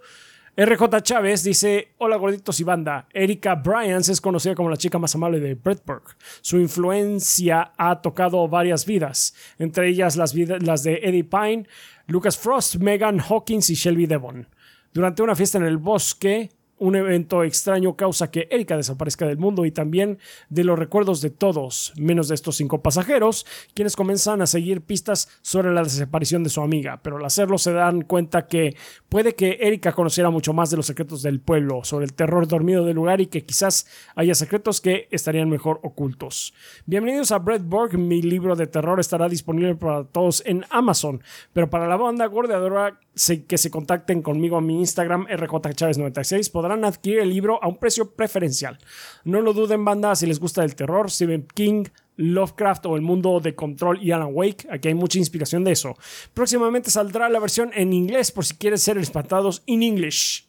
RJ 0.56 1.02
Chávez 1.02 1.44
dice: 1.44 1.90
Hola 1.98 2.16
gorditos 2.18 2.60
y 2.60 2.64
banda. 2.64 3.08
Erika 3.14 3.56
Bryans 3.56 4.10
es 4.10 4.22
conocida 4.22 4.54
como 4.54 4.70
la 4.70 4.78
chica 4.78 5.00
más 5.00 5.16
amable 5.16 5.40
de 5.40 5.56
Bradburg. 5.56 6.04
Su 6.42 6.60
influencia 6.60 7.74
ha 7.78 8.02
tocado 8.02 8.48
varias 8.48 8.86
vidas, 8.86 9.34
entre 9.58 9.88
ellas 9.90 10.16
las, 10.16 10.36
las 10.36 10.84
de 10.84 11.00
Eddie 11.04 11.24
Pine, 11.24 11.68
Lucas 12.06 12.38
Frost, 12.38 12.76
Megan 12.76 13.20
Hawkins 13.20 13.70
y 13.72 13.74
Shelby 13.76 14.06
Devon. 14.06 14.48
Durante 14.94 15.24
una 15.24 15.36
fiesta 15.36 15.58
en 15.58 15.64
el 15.64 15.78
bosque, 15.78 16.52
un 16.78 16.96
evento 16.96 17.44
extraño 17.44 17.96
causa 17.96 18.30
que 18.30 18.48
Erika 18.52 18.78
desaparezca 18.78 19.26
del 19.26 19.38
mundo 19.38 19.66
y 19.66 19.72
también 19.72 20.20
de 20.50 20.64
los 20.64 20.78
recuerdos 20.78 21.22
de 21.22 21.32
todos, 21.32 21.94
menos 21.96 22.28
de 22.28 22.36
estos 22.36 22.58
cinco 22.58 22.84
pasajeros, 22.84 23.46
quienes 23.74 23.96
comienzan 23.96 24.42
a 24.42 24.48
seguir 24.48 24.82
pistas 24.82 25.30
sobre 25.42 25.74
la 25.74 25.82
desaparición 25.82 26.44
de 26.44 26.50
su 26.50 26.62
amiga, 26.62 27.00
pero 27.02 27.18
al 27.18 27.26
hacerlo 27.26 27.58
se 27.58 27.74
dan 27.74 28.02
cuenta 28.02 28.48
que 28.48 28.76
puede 29.10 29.34
que 29.34 29.60
Erika 29.62 29.94
conociera 29.94 30.30
mucho 30.30 30.54
más 30.54 30.70
de 30.70 30.78
los 30.78 30.86
secretos 30.86 31.24
del 31.24 31.40
pueblo, 31.40 31.84
sobre 31.84 32.06
el 32.06 32.14
terror 32.14 32.48
dormido 32.48 32.86
del 32.86 32.98
lugar 32.98 33.22
y 33.22 33.28
que 33.28 33.46
quizás 33.46 33.88
haya 34.16 34.36
secretos 34.36 34.80
que 34.80 35.08
estarían 35.10 35.50
mejor 35.50 35.80
ocultos. 35.84 36.54
Bienvenidos 36.86 37.32
a 37.32 37.40
Borg, 37.40 37.98
mi 37.98 38.22
libro 38.22 38.56
de 38.56 38.68
terror 38.68 39.00
estará 39.00 39.30
disponible 39.30 39.74
para 39.76 40.04
todos 40.04 40.44
en 40.46 40.66
Amazon, 40.70 41.24
pero 41.52 41.70
para 41.70 41.88
la 41.88 41.98
banda 41.98 42.26
gordeadora 42.28 43.00
que 43.48 43.58
se 43.58 43.70
contacten 43.70 44.22
conmigo 44.22 44.58
a 44.58 44.62
mi 44.62 44.80
Instagram 44.80 45.28
rjchaves96 45.28 46.52
podrán 46.52 46.84
adquirir 46.84 47.20
el 47.20 47.30
libro 47.30 47.64
a 47.64 47.68
un 47.68 47.78
precio 47.78 48.12
preferencial. 48.12 48.80
No 49.24 49.42
lo 49.42 49.54
duden 49.54 49.86
banda 49.86 50.16
si 50.16 50.26
les 50.26 50.40
gusta 50.40 50.64
el 50.64 50.76
terror, 50.76 51.12
Stephen 51.12 51.48
King, 51.54 51.86
Lovecraft 52.16 52.86
o 52.88 52.96
el 52.96 53.02
mundo 53.02 53.40
de 53.40 53.56
Control 53.56 54.02
y 54.02 54.12
Alan 54.12 54.30
Wake, 54.32 54.68
aquí 54.70 54.88
hay 54.88 54.94
mucha 54.94 55.20
inspiración 55.20 55.64
de 55.64 55.72
eso. 55.72 55.96
Próximamente 56.34 56.92
saldrá 56.92 57.30
la 57.30 57.40
versión 57.40 57.72
en 57.74 57.94
inglés 57.94 58.32
por 58.32 58.46
si 58.46 58.56
quieren 58.56 58.80
ser 58.80 58.98
espantados 58.98 59.64
in 59.66 59.84
English. 59.84 60.48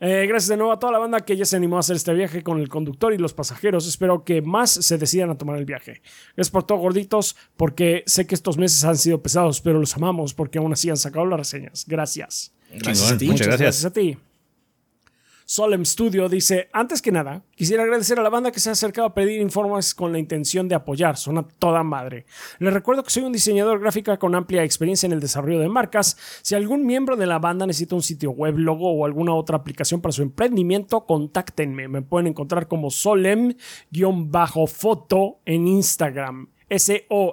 Eh, 0.00 0.26
gracias 0.26 0.48
de 0.48 0.56
nuevo 0.56 0.72
a 0.72 0.78
toda 0.78 0.92
la 0.92 0.98
banda 0.98 1.20
que 1.20 1.36
ya 1.36 1.44
se 1.44 1.56
animó 1.56 1.76
a 1.76 1.80
hacer 1.80 1.96
este 1.96 2.14
viaje 2.14 2.42
con 2.42 2.58
el 2.58 2.68
conductor 2.68 3.12
y 3.12 3.18
los 3.18 3.34
pasajeros. 3.34 3.86
Espero 3.86 4.24
que 4.24 4.40
más 4.40 4.70
se 4.70 4.96
decidan 4.96 5.30
a 5.30 5.36
tomar 5.36 5.58
el 5.58 5.66
viaje. 5.66 6.00
Gracias 6.34 6.50
por 6.50 6.64
todo, 6.64 6.78
gorditos, 6.78 7.36
porque 7.56 8.02
sé 8.06 8.26
que 8.26 8.34
estos 8.34 8.56
meses 8.56 8.82
han 8.84 8.96
sido 8.96 9.22
pesados, 9.22 9.60
pero 9.60 9.78
los 9.78 9.94
amamos 9.94 10.32
porque 10.32 10.58
aún 10.58 10.72
así 10.72 10.88
han 10.88 10.96
sacado 10.96 11.26
las 11.26 11.38
reseñas. 11.38 11.84
Gracias. 11.86 12.52
Gracias 12.72 13.12
a 13.12 13.18
ti. 13.18 13.26
muchas 13.26 13.46
gracias. 13.46 13.60
Gracias 13.60 13.84
a 13.84 13.92
ti. 13.92 14.29
Solem 15.50 15.84
Studio 15.84 16.28
dice, 16.28 16.68
antes 16.72 17.02
que 17.02 17.10
nada, 17.10 17.42
quisiera 17.56 17.82
agradecer 17.82 18.20
a 18.20 18.22
la 18.22 18.28
banda 18.28 18.52
que 18.52 18.60
se 18.60 18.68
ha 18.68 18.72
acercado 18.72 19.08
a 19.08 19.14
pedir 19.14 19.40
informes 19.40 19.96
con 19.96 20.12
la 20.12 20.20
intención 20.20 20.68
de 20.68 20.76
apoyar, 20.76 21.16
son 21.16 21.38
a 21.38 21.42
toda 21.42 21.82
madre. 21.82 22.24
Les 22.60 22.72
recuerdo 22.72 23.02
que 23.02 23.10
soy 23.10 23.24
un 23.24 23.32
diseñador 23.32 23.80
gráfico 23.80 24.16
con 24.20 24.36
amplia 24.36 24.62
experiencia 24.62 25.08
en 25.08 25.12
el 25.12 25.18
desarrollo 25.18 25.58
de 25.58 25.68
marcas. 25.68 26.16
Si 26.42 26.54
algún 26.54 26.86
miembro 26.86 27.16
de 27.16 27.26
la 27.26 27.40
banda 27.40 27.66
necesita 27.66 27.96
un 27.96 28.02
sitio 28.02 28.30
web, 28.30 28.58
logo 28.58 28.92
o 28.92 29.04
alguna 29.04 29.34
otra 29.34 29.56
aplicación 29.56 30.00
para 30.00 30.12
su 30.12 30.22
emprendimiento, 30.22 31.04
contáctenme. 31.04 31.88
Me 31.88 32.02
pueden 32.02 32.28
encontrar 32.28 32.68
como 32.68 32.88
Solem-foto 32.92 33.58
en 35.46 35.66
Instagram. 35.66 36.48
E 36.68 36.76
S-O-L-E-M-F-O-T-O. 36.76 37.26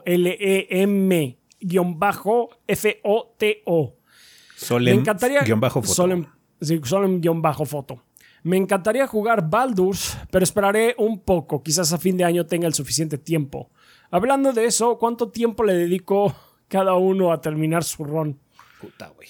Solem, 4.55 4.95
Me 4.95 5.01
encantaría. 5.01 5.41
guion 5.43 5.59
bajo 5.59 5.83
foto. 5.83 5.93
Solem, 5.93 6.25
sí, 6.59 6.81
Solem 6.83 7.21
foto. 7.67 8.06
Me 8.43 8.57
encantaría 8.57 9.07
jugar 9.07 9.49
Baldur's, 9.49 10.17
pero 10.31 10.43
esperaré 10.43 10.95
un 10.97 11.19
poco. 11.19 11.61
Quizás 11.63 11.91
a 11.93 11.97
fin 11.97 12.17
de 12.17 12.23
año 12.23 12.45
tenga 12.45 12.67
el 12.67 12.73
suficiente 12.73 13.17
tiempo. 13.17 13.69
Hablando 14.09 14.53
de 14.53 14.65
eso, 14.65 14.97
¿cuánto 14.97 15.29
tiempo 15.29 15.63
le 15.63 15.73
dedico 15.73 16.35
cada 16.67 16.93
uno 16.95 17.31
a 17.33 17.41
terminar 17.41 17.83
su 17.83 18.03
run? 18.05 18.39
Puta, 18.79 19.09
güey. 19.09 19.27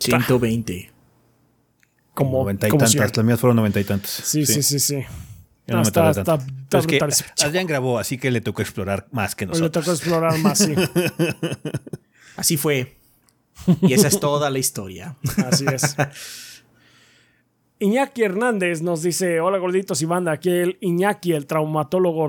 120. 0.00 0.90
Como, 2.14 2.38
Noventa 2.38 2.66
y 2.66 2.70
como 2.70 2.84
tantas. 2.84 3.16
Las 3.16 3.24
mías 3.24 3.38
fueron 3.40 3.56
noventa 3.56 3.78
y 3.78 3.84
tantas. 3.84 4.10
Sí, 4.10 4.44
sí, 4.44 4.62
sí, 4.62 4.80
sí. 4.80 5.04
Yo 5.68 5.76
no 5.76 5.82
está, 5.82 6.10
está, 6.10 6.24
tanto. 6.24 6.46
está 6.62 6.78
es 6.78 6.86
que. 6.86 7.44
Adrián 7.44 7.66
grabó, 7.66 7.98
así 7.98 8.18
que 8.18 8.30
le 8.30 8.40
tocó 8.40 8.62
explorar 8.62 9.06
más 9.12 9.34
que 9.36 9.44
Hoy 9.44 9.52
le 9.52 9.58
nosotros. 9.60 9.84
tocó 9.84 9.94
explorar 9.96 10.38
más, 10.38 10.58
sí. 10.58 10.74
Así 12.36 12.56
fue. 12.56 12.96
Y 13.82 13.92
esa 13.92 14.08
es 14.08 14.18
toda 14.20 14.48
la 14.50 14.58
historia. 14.58 15.16
Así 15.46 15.66
es. 15.66 15.96
Iñaki 17.80 18.24
Hernández 18.24 18.82
nos 18.82 19.02
dice, 19.02 19.40
hola 19.40 19.58
gorditos 19.58 20.02
y 20.02 20.04
banda, 20.04 20.32
aquí 20.32 20.50
el 20.50 20.78
Iñaki, 20.80 21.32
el 21.32 21.46
traumatólogo 21.46 22.28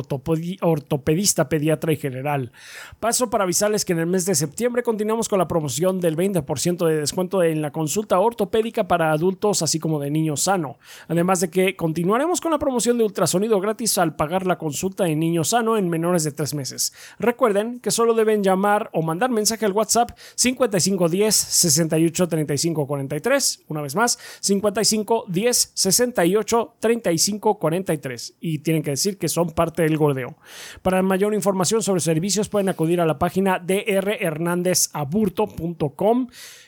ortopedista, 0.61 1.49
pediatra 1.49 1.91
y 1.91 1.97
general. 1.97 2.51
Paso 2.99 3.31
para 3.31 3.45
avisarles 3.45 3.83
que 3.83 3.93
en 3.93 3.99
el 3.99 4.05
mes 4.05 4.27
de 4.27 4.35
septiembre 4.35 4.83
continuamos 4.83 5.27
con 5.27 5.39
la 5.39 5.47
promoción 5.47 5.99
del 6.01 6.15
20% 6.15 6.85
de 6.85 6.97
descuento 6.97 7.41
en 7.41 7.63
la 7.63 7.71
consulta 7.71 8.19
ortopédica 8.19 8.87
para 8.87 9.11
adultos, 9.11 9.63
así 9.63 9.79
como 9.79 9.99
de 9.99 10.11
niños 10.11 10.43
sano. 10.43 10.77
Además 11.07 11.39
de 11.39 11.49
que 11.49 11.75
continuaremos 11.75 12.41
con 12.41 12.51
la 12.51 12.59
promoción 12.59 12.99
de 12.99 13.05
ultrasonido 13.05 13.59
gratis 13.59 13.97
al 13.97 14.15
pagar 14.15 14.45
la 14.45 14.59
consulta 14.59 15.07
en 15.07 15.19
niño 15.19 15.43
sano 15.43 15.77
en 15.77 15.89
menores 15.89 16.23
de 16.25 16.31
3 16.31 16.53
meses. 16.53 16.93
Recuerden 17.17 17.79
que 17.79 17.89
solo 17.89 18.13
deben 18.13 18.43
llamar 18.43 18.91
o 18.93 19.01
mandar 19.01 19.31
mensaje 19.31 19.65
al 19.65 19.71
WhatsApp 19.71 20.11
5510 20.35 21.35
68 21.35 22.27
35 22.27 22.85
43. 22.85 23.63
Una 23.67 23.81
vez 23.81 23.95
más, 23.95 24.19
5510 24.41 25.38
10 25.39 25.71
68 25.73 26.75
35 26.79 27.59
43 27.59 28.35
y 28.41 28.59
tienen 28.59 28.83
que 28.83 28.91
decir 28.91 29.17
que 29.17 29.29
son 29.29 29.51
parte 29.51 29.83
del 29.83 29.95
gordeo. 29.97 30.35
Para 30.81 31.01
mayor 31.01 31.33
información 31.33 31.81
sobre 31.81 32.01
servicios 32.01 32.49
pueden 32.49 32.67
acudir 32.67 32.99
a 32.99 33.05
la 33.05 33.17
página 33.17 33.57
drhernandezaburto.com. 33.59 36.27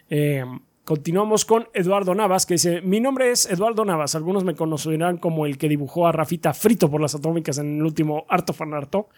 Eh, 0.10 0.44
Continuamos 0.88 1.44
con 1.44 1.68
Eduardo 1.74 2.16
Navas, 2.16 2.46
que 2.46 2.54
dice, 2.54 2.80
mi 2.80 3.02
nombre 3.02 3.30
es 3.30 3.46
Eduardo 3.46 3.84
Navas, 3.84 4.16
algunos 4.16 4.46
me 4.46 4.56
conocerán 4.56 5.18
como 5.18 5.46
el 5.46 5.58
que 5.58 5.68
dibujó 5.68 6.08
a 6.08 6.14
Rafita 6.14 6.54
frito 6.54 6.90
por 6.90 7.02
las 7.02 7.14
atómicas 7.14 7.58
en 7.58 7.80
el 7.80 7.84
último 7.84 8.26
Arto 8.30 8.54
Fanarto. 8.54 9.10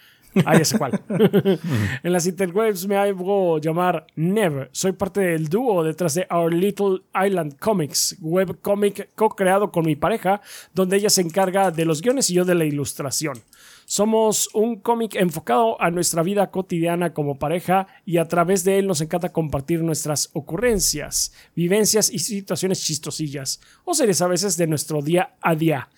Ahí 0.45 0.61
es 0.61 0.73
cual. 0.73 0.99
en 2.03 2.11
las 2.11 2.25
interwebs 2.25 2.87
me 2.87 2.97
hago 2.97 3.59
llamar 3.59 4.07
Never. 4.15 4.69
Soy 4.71 4.93
parte 4.93 5.21
del 5.21 5.47
dúo 5.47 5.83
detrás 5.83 6.15
de 6.15 6.25
Our 6.31 6.51
Little 6.51 7.01
Island 7.13 7.59
Comics, 7.59 8.17
webcomic 8.19 9.09
co-creado 9.13 9.71
con 9.71 9.85
mi 9.85 9.95
pareja, 9.95 10.41
donde 10.73 10.97
ella 10.97 11.11
se 11.11 11.21
encarga 11.21 11.69
de 11.69 11.85
los 11.85 12.01
guiones 12.01 12.31
y 12.31 12.33
yo 12.33 12.45
de 12.45 12.55
la 12.55 12.65
ilustración. 12.65 13.43
Somos 13.91 14.51
un 14.53 14.75
cómic 14.75 15.15
enfocado 15.15 15.81
a 15.81 15.89
nuestra 15.89 16.21
vida 16.21 16.51
cotidiana 16.51 17.11
como 17.11 17.39
pareja 17.39 17.87
y 18.05 18.17
a 18.17 18.27
través 18.27 18.63
de 18.63 18.77
él 18.77 18.85
nos 18.85 19.01
encanta 19.01 19.33
compartir 19.33 19.81
nuestras 19.81 20.29
ocurrencias, 20.33 21.33
vivencias 21.55 22.11
y 22.11 22.19
situaciones 22.19 22.83
chistosillas 22.83 23.59
o 23.85 23.95
series 23.95 24.21
a 24.21 24.27
veces 24.27 24.57
de 24.57 24.67
nuestro 24.67 25.01
día 25.01 25.33
a 25.41 25.55
día. 25.55 25.89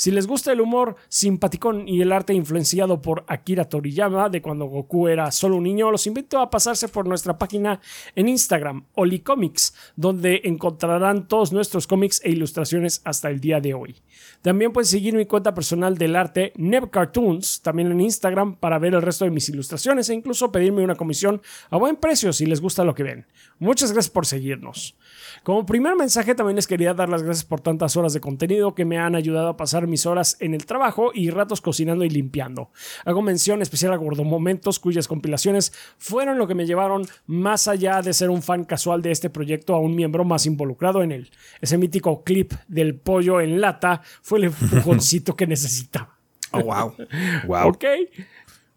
Si 0.00 0.10
les 0.10 0.26
gusta 0.26 0.50
el 0.50 0.62
humor 0.62 0.96
simpaticón 1.10 1.86
y 1.86 2.00
el 2.00 2.10
arte 2.10 2.32
influenciado 2.32 3.02
por 3.02 3.22
Akira 3.28 3.66
Toriyama 3.66 4.30
de 4.30 4.40
cuando 4.40 4.64
Goku 4.64 5.08
era 5.08 5.30
solo 5.30 5.56
un 5.56 5.64
niño, 5.64 5.90
los 5.90 6.06
invito 6.06 6.38
a 6.38 6.48
pasarse 6.48 6.88
por 6.88 7.06
nuestra 7.06 7.36
página 7.36 7.82
en 8.16 8.26
Instagram, 8.26 8.86
Olicomics, 8.94 9.74
donde 9.96 10.40
encontrarán 10.44 11.28
todos 11.28 11.52
nuestros 11.52 11.86
cómics 11.86 12.22
e 12.24 12.30
ilustraciones 12.30 13.02
hasta 13.04 13.28
el 13.28 13.40
día 13.40 13.60
de 13.60 13.74
hoy. 13.74 13.94
También 14.40 14.72
pueden 14.72 14.88
seguir 14.88 15.12
mi 15.12 15.26
cuenta 15.26 15.52
personal 15.52 15.98
del 15.98 16.16
arte, 16.16 16.54
Neb 16.56 16.88
Cartoons, 16.88 17.60
también 17.60 17.92
en 17.92 18.00
Instagram, 18.00 18.56
para 18.56 18.78
ver 18.78 18.94
el 18.94 19.02
resto 19.02 19.26
de 19.26 19.32
mis 19.32 19.50
ilustraciones 19.50 20.08
e 20.08 20.14
incluso 20.14 20.50
pedirme 20.50 20.82
una 20.82 20.94
comisión 20.94 21.42
a 21.68 21.76
buen 21.76 21.96
precio 21.96 22.32
si 22.32 22.46
les 22.46 22.62
gusta 22.62 22.84
lo 22.84 22.94
que 22.94 23.02
ven. 23.02 23.26
Muchas 23.60 23.92
gracias 23.92 24.10
por 24.10 24.24
seguirnos. 24.24 24.96
Como 25.42 25.66
primer 25.66 25.94
mensaje 25.94 26.34
también 26.34 26.56
les 26.56 26.66
quería 26.66 26.94
dar 26.94 27.10
las 27.10 27.22
gracias 27.22 27.44
por 27.44 27.60
tantas 27.60 27.94
horas 27.94 28.14
de 28.14 28.20
contenido 28.20 28.74
que 28.74 28.86
me 28.86 28.98
han 28.98 29.14
ayudado 29.14 29.48
a 29.50 29.56
pasar 29.58 29.86
mis 29.86 30.06
horas 30.06 30.38
en 30.40 30.54
el 30.54 30.64
trabajo 30.64 31.10
y 31.12 31.28
ratos 31.28 31.60
cocinando 31.60 32.06
y 32.06 32.08
limpiando. 32.08 32.70
Hago 33.04 33.20
mención 33.20 33.60
especial 33.60 33.92
a 33.92 33.96
Gordomomentos 33.96 34.78
cuyas 34.78 35.06
compilaciones 35.06 35.74
fueron 35.98 36.38
lo 36.38 36.48
que 36.48 36.54
me 36.54 36.64
llevaron 36.64 37.06
más 37.26 37.68
allá 37.68 38.00
de 38.00 38.14
ser 38.14 38.30
un 38.30 38.40
fan 38.40 38.64
casual 38.64 39.02
de 39.02 39.10
este 39.10 39.28
proyecto 39.28 39.74
a 39.74 39.80
un 39.80 39.94
miembro 39.94 40.24
más 40.24 40.46
involucrado 40.46 41.02
en 41.02 41.12
él. 41.12 41.30
Ese 41.60 41.76
mítico 41.76 42.24
clip 42.24 42.54
del 42.66 42.94
pollo 42.94 43.42
en 43.42 43.60
lata 43.60 44.00
fue 44.22 44.38
el 44.38 44.44
empujoncito 44.60 45.36
que 45.36 45.46
necesitaba. 45.46 46.16
Oh, 46.52 46.62
wow. 46.62 46.94
wow. 47.46 47.68
Ok. 47.68 47.84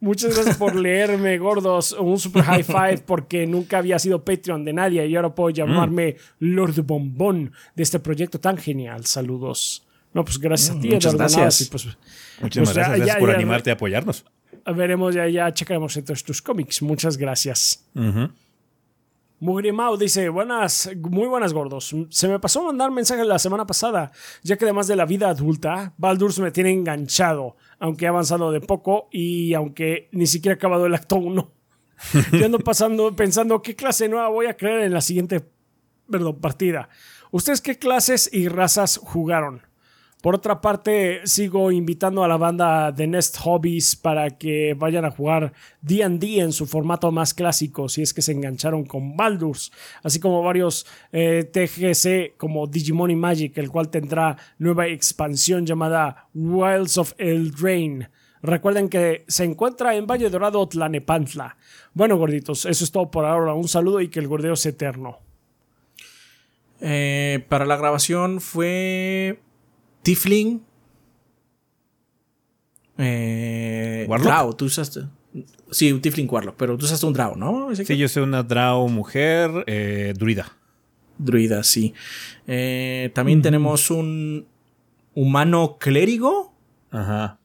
Muchas 0.04 0.36
gracias 0.36 0.58
por 0.58 0.76
leerme, 0.86 1.38
gordos. 1.38 1.93
Un 1.93 2.20
super 2.20 2.43
high 2.43 2.64
five 2.64 2.97
porque 3.06 3.47
nunca 3.47 3.78
había 3.78 3.97
sido 3.99 4.24
Patreon 4.24 4.66
de 4.66 4.74
nadie 4.74 5.08
y 5.08 5.16
ahora 5.16 5.34
puedo 5.34 5.49
llamarme 5.49 6.18
Lord 6.39 6.82
Bombón 6.84 7.51
de 7.76 7.84
este 7.84 7.99
proyecto 7.99 8.39
tan 8.39 8.58
genial. 8.58 9.06
Saludos. 9.06 9.86
No, 10.14 10.26
pues 10.26 10.38
gracias 10.39 10.76
a 10.76 10.80
ti, 10.80 10.89
Muchas 10.89 11.16
gracias. 11.16 11.68
pues, 11.72 11.86
Muchas 12.41 12.64
pues, 12.66 12.76
gracias, 12.76 13.08
ya- 13.08 13.18
por 13.18 13.30
ya- 13.30 13.36
animarte 13.36 13.70
a 13.70 13.74
apoyarnos. 13.74 14.26
veremos, 14.76 15.16
ya, 15.16 15.28
ya 15.30 15.51
checaremos 15.54 15.95
entonces 15.97 16.24
tus 16.24 16.41
cómics. 16.41 16.82
Muchas 16.82 17.16
gracias. 17.18 17.86
Mugrimau 19.44 19.98
dice, 19.98 20.30
buenas, 20.30 20.89
muy 20.96 21.28
buenas 21.28 21.52
gordos. 21.52 21.94
Se 22.10 22.30
me 22.30 22.39
pasó 22.39 22.64
mandar 22.64 22.91
mensaje 22.91 23.26
la 23.26 23.38
semana 23.38 23.68
pasada, 23.68 24.14
ya 24.41 24.56
que 24.56 24.64
además 24.64 24.88
de 24.88 24.96
la 24.96 25.06
vida 25.06 25.28
adulta, 25.28 25.94
Baldur's 25.98 26.39
me 26.39 26.50
tiene 26.52 26.72
enganchado, 26.72 27.58
aunque 27.78 28.06
he 28.06 28.08
avanzado 28.08 28.54
de 28.54 28.62
poco 28.62 29.10
y 29.12 29.54
aunque 29.54 30.08
ni 30.14 30.28
siquiera 30.28 30.54
he 30.54 30.56
acabado 30.56 30.86
el 30.86 30.96
acto 30.96 31.18
1. 31.18 31.52
Yo 32.32 32.46
ando 32.46 32.60
pasando, 32.60 33.14
pensando 33.18 33.62
qué 33.62 33.76
clase 33.76 34.08
nueva 34.08 34.30
voy 34.30 34.46
a 34.46 34.56
crear 34.56 34.80
en 34.80 34.94
la 34.94 35.02
siguiente 35.02 35.46
perdón, 36.10 36.39
partida. 36.39 36.88
¿Ustedes 37.30 37.60
qué 37.60 37.78
clases 37.78 38.30
y 38.32 38.48
razas 38.48 38.98
jugaron? 38.98 39.64
Por 40.24 40.36
otra 40.36 40.61
parte, 40.61 41.19
sigo 41.26 41.69
invitando 41.69 42.24
a 42.24 42.30
la 42.30 42.38
banda 42.38 42.93
de 42.93 43.07
Nest 43.07 43.36
Hobbies 43.39 43.97
para 43.97 44.30
que 44.30 44.74
vayan 44.74 45.03
a 45.03 45.11
jugar 45.11 45.51
D&D 45.82 46.39
en 46.39 46.53
su 46.53 46.65
formato 46.65 47.11
más 47.11 47.34
clásico, 47.34 47.89
si 47.89 48.03
es 48.03 48.13
que 48.13 48.21
se 48.21 48.32
engancharon 48.32 48.86
con 48.86 49.17
Baldur's, 49.17 49.74
así 50.01 50.21
como 50.21 50.41
varios 50.41 50.88
eh, 51.11 51.43
TGC 51.43 52.38
como 52.38 52.67
Digimon 52.67 53.11
y 53.11 53.17
Magic, 53.17 53.57
el 53.57 53.69
cual 53.69 53.89
tendrá 53.89 54.38
nueva 54.59 54.88
expansión 54.88 55.65
llamada 55.65 56.30
Wilds 56.34 56.97
of 56.97 57.15
Eldraine. 57.17 58.07
Recuerden 58.41 58.88
que 58.88 59.26
se 59.28 59.43
encuentra 59.43 59.93
en 59.93 60.07
Valle 60.07 60.30
Dorado, 60.30 60.65
Tlanepantla. 60.69 61.57
Bueno, 61.93 62.15
gorditos, 62.15 62.65
eso 62.65 62.86
es 62.86 62.91
todo 62.93 63.11
por 63.11 63.26
ahora. 63.26 63.55
Un 63.55 63.67
saludo 63.67 63.99
y 63.99 64.07
que 64.07 64.21
el 64.21 64.30
gordeo 64.30 64.55
sea 64.55 64.71
eterno. 64.71 65.19
Eh, 66.80 67.45
para 67.49 67.65
la 67.65 67.76
grabación 67.76 68.39
fue 68.39 69.41
Tifling. 70.04 70.62
Eh, 72.97 74.06
¿Warlock? 74.08 74.28
Drow, 74.32 74.54
tú 74.54 74.66
usaste. 74.66 75.01
Sí, 75.72 75.91
un 75.91 76.01
Tifling 76.01 76.28
Warlock, 76.30 76.56
pero 76.56 76.78
tú 76.78 76.86
usaste 76.86 77.06
un 77.06 77.14
Drow, 77.14 77.36
¿no? 77.36 77.72
Ese 77.72 77.84
Sí, 77.84 77.88
que- 77.93 77.97
yo 77.97 78.08
soy 78.08 78.24
una 78.24 78.43
Drow 78.43 78.88
mujer 78.89 79.49
eh, 79.68 80.14
druida. 80.16 80.56
Druida, 81.18 81.64
sí. 81.64 81.93
Eh, 82.47 83.12
también 83.16 83.41
tenemos 83.41 83.89
un 83.89 84.45
humano 85.16 85.78
clérigo 85.80 86.54
Ajá. 86.91 87.39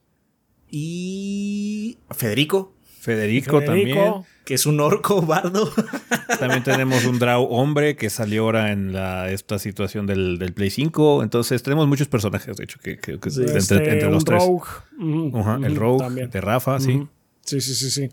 y 0.70 1.96
Federico, 2.10 2.74
Federico, 3.00 3.60
Federico. 3.60 4.26
que 4.44 4.54
es 4.54 4.66
un 4.66 4.80
orco 4.80 5.22
bardo. 5.22 5.68
también. 5.70 5.98
También 6.38 6.62
tenemos 6.62 7.04
un 7.04 7.18
Drow 7.18 7.44
hombre 7.50 7.96
que 7.96 8.10
salió 8.10 8.44
ahora 8.44 8.70
en 8.72 8.92
la, 8.92 9.30
esta 9.30 9.58
situación 9.58 10.06
del, 10.06 10.38
del 10.38 10.52
Play 10.52 10.70
5. 10.70 11.22
Entonces 11.22 11.62
tenemos 11.62 11.88
muchos 11.88 12.06
personajes, 12.08 12.56
de 12.56 12.64
hecho, 12.64 12.78
que, 12.80 12.98
que- 12.98 13.18
que 13.18 13.28
entre, 13.28 13.58
Este, 13.58 13.74
entre 13.92 14.10
los 14.10 14.24
tres. 14.24 14.42
rogue. 14.42 15.66
El 15.66 15.74
Rogue 15.76 15.98
también. 16.04 16.30
de 16.30 16.40
Rafa, 16.40 16.78
sí. 16.80 17.06
Sí, 17.44 17.60
sí, 17.60 17.74
sí, 17.74 17.90
sí. 17.90 18.10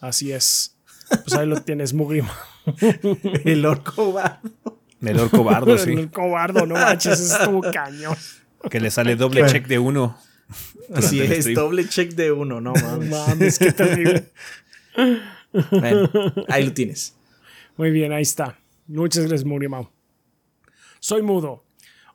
Así 0.00 0.32
es. 0.32 0.76
Pues 1.08 1.34
ahí 1.34 1.46
lo 1.46 1.60
tienes, 1.62 1.92
Mugrim. 1.92 2.26
el 3.44 3.66
orco 3.66 4.12
bardo. 4.12 4.50
El 5.02 5.18
orco 5.18 5.44
bardo, 5.44 5.76
sí. 5.78 5.92
El 5.92 6.10
cobardo, 6.10 6.66
no 6.66 6.74
manches, 6.74 7.18
eso 7.20 7.36
estuvo 7.38 7.60
cañón. 7.72 8.16
Que 8.70 8.80
le 8.80 8.90
sale 8.90 9.16
doble 9.16 9.44
check 9.46 9.66
de 9.66 9.78
uno. 9.78 10.16
Así 10.94 11.20
es, 11.20 11.40
stream. 11.40 11.54
doble 11.54 11.88
check 11.88 12.12
de 12.14 12.32
uno, 12.32 12.60
no 12.60 12.72
mames. 12.72 13.10
Mames, 13.10 13.58
qué 13.58 13.72
terrible. 13.72 14.24
Bueno, 15.52 16.08
ahí 16.48 16.64
lo 16.64 16.72
tienes. 16.72 17.16
Muy 17.76 17.90
bien, 17.90 18.12
ahí 18.12 18.22
está. 18.22 18.56
Muchas 18.86 19.24
gracias, 19.26 19.44
Mugrimau. 19.44 19.88
Soy 21.00 21.22
mudo. 21.22 21.64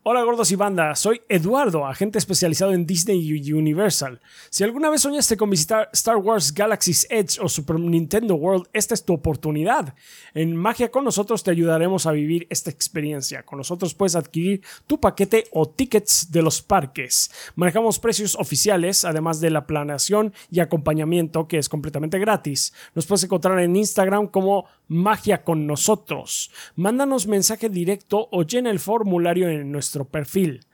Hola 0.07 0.21
gordos 0.21 0.51
y 0.51 0.55
banda, 0.55 0.93
soy 0.93 1.23
Eduardo, 1.29 1.87
agente 1.87 2.19
especializado 2.19 2.73
en 2.73 2.85
Disney 2.85 3.51
Universal. 3.51 4.21
Si 4.51 4.63
alguna 4.63 4.91
vez 4.91 5.01
soñaste 5.01 5.35
con 5.35 5.49
visitar 5.49 5.89
Star 5.93 6.17
Wars 6.17 6.53
Galaxy's 6.53 7.07
Edge 7.09 7.39
o 7.41 7.49
Super 7.49 7.79
Nintendo 7.79 8.35
World, 8.35 8.67
esta 8.71 8.93
es 8.93 9.03
tu 9.03 9.15
oportunidad. 9.15 9.95
En 10.35 10.55
Magia 10.55 10.91
con 10.91 11.05
nosotros 11.05 11.41
te 11.41 11.49
ayudaremos 11.49 12.05
a 12.05 12.11
vivir 12.11 12.45
esta 12.51 12.69
experiencia. 12.69 13.41
Con 13.41 13.57
nosotros 13.57 13.95
puedes 13.95 14.15
adquirir 14.15 14.61
tu 14.85 14.99
paquete 14.99 15.45
o 15.51 15.67
tickets 15.67 16.31
de 16.31 16.43
los 16.43 16.61
parques. 16.61 17.31
Manejamos 17.55 17.97
precios 17.97 18.35
oficiales, 18.35 19.05
además 19.05 19.41
de 19.41 19.49
la 19.49 19.65
planeación 19.65 20.35
y 20.51 20.59
acompañamiento 20.59 21.47
que 21.47 21.57
es 21.57 21.67
completamente 21.67 22.19
gratis. 22.19 22.75
Nos 22.93 23.07
puedes 23.07 23.23
encontrar 23.23 23.57
en 23.57 23.75
Instagram 23.75 24.27
como 24.27 24.67
magia 24.87 25.43
con 25.43 25.65
nosotros. 25.67 26.51
Mándanos 26.75 27.27
mensaje 27.27 27.69
directo 27.69 28.27
o 28.31 28.43
llena 28.43 28.69
el 28.71 28.79
formulario 28.79 29.49
en 29.49 29.71
nuestro 29.71 30.05
perfil. 30.05 30.65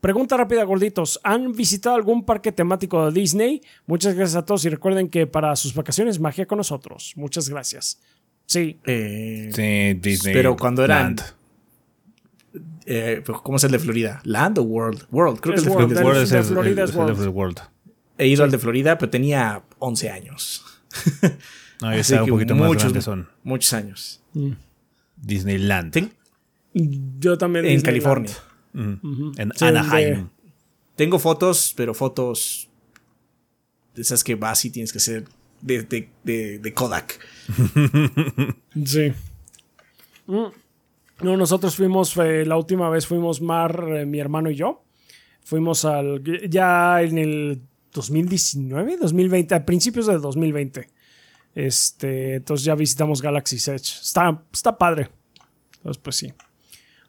Pregunta 0.00 0.36
rápida, 0.38 0.64
gorditos. 0.64 1.20
¿Han 1.24 1.52
visitado 1.52 1.94
algún 1.94 2.24
parque 2.24 2.52
temático 2.52 3.10
de 3.10 3.20
Disney? 3.20 3.60
Muchas 3.86 4.14
gracias 4.14 4.36
a 4.36 4.46
todos 4.46 4.64
y 4.64 4.70
recuerden 4.70 5.08
que 5.10 5.26
para 5.26 5.54
sus 5.56 5.74
vacaciones 5.74 6.18
magia 6.20 6.46
con 6.46 6.56
nosotros. 6.58 7.12
Muchas 7.16 7.48
gracias. 7.50 8.00
Sí. 8.46 8.80
Eh, 8.86 9.50
Sí, 9.54 9.98
Disney. 10.00 10.32
pero 10.34 10.56
cuando 10.56 10.82
eran. 10.84 11.16
Land. 11.16 11.22
eh, 12.86 13.22
¿Cómo 13.42 13.58
es 13.58 13.64
el 13.64 13.70
de 13.72 13.78
Florida? 13.78 14.20
¿Land 14.24 14.58
o 14.58 14.62
World? 14.62 15.06
World, 15.10 15.38
creo 15.40 15.54
que 15.54 15.60
Es 15.60 15.66
es 15.66 15.70
de 15.70 15.76
Florida. 15.76 16.00
el 16.00 16.06
World 16.06 16.22
es 16.22 16.30
de 16.30 16.38
el- 16.38 16.44
Florida 16.44 16.82
el- 16.82 16.88
es 16.88 16.94
el 16.94 17.00
World. 17.00 17.20
de 17.20 17.28
World. 17.28 17.58
He 18.18 18.26
ido 18.26 18.42
al 18.44 18.50
de 18.50 18.58
Florida, 18.58 18.98
pero 18.98 19.10
tenía 19.10 19.62
11 19.78 20.10
años. 20.10 20.64
No, 21.80 21.92
yo 21.94 22.00
estaba 22.00 22.24
un 22.24 22.30
poquito 22.30 22.54
más 22.54 22.68
muchos, 22.68 22.82
grande, 22.84 23.02
son 23.02 23.28
Muchos 23.42 23.72
años. 23.72 24.22
Disneyland. 25.16 25.92
Ten- 25.92 26.12
Yo 27.18 27.36
también. 27.38 27.64
en 27.66 27.72
Disneyland. 27.76 27.84
California. 27.84 28.32
Ujú. 29.02 29.32
En 29.36 29.52
Sí, 29.54 29.64
Anaheim. 29.64 30.14
de- 30.14 30.26
Tengo 30.96 31.18
fotos, 31.18 31.72
pero 31.76 31.94
fotos 31.94 32.68
de 33.94 34.02
esas 34.02 34.22
que 34.22 34.34
vas 34.34 34.64
y 34.64 34.70
tienes 34.70 34.92
que 34.92 35.00
ser 35.00 35.24
de, 35.62 35.82
de- 35.82 36.10
de- 36.24 36.58
de 36.58 36.74
Kodak. 36.74 37.18
Sí. 38.84 39.12
Mm. 40.26 40.46
No, 41.22 41.36
nosotros 41.36 41.74
fuimos, 41.76 42.16
eh, 42.18 42.46
la 42.46 42.56
última 42.56 42.88
vez 42.88 43.06
fuimos 43.06 43.40
Mar, 43.42 43.84
eh, 43.94 44.06
mi 44.06 44.20
hermano 44.20 44.50
y 44.50 44.54
yo. 44.56 44.82
Fuimos 45.44 45.84
al, 45.84 46.22
ya 46.48 47.02
en 47.02 47.18
el 47.18 47.60
2019, 47.92 48.96
2020, 48.98 49.54
a 49.54 49.66
principios 49.66 50.06
de 50.06 50.18
2020. 50.18 50.88
Este, 51.54 52.36
entonces 52.36 52.64
ya 52.64 52.74
visitamos 52.74 53.22
Galaxy's 53.22 53.68
Edge. 53.68 54.00
Está, 54.00 54.42
está 54.52 54.78
padre. 54.78 55.08
Entonces, 55.76 56.00
pues 56.02 56.16
sí. 56.16 56.32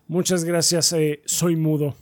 Muchas 0.08 0.44
gracias, 0.44 0.92
eh, 0.94 1.22
soy 1.26 1.56
mudo. 1.56 1.96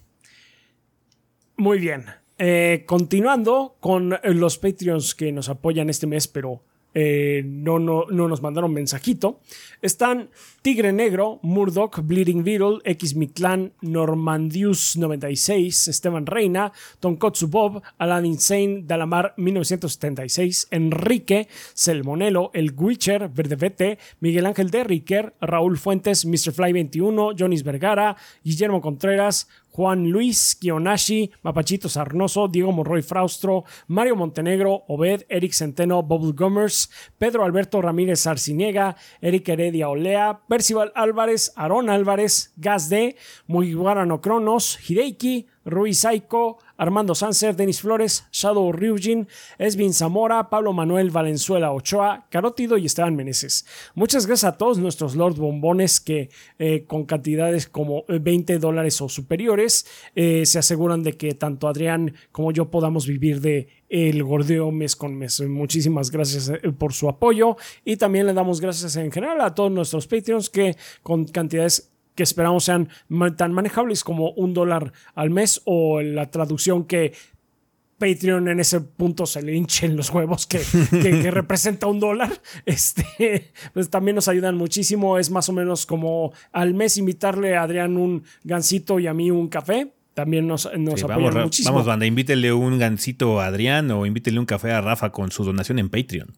Muy 1.58 1.80
bien. 1.80 2.06
Eh, 2.38 2.84
continuando 2.88 3.78
con 3.80 4.18
los 4.24 4.58
Patreons 4.58 5.14
que 5.14 5.32
nos 5.32 5.50
apoyan 5.50 5.90
este 5.90 6.08
mes, 6.08 6.28
pero 6.28 6.64
eh, 6.94 7.42
no, 7.46 7.80
no, 7.80 8.06
no 8.10 8.28
nos 8.28 8.42
mandaron 8.42 8.74
mensajito. 8.74 9.40
Están 9.82 10.30
Tigre 10.62 10.92
Negro, 10.92 11.40
Murdoch, 11.42 12.02
Bleeding 12.04 12.44
Beetle, 12.44 12.80
X 12.84 13.16
Mictlan, 13.16 13.72
Normandius96, 13.82 15.88
Esteban 15.88 16.26
Reina, 16.26 16.74
Tonkotsu 17.00 17.48
Bob, 17.48 17.82
Alan 17.98 18.26
Insane, 18.26 18.84
Dalamar 18.86 19.34
1976, 19.38 20.68
Enrique, 20.72 21.48
Selmonelo, 21.74 22.52
El 22.54 22.74
Witcher, 22.76 23.30
Verdevete, 23.30 24.00
Miguel 24.20 24.48
Ángel 24.48 24.70
de 24.72 24.84
Raúl 25.42 25.78
Fuentes, 25.78 26.26
Mr. 26.26 26.52
Fly 26.52 26.74
21, 26.74 27.32
Jonis 27.38 27.64
Vergara, 27.64 28.18
Guillermo 28.44 28.82
Contreras, 28.82 29.48
Juan 29.80 30.12
Luis, 30.12 30.58
Kionashi, 30.60 31.32
Mapachito 31.42 31.88
Sarnoso, 31.88 32.50
Diego 32.50 32.74
Morroy 32.74 33.02
Fraustro, 33.02 33.64
Mario 33.88 34.18
Montenegro, 34.18 34.84
Obed, 34.90 35.26
Eric 35.30 35.54
Centeno, 35.54 36.04
Bubble 36.04 36.34
Gummers, 36.34 36.90
Pedro 37.18 37.46
Alberto 37.46 37.82
Ramírez 37.82 38.28
Arciniega, 38.28 38.98
Eric 39.22 39.48
Heredia 39.48 39.88
Olea, 39.88 40.42
Percival 40.50 40.92
Álvarez, 40.96 41.54
Aarón 41.56 41.90
Álvarez, 41.90 42.52
Gas 42.58 42.90
D, 42.90 43.16
Mugiwara 43.48 44.06
Cronos, 44.20 44.78
Hideiki, 44.86 45.48
Rui 45.64 45.94
Saiko, 45.94 46.58
Armando 46.80 47.14
Sanser, 47.14 47.56
Denis 47.56 47.82
Flores, 47.82 48.26
Shadow 48.32 48.72
Ryujin, 48.72 49.28
Esvin 49.58 49.94
Zamora, 49.94 50.50
Pablo 50.50 50.74
Manuel 50.74 51.12
Valenzuela 51.12 51.74
Ochoa, 51.74 52.26
Carótido 52.32 52.78
y 52.78 52.86
Esteban 52.86 53.16
Meneses. 53.16 53.66
Muchas 53.94 54.26
gracias 54.26 54.54
a 54.54 54.58
todos 54.58 54.80
nuestros 54.80 55.16
Lord 55.16 55.36
Bombones 55.36 56.00
que 56.00 56.30
eh, 56.58 56.86
con 56.88 57.06
cantidades 57.06 57.68
como 57.68 58.06
eh, 58.08 58.20
20 58.20 58.58
dólares 58.60 59.02
o 59.02 59.10
superiores 59.10 59.86
eh, 60.16 60.46
se 60.46 60.58
aseguran 60.58 61.04
de 61.04 61.18
que 61.18 61.34
tanto 61.34 61.68
Adrián 61.68 62.16
como 62.32 62.52
yo 62.52 62.72
podamos 62.72 63.06
vivir 63.06 63.42
de 63.42 63.68
el 63.90 64.24
gordeo 64.24 64.72
mes 64.72 64.96
con 64.96 65.16
mes. 65.16 65.42
Muchísimas 65.42 66.12
gracias 66.12 66.50
eh, 66.50 66.72
por 66.72 66.94
su 66.94 67.10
apoyo 67.10 67.58
y 67.84 67.98
también 67.98 68.26
le 68.26 68.34
damos 68.34 68.62
gracias 68.62 68.96
en 68.96 69.12
general 69.12 69.42
a 69.42 69.54
todos 69.54 69.72
nuestros 69.72 70.08
Patreons 70.08 70.50
que 70.50 70.78
con 71.04 71.26
cantidades 71.26 71.92
que 72.20 72.24
esperamos 72.24 72.66
sean 72.66 72.90
tan 73.38 73.54
manejables 73.54 74.04
como 74.04 74.32
un 74.32 74.54
dólar 74.54 74.92
al 75.16 75.30
mes 75.30 75.62
o 75.64 76.02
la 76.02 76.30
traducción 76.30 76.84
que 76.84 77.14
Patreon 77.98 78.50
en 78.50 78.60
ese 78.60 78.82
punto 78.82 79.26
se 79.26 79.42
le 79.42 79.56
hinchen 79.56 79.96
los 79.96 80.10
huevos 80.10 80.46
que, 80.48 80.60
que- 80.92 81.22
que 81.22 81.32
representa 81.40 81.88
un 81.88 82.02
dólar. 82.02 82.30
Este, 82.66 83.52
pues 83.74 83.90
también 83.90 84.16
nos 84.16 84.28
ayudan 84.28 84.56
muchísimo. 84.58 85.18
Es 85.18 85.30
más 85.32 85.48
o 85.48 85.54
menos 85.54 85.86
como 85.86 86.34
al 86.52 86.74
mes 86.74 86.98
invitarle 86.98 87.56
a 87.56 87.64
Adrián 87.64 87.96
un 87.98 88.24
gansito 88.44 89.00
y 89.00 89.08
a 89.08 89.14
mí 89.14 89.32
un 89.32 89.48
café. 89.48 89.94
También 90.14 90.46
nos, 90.48 90.70
nos 90.78 91.00
Sí, 91.00 91.06
apoyan 91.06 91.24
vamos, 91.34 91.44
muchísimo. 91.46 91.74
vamos, 91.74 91.88
banda, 91.88 92.06
invítele 92.06 92.52
un 92.52 92.78
gancito 92.80 93.40
a 93.40 93.46
Adrián 93.46 93.90
o 93.92 94.06
invítele 94.06 94.40
un 94.40 94.46
café 94.46 94.72
a 94.72 94.82
Rafa 94.82 95.12
con 95.12 95.32
su 95.32 95.46
donación 95.46 95.80
en 95.80 95.90
Patreon. 95.90 96.34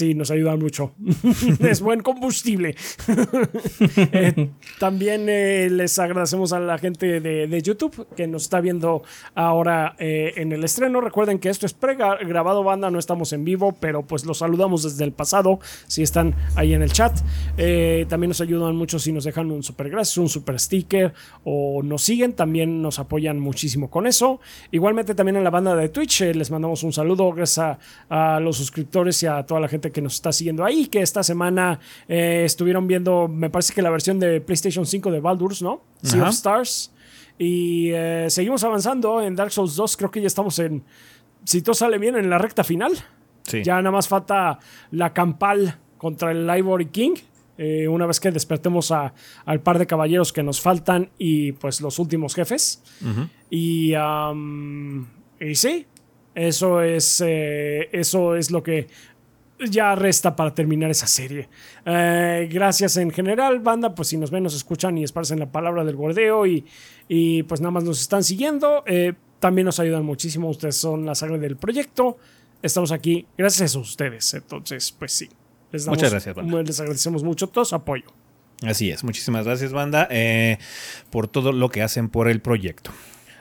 Sí, 0.00 0.14
nos 0.14 0.30
ayudan 0.30 0.58
mucho. 0.58 0.92
es 1.60 1.82
buen 1.82 2.00
combustible. 2.00 2.74
Eh, 4.12 4.50
también 4.78 5.26
eh, 5.28 5.68
les 5.70 5.98
agradecemos 5.98 6.52
a 6.52 6.60
la 6.60 6.78
gente 6.78 7.20
de, 7.20 7.46
de 7.46 7.62
YouTube 7.62 8.06
que 8.16 8.26
nos 8.26 8.42
está 8.42 8.60
viendo 8.60 9.02
ahora 9.34 9.94
eh, 9.98 10.32
en 10.36 10.52
el 10.52 10.64
estreno. 10.64 11.00
Recuerden 11.00 11.38
que 11.38 11.48
esto 11.48 11.66
es 11.66 11.72
pre-grabado, 11.72 12.62
banda, 12.62 12.90
no 12.90 12.98
estamos 12.98 13.32
en 13.32 13.44
vivo, 13.44 13.76
pero 13.78 14.02
pues 14.02 14.24
los 14.24 14.38
saludamos 14.38 14.82
desde 14.82 15.04
el 15.04 15.12
pasado 15.12 15.60
si 15.86 16.02
están 16.02 16.34
ahí 16.56 16.74
en 16.74 16.82
el 16.82 16.92
chat. 16.92 17.16
También 18.08 18.28
nos 18.28 18.40
ayudan 18.40 18.76
mucho 18.76 18.98
si 18.98 19.12
nos 19.12 19.24
dejan 19.24 19.50
un 19.50 19.62
super 19.62 19.90
gracias, 19.90 20.18
un 20.18 20.28
super 20.28 20.58
sticker 20.58 21.12
o 21.44 21.82
nos 21.82 22.02
siguen. 22.02 22.32
También 22.32 22.82
nos 22.82 22.98
apoyan 22.98 23.38
muchísimo 23.38 23.90
con 23.90 24.06
eso. 24.06 24.40
Igualmente 24.70 25.14
también 25.14 25.36
en 25.36 25.44
la 25.44 25.50
banda 25.50 25.74
de 25.76 25.88
Twitch 25.88 26.20
les 26.20 26.50
mandamos 26.50 26.82
un 26.82 26.92
saludo 26.92 27.32
gracias 27.32 27.78
a, 28.08 28.36
a 28.36 28.40
los 28.40 28.56
suscriptores 28.56 29.22
y 29.22 29.26
a 29.26 29.44
toda 29.44 29.60
la 29.60 29.68
gente 29.68 29.89
que 29.92 30.00
nos 30.02 30.14
está 30.14 30.32
siguiendo 30.32 30.64
ahí, 30.64 30.86
que 30.86 31.00
esta 31.02 31.22
semana 31.22 31.78
eh, 32.08 32.42
estuvieron 32.44 32.86
viendo, 32.86 33.28
me 33.28 33.50
parece 33.50 33.72
que 33.74 33.82
la 33.82 33.90
versión 33.90 34.18
de 34.18 34.40
PlayStation 34.40 34.86
5 34.86 35.10
de 35.10 35.20
Baldur's, 35.20 35.62
¿no? 35.62 35.82
Sea 36.02 36.22
of 36.22 36.28
Stars. 36.30 36.92
Y 37.38 37.90
eh, 37.92 38.26
seguimos 38.28 38.62
avanzando 38.64 39.22
en 39.22 39.34
Dark 39.36 39.50
Souls 39.52 39.74
2, 39.76 39.96
creo 39.96 40.10
que 40.10 40.20
ya 40.20 40.26
estamos 40.26 40.58
en, 40.58 40.82
si 41.44 41.62
todo 41.62 41.74
sale 41.74 41.98
bien, 41.98 42.16
en 42.16 42.28
la 42.28 42.38
recta 42.38 42.62
final. 42.64 42.92
Sí. 43.44 43.62
Ya 43.64 43.76
nada 43.76 43.90
más 43.90 44.06
falta 44.08 44.58
la 44.90 45.12
campal 45.14 45.78
contra 45.98 46.32
el 46.32 46.48
Ivory 46.58 46.86
King. 46.86 47.14
eh, 47.62 47.86
una 47.88 48.06
vez 48.06 48.18
que 48.20 48.30
despertemos 48.30 48.90
a- 48.90 49.12
al 49.44 49.60
par 49.60 49.78
de 49.78 49.86
caballeros 49.86 50.32
que 50.32 50.42
nos 50.42 50.62
faltan 50.62 51.10
y 51.18 51.52
pues 51.52 51.82
los 51.82 51.98
últimos 51.98 52.34
jefes. 52.34 52.82
Y, 53.50 53.92
y 55.40 55.54
sí, 55.54 55.86
eso 56.34 56.80
es, 56.82 57.22
eh, 57.26 57.88
eso 57.92 58.34
es 58.36 58.50
lo 58.50 58.62
que 58.62 58.88
ya 59.68 59.94
resta 59.94 60.34
para 60.36 60.54
terminar 60.54 60.90
esa 60.90 61.06
serie. 61.06 61.48
Eh, 61.84 62.48
gracias 62.50 62.96
en 62.96 63.10
general, 63.10 63.58
banda. 63.60 63.94
Pues 63.94 64.08
si 64.08 64.16
nos 64.16 64.30
ven, 64.30 64.42
nos 64.42 64.54
escuchan 64.54 64.96
y 64.98 65.04
esparcen 65.04 65.38
la 65.38 65.50
palabra 65.50 65.84
del 65.84 65.96
gordeo 65.96 66.46
y, 66.46 66.64
y 67.08 67.42
pues 67.44 67.60
nada 67.60 67.70
más 67.72 67.84
nos 67.84 68.00
están 68.00 68.24
siguiendo. 68.24 68.82
eh, 68.86 69.12
también 69.38 69.64
nos 69.64 69.80
ayudan 69.80 70.04
muchísimo. 70.04 70.48
Ustedes 70.50 70.76
son 70.76 71.06
la 71.06 71.14
sangre 71.14 71.38
del 71.38 71.56
proyecto. 71.56 72.18
Estamos 72.62 72.92
aquí 72.92 73.26
gracias 73.38 73.74
a 73.74 73.78
ustedes. 73.78 74.34
Entonces, 74.34 74.92
pues 74.92 75.12
sí. 75.12 75.28
Les 75.72 75.84
damos- 75.84 75.96
Muchas 75.98 76.10
gracias, 76.10 76.34
banda. 76.34 76.62
Les 76.62 76.78
agradecemos 76.80 77.22
mucho 77.22 77.46
todo 77.46 77.64
su 77.64 77.74
apoyo. 77.74 78.04
Así 78.62 78.90
es, 78.90 79.02
muchísimas 79.04 79.46
gracias 79.46 79.72
banda 79.72 80.06
eh, 80.10 80.58
por 81.08 81.28
todo 81.28 81.52
lo 81.52 81.70
que 81.70 81.80
hacen 81.82 82.10
por 82.10 82.28
el 82.28 82.42
proyecto. 82.42 82.90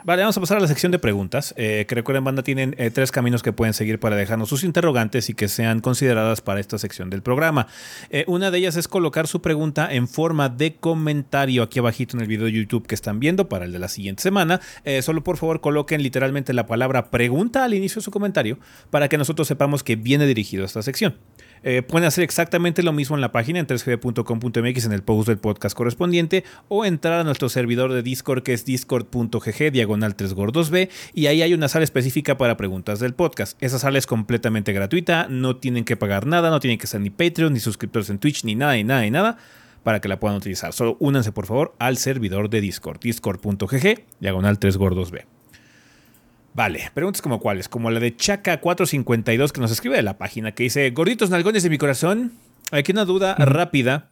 Vale, 0.05 0.21
vamos 0.21 0.37
a 0.37 0.39
pasar 0.39 0.57
a 0.57 0.61
la 0.61 0.67
sección 0.67 0.91
de 0.93 0.99
preguntas. 0.99 1.53
Eh, 1.57 1.85
que 1.87 1.95
recuerden, 1.95 2.23
banda, 2.23 2.41
tienen 2.41 2.73
eh, 2.77 2.89
tres 2.89 3.11
caminos 3.11 3.43
que 3.43 3.51
pueden 3.51 3.73
seguir 3.73 3.99
para 3.99 4.15
dejarnos 4.15 4.47
sus 4.47 4.63
interrogantes 4.63 5.29
y 5.29 5.33
que 5.33 5.49
sean 5.49 5.81
consideradas 5.81 6.39
para 6.39 6.61
esta 6.61 6.77
sección 6.77 7.09
del 7.09 7.21
programa. 7.21 7.67
Eh, 8.09 8.23
una 8.27 8.49
de 8.49 8.59
ellas 8.59 8.77
es 8.77 8.87
colocar 8.87 9.27
su 9.27 9.41
pregunta 9.41 9.93
en 9.93 10.07
forma 10.07 10.47
de 10.47 10.75
comentario 10.75 11.63
aquí 11.63 11.79
abajito 11.79 12.15
en 12.15 12.21
el 12.21 12.27
video 12.27 12.45
de 12.45 12.53
YouTube 12.53 12.87
que 12.87 12.95
están 12.95 13.19
viendo 13.19 13.49
para 13.49 13.65
el 13.65 13.73
de 13.73 13.79
la 13.79 13.89
siguiente 13.89 14.23
semana. 14.23 14.61
Eh, 14.85 15.01
solo 15.01 15.21
por 15.23 15.35
favor 15.35 15.59
coloquen 15.59 16.01
literalmente 16.01 16.53
la 16.53 16.65
palabra 16.65 17.11
pregunta 17.11 17.65
al 17.65 17.73
inicio 17.73 17.99
de 17.99 18.05
su 18.05 18.11
comentario 18.11 18.57
para 18.89 19.09
que 19.09 19.17
nosotros 19.17 19.49
sepamos 19.49 19.83
que 19.83 19.97
viene 19.97 20.25
dirigido 20.25 20.63
a 20.63 20.65
esta 20.65 20.81
sección. 20.81 21.17
Eh, 21.63 21.81
pueden 21.81 22.07
hacer 22.07 22.23
exactamente 22.23 22.83
lo 22.83 22.93
mismo 22.93 23.15
en 23.15 23.21
la 23.21 23.31
página 23.31 23.59
en 23.59 23.67
3gd.com.mx 23.67 24.85
en 24.85 24.91
el 24.91 25.03
post 25.03 25.27
del 25.27 25.37
podcast 25.37 25.75
correspondiente 25.75 26.43
o 26.67 26.85
entrar 26.85 27.19
a 27.19 27.23
nuestro 27.23 27.49
servidor 27.49 27.93
de 27.93 28.03
Discord 28.03 28.43
que 28.43 28.53
es 28.53 28.65
discord.gg 28.65 29.71
diagonal 29.71 30.15
3gordos.b 30.15 30.89
y 31.13 31.27
ahí 31.27 31.41
hay 31.41 31.53
una 31.53 31.67
sala 31.67 31.83
específica 31.83 32.37
para 32.37 32.57
preguntas 32.57 32.99
del 32.99 33.13
podcast. 33.13 33.61
Esa 33.61 33.79
sala 33.79 33.97
es 33.97 34.07
completamente 34.07 34.73
gratuita, 34.73 35.27
no 35.29 35.57
tienen 35.57 35.85
que 35.85 35.97
pagar 35.97 36.25
nada, 36.25 36.49
no 36.49 36.59
tienen 36.59 36.77
que 36.77 36.87
ser 36.87 37.01
ni 37.01 37.09
Patreon, 37.09 37.53
ni 37.53 37.59
suscriptores 37.59 38.09
en 38.09 38.19
Twitch, 38.19 38.43
ni 38.43 38.55
nada, 38.55 38.73
ni 38.73 38.83
nada, 38.83 39.01
ni 39.01 39.11
nada 39.11 39.37
para 39.83 40.01
que 40.01 40.07
la 40.07 40.19
puedan 40.19 40.37
utilizar. 40.37 40.73
Solo 40.73 40.97
únanse 40.99 41.31
por 41.31 41.45
favor 41.45 41.73
al 41.79 41.97
servidor 41.97 42.49
de 42.49 42.61
Discord, 42.61 42.99
discord.gg 42.99 44.03
diagonal 44.19 44.59
3gordos.b. 44.59 45.38
Vale, 46.53 46.91
preguntas 46.93 47.21
como 47.21 47.39
cuáles, 47.39 47.69
como 47.69 47.91
la 47.91 47.99
de 47.99 48.15
Chaca452 48.15 49.51
que 49.51 49.61
nos 49.61 49.71
escribe 49.71 49.95
de 49.95 50.03
la 50.03 50.17
página 50.17 50.53
que 50.53 50.63
dice, 50.63 50.89
gorditos 50.91 51.29
nalgones 51.29 51.63
de 51.63 51.69
mi 51.69 51.77
corazón, 51.77 52.33
aquí 52.71 52.91
una 52.91 53.05
duda 53.05 53.35
rápida 53.35 54.09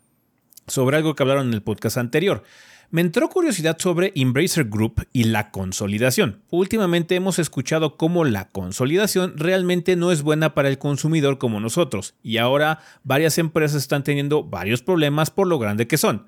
sobre 0.67 0.97
algo 0.97 1.15
que 1.15 1.23
hablaron 1.23 1.47
en 1.47 1.53
el 1.53 1.63
podcast 1.63 1.97
anterior. 1.97 2.43
Me 2.89 3.01
entró 3.01 3.27
curiosidad 3.29 3.77
sobre 3.79 4.13
Embracer 4.15 4.65
Group 4.65 5.07
y 5.11 5.25
la 5.25 5.51
consolidación. 5.51 6.41
Últimamente 6.49 7.15
hemos 7.15 7.37
escuchado 7.37 7.97
cómo 7.97 8.23
la 8.23 8.47
consolidación 8.47 9.33
realmente 9.35 9.97
no 9.97 10.11
es 10.11 10.21
buena 10.21 10.53
para 10.53 10.69
el 10.69 10.77
consumidor 10.77 11.37
como 11.37 11.59
nosotros, 11.59 12.15
y 12.23 12.37
ahora 12.37 12.79
varias 13.03 13.39
empresas 13.39 13.81
están 13.81 14.03
teniendo 14.03 14.43
varios 14.43 14.83
problemas 14.83 15.31
por 15.31 15.47
lo 15.47 15.59
grande 15.59 15.87
que 15.87 15.97
son. 15.97 16.27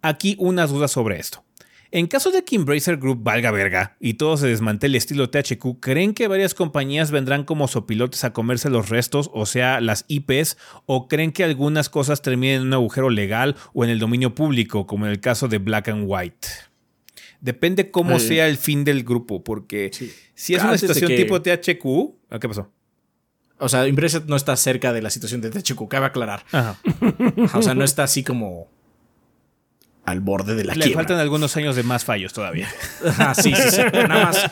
Aquí 0.00 0.34
unas 0.38 0.70
dudas 0.70 0.92
sobre 0.92 1.18
esto. 1.18 1.44
En 1.90 2.06
caso 2.06 2.30
de 2.30 2.44
que 2.44 2.56
Embracer 2.56 2.98
Group 2.98 3.22
valga 3.22 3.50
verga 3.50 3.96
y 3.98 4.14
todo 4.14 4.36
se 4.36 4.46
desmantele 4.46 4.98
estilo 4.98 5.30
THQ, 5.30 5.80
¿creen 5.80 6.12
que 6.12 6.28
varias 6.28 6.54
compañías 6.54 7.10
vendrán 7.10 7.44
como 7.44 7.66
sopilotes 7.66 8.24
a 8.24 8.32
comerse 8.34 8.68
los 8.68 8.90
restos, 8.90 9.30
o 9.32 9.46
sea, 9.46 9.80
las 9.80 10.04
IPs, 10.08 10.58
o 10.84 11.08
creen 11.08 11.32
que 11.32 11.44
algunas 11.44 11.88
cosas 11.88 12.20
terminen 12.20 12.60
en 12.60 12.66
un 12.68 12.74
agujero 12.74 13.08
legal 13.08 13.56
o 13.72 13.84
en 13.84 13.90
el 13.90 13.98
dominio 13.98 14.34
público, 14.34 14.86
como 14.86 15.06
en 15.06 15.12
el 15.12 15.20
caso 15.20 15.48
de 15.48 15.58
Black 15.58 15.88
and 15.88 16.04
White? 16.06 16.48
Depende 17.40 17.90
cómo 17.90 18.18
sea 18.18 18.48
el 18.48 18.58
fin 18.58 18.84
del 18.84 19.04
grupo, 19.04 19.42
porque 19.42 19.90
si 20.34 20.54
es 20.54 20.62
una 20.62 20.76
situación 20.76 21.14
tipo 21.14 21.40
THQ, 21.40 22.38
¿qué 22.40 22.48
pasó? 22.48 22.70
O 23.60 23.68
sea, 23.68 23.86
Embracer 23.86 24.24
no 24.26 24.36
está 24.36 24.56
cerca 24.56 24.92
de 24.92 25.02
la 25.02 25.10
situación 25.10 25.40
de 25.40 25.50
THQ, 25.50 25.88
cabe 25.88 26.06
aclarar. 26.06 26.44
o 27.54 27.62
sea, 27.62 27.74
no 27.74 27.84
está 27.84 28.04
así 28.04 28.22
como 28.22 28.68
al 30.10 30.20
borde 30.20 30.54
de 30.54 30.64
la 30.64 30.74
Le 30.74 30.90
faltan 30.90 31.18
algunos 31.18 31.56
años 31.56 31.76
de 31.76 31.82
más 31.82 32.04
fallos 32.04 32.32
todavía. 32.32 32.68
ah, 33.18 33.34
sí, 33.34 33.54
sí, 33.54 33.70
sí. 33.70 33.82
Nada 33.92 34.24
más 34.24 34.50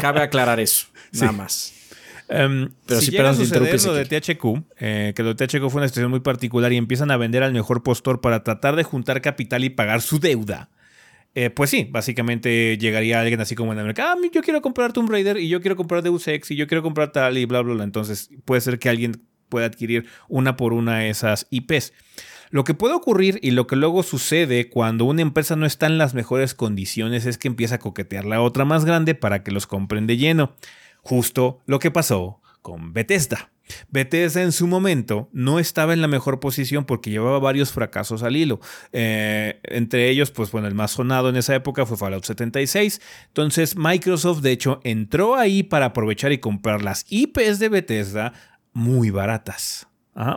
cabe 0.00 0.22
aclarar 0.22 0.60
eso. 0.60 0.86
Nada 1.12 1.32
más. 1.32 1.74
Em, 2.28 2.68
Pero 2.86 3.00
si, 3.00 3.10
llega 3.10 3.30
a 3.30 3.34
suceder 3.34 3.82
lo 3.82 3.94
de 3.94 4.04
THQ, 4.04 4.44
eh, 4.78 5.12
que 5.16 5.22
lo 5.22 5.34
de 5.34 5.46
THQ 5.46 5.70
fue 5.70 5.80
una 5.80 5.88
situación 5.88 6.10
muy 6.10 6.20
particular 6.20 6.72
y 6.72 6.76
empiezan 6.76 7.10
a 7.10 7.16
vender 7.16 7.42
al 7.42 7.52
mejor 7.52 7.82
postor 7.82 8.20
para 8.20 8.44
tratar 8.44 8.76
de 8.76 8.82
juntar 8.82 9.22
capital 9.22 9.64
y 9.64 9.70
pagar 9.70 10.02
su 10.02 10.20
deuda. 10.20 10.68
Eh, 11.34 11.50
pues 11.50 11.70
sí, 11.70 11.86
básicamente 11.90 12.76
llegaría 12.78 13.20
alguien 13.20 13.40
así 13.40 13.54
como 13.54 13.72
en 13.72 13.82
mercado, 13.84 14.18
ah, 14.18 14.28
yo 14.32 14.42
quiero 14.42 14.60
comprar 14.60 14.92
Tomb 14.92 15.10
Raider 15.10 15.36
y 15.36 15.48
yo 15.48 15.60
quiero 15.60 15.76
comprar 15.76 16.02
Deus 16.02 16.26
Ex 16.26 16.50
y 16.50 16.56
yo 16.56 16.66
quiero 16.66 16.82
comprar 16.82 17.12
tal 17.12 17.38
y 17.38 17.44
bla, 17.44 17.60
bla, 17.60 17.74
bla. 17.74 17.84
Entonces 17.84 18.30
puede 18.44 18.60
ser 18.60 18.78
que 18.78 18.88
alguien 18.88 19.22
pueda 19.48 19.66
adquirir 19.66 20.06
una 20.28 20.56
por 20.56 20.72
una 20.72 21.06
esas 21.06 21.46
IPs. 21.50 21.92
Lo 22.50 22.64
que 22.64 22.74
puede 22.74 22.94
ocurrir 22.94 23.38
y 23.42 23.50
lo 23.50 23.66
que 23.66 23.76
luego 23.76 24.02
sucede 24.02 24.68
cuando 24.68 25.04
una 25.04 25.22
empresa 25.22 25.56
no 25.56 25.66
está 25.66 25.86
en 25.86 25.98
las 25.98 26.14
mejores 26.14 26.54
condiciones 26.54 27.26
es 27.26 27.38
que 27.38 27.48
empieza 27.48 27.76
a 27.76 27.78
coquetear 27.78 28.24
la 28.24 28.40
otra 28.40 28.64
más 28.64 28.84
grande 28.84 29.14
para 29.14 29.42
que 29.42 29.50
los 29.50 29.66
compren 29.66 30.06
de 30.06 30.16
lleno. 30.16 30.54
Justo 31.02 31.60
lo 31.66 31.78
que 31.78 31.90
pasó 31.90 32.40
con 32.62 32.92
Bethesda. 32.92 33.50
Bethesda 33.90 34.42
en 34.42 34.52
su 34.52 34.66
momento 34.66 35.28
no 35.32 35.58
estaba 35.58 35.92
en 35.92 36.00
la 36.00 36.08
mejor 36.08 36.40
posición 36.40 36.84
porque 36.84 37.10
llevaba 37.10 37.38
varios 37.38 37.72
fracasos 37.72 38.22
al 38.22 38.36
hilo. 38.36 38.60
Eh, 38.92 39.60
entre 39.64 40.08
ellos, 40.08 40.30
pues 40.30 40.50
bueno, 40.50 40.68
el 40.68 40.74
más 40.74 40.92
sonado 40.92 41.28
en 41.28 41.36
esa 41.36 41.54
época 41.54 41.86
fue 41.86 41.96
Fallout 41.96 42.24
76. 42.24 43.00
Entonces 43.28 43.76
Microsoft 43.76 44.40
de 44.40 44.52
hecho 44.52 44.80
entró 44.84 45.36
ahí 45.36 45.62
para 45.62 45.86
aprovechar 45.86 46.32
y 46.32 46.38
comprar 46.38 46.82
las 46.82 47.04
IPs 47.08 47.58
de 47.58 47.68
Bethesda 47.68 48.32
muy 48.72 49.10
baratas. 49.10 49.86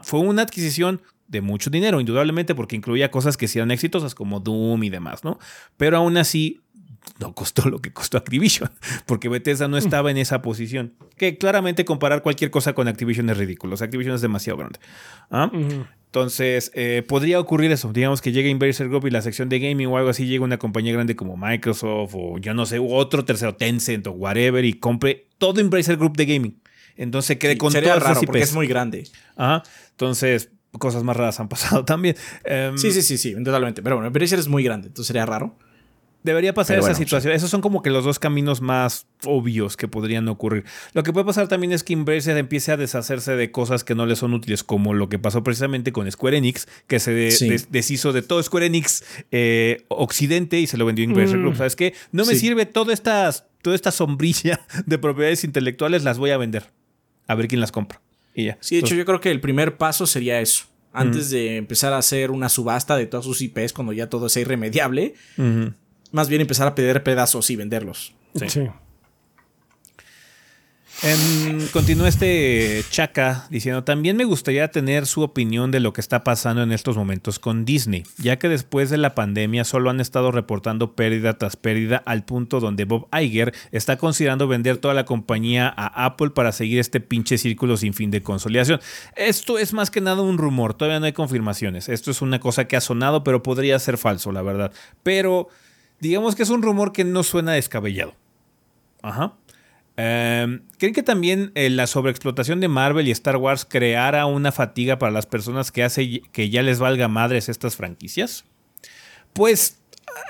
Fue 0.04 0.20
una 0.20 0.44
adquisición 0.44 1.02
de 1.32 1.42
mucho 1.42 1.70
dinero, 1.70 2.00
indudablemente, 2.00 2.54
porque 2.54 2.76
incluía 2.76 3.10
cosas 3.10 3.38
que 3.38 3.50
eran 3.56 3.72
exitosas 3.72 4.14
como 4.14 4.42
Doom 4.42 4.84
y 4.84 4.90
demás, 4.90 5.24
¿no? 5.24 5.40
Pero 5.78 5.98
aún 5.98 6.18
así 6.18 6.60
no 7.20 7.34
costó 7.34 7.70
lo 7.70 7.82
que 7.82 7.94
costó 7.94 8.18
Activision, 8.18 8.70
porque 9.06 9.30
Bethesda 9.30 9.68
no 9.68 9.78
estaba 9.78 10.12
en 10.12 10.18
esa 10.18 10.42
posición. 10.42 10.94
Que 11.16 11.38
claramente 11.38 11.86
comparar 11.86 12.22
cualquier 12.22 12.52
cosa 12.52 12.74
con 12.74 12.88
Activision 12.88 13.30
es 13.30 13.38
ridículo. 13.38 13.76
Activision 13.80 14.14
es 14.14 14.22
demasiado 14.22 14.58
grande. 14.58 14.80
¿ah? 15.30 15.50
Entonces, 16.06 16.72
eh, 16.76 17.04
podría 17.08 17.40
ocurrir 17.40 17.72
eso. 17.72 17.94
Digamos 17.94 18.22
que 18.22 18.34
llegue 18.34 18.50
Inverser 18.50 18.90
Group 18.90 19.08
y 19.08 19.12
la 19.12 19.22
sección 19.22 19.48
de 19.48 19.60
gaming 19.60 19.88
o 19.88 19.98
algo 19.98 20.10
así, 20.10 20.26
llega 20.26 20.44
una 20.44 20.58
compañía 20.60 20.92
grande 20.92 21.16
como 21.16 21.38
Microsoft 21.38 22.12
o 22.14 22.38
yo 22.40 22.54
no 22.54 22.66
sé, 22.66 22.80
otro 22.80 23.24
tercero, 23.24 23.56
Tencent 23.56 24.06
o 24.08 24.12
whatever, 24.12 24.66
y 24.66 24.74
compre 24.74 25.28
todo 25.38 25.62
Embracer 25.62 25.96
Group 25.96 26.18
de 26.18 26.26
gaming. 26.26 26.62
Entonces 26.98 27.38
quede 27.38 27.58
con 27.58 27.72
sería 27.72 27.96
raro 27.96 28.20
porque 28.22 28.42
es 28.42 28.54
muy 28.54 28.68
grande. 28.68 29.08
Ajá. 29.38 29.64
Entonces, 29.92 30.52
cosas 30.80 31.04
más 31.04 31.16
raras 31.16 31.40
han 31.40 31.50
pasado 31.50 31.86
también. 31.86 32.16
Em, 32.44 32.78
sí, 32.78 32.92
sí, 32.92 33.02
sí, 33.02 33.18
sí, 33.18 33.36
totalmente. 33.44 33.82
Pero 33.82 33.98
bueno, 33.98 34.08
Embracer 34.08 34.40
es 34.40 34.48
muy 34.48 34.64
grande, 34.64 34.88
entonces 34.88 35.08
sería 35.08 35.26
raro. 35.26 35.56
Debería 36.24 36.54
pasar 36.54 36.78
esa 36.78 36.94
situación. 36.94 37.34
Esos 37.34 37.50
son 37.50 37.62
como 37.62 37.82
que 37.82 37.90
los 37.90 38.06
dos 38.06 38.20
caminos 38.20 38.62
más 38.62 39.08
obvios 39.26 39.76
que 39.76 39.88
podrían 39.88 40.28
ocurrir. 40.28 40.66
Lo 40.94 41.02
que 41.02 41.12
puede 41.12 41.26
pasar 41.26 41.48
también 41.48 41.72
es 41.72 41.84
que 41.84 41.94
Embracer 41.94 42.38
empiece 42.38 42.72
a 42.72 42.78
deshacerse 42.78 43.36
de 43.36 43.50
cosas 43.50 43.84
que 43.84 43.96
no 43.96 44.06
le 44.06 44.16
son 44.16 44.36
útiles, 44.36 44.64
como 44.64 44.94
lo 44.94 45.10
que 45.10 45.18
pasó 45.18 45.44
precisamente 45.44 45.92
con 45.92 46.10
Square 46.12 46.38
Enix, 46.38 46.68
que 46.86 47.00
se 47.00 47.12
deshizo 47.12 48.14
de 48.14 48.22
todo 48.22 48.42
Square 48.44 48.68
Enix 48.68 49.04
eh, 49.32 49.86
Occidente 49.88 50.60
y 50.60 50.68
se 50.68 50.78
lo 50.78 50.86
vendió 50.86 51.04
a 51.04 51.10
Embracer 51.10 51.38
mm. 51.38 51.42
Group. 51.42 51.56
¿Sabes 51.56 51.76
qué? 51.76 51.96
No 52.12 52.24
me 52.26 52.36
sirve 52.36 52.68
toda 52.68 52.94
esta, 52.94 53.32
toda 53.64 53.76
esta 53.76 53.90
sombrilla 53.90 54.62
de 54.86 55.00
propiedades 55.00 55.44
intelectuales, 55.44 56.04
las 56.04 56.20
voy 56.20 56.30
a 56.30 56.38
vender. 56.38 56.72
A 57.26 57.34
ver 57.34 57.48
quién 57.48 57.62
las 57.62 57.72
compra. 57.72 58.00
Sí, 58.60 58.76
de 58.76 58.82
hecho, 58.82 58.96
yo 58.96 59.06
creo 59.06 59.20
que 59.22 59.32
el 59.32 59.42
primer 59.42 59.78
paso 59.78 60.06
sería 60.06 60.40
eso. 60.42 60.66
Antes 60.94 61.30
de 61.30 61.56
empezar 61.58 61.94
a 61.94 61.98
hacer 62.00 62.32
una 62.32 62.50
subasta 62.50 62.98
de 62.98 63.06
todas 63.06 63.26
sus 63.26 63.42
IPs 63.42 63.72
cuando 63.74 63.94
ya 63.94 64.10
todo 64.10 64.28
sea 64.30 64.42
irremediable, 64.42 65.14
más 66.12 66.30
bien 66.30 66.42
empezar 66.42 66.68
a 66.68 66.76
pedir 66.76 67.02
pedazos 67.04 67.50
y 67.50 67.56
venderlos. 67.56 68.14
sí. 68.48 68.68
Continúa 71.72 72.08
este 72.08 72.84
Chaka 72.90 73.48
diciendo, 73.50 73.84
también 73.84 74.18
me 74.18 74.24
gustaría 74.24 74.70
tener 74.70 75.08
su 75.08 75.22
opinión 75.22 75.72
de 75.72 75.80
lo 75.80 75.94
que 75.94 76.02
está 76.02 76.24
pasando 76.24 76.62
en 76.62 76.72
estos 76.72 76.96
momentos 76.96 77.40
con 77.40 77.66
Disney, 77.66 78.04
ya 78.18 78.38
que 78.38 78.50
después 78.50 78.90
de 78.90 78.98
la 78.98 79.16
pandemia 79.16 79.64
solo 79.64 79.90
han 79.90 80.00
estado 80.00 80.32
reportando 80.32 80.96
pérdida 80.96 81.38
tras 81.38 81.56
pérdida 81.56 82.04
al 82.06 82.24
punto 82.24 82.60
donde 82.60 82.86
Bob 82.86 83.08
Iger 83.18 83.54
está 83.72 83.98
considerando 83.98 84.48
vender 84.48 84.78
toda 84.78 84.94
la 84.94 85.06
compañía 85.06 85.74
a 85.76 86.06
Apple 86.06 86.32
para 86.32 86.52
seguir 86.52 86.80
este 86.80 87.00
pinche 87.00 87.38
círculo 87.38 87.78
sin 87.78 87.94
fin 87.94 88.12
de 88.12 88.22
consolidación. 88.22 88.80
Esto 89.16 89.58
es 89.58 89.74
más 89.74 89.90
que 89.90 90.02
nada 90.02 90.22
un 90.22 90.38
rumor, 90.38 90.76
todavía 90.76 91.00
no 91.00 91.08
hay 91.08 91.14
confirmaciones. 91.14 91.90
Esto 91.90 92.12
es 92.12 92.22
una 92.22 92.40
cosa 92.40 92.66
que 92.66 92.76
ha 92.76 92.82
sonado, 92.82 93.24
pero 93.24 93.42
podría 93.42 93.80
ser 93.80 93.98
falso, 93.98 94.32
la 94.32 94.44
verdad. 94.44 94.72
Pero 95.04 95.48
digamos 96.00 96.36
que 96.36 96.44
es 96.44 96.50
un 96.50 96.62
rumor 96.62 96.92
que 96.92 97.06
no 97.06 97.24
suena 97.24 97.54
descabellado. 97.54 98.14
Ajá. 99.02 99.34
Em, 100.04 100.64
¿Creen 100.80 100.96
que 100.96 101.04
también 101.04 101.52
eh, 101.54 101.70
la 101.70 101.86
sobreexplotación 101.86 102.60
de 102.60 102.68
Marvel 102.68 103.08
y 103.08 103.12
Star 103.12 103.38
Wars 103.38 103.66
creara 103.70 104.26
una 104.26 104.52
fatiga 104.52 104.98
para 104.98 105.12
las 105.12 105.28
personas 105.28 105.72
que 105.72 105.84
hace 105.84 106.22
que 106.32 106.50
ya 106.50 106.64
les 106.64 106.80
valga 106.80 107.08
madres 107.08 107.50
estas 107.50 107.76
franquicias? 107.76 108.46
Pues 109.34 109.78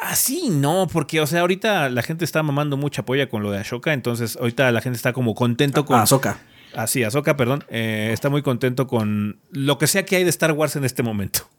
así 0.02 0.50
no, 0.50 0.88
porque 0.92 1.22
o 1.22 1.28
sea, 1.28 1.40
ahorita 1.40 1.90
la 1.90 2.02
gente 2.02 2.26
está 2.26 2.44
mamando 2.44 2.76
mucha 2.76 3.06
polla 3.06 3.30
con 3.30 3.44
lo 3.44 3.52
de 3.52 3.60
Ashoka, 3.60 3.94
entonces 3.94 4.36
ahorita 4.36 4.70
la 4.74 4.82
gente 4.82 4.98
está 4.98 5.14
como 5.14 5.36
contento 5.36 5.86
con... 5.86 6.00
Ahsoka. 6.00 6.42
Así, 6.76 7.06
Ahsoka, 7.06 7.38
perdón. 7.38 7.64
Eh, 7.70 8.10
está 8.12 8.30
muy 8.30 8.42
contento 8.42 8.88
con 8.88 9.40
lo 9.52 9.78
que 9.78 9.88
sea 9.88 10.04
que 10.04 10.18
hay 10.18 10.26
de 10.26 10.30
Star 10.32 10.52
Wars 10.52 10.76
en 10.76 10.84
este 10.84 11.02
momento. 11.02 11.50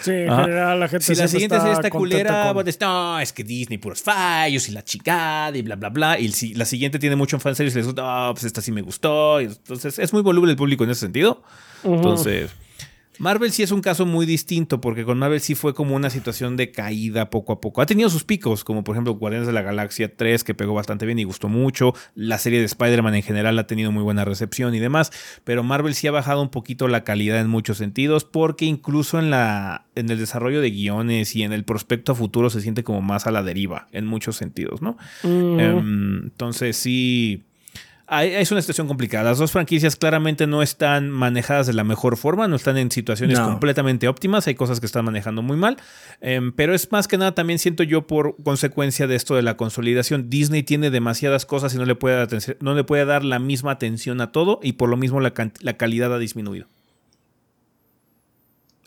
Sí, 0.00 0.10
en 0.10 0.34
general 0.34 0.80
la 0.80 0.88
gente 0.88 1.04
Si 1.04 1.14
la 1.14 1.28
siguiente 1.28 1.58
serie 1.58 1.74
está 1.74 1.90
culera, 1.90 2.52
con... 2.54 2.64
no, 2.80 3.20
es 3.20 3.32
que 3.32 3.44
Disney 3.44 3.78
puros 3.78 4.02
fallos 4.02 4.68
y 4.68 4.72
la 4.72 4.82
chicada 4.82 5.56
y 5.56 5.62
bla, 5.62 5.76
bla, 5.76 5.90
bla. 5.90 6.18
Y 6.18 6.28
si 6.32 6.54
la 6.54 6.64
siguiente 6.64 6.98
tiene 6.98 7.16
mucho 7.16 7.38
fanservice, 7.38 7.76
les 7.76 7.86
gusta, 7.86 8.30
oh, 8.30 8.34
pues 8.34 8.44
esta 8.44 8.62
sí 8.62 8.72
me 8.72 8.82
gustó. 8.82 9.40
Entonces 9.40 9.98
es 9.98 10.12
muy 10.12 10.22
voluble 10.22 10.50
el 10.50 10.56
público 10.56 10.84
en 10.84 10.90
ese 10.90 11.00
sentido. 11.00 11.42
Entonces, 11.84 12.50
Marvel 13.22 13.52
sí 13.52 13.62
es 13.62 13.70
un 13.70 13.82
caso 13.82 14.04
muy 14.04 14.26
distinto, 14.26 14.80
porque 14.80 15.04
con 15.04 15.16
Marvel 15.16 15.40
sí 15.40 15.54
fue 15.54 15.74
como 15.74 15.94
una 15.94 16.10
situación 16.10 16.56
de 16.56 16.72
caída 16.72 17.30
poco 17.30 17.52
a 17.52 17.60
poco. 17.60 17.80
Ha 17.80 17.86
tenido 17.86 18.10
sus 18.10 18.24
picos, 18.24 18.64
como 18.64 18.82
por 18.82 18.96
ejemplo 18.96 19.14
Guardianes 19.14 19.46
de 19.46 19.52
la 19.52 19.62
Galaxia 19.62 20.16
3, 20.16 20.42
que 20.42 20.56
pegó 20.56 20.74
bastante 20.74 21.06
bien 21.06 21.20
y 21.20 21.22
gustó 21.22 21.48
mucho. 21.48 21.94
La 22.16 22.38
serie 22.38 22.58
de 22.58 22.64
Spider-Man 22.64 23.14
en 23.14 23.22
general 23.22 23.56
ha 23.60 23.68
tenido 23.68 23.92
muy 23.92 24.02
buena 24.02 24.24
recepción 24.24 24.74
y 24.74 24.80
demás. 24.80 25.12
Pero 25.44 25.62
Marvel 25.62 25.94
sí 25.94 26.08
ha 26.08 26.10
bajado 26.10 26.42
un 26.42 26.48
poquito 26.48 26.88
la 26.88 27.04
calidad 27.04 27.38
en 27.38 27.46
muchos 27.46 27.78
sentidos, 27.78 28.24
porque 28.24 28.64
incluso 28.64 29.20
en, 29.20 29.30
la, 29.30 29.86
en 29.94 30.10
el 30.10 30.18
desarrollo 30.18 30.60
de 30.60 30.72
guiones 30.72 31.36
y 31.36 31.44
en 31.44 31.52
el 31.52 31.62
prospecto 31.62 32.10
a 32.10 32.14
futuro 32.16 32.50
se 32.50 32.60
siente 32.60 32.82
como 32.82 33.02
más 33.02 33.28
a 33.28 33.30
la 33.30 33.44
deriva, 33.44 33.86
en 33.92 34.04
muchos 34.04 34.34
sentidos, 34.34 34.82
¿no? 34.82 34.96
Em, 35.22 36.24
entonces 36.24 36.76
sí 36.76 37.44
es 38.10 38.50
una 38.50 38.60
situación 38.60 38.88
complicada. 38.88 39.24
Las 39.24 39.38
dos 39.38 39.52
franquicias 39.52 39.96
claramente 39.96 40.46
no 40.46 40.62
están 40.62 41.10
manejadas 41.10 41.66
de 41.66 41.72
la 41.72 41.84
mejor 41.84 42.16
forma, 42.16 42.48
no 42.48 42.56
están 42.56 42.76
en 42.76 42.90
situaciones 42.90 43.38
completamente 43.40 44.08
óptimas, 44.08 44.46
hay 44.46 44.54
cosas 44.54 44.80
que 44.80 44.86
están 44.86 45.04
manejando 45.04 45.42
muy 45.42 45.56
mal, 45.56 45.76
em, 46.20 46.52
pero 46.52 46.74
es 46.74 46.90
más 46.92 47.08
que 47.08 47.16
nada 47.16 47.34
también 47.34 47.58
siento 47.58 47.82
yo 47.82 48.06
por 48.06 48.36
consecuencia 48.42 49.06
de 49.06 49.14
esto 49.14 49.34
de 49.34 49.42
la 49.42 49.56
consolidación. 49.56 50.28
Disney 50.28 50.62
tiene 50.62 50.90
demasiadas 50.90 51.46
cosas 51.46 51.74
y 51.74 51.78
no 51.78 51.84
le 51.84 51.94
puede 51.94 52.16
dar, 52.16 52.28
no 52.60 52.74
le 52.74 52.84
puede 52.84 53.04
dar 53.04 53.24
la 53.24 53.38
misma 53.38 53.72
atención 53.72 54.20
a 54.20 54.32
todo 54.32 54.60
y 54.62 54.74
por 54.74 54.88
lo 54.88 54.96
mismo 54.96 55.20
la, 55.20 55.32
calidad 55.32 56.12
ha 56.12 56.18
disminuido. 56.18 56.66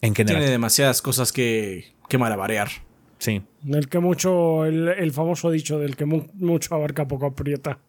En 0.01 0.13
general. 0.13 0.41
Tiene 0.41 0.51
demasiadas 0.51 1.01
cosas 1.01 1.31
que, 1.31 1.93
que 2.09 2.17
malabarear. 2.17 2.69
Sí. 3.17 3.41
Del 3.63 3.87
que 3.87 3.99
mucho, 3.99 4.65
el, 4.65 5.11
famoso 5.11 5.49
dicho 5.49 5.79
del 5.79 5.95
que 5.95 6.05
mucho 6.05 6.75
abarca 6.75 7.07
poco 7.07 7.25
aprieta. 7.25 7.79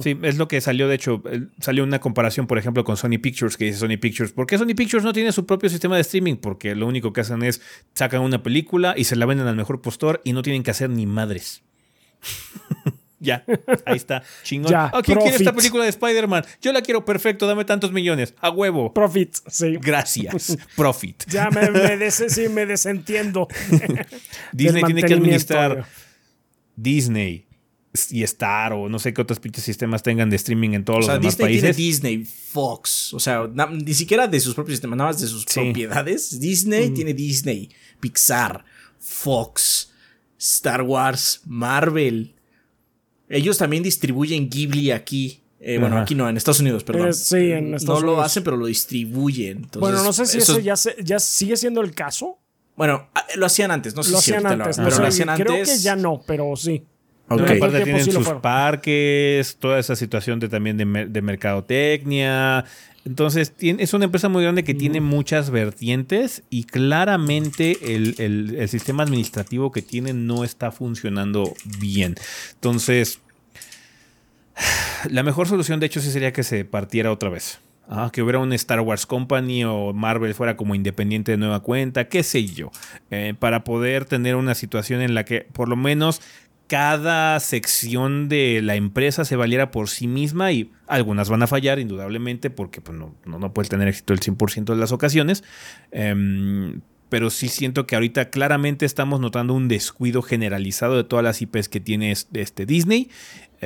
Sí, 0.00 0.18
es 0.22 0.36
lo 0.36 0.46
que 0.48 0.60
salió, 0.60 0.88
de 0.88 0.94
hecho, 0.94 1.22
salió 1.60 1.84
una 1.84 1.98
comparación, 1.98 2.46
por 2.46 2.58
ejemplo, 2.58 2.84
con 2.84 2.96
Sony 2.96 3.18
Pictures, 3.20 3.56
que 3.56 3.64
dice 3.66 3.78
Sony 3.78 3.96
Pictures, 4.00 4.32
¿por 4.32 4.46
qué 4.46 4.58
Sony 4.58 4.74
Pictures 4.76 5.04
no 5.04 5.12
tiene 5.12 5.32
su 5.32 5.46
propio 5.46 5.70
sistema 5.70 5.96
de 5.96 6.02
streaming? 6.02 6.36
Porque 6.36 6.74
lo 6.74 6.86
único 6.86 7.12
que 7.12 7.22
hacen 7.22 7.42
es 7.42 7.60
sacan 7.94 8.20
una 8.20 8.42
película 8.42 8.94
y 8.96 9.04
se 9.04 9.16
la 9.16 9.26
venden 9.26 9.46
al 9.46 9.56
mejor 9.56 9.80
postor 9.80 10.20
y 10.24 10.32
no 10.34 10.42
tienen 10.42 10.62
que 10.62 10.70
hacer 10.70 10.90
ni 10.90 11.06
madres. 11.06 11.62
ya, 13.20 13.44
ahí 13.86 13.96
está, 13.96 14.22
chingón. 14.42 14.70
Ya, 14.70 14.90
¿A 14.92 15.02
quién 15.02 15.18
quiere 15.18 15.36
esta 15.36 15.52
película 15.54 15.84
de 15.84 15.90
Spider-Man? 15.90 16.44
Yo 16.60 16.72
la 16.72 16.82
quiero 16.82 17.04
perfecto, 17.04 17.46
dame 17.46 17.64
tantos 17.64 17.90
millones, 17.92 18.34
a 18.40 18.50
huevo. 18.50 18.92
Profit, 18.92 19.34
sí. 19.48 19.76
Gracias, 19.80 20.56
profit. 20.76 21.24
Ya 21.28 21.48
me, 21.50 21.70
me 21.70 21.96
des- 21.96 22.24
sí, 22.28 22.48
me 22.48 22.66
desentiendo. 22.66 23.48
Disney 24.52 24.82
tiene 24.84 25.02
que 25.02 25.14
administrar 25.14 25.86
Disney 26.76 27.46
y 28.10 28.22
Star 28.24 28.72
o 28.72 28.88
no 28.88 28.98
sé 28.98 29.14
qué 29.14 29.22
otros 29.22 29.38
pinches 29.40 29.62
sistemas 29.64 30.02
tengan 30.02 30.28
de 30.30 30.36
streaming 30.36 30.70
en 30.70 30.84
todos 30.84 31.00
O 31.00 31.02
sea, 31.02 31.14
los 31.14 31.22
demás 31.22 31.36
Disney 31.36 31.46
países. 31.60 31.76
tiene 31.76 31.88
Disney, 31.88 32.24
Fox. 32.24 33.14
O 33.14 33.20
sea, 33.20 33.48
na- 33.52 33.66
ni 33.66 33.94
siquiera 33.94 34.26
de 34.26 34.40
sus 34.40 34.54
propios 34.54 34.74
sistemas, 34.76 34.96
nada 34.96 35.10
más 35.10 35.20
de 35.20 35.26
sus 35.28 35.42
Sí. 35.48 35.60
propiedades. 35.60 36.40
Disney 36.40 36.90
tiene 36.90 37.14
Disney, 37.14 37.70
Pixar, 38.00 38.64
Fox, 38.98 39.92
Star 40.38 40.82
Wars, 40.82 41.42
Marvel. 41.46 42.34
Ellos 43.28 43.58
también 43.58 43.82
distribuyen 43.82 44.48
Ghibli 44.50 44.90
aquí. 44.90 45.40
Eh, 45.60 45.78
bueno, 45.78 45.96
aquí 45.98 46.14
no, 46.14 46.28
en 46.28 46.36
Estados 46.36 46.60
Unidos, 46.60 46.84
perdón. 46.84 47.08
Eh, 47.08 47.12
sí, 47.14 47.36
en 47.52 47.74
Estados 47.74 48.02
No 48.02 48.06
lo 48.16 48.20
hacen, 48.20 48.44
pero 48.44 48.56
lo 48.58 48.66
distribuyen. 48.66 49.58
Entonces, 49.58 49.80
bueno, 49.80 50.02
no 50.02 50.12
sé 50.12 50.26
si 50.26 50.38
eso, 50.38 50.52
eso- 50.52 50.60
ya, 50.60 50.76
se- 50.76 50.96
ya 51.02 51.18
sigue 51.18 51.56
siendo 51.56 51.80
el 51.80 51.94
caso. 51.94 52.38
Bueno, 52.76 53.08
ah, 53.14 53.24
lo 53.36 53.46
hacían 53.46 53.70
antes, 53.70 53.94
no 53.94 54.02
sé 54.02 54.10
Lo 54.10 54.18
si 54.20 54.32
hacían 54.32 54.44
ahorita 54.46 54.56
lo 54.56 54.64
antes. 54.64 54.78
no 54.78 54.84
pero 54.84 54.96
sé, 54.96 55.02
lo 55.02 55.08
hacían 55.08 55.28
creo 55.36 55.52
antes. 55.54 55.70
que 55.70 55.78
ya 55.78 55.96
no, 55.96 56.20
pero 56.26 56.54
sí. 56.56 56.84
Aparte 57.26 57.80
tienen 57.84 58.04
sí 58.04 58.10
sus 58.12 58.24
fueron. 58.24 58.42
parques, 58.42 59.56
toda 59.58 59.78
esa 59.78 59.96
situación 59.96 60.40
de 60.40 60.48
también 60.48 60.76
de, 60.76 61.06
de 61.06 61.22
mercadotecnia. 61.22 62.64
Entonces, 63.06 63.52
tiene- 63.54 63.82
es 63.82 63.92
una 63.94 64.06
empresa 64.06 64.28
muy 64.28 64.42
grande 64.42 64.64
que 64.64 64.74
tiene 64.74 65.00
muchas 65.00 65.50
vertientes 65.50 66.42
y 66.50 66.64
claramente 66.64 67.94
el, 67.94 68.14
el- 68.18 68.56
el 68.58 68.68
sistema 68.68 69.02
administrativo 69.02 69.72
que 69.72 69.82
tiene 69.82 70.12
no 70.14 70.42
está 70.44 70.70
funcionando 70.70 71.52
bien. 71.80 72.14
Entonces, 72.54 73.20
la 75.10 75.22
mejor 75.22 75.48
solución 75.48 75.80
de 75.80 75.86
hecho 75.86 76.00
sí 76.00 76.10
sería 76.10 76.32
que 76.32 76.42
se 76.42 76.64
partiera 76.64 77.10
otra 77.12 77.28
vez. 77.28 77.58
Ah, 77.86 78.08
que 78.10 78.22
hubiera 78.22 78.38
un 78.38 78.50
Star 78.54 78.80
Wars 78.80 79.04
Company 79.04 79.62
o 79.64 79.92
Marvel 79.92 80.32
fuera 80.32 80.56
como 80.56 80.74
independiente 80.74 81.32
de 81.32 81.36
nueva 81.36 81.60
cuenta, 81.60 82.08
qué 82.08 82.22
sé 82.22 82.46
yo, 82.46 82.70
eh, 83.10 83.34
para 83.38 83.62
poder 83.62 84.06
tener 84.06 84.36
una 84.36 84.54
situación 84.54 85.02
en 85.02 85.12
la 85.12 85.26
que 85.26 85.42
por 85.52 85.68
lo 85.68 85.76
menos 85.76 86.22
cada 86.74 87.38
sección 87.38 88.28
de 88.28 88.60
la 88.60 88.74
empresa 88.74 89.24
se 89.24 89.36
valiera 89.36 89.70
por 89.70 89.88
sí 89.88 90.08
misma 90.08 90.50
y 90.50 90.72
algunas 90.88 91.28
van 91.30 91.40
a 91.44 91.46
fallar 91.46 91.78
indudablemente 91.78 92.50
porque 92.50 92.80
pues, 92.80 92.98
no, 92.98 93.14
no, 93.24 93.38
no 93.38 93.54
puede 93.54 93.68
tener 93.68 93.86
éxito 93.86 94.12
el 94.12 94.18
100% 94.18 94.64
de 94.74 94.76
las 94.80 94.90
ocasiones. 94.90 95.44
Em, 95.92 96.80
pero 97.10 97.30
sí 97.30 97.46
siento 97.46 97.86
que 97.86 97.94
ahorita 97.94 98.30
claramente 98.30 98.86
estamos 98.86 99.20
notando 99.20 99.54
un 99.54 99.68
descuido 99.68 100.20
generalizado 100.20 100.96
de 100.96 101.04
todas 101.04 101.22
las 101.24 101.40
IPs 101.40 101.68
que 101.68 101.78
tiene 101.78 102.10
es- 102.10 102.26
este 102.32 102.66
Disney. 102.66 103.08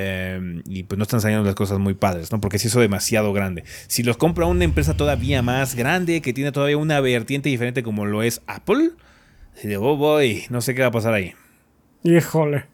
eh, 0.01 0.61
y 0.65 0.83
pues 0.83 0.97
no 0.97 1.03
están 1.03 1.19
saliendo 1.19 1.43
las 1.45 1.55
cosas 1.55 1.79
muy 1.79 1.93
padres, 1.95 2.31
¿no? 2.31 2.39
Porque 2.39 2.57
se 2.59 2.67
hizo 2.67 2.79
demasiado 2.79 3.33
grande. 3.33 3.63
Si 3.87 4.03
los 4.03 4.17
compra 4.17 4.45
una 4.45 4.63
empresa 4.65 4.95
todavía 4.95 5.41
más 5.41 5.73
grande, 5.75 6.21
que 6.21 6.31
tiene 6.31 6.51
todavía 6.53 6.77
una 6.77 7.01
vertiente 7.01 7.49
diferente 7.49 7.81
como 7.83 8.05
lo 8.05 8.21
es 8.23 8.41
Apple, 8.45 8.91
de, 9.63 9.75
oh 9.77 9.97
boy, 9.97 10.43
no 10.51 10.61
sé 10.61 10.73
qué 10.75 10.83
va 10.83 10.87
a 10.89 10.91
pasar 10.91 11.15
ahí. 11.15 11.33
Híjole. 12.03 12.65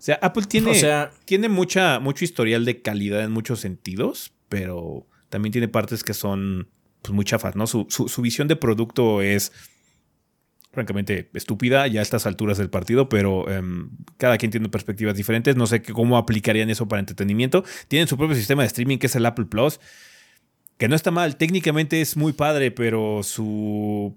O 0.00 0.02
sea, 0.02 0.18
Apple 0.22 0.44
tiene, 0.48 0.70
O 0.70 0.74
sea- 0.74 1.10
tiene 1.26 1.48
mucha, 1.48 2.00
mucho 2.00 2.24
historial 2.24 2.64
de 2.64 2.80
calidad 2.82 3.22
en 3.22 3.30
muchos 3.32 3.60
sentidos, 3.60 4.32
pero 4.48 5.06
también 5.28 5.52
tiene 5.52 5.68
partes 5.68 6.02
que 6.02 6.14
son 6.14 6.68
pues, 7.02 7.12
muy 7.14 7.24
chafas, 7.24 7.54
¿no? 7.54 7.66
Su, 7.66 7.86
su- 7.90 8.08
su 8.08 8.22
visión 8.22 8.48
de 8.48 8.56
producto 8.56 9.20
es 9.22 9.52
francamente 10.72 11.28
estúpida 11.34 11.86
ya 11.88 12.00
a 12.00 12.02
estas 12.02 12.26
alturas 12.26 12.56
del 12.56 12.70
partido, 12.70 13.08
pero 13.08 13.50
em, 13.50 13.90
cada 14.16 14.38
quien 14.38 14.50
tiene 14.52 14.68
perspectivas 14.68 15.16
diferentes. 15.16 15.56
No 15.56 15.66
sé 15.66 15.82
cómo 15.82 16.16
aplicarían 16.16 16.70
eso 16.70 16.86
para 16.88 17.00
entretenimiento. 17.00 17.64
Tienen 17.88 18.06
su 18.08 18.16
propio 18.16 18.36
sistema 18.36 18.62
de 18.62 18.68
streaming 18.68 18.98
que 18.98 19.06
es 19.08 19.16
el 19.16 19.26
Apple 19.26 19.46
Plus, 19.46 19.80
que 20.78 20.88
no 20.88 20.94
está 20.94 21.10
mal. 21.10 21.36
Técnicamente 21.36 22.00
es 22.00 22.16
muy 22.16 22.32
padre, 22.32 22.70
pero 22.70 23.22
su 23.24 24.16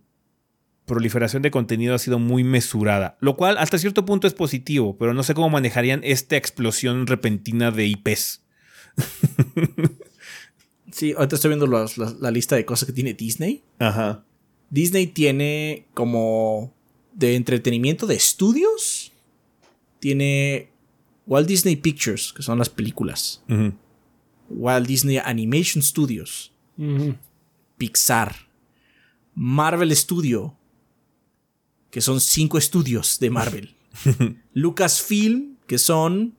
proliferación 0.86 1.42
de 1.44 1.52
contenido 1.52 1.96
ha 1.96 2.00
sido 2.00 2.20
muy 2.20 2.44
mesurada, 2.44 3.18
lo 3.22 3.36
cual 3.38 3.58
hasta 3.58 3.78
cierto 3.78 4.06
punto 4.06 4.28
es 4.28 4.34
positivo, 4.34 4.98
pero 4.98 5.14
no 5.14 5.24
sé 5.24 5.34
cómo 5.34 5.50
manejarían 5.50 6.02
esta 6.04 6.36
explosión 6.36 7.08
repentina 7.08 7.72
de 7.72 7.88
IPs. 7.88 8.44
Sí, 10.92 11.14
ahorita 11.18 11.36
estoy 11.38 11.50
viendo 11.50 11.66
los- 11.66 11.98
la, 11.98 12.14
la 12.20 12.30
lista 12.30 12.56
de 12.56 12.66
cosas 12.66 12.86
que 12.86 12.94
tiene 12.94 13.16
Disney. 13.16 13.64
Ajá. 13.80 14.24
Disney 14.70 15.08
tiene 15.08 15.88
como 15.96 16.72
de 17.14 17.36
entretenimiento 17.36 18.06
de 18.06 18.14
estudios. 18.16 19.12
Tiene 20.00 20.70
Walt 21.26 21.48
Disney 21.48 21.78
Pictures, 21.78 22.32
que 22.32 22.44
son 22.44 22.60
las 22.60 22.70
películas. 22.70 23.44
Walt 24.50 24.88
Disney 24.88 25.18
Animation 25.18 25.82
Studios. 25.82 26.54
Pixar. 27.78 28.36
Marvel 29.34 29.96
Studio. 29.96 30.56
Que 31.94 32.02
son 32.02 32.20
cinco 32.20 32.58
estudios 32.58 33.20
de 33.20 33.30
Marvel. 33.30 33.76
Lucasfilm, 34.54 35.58
que 35.68 35.78
son 35.78 36.34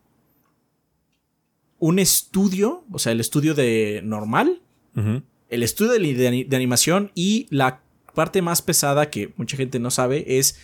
un 1.79 1.99
estudio, 1.99 2.85
o 2.91 2.99
sea, 2.99 3.13
el 3.13 3.21
estudio 3.21 3.55
de 3.55 4.01
normal, 4.05 4.61
el 5.49 5.63
estudio 5.63 5.93
de, 5.93 6.15
de 6.15 6.29
ani- 6.29 6.45
de 6.45 6.57
animación 6.57 7.11
y 7.15 7.47
la 7.51 7.83
parte 8.15 8.43
más 8.43 8.63
pesada 8.63 9.11
que 9.11 9.33
mucha 9.37 9.57
gente 9.57 9.79
no 9.79 9.91
sabe 9.91 10.39
es 10.39 10.57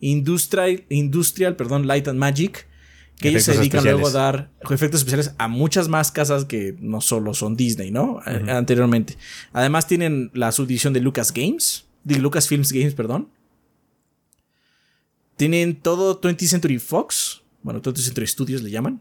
Industrial, 0.00 0.84
Industrial 0.90 1.56
perdón, 1.56 1.86
Light 1.86 2.06
and 2.08 2.18
Magic, 2.18 2.66
que 3.18 3.30
ellos 3.30 3.42
se 3.42 3.56
dedican 3.58 3.82
luego 3.82 4.06
a 4.06 4.10
especiales. 4.10 4.12
dar 4.60 4.72
efectos 4.74 5.00
especiales 5.00 5.34
a 5.38 5.48
muchas 5.48 5.88
más 5.88 6.12
casas 6.12 6.44
que 6.44 6.76
no 6.80 7.00
solo 7.00 7.34
son 7.34 7.56
Disney, 7.56 7.90
¿no? 7.90 8.20
Anteriormente. 8.24 9.16
Además 9.52 9.86
tienen 9.88 10.30
la 10.34 10.52
subdivisión 10.52 10.92
de 10.92 11.00
Lucas 11.00 11.32
Games, 11.34 11.86
de 12.04 12.18
Lucasfilms 12.18 12.70
Games, 12.72 12.94
perdón. 12.94 13.28
Tienen 15.38 15.76
todo 15.76 16.20
20th 16.20 16.46
Century 16.48 16.78
Fox, 16.78 17.42
bueno, 17.62 17.80
20th 17.80 17.96
Century 18.04 18.26
Studios 18.26 18.62
le 18.62 18.70
llaman. 18.70 19.00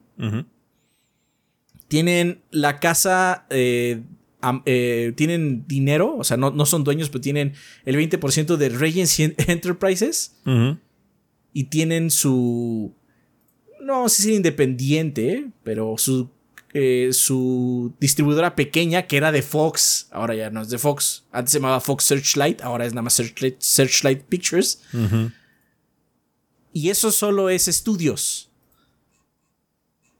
Tienen 1.87 2.41
la 2.51 2.79
casa, 2.79 3.45
eh, 3.49 4.01
am- 4.41 4.61
eh, 4.65 5.13
tienen 5.15 5.65
dinero, 5.67 6.15
o 6.17 6.23
sea, 6.23 6.35
no, 6.37 6.51
no 6.51 6.65
son 6.65 6.83
dueños, 6.83 7.09
pero 7.09 7.21
tienen 7.21 7.53
el 7.85 7.95
20% 7.95 8.57
de 8.57 8.69
Regency 8.69 9.23
Enterprises. 9.47 10.35
Y 11.53 11.63
tienen 11.65 12.11
su, 12.11 12.93
no 13.81 14.09
sé 14.09 14.23
si 14.23 14.35
independiente, 14.35 15.47
pero 15.63 15.95
su, 15.97 16.29
eh, 16.73 17.09
su 17.13 17.93
distribuidora 17.99 18.55
pequeña 18.55 19.03
que 19.07 19.17
era 19.17 19.31
de 19.31 19.41
Fox, 19.41 20.07
ahora 20.11 20.35
ya 20.35 20.49
no 20.51 20.61
es 20.61 20.69
de 20.69 20.77
Fox, 20.77 21.23
antes 21.31 21.53
se 21.53 21.57
llamaba 21.59 21.79
Fox 21.79 22.03
Searchlight, 22.03 22.61
ahora 22.61 22.85
es 22.85 22.93
nada 22.93 23.01
más 23.03 23.13
Searchlight, 23.13 23.55
Searchlight 23.59 24.23
Pictures. 24.23 24.83
Ujú. 24.93 25.31
Y 26.77 26.89
eso 26.91 27.11
solo 27.11 27.49
es 27.49 27.67
estudios. 27.67 28.51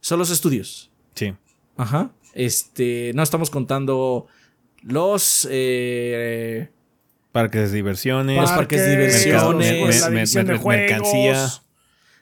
Solo 0.02 0.24
es 0.24 0.32
estudios. 0.32 0.90
Sí. 1.14 1.34
Ajá. 1.76 2.12
Este, 2.34 3.12
no 3.14 3.22
estamos 3.22 3.50
contando 3.52 4.26
los 4.82 5.48
eh, 5.52 6.70
Parques 7.32 7.70
de 7.70 7.76
diversiones. 7.76 8.42
Los 8.42 8.50
parques 8.52 8.82
de 8.82 8.90
diversiones, 8.92 9.72
mercado- 9.72 10.12
mer- 10.12 10.28
de 10.28 10.44
mercancía. 10.68 11.48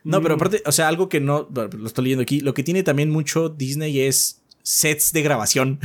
No, 0.04 0.20
Mm. 0.20 0.24
pero 0.24 0.36
aparte, 0.36 0.62
o 0.66 0.72
sea, 0.74 0.90
algo 0.90 1.08
que 1.08 1.22
no 1.22 1.46
bueno, 1.50 1.70
lo 1.78 1.88
estoy 1.88 2.04
leyendo 2.06 2.24
aquí, 2.24 2.42
lo 2.42 2.54
que 2.54 2.64
tiene 2.64 2.84
también 2.84 3.10
mucho 3.10 3.48
Disney 3.48 4.02
es 4.02 4.42
sets 4.64 5.14
de 5.14 5.22
grabación. 5.22 5.80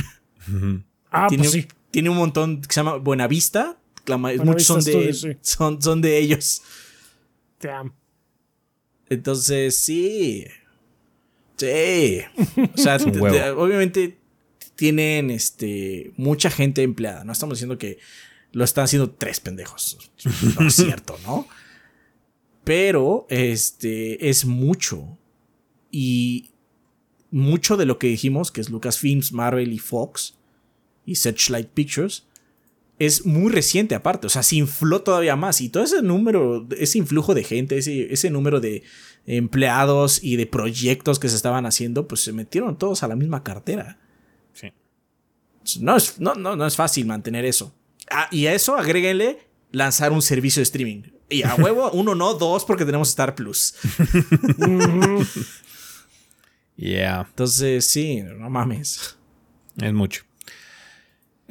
Ah, 1.09 1.27
tiene, 1.29 1.43
pues 1.45 1.53
sí. 1.53 1.67
tiene 1.91 2.09
un 2.09 2.17
montón 2.17 2.61
que 2.61 2.73
se 2.73 2.79
llama 2.81 2.97
Buenavista, 2.97 3.77
Buena 4.05 4.43
muchos 4.43 4.63
son 4.67 4.77
Vista 4.77 4.91
de 4.91 5.13
Studios, 5.13 5.21
sí. 5.21 5.37
son, 5.41 5.81
son 5.81 6.01
de 6.01 6.17
ellos. 6.17 6.61
Damn. 7.61 7.93
Entonces, 9.11 9.75
sí. 9.75 10.45
Sí. 11.57 12.21
O 12.73 12.77
sea, 12.77 12.95
obviamente 13.57 14.17
tienen 14.77 15.29
este 15.31 16.13
mucha 16.15 16.49
gente 16.49 16.81
empleada. 16.81 17.25
No 17.25 17.33
estamos 17.33 17.57
diciendo 17.57 17.77
que 17.77 17.99
lo 18.53 18.63
están 18.63 18.85
haciendo 18.85 19.11
tres 19.11 19.41
pendejos. 19.41 19.97
No 20.57 20.67
es 20.69 20.75
cierto, 20.75 21.19
¿no? 21.25 21.45
Pero 22.63 23.27
este 23.29 24.29
es 24.29 24.45
mucho. 24.45 25.17
Y 25.91 26.51
mucho 27.31 27.75
de 27.75 27.85
lo 27.85 27.99
que 27.99 28.07
dijimos, 28.07 28.49
que 28.49 28.61
es 28.61 28.69
Lucasfilms, 28.69 29.33
Marvel 29.33 29.73
y 29.73 29.79
Fox 29.79 30.35
y 31.05 31.15
Searchlight 31.15 31.67
Pictures, 31.67 32.25
es 33.05 33.25
muy 33.25 33.51
reciente 33.51 33.95
aparte, 33.95 34.27
o 34.27 34.29
sea, 34.29 34.43
se 34.43 34.57
infló 34.57 35.01
todavía 35.01 35.35
más 35.35 35.61
y 35.61 35.69
todo 35.69 35.83
ese 35.83 36.01
número, 36.01 36.67
ese 36.77 36.97
influjo 36.97 37.33
de 37.33 37.43
gente, 37.43 37.77
ese, 37.77 38.13
ese 38.13 38.29
número 38.29 38.59
de 38.59 38.83
empleados 39.25 40.23
y 40.23 40.35
de 40.35 40.45
proyectos 40.45 41.19
que 41.19 41.29
se 41.29 41.35
estaban 41.35 41.65
haciendo, 41.65 42.07
pues 42.07 42.21
se 42.21 42.33
metieron 42.33 42.77
todos 42.77 43.03
a 43.03 43.07
la 43.07 43.15
misma 43.15 43.43
cartera. 43.43 43.99
Sí. 44.53 44.71
No 45.79 45.95
es, 45.95 46.19
no, 46.19 46.35
no, 46.35 46.55
no 46.55 46.65
es 46.65 46.75
fácil 46.75 47.05
mantener 47.05 47.45
eso. 47.45 47.73
Ah, 48.09 48.27
y 48.31 48.47
a 48.47 48.53
eso 48.53 48.75
agréguenle 48.75 49.47
lanzar 49.71 50.11
un 50.11 50.21
servicio 50.21 50.59
de 50.59 50.63
streaming. 50.63 51.03
Y 51.29 51.43
a 51.43 51.55
huevo, 51.55 51.91
uno 51.93 52.15
no, 52.15 52.33
dos, 52.33 52.65
porque 52.65 52.85
tenemos 52.85 53.09
Star 53.09 53.35
Plus. 53.35 53.75
Yeah. 56.81 57.27
Entonces, 57.29 57.85
sí, 57.85 58.23
no 58.23 58.49
mames. 58.49 59.15
Es 59.79 59.93
mucho. 59.93 60.23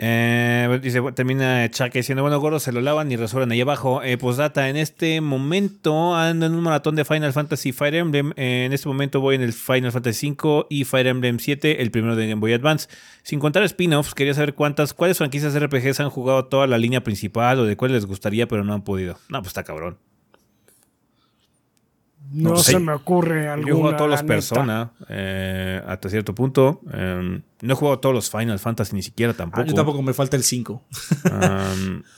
Eh, 0.03 0.81
dice, 0.83 1.03
termina 1.15 1.69
Chuck 1.69 1.93
diciendo, 1.93 2.23
bueno, 2.23 2.41
gordos 2.41 2.63
se 2.63 2.73
lo 2.73 2.81
lavan 2.81 3.13
y 3.13 3.17
resuelven 3.17 3.53
ahí 3.53 3.61
abajo. 3.61 4.03
Eh, 4.03 4.17
postdata, 4.17 4.71
en 4.71 4.77
este 4.77 5.21
momento 5.21 6.15
ando 6.17 6.47
en 6.47 6.55
un 6.55 6.63
maratón 6.63 6.97
de 6.97 7.05
Final 7.05 7.35
Fantasy 7.35 7.73
Fire 7.73 7.95
Emblem. 7.95 8.33
Eh, 8.37 8.65
en 8.65 8.73
este 8.73 8.89
momento 8.89 9.21
voy 9.21 9.35
en 9.35 9.43
el 9.43 9.53
Final 9.53 9.93
Fantasy 9.93 10.31
V 10.31 10.67
y 10.71 10.85
Fire 10.85 11.07
Emblem 11.07 11.39
7, 11.39 11.83
el 11.83 11.91
primero 11.91 12.17
de 12.17 12.29
Game 12.29 12.41
Boy 12.41 12.55
Advance. 12.55 12.89
Sin 13.23 13.41
contar 13.41 13.63
spin-offs, 13.65 14.15
quería 14.15 14.33
saber 14.33 14.55
cuántas, 14.55 14.95
cuáles 14.95 15.19
franquicias 15.19 15.55
RPGs 15.55 16.01
han 16.01 16.09
jugado 16.09 16.47
toda 16.47 16.67
la 16.67 16.79
línea 16.79 17.05
principal 17.05 17.61
o 17.61 17.65
de 17.67 17.77
cuáles 17.77 17.97
les 17.97 18.07
gustaría, 18.07 18.49
pero 18.49 18.65
no 18.65 18.73
han 18.73 18.83
podido. 18.83 19.19
No, 19.29 19.41
pues 19.41 19.49
está 19.49 19.65
cabrón. 19.65 19.99
No, 22.33 22.51
No 22.51 22.57
sé. 22.57 22.73
se 22.73 22.79
me 22.79 22.93
ocurre 22.93 23.49
alguna. 23.49 23.69
Yo 23.69 23.75
he 23.75 23.77
jugado 23.77 23.95
a 23.95 23.99
todos 23.99 24.11
los. 24.11 24.23
Persona 24.23 24.93
eh, 25.09 25.83
hasta 25.87 26.09
cierto 26.09 26.35
punto. 26.35 26.81
Eh, 26.93 27.41
no 27.63 27.73
he 27.73 27.77
jugado 27.77 27.97
a 27.97 28.01
todos 28.01 28.15
los 28.15 28.31
Final 28.31 28.59
Fantasy 28.59 28.95
ni 28.95 29.03
siquiera 29.03 29.35
tampoco. 29.35 29.63
Ah, 29.63 29.65
yo 29.67 29.75
tampoco 29.75 30.03
me 30.03 30.13
falta 30.15 30.37
el 30.37 30.45
5. 30.45 30.83
Um, 31.25 32.03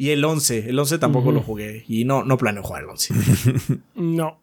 Y 0.00 0.10
el 0.10 0.24
11. 0.24 0.70
El 0.70 0.78
11 0.78 0.98
tampoco 0.98 1.32
lo 1.32 1.42
jugué. 1.42 1.84
Y 1.88 2.04
no, 2.04 2.22
no 2.22 2.38
planeo 2.38 2.62
jugar 2.62 2.84
el 2.84 2.90
11. 2.90 3.14
No. 3.96 4.40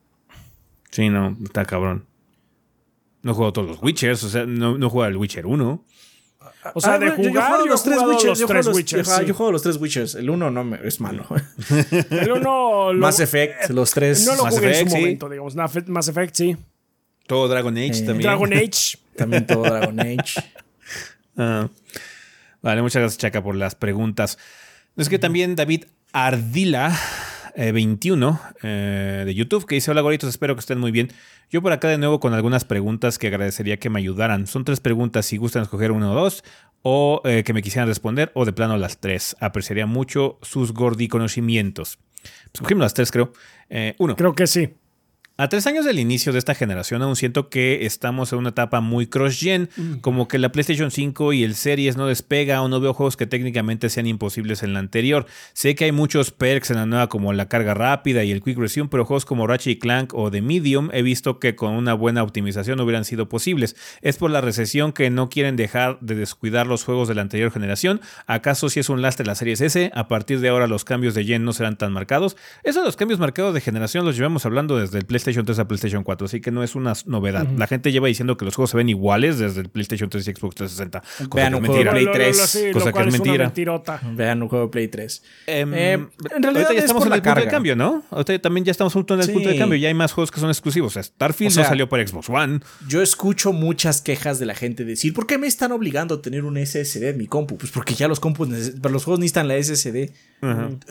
Sí, 0.91 1.09
no, 1.09 1.35
está 1.43 1.65
cabrón. 1.65 2.05
No 3.21 3.31
he 3.31 3.33
jugado 3.33 3.53
todos 3.53 3.67
los 3.69 3.81
Witchers, 3.81 4.23
o 4.23 4.29
sea, 4.29 4.45
no, 4.45 4.77
no 4.77 4.87
he 4.87 4.89
jugado 4.89 5.09
el 5.11 5.17
Witcher 5.17 5.45
1. 5.45 5.83
O 6.73 6.81
sea, 6.81 6.93
Ah, 6.95 6.99
de 6.99 7.11
jugar, 7.11 7.51
yo 7.59 7.65
yo 7.65 7.65
los 7.71 7.83
tres 7.83 7.95
jugado 7.97 8.11
Witchers. 8.11 8.29
los 8.29 8.39
Yo 8.39 8.45
juego 8.47 8.53
tres 8.53 8.65
los- 8.65 8.75
Witchers, 8.75 9.07
sí. 9.07 9.25
yo 9.25 9.33
juego 9.33 9.51
los 9.51 9.61
tres 9.61 9.77
Witchers. 9.77 10.15
El 10.15 10.29
1 10.29 10.51
no 10.51 10.63
me, 10.63 10.79
es 10.83 10.99
malo. 10.99 11.25
El 12.09 12.31
uno 12.31 12.91
lo- 12.93 12.99
Mass 12.99 13.19
Effect, 13.19 13.69
los 13.69 13.91
tres. 13.91 14.25
No 14.25 14.35
lo 14.35 14.43
Mass 14.45 14.53
jugué 14.55 14.67
en 14.67 14.71
Effect, 14.73 14.89
su 14.89 14.95
sí. 14.95 15.01
momento, 15.01 15.29
digamos. 15.29 15.55
Na- 15.55 15.69
Mass 15.87 16.07
Effect, 16.07 16.35
sí. 16.35 16.57
Todo 17.27 17.47
Dragon 17.47 17.75
Age 17.77 17.87
Eh, 17.87 18.01
también. 18.05 18.21
Dragon 18.21 18.53
Age. 18.53 18.97
También 19.15 19.47
todo 19.47 19.63
Dragon 19.63 19.99
Age. 19.99 20.17
Ah. 21.37 21.67
Vale, 22.61 22.81
muchas 22.81 23.01
gracias, 23.01 23.17
Chaca, 23.19 23.43
por 23.43 23.55
las 23.55 23.75
preguntas. 23.75 24.37
Es 24.95 25.09
que 25.09 25.19
también 25.19 25.55
David 25.57 25.83
Ardila. 26.13 26.97
Eh, 27.55 27.71
21 27.71 28.39
eh, 28.63 29.23
de 29.25 29.35
YouTube 29.35 29.65
que 29.65 29.75
dice 29.75 29.91
hola 29.91 30.01
goritos 30.01 30.29
espero 30.29 30.55
que 30.55 30.59
estén 30.59 30.79
muy 30.79 30.91
bien 30.91 31.09
yo 31.49 31.61
por 31.61 31.71
acá 31.71 31.87
de 31.87 31.97
nuevo 31.97 32.19
con 32.19 32.33
algunas 32.33 32.65
preguntas 32.65 33.17
que 33.17 33.27
agradecería 33.27 33.77
que 33.77 33.89
me 33.89 33.99
ayudaran. 33.99 34.47
Son 34.47 34.65
tres 34.65 34.79
preguntas 34.79 35.25
si 35.25 35.37
gustan 35.37 35.63
escoger 35.63 35.91
uno 35.91 36.11
o 36.11 36.15
dos 36.15 36.43
o 36.81 37.21
eh, 37.25 37.43
que 37.43 37.53
me 37.53 37.61
quisieran 37.61 37.87
responder 37.87 38.31
o 38.33 38.45
de 38.45 38.53
plano 38.53 38.77
las 38.77 38.99
tres. 38.99 39.35
Apreciaría 39.39 39.85
mucho 39.85 40.39
sus 40.41 40.73
gordi 40.73 41.07
conocimientos 41.07 41.99
pues 42.51 42.77
las 42.77 42.93
tres 42.93 43.11
creo. 43.11 43.31
Eh, 43.69 43.95
uno. 43.99 44.15
Creo 44.15 44.33
que 44.33 44.47
sí. 44.47 44.69
A 45.37 45.49
tres 45.49 45.67
años 45.67 45.83
del 45.83 45.99
inicio 45.99 46.31
de 46.31 46.39
esta 46.39 46.55
generación, 46.55 47.01
aún 47.01 47.17
siento 47.17 47.49
que 47.49 47.85
estamos 47.85 48.31
en 48.31 48.39
una 48.39 48.51
etapa 48.51 48.79
muy 48.79 49.05
cross-gen, 49.05 49.69
como 49.99 50.29
que 50.29 50.39
la 50.39 50.53
PlayStation 50.53 50.91
5 50.91 51.33
y 51.33 51.43
el 51.43 51.55
Series 51.55 51.97
no 51.97 52.07
despega 52.07 52.61
o 52.61 52.69
no 52.69 52.79
veo 52.79 52.93
juegos 52.93 53.17
que 53.17 53.27
técnicamente 53.27 53.89
sean 53.89 54.07
imposibles 54.07 54.63
en 54.63 54.71
la 54.71 54.79
anterior. 54.79 55.25
Sé 55.51 55.75
que 55.75 55.83
hay 55.83 55.91
muchos 55.91 56.31
perks 56.31 56.71
en 56.71 56.77
la 56.77 56.85
nueva 56.85 57.09
como 57.09 57.33
la 57.33 57.49
carga 57.49 57.73
rápida 57.73 58.23
y 58.23 58.31
el 58.31 58.41
Quick 58.41 58.57
Resume, 58.57 58.87
pero 58.89 59.03
juegos 59.03 59.25
como 59.25 59.45
Ratchet 59.45 59.73
y 59.73 59.77
Clank 59.77 60.13
o 60.13 60.31
The 60.31 60.41
Medium 60.41 60.89
he 60.93 61.01
visto 61.01 61.37
que 61.37 61.53
con 61.53 61.73
una 61.73 61.93
buena 61.95 62.23
optimización 62.23 62.79
hubieran 62.79 63.03
sido 63.03 63.27
posibles. 63.27 63.75
¿Es 64.01 64.15
por 64.15 64.31
la 64.31 64.39
recesión 64.39 64.93
que 64.93 65.09
no 65.09 65.27
quieren 65.27 65.57
dejar 65.57 65.99
de 65.99 66.15
descuidar 66.15 66.65
los 66.65 66.85
juegos 66.85 67.09
de 67.09 67.15
la 67.15 67.23
anterior 67.23 67.51
generación? 67.51 67.99
¿Acaso 68.25 68.69
si 68.69 68.79
es 68.79 68.87
un 68.87 69.01
lastre 69.01 69.25
la 69.25 69.35
Series 69.35 69.59
S? 69.59 69.91
A 69.95 70.07
partir 70.07 70.39
de 70.39 70.47
ahora 70.47 70.67
los 70.67 70.85
cambios 70.85 71.13
de 71.13 71.25
gen 71.25 71.43
no 71.43 71.51
serán 71.51 71.77
tan 71.77 71.91
marcados. 71.91 72.37
Eso 72.63 72.79
de 72.79 72.85
los 72.85 72.95
cambios 72.95 73.19
marcados 73.19 73.53
de 73.53 73.59
generación 73.59 74.05
los 74.05 74.15
llevamos 74.15 74.45
hablando 74.45 74.77
desde 74.77 74.97
el 74.97 75.05
PlayStation 75.05 75.24
3 75.33 75.59
a 75.59 75.67
PlayStation 75.67 76.03
4, 76.03 76.25
así 76.25 76.41
que 76.41 76.51
no 76.51 76.63
es 76.63 76.75
una 76.75 76.93
novedad. 77.05 77.47
La 77.57 77.65
gente 77.67 77.91
lleva 77.91 78.07
diciendo 78.07 78.37
que 78.37 78.45
los 78.45 78.55
juegos 78.55 78.69
se 78.71 78.77
ven 78.77 78.89
iguales 78.89 79.39
desde 79.39 79.61
el 79.61 79.69
PlayStation 79.69 80.09
3 80.09 80.27
y 80.27 80.31
Xbox 80.33 80.55
360. 80.55 81.01
Cosa 81.01 81.35
Vean 81.35 81.53
que 81.53 81.57
es 81.57 81.61
un 81.61 81.65
juego 81.65 81.83
de. 81.83 81.89
Play 81.91 82.03
Lo- 82.05 82.11
lo- 82.11 82.17
3, 82.17 82.37
lo- 82.37 82.47
sí, 82.47 82.59
cosa 82.71 82.93
que 82.93 82.99
es 82.99 83.11
mentira. 83.11 83.45
mentirota. 83.45 84.01
Vean 84.13 84.41
un 84.43 84.49
juego 84.49 84.65
de 84.65 84.71
Play 84.71 84.87
3. 84.87 85.23
Em, 85.47 85.73
Eh, 85.73 85.93
en 85.93 86.09
realidad 86.43 86.45
ahorita 86.45 86.73
ya 86.73 86.77
es 86.79 86.85
estamos 86.85 87.05
en 87.07 87.13
el 87.13 87.21
punto 87.21 87.39
de 87.39 87.47
cambio, 87.47 87.75
¿no? 87.75 88.03
Ahorita 88.11 88.39
también 88.39 88.65
ya 88.65 88.71
estamos 88.71 88.93
justo 88.93 89.13
en 89.15 89.21
el 89.21 89.31
punto 89.31 89.49
de 89.49 89.57
cambio. 89.57 89.77
Ya 89.77 89.87
hay 89.87 89.93
más 89.93 90.11
juegos 90.13 90.31
que 90.31 90.39
son 90.39 90.49
exclusivos. 90.49 90.93
Starfield 90.93 91.51
O 91.51 91.53
sea, 91.55 91.63
no 91.63 91.69
salió 91.69 91.89
para 91.89 92.05
Xbox 92.07 92.29
One. 92.29 92.59
Yo 92.87 93.01
escucho 93.01 93.53
muchas 93.53 94.01
quejas 94.01 94.39
de 94.39 94.45
la 94.45 94.55
gente 94.55 94.85
decir, 94.85 95.13
¿por 95.13 95.27
qué 95.27 95.37
me 95.37 95.47
están 95.47 95.71
obligando 95.71 96.15
a 96.15 96.21
tener 96.21 96.43
un 96.43 96.57
SSD 96.57 97.09
en 97.09 97.17
mi 97.17 97.27
compu? 97.27 97.57
Pues 97.57 97.71
porque 97.71 97.93
ya 97.93 98.07
los 98.07 98.19
compus, 98.19 98.47
los 98.49 99.03
juegos 99.03 99.19
necesitan 99.19 99.47
la 99.47 99.55
SSD. 99.61 100.11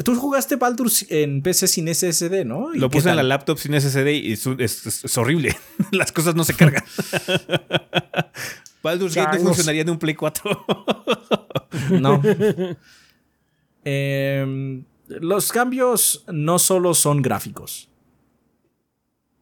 Tú 0.05 0.17
jugaste 0.17 0.57
Baldur's 0.57 1.07
en 1.11 1.41
PC 1.43 1.69
sin 1.69 1.87
SSD, 1.95 2.45
¿no? 2.45 2.75
¿Y 2.75 2.79
Lo 2.79 2.91
puse 2.91 3.11
en 3.11 3.17
la 3.17 3.23
laptop 3.23 3.57
sin 3.59 3.73
SSD 3.81 4.09
y 4.13 4.33
es, 4.33 4.47
es- 4.59 4.87
es- 4.87 5.05
es 5.05 5.19
horrible. 5.19 5.57
Las 5.93 6.11
cosas 6.11 6.35
no 6.35 6.43
se 6.45 6.55
cargan. 6.55 6.83
Baldur's 8.83 9.15
Gate 9.15 9.39
no 9.39 9.45
funcionaría 9.47 9.83
en 9.83 9.91
un 9.91 9.99
Play 9.99 10.15
4. 10.15 10.67
No. 12.01 12.21
Em, 13.85 14.85
los 15.09 15.53
cambios 15.53 16.25
no 16.33 16.59
solo 16.59 16.95
son 16.95 17.21
gráficos. 17.23 17.89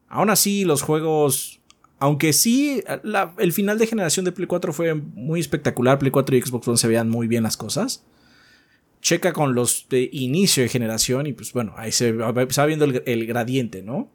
Aún 0.09 0.29
así, 0.29 0.65
los 0.65 0.81
juegos. 0.81 1.59
Aunque 1.99 2.33
sí, 2.33 2.83
la- 3.03 3.33
el 3.37 3.53
final 3.53 3.77
de 3.77 3.87
generación 3.87 4.25
de 4.25 4.31
Play 4.31 4.47
4 4.47 4.73
fue 4.73 4.93
muy 4.93 5.39
espectacular. 5.39 5.99
Play 5.99 6.11
4 6.11 6.35
y 6.35 6.41
Xbox 6.41 6.67
One 6.67 6.77
se 6.77 6.87
veían 6.87 7.09
muy 7.09 7.27
bien 7.27 7.43
las 7.43 7.55
cosas. 7.57 8.03
Checa 9.03 9.33
con 9.33 9.53
los 9.53 9.87
de 9.89 10.09
inicio 10.11 10.63
de 10.63 10.69
generación 10.69 11.27
y 11.27 11.33
pues 11.33 11.53
bueno, 11.53 11.75
ahí 11.77 11.91
se 11.91 12.13
va 12.13 12.33
se 12.49 12.61
va 12.61 12.65
viendo 12.65 12.85
el, 12.85 13.03
el 13.05 13.27
gradiente, 13.27 13.83
¿no? 13.83 14.09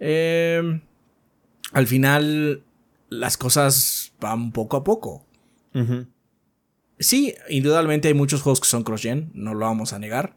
Em, 0.00 0.80
al 1.72 1.86
final, 1.86 2.64
las 3.10 3.36
cosas 3.36 4.12
van 4.18 4.50
poco 4.50 4.78
a 4.78 4.82
poco. 4.82 5.26
Sí, 6.98 7.34
indudablemente 7.48 8.08
hay 8.08 8.14
muchos 8.14 8.42
juegos 8.42 8.60
que 8.60 8.66
son 8.66 8.82
cross-gen, 8.82 9.30
no 9.34 9.54
lo 9.54 9.66
vamos 9.66 9.92
a 9.92 9.98
negar. 9.98 10.36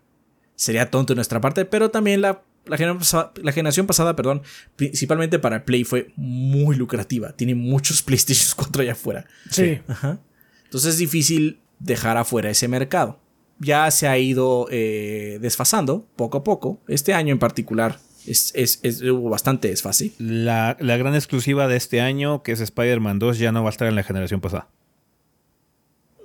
Sería 0.55 0.91
tonto 0.91 1.13
de 1.13 1.15
nuestra 1.15 1.41
parte, 1.41 1.65
pero 1.65 1.89
también 1.89 2.21
la, 2.21 2.43
la, 2.65 2.77
generación 2.77 2.99
pasada, 2.99 3.33
la 3.41 3.51
generación 3.51 3.87
pasada, 3.87 4.15
perdón, 4.15 4.43
principalmente 4.75 5.39
para 5.39 5.65
Play 5.65 5.83
fue 5.83 6.13
muy 6.15 6.75
lucrativa. 6.75 7.33
Tiene 7.33 7.55
muchos 7.55 8.03
PlayStation 8.03 8.53
4 8.55 8.83
allá 8.83 8.91
afuera. 8.91 9.25
Sí. 9.49 9.81
Ajá. 9.87 10.19
Entonces 10.65 10.93
es 10.93 10.97
difícil 10.99 11.61
dejar 11.79 12.17
afuera 12.17 12.49
ese 12.49 12.67
mercado. 12.67 13.19
Ya 13.59 13.89
se 13.91 14.07
ha 14.07 14.17
ido 14.17 14.67
eh, 14.71 15.37
desfasando 15.41 16.07
poco 16.15 16.39
a 16.39 16.43
poco. 16.43 16.81
Este 16.87 17.13
año 17.13 17.31
en 17.33 17.39
particular 17.39 17.99
es, 18.25 18.51
es- 18.55 18.79
es- 18.83 19.01
hubo 19.01 19.29
bastante 19.29 19.67
desfase. 19.69 20.11
La, 20.17 20.75
la 20.79 20.97
gran 20.97 21.15
exclusiva 21.15 21.67
de 21.67 21.77
este 21.77 22.01
año, 22.01 22.43
que 22.43 22.51
es 22.53 22.59
Spider-Man 22.61 23.19
2, 23.19 23.37
ya 23.39 23.51
no 23.51 23.63
va 23.63 23.69
a 23.69 23.71
estar 23.71 23.87
en 23.87 23.95
la 23.95 24.03
generación 24.03 24.41
pasada. 24.41 24.67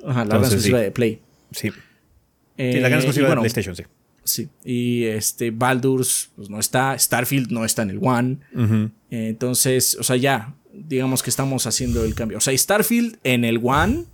Ajá, 0.07 0.25
la 0.25 0.37
Entonces, 0.37 0.41
gran 0.41 0.43
exclusiva 0.45 0.79
sí. 0.79 0.85
de 0.85 0.91
Play. 0.91 1.21
Sí. 1.53 1.69
Eh, 2.57 2.73
Sí, 2.75 2.81
la 2.81 2.89
gran 2.89 3.01
y 3.01 3.05
exclusiva 3.05 3.27
bueno, 3.29 3.43
de 3.43 3.51
PlayStation, 3.51 3.77
sí. 3.77 3.85
Sí. 4.25 4.49
Y 4.65 5.05
este, 5.05 5.51
Baldur's 5.51 6.31
pues, 6.37 6.51
no 6.51 6.59
está. 6.59 6.99
Starfield 6.99 7.51
no 7.51 7.65
está 7.65 7.83
en 7.83 7.91
el 7.91 7.99
One. 8.03 8.39
Eh, 9.11 9.29
Entonces, 9.29 9.97
o 9.99 10.03
sea, 10.03 10.17
ya. 10.17 10.55
Digamos 10.73 11.23
que 11.23 11.31
estamos 11.31 11.67
haciendo 11.67 12.05
el 12.05 12.15
cambio. 12.15 12.39
O 12.39 12.41
sea, 12.41 12.57
Starfield 12.57 13.19
en 13.25 13.45
el 13.45 13.59
One. 13.63 14.05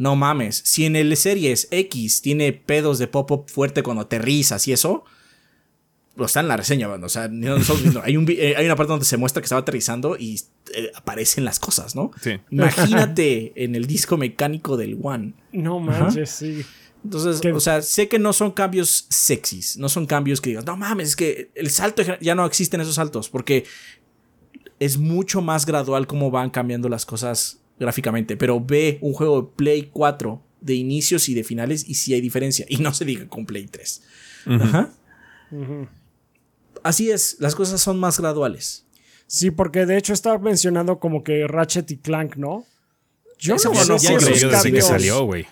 No 0.00 0.16
mames. 0.16 0.62
Si 0.64 0.86
en 0.86 0.96
el 0.96 1.14
Series 1.14 1.68
X 1.70 2.22
tiene 2.22 2.54
pedos 2.54 2.98
de 2.98 3.06
pop-up 3.06 3.50
fuerte 3.50 3.82
cuando 3.82 4.00
aterrizas 4.02 4.66
y 4.66 4.72
eso. 4.72 5.04
Lo 6.16 6.24
está 6.24 6.40
en 6.40 6.48
la 6.48 6.56
reseña, 6.56 6.88
banda, 6.88 7.06
O 7.06 7.10
sea, 7.10 7.28
no- 7.28 7.58
no- 7.58 7.92
no, 7.92 8.00
hay, 8.02 8.16
un, 8.16 8.26
eh, 8.30 8.54
hay 8.56 8.64
una 8.64 8.76
parte 8.76 8.90
donde 8.92 9.04
se 9.04 9.16
muestra 9.18 9.42
que 9.42 9.44
estaba 9.44 9.60
aterrizando 9.60 10.16
y 10.18 10.40
eh, 10.74 10.90
aparecen 10.94 11.44
las 11.44 11.58
cosas, 11.60 11.94
¿no? 11.94 12.12
Sí. 12.20 12.32
Imagínate 12.50 13.52
en 13.62 13.74
el 13.74 13.86
disco 13.86 14.16
mecánico 14.16 14.76
del 14.78 14.98
One. 15.02 15.34
No 15.52 15.80
manches, 15.80 16.30
sí. 16.30 16.62
Entonces, 17.04 17.40
o 17.54 17.60
sea, 17.60 17.80
sé 17.82 18.08
que 18.08 18.18
no 18.18 18.32
son 18.32 18.50
cambios 18.52 19.06
sexys, 19.10 19.76
no 19.76 19.88
son 19.90 20.06
cambios 20.06 20.40
que 20.40 20.50
digas, 20.50 20.64
no 20.66 20.76
mames, 20.76 21.10
es 21.10 21.16
que 21.16 21.50
el 21.54 21.70
salto, 21.70 22.02
ya 22.20 22.34
no 22.34 22.44
existen 22.44 22.80
esos 22.80 22.94
saltos, 22.96 23.28
porque 23.30 23.64
es 24.78 24.98
mucho 24.98 25.40
más 25.42 25.64
gradual 25.66 26.06
cómo 26.06 26.30
van 26.30 26.50
cambiando 26.50 26.88
las 26.88 27.06
cosas 27.06 27.59
gráficamente. 27.80 28.36
Pero 28.36 28.60
ve 28.60 28.98
un 29.00 29.12
juego 29.12 29.42
de 29.42 29.48
Play 29.56 29.90
4 29.92 30.40
de 30.60 30.74
inicios 30.74 31.28
y 31.28 31.34
de 31.34 31.42
finales 31.42 31.88
y 31.88 31.94
sí 31.94 32.14
hay 32.14 32.20
diferencia. 32.20 32.66
Y 32.68 32.76
no 32.76 32.94
se 32.94 33.04
diga 33.04 33.26
con 33.26 33.46
Play 33.46 33.66
3. 33.66 34.02
Ajá. 34.46 34.92
Así 36.84 37.10
es, 37.10 37.36
las 37.40 37.56
cosas 37.56 37.80
son 37.80 37.98
más 37.98 38.20
graduales. 38.20 38.86
Sí, 39.26 39.50
porque 39.50 39.86
de 39.86 39.96
hecho 39.96 40.12
estaba 40.12 40.38
mencionando 40.38 40.98
como 40.98 41.22
que 41.22 41.46
Ratchet 41.46 41.90
y 41.90 41.98
Clank, 41.98 42.36
¿no? 42.36 42.64
Yo 43.38 43.56
Ese 43.56 43.68
no 43.68 43.74
juego 43.74 43.84
sé 43.84 43.92
no 43.92 43.98
si 43.98 44.06
corre. 44.06 44.20
Ya 44.20 44.26
esos 44.26 44.40
llovió 44.40 44.56
desde 44.56 44.72
que 44.72 44.82
salió, 44.82 45.24
güey. 45.24 45.46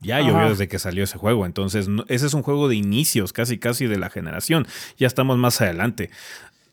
Ya 0.00 0.20
llovió 0.20 0.48
desde 0.48 0.68
que 0.68 0.78
salió 0.78 1.04
ese 1.04 1.18
juego. 1.18 1.44
Entonces, 1.44 1.88
ese 2.08 2.26
es 2.26 2.34
un 2.34 2.42
juego 2.42 2.68
de 2.68 2.76
inicios, 2.76 3.32
casi 3.32 3.58
casi 3.58 3.86
de 3.86 3.98
la 3.98 4.08
generación. 4.08 4.66
Ya 4.96 5.06
estamos 5.06 5.36
más 5.36 5.60
adelante. 5.60 6.10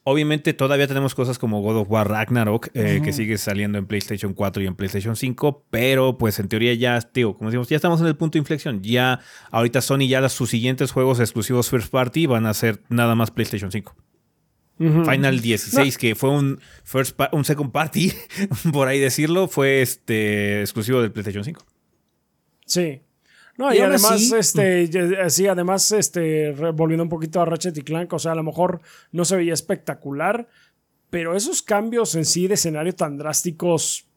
Obviamente 0.10 0.54
todavía 0.54 0.88
tenemos 0.88 1.14
cosas 1.14 1.38
como 1.38 1.60
God 1.62 1.80
of 1.80 1.92
War 1.92 2.10
Ragnarok, 2.10 2.70
eh, 2.74 3.02
que 3.04 3.12
sigue 3.12 3.38
saliendo 3.38 3.78
en 3.78 3.88
PlayStation 3.88 4.34
4 4.34 4.64
y 4.64 4.66
en 4.66 4.74
PlayStation 4.74 5.18
5, 5.18 5.66
pero 5.70 6.18
pues 6.18 6.40
en 6.40 6.48
teoría 6.48 6.74
ya, 6.76 6.98
como 7.14 7.50
decimos, 7.50 7.68
ya 7.68 7.76
estamos 7.76 8.00
en 8.00 8.08
el 8.08 8.16
punto 8.16 8.38
de 8.38 8.40
inflexión. 8.40 8.82
Ya 8.82 9.20
ahorita 9.52 9.82
Sony 9.82 10.08
ya 10.08 10.30
sus 10.30 10.50
siguientes 10.50 10.94
juegos 10.94 11.20
exclusivos 11.20 11.70
First 11.70 11.92
Party 11.92 12.26
van 12.26 12.46
a 12.46 12.54
ser 12.54 12.82
nada 12.88 13.16
más 13.16 13.32
PlayStation 13.32 13.70
5. 13.70 13.94
Final 14.78 15.42
16, 15.42 15.98
que 15.98 16.16
fue 16.16 16.30
un, 16.30 16.62
first 16.86 17.20
un 17.34 17.44
second 17.44 17.74
party, 17.74 18.14
por 18.72 18.88
ahí 18.88 19.02
decirlo, 19.02 19.50
fue 19.50 19.82
este 19.82 20.62
exclusivo 20.62 21.02
del 21.02 21.12
PlayStation 21.12 21.44
5. 21.44 21.66
Sí, 22.66 23.02
no, 23.58 23.74
y, 23.74 23.80
además, 23.80 24.32
este, 24.32 25.30
sí, 25.30 25.48
además, 25.48 25.92
este, 25.92 26.52
volviendo 26.74 27.04
un 27.04 27.10
poquito 27.10 27.42
a 27.42 27.46
Ratchet 27.46 27.78
y 27.78 27.82
Clank, 27.82 28.14
o 28.14 28.20
sea, 28.20 28.34
a 28.34 28.36
lo 28.36 28.44
mejor 28.44 28.82
no 29.12 29.26
se 29.26 29.36
veía 29.36 29.54
espectacular, 29.54 30.48
pero 31.10 31.36
esos 31.36 31.64
cambios 31.64 32.14
en 32.16 32.26
sí 32.26 32.48
de 32.48 32.54
escenario 32.54 32.94
tan 32.94 33.18
drásticos 33.18 34.08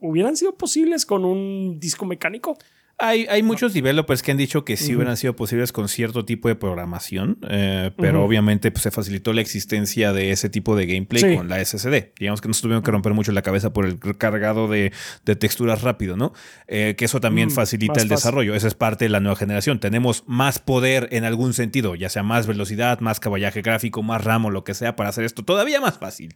hubieran 0.00 0.36
sido 0.36 0.56
posibles 0.56 1.04
con 1.04 1.24
un 1.24 1.78
disco 1.78 2.06
mecánico. 2.06 2.56
Hay, 3.00 3.44
muchos 3.44 3.74
developers 3.74 4.22
que 4.22 4.32
han 4.32 4.36
dicho 4.36 4.64
que 4.64 4.76
sí 4.76 4.96
hubieran 4.96 5.16
sido 5.16 5.36
posibles 5.36 5.70
con 5.70 5.88
cierto 5.88 6.24
tipo 6.24 6.48
de 6.48 6.56
programación, 6.56 7.38
eh, 7.48 7.92
pero 7.96 8.24
obviamente 8.24 8.72
pues, 8.72 8.82
se 8.82 8.90
facilitó 8.90 9.32
la 9.32 9.40
existencia 9.40 10.12
de 10.12 10.32
ese 10.32 10.50
tipo 10.50 10.74
de 10.74 10.86
gameplay 10.86 11.36
con 11.36 11.48
la 11.48 11.64
SSD. 11.64 12.12
Digamos 12.18 12.40
que 12.40 12.48
nos 12.48 12.60
tuvieron 12.60 12.82
que 12.82 12.90
romper 12.90 13.14
mucho 13.14 13.30
la 13.30 13.42
cabeza 13.42 13.72
por 13.72 13.86
el 13.86 14.00
cargado 14.18 14.66
de, 14.66 14.92
texturas 15.38 15.82
rápido, 15.82 16.16
¿no? 16.16 16.32
Eh, 16.66 16.96
que 16.98 17.04
eso 17.04 17.20
también 17.20 17.52
facilita 17.52 18.02
el 18.02 18.08
desarrollo. 18.08 18.56
Esa 18.56 18.66
es 18.66 18.74
parte 18.74 19.04
de 19.04 19.10
la 19.10 19.20
nueva 19.20 19.36
generación. 19.36 19.78
Tenemos 19.78 20.24
más 20.26 20.58
poder 20.58 21.08
en 21.12 21.22
algún 21.22 21.54
sentido, 21.54 21.94
ya 21.94 22.08
sea 22.08 22.24
más 22.24 22.48
velocidad, 22.48 22.98
más 22.98 23.20
caballaje 23.20 23.62
gráfico, 23.62 24.02
más 24.02 24.24
RAM 24.24 24.46
o 24.46 24.50
lo 24.50 24.64
que 24.64 24.74
sea 24.74 24.96
para 24.96 25.10
hacer 25.10 25.22
esto 25.22 25.44
todavía 25.44 25.80
más 25.80 25.98
fácil. 25.98 26.34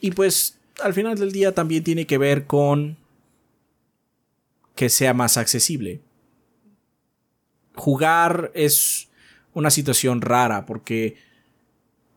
Y 0.00 0.12
pues 0.12 0.56
al 0.82 0.94
final 0.94 1.18
del 1.18 1.32
día 1.32 1.52
también 1.52 1.84
tiene 1.84 2.06
que 2.06 2.16
ver 2.16 2.46
con 2.46 2.96
que 4.76 4.90
sea 4.90 5.14
más 5.14 5.38
accesible. 5.38 6.02
Jugar 7.74 8.52
es 8.54 9.08
una 9.54 9.70
situación 9.70 10.20
rara 10.20 10.66
porque 10.66 11.16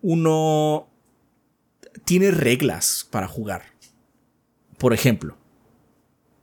uno 0.02 0.88
tiene 2.06 2.32
reglas 2.32 3.08
para 3.10 3.28
jugar. 3.28 3.64
Por 4.78 4.94
ejemplo, 4.94 5.38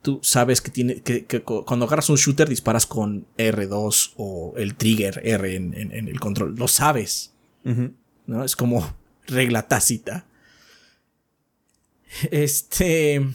tú 0.01 0.19
sabes 0.23 0.59
que, 0.59 0.71
tiene, 0.71 1.01
que, 1.01 1.25
cuando 1.43 1.85
agarras 1.85 2.09
un 2.09 2.17
shooter 2.17 2.49
disparas 2.49 2.85
con 2.85 3.27
R2 3.37 4.13
o 4.17 4.53
el 4.57 4.75
trigger 4.75 5.21
R 5.23 5.55
en, 5.55 5.73
el 5.91 6.19
control. 6.19 6.55
Lo 6.55 6.67
sabes. 6.67 7.33
¿no? 8.25 8.43
Es 8.43 8.55
como 8.55 8.95
regla 9.27 9.67
tácita. 9.67 10.25
Este 12.31 13.27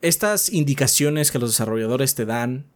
estas 0.00 0.52
indicaciones 0.52 1.30
que 1.30 1.38
los 1.38 1.50
desarrolladores 1.50 2.14
te 2.14 2.24
dan 2.24 2.66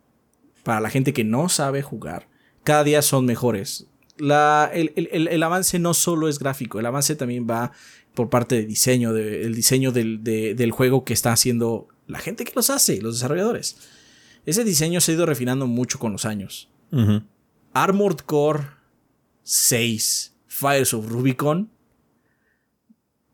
para 0.64 0.80
la 0.80 0.90
gente 0.90 1.12
que 1.12 1.24
no 1.24 1.48
sabe 1.48 1.82
jugar, 1.82 2.28
cada 2.64 2.84
día 2.84 3.02
son 3.02 3.26
mejores. 3.26 3.86
el, 4.18 5.42
avance 5.42 5.78
no 5.78 5.94
solo 5.94 6.28
es 6.28 6.38
gráfico, 6.38 6.78
el 6.78 6.86
avance 6.86 7.16
también 7.16 7.46
va 7.48 7.72
por 8.14 8.28
parte 8.28 8.56
de 8.56 8.66
diseño, 8.66 9.12
del 9.12 9.54
diseño 9.54 9.92
del, 9.92 10.70
juego 10.72 11.04
que 11.04 11.12
está 11.12 11.32
haciendo 11.32 11.88
la 12.06 12.18
gente 12.18 12.44
que 12.44 12.52
los 12.54 12.70
hace, 12.70 13.00
los 13.00 13.16
desarrolladores. 13.16 13.76
Ese 14.44 14.64
diseño 14.64 15.00
se 15.00 15.12
ha 15.12 15.14
ido 15.14 15.26
refinando 15.26 15.66
mucho 15.66 15.98
con 15.98 16.12
los 16.12 16.24
años. 16.24 16.68
Armored 17.72 18.18
Core 18.18 18.64
6, 19.44 20.34
Fires 20.46 20.92
of 20.92 21.08
Rubicon, 21.08 21.70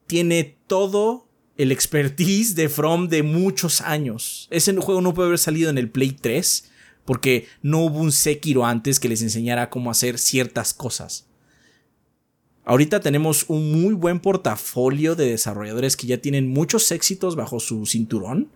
tiene 0.06 0.58
todo 0.66 1.27
el 1.58 1.72
expertise 1.72 2.54
de 2.54 2.68
From 2.68 3.08
de 3.08 3.22
muchos 3.22 3.80
años. 3.82 4.46
Ese 4.50 4.74
juego 4.76 5.00
no 5.02 5.12
puede 5.12 5.26
haber 5.26 5.38
salido 5.38 5.68
en 5.68 5.76
el 5.76 5.90
Play 5.90 6.12
3 6.12 6.70
porque 7.04 7.48
no 7.62 7.80
hubo 7.80 7.98
un 7.98 8.12
Sekiro 8.12 8.64
antes 8.64 9.00
que 9.00 9.08
les 9.08 9.22
enseñara 9.22 9.68
cómo 9.68 9.90
hacer 9.90 10.18
ciertas 10.18 10.72
cosas. 10.72 11.26
Ahorita 12.64 13.00
tenemos 13.00 13.46
un 13.48 13.82
muy 13.82 13.94
buen 13.94 14.20
portafolio 14.20 15.16
de 15.16 15.30
desarrolladores 15.30 15.96
que 15.96 16.06
ya 16.06 16.18
tienen 16.18 16.48
muchos 16.48 16.92
éxitos 16.92 17.34
bajo 17.34 17.60
su 17.60 17.86
cinturón 17.86 18.50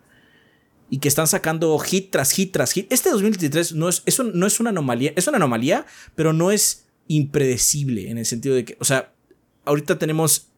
y 0.88 0.98
que 0.98 1.08
están 1.08 1.26
sacando 1.26 1.76
hit 1.78 2.10
tras 2.10 2.30
hit 2.30 2.52
tras 2.52 2.72
hit. 2.72 2.92
Este 2.92 3.10
2023 3.10 3.72
no 3.72 3.88
es, 3.88 4.02
eso 4.06 4.22
no 4.22 4.46
es 4.46 4.60
una 4.60 4.70
anomalía, 4.70 5.12
es 5.16 5.26
una 5.26 5.38
anomalía, 5.38 5.86
pero 6.14 6.32
no 6.32 6.52
es 6.52 6.84
impredecible 7.08 8.10
en 8.10 8.18
el 8.18 8.26
sentido 8.26 8.54
de 8.54 8.66
que, 8.66 8.76
o 8.78 8.84
sea, 8.84 9.12
ahorita 9.64 9.98
tenemos 9.98 10.51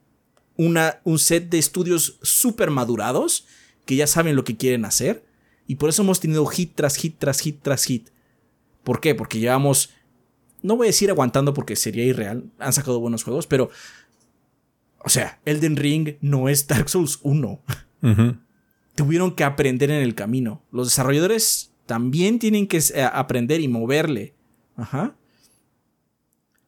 un 0.56 1.18
set 1.18 1.48
de 1.48 1.58
estudios 1.58 2.18
súper 2.22 2.70
madurados 2.70 3.46
que 3.84 3.96
ya 3.96 4.06
saben 4.06 4.36
lo 4.36 4.44
que 4.44 4.56
quieren 4.56 4.84
hacer. 4.84 5.24
Y 5.66 5.76
por 5.76 5.88
eso 5.88 6.02
hemos 6.02 6.20
tenido 6.20 6.44
hit 6.46 6.72
tras 6.74 6.96
hit 6.96 7.16
tras 7.18 7.40
hit 7.40 7.60
tras 7.62 7.84
hit. 7.84 8.08
¿Por 8.82 9.00
qué? 9.00 9.14
Porque 9.14 9.38
llevamos, 9.38 9.90
no 10.62 10.76
voy 10.76 10.86
a 10.86 10.90
decir 10.90 11.10
aguantando 11.10 11.54
porque 11.54 11.74
sería 11.74 12.04
irreal, 12.04 12.44
han 12.58 12.72
sacado 12.72 13.00
buenos 13.00 13.24
juegos, 13.24 13.46
pero, 13.46 13.70
o 14.98 15.08
sea, 15.08 15.40
Elden 15.46 15.76
Ring 15.76 16.16
no 16.20 16.48
es 16.48 16.66
Dark 16.66 16.88
Souls 16.90 17.18
1. 17.22 17.60
Tuvieron 18.94 19.34
que 19.34 19.44
aprender 19.44 19.90
en 19.90 20.02
el 20.02 20.14
camino. 20.14 20.62
Los 20.70 20.88
desarrolladores 20.88 21.72
también 21.86 22.38
tienen 22.38 22.66
que 22.66 22.78
eh, 22.78 23.02
aprender 23.02 23.60
y 23.60 23.68
moverle. 23.68 24.34
Ajá. 24.76 25.16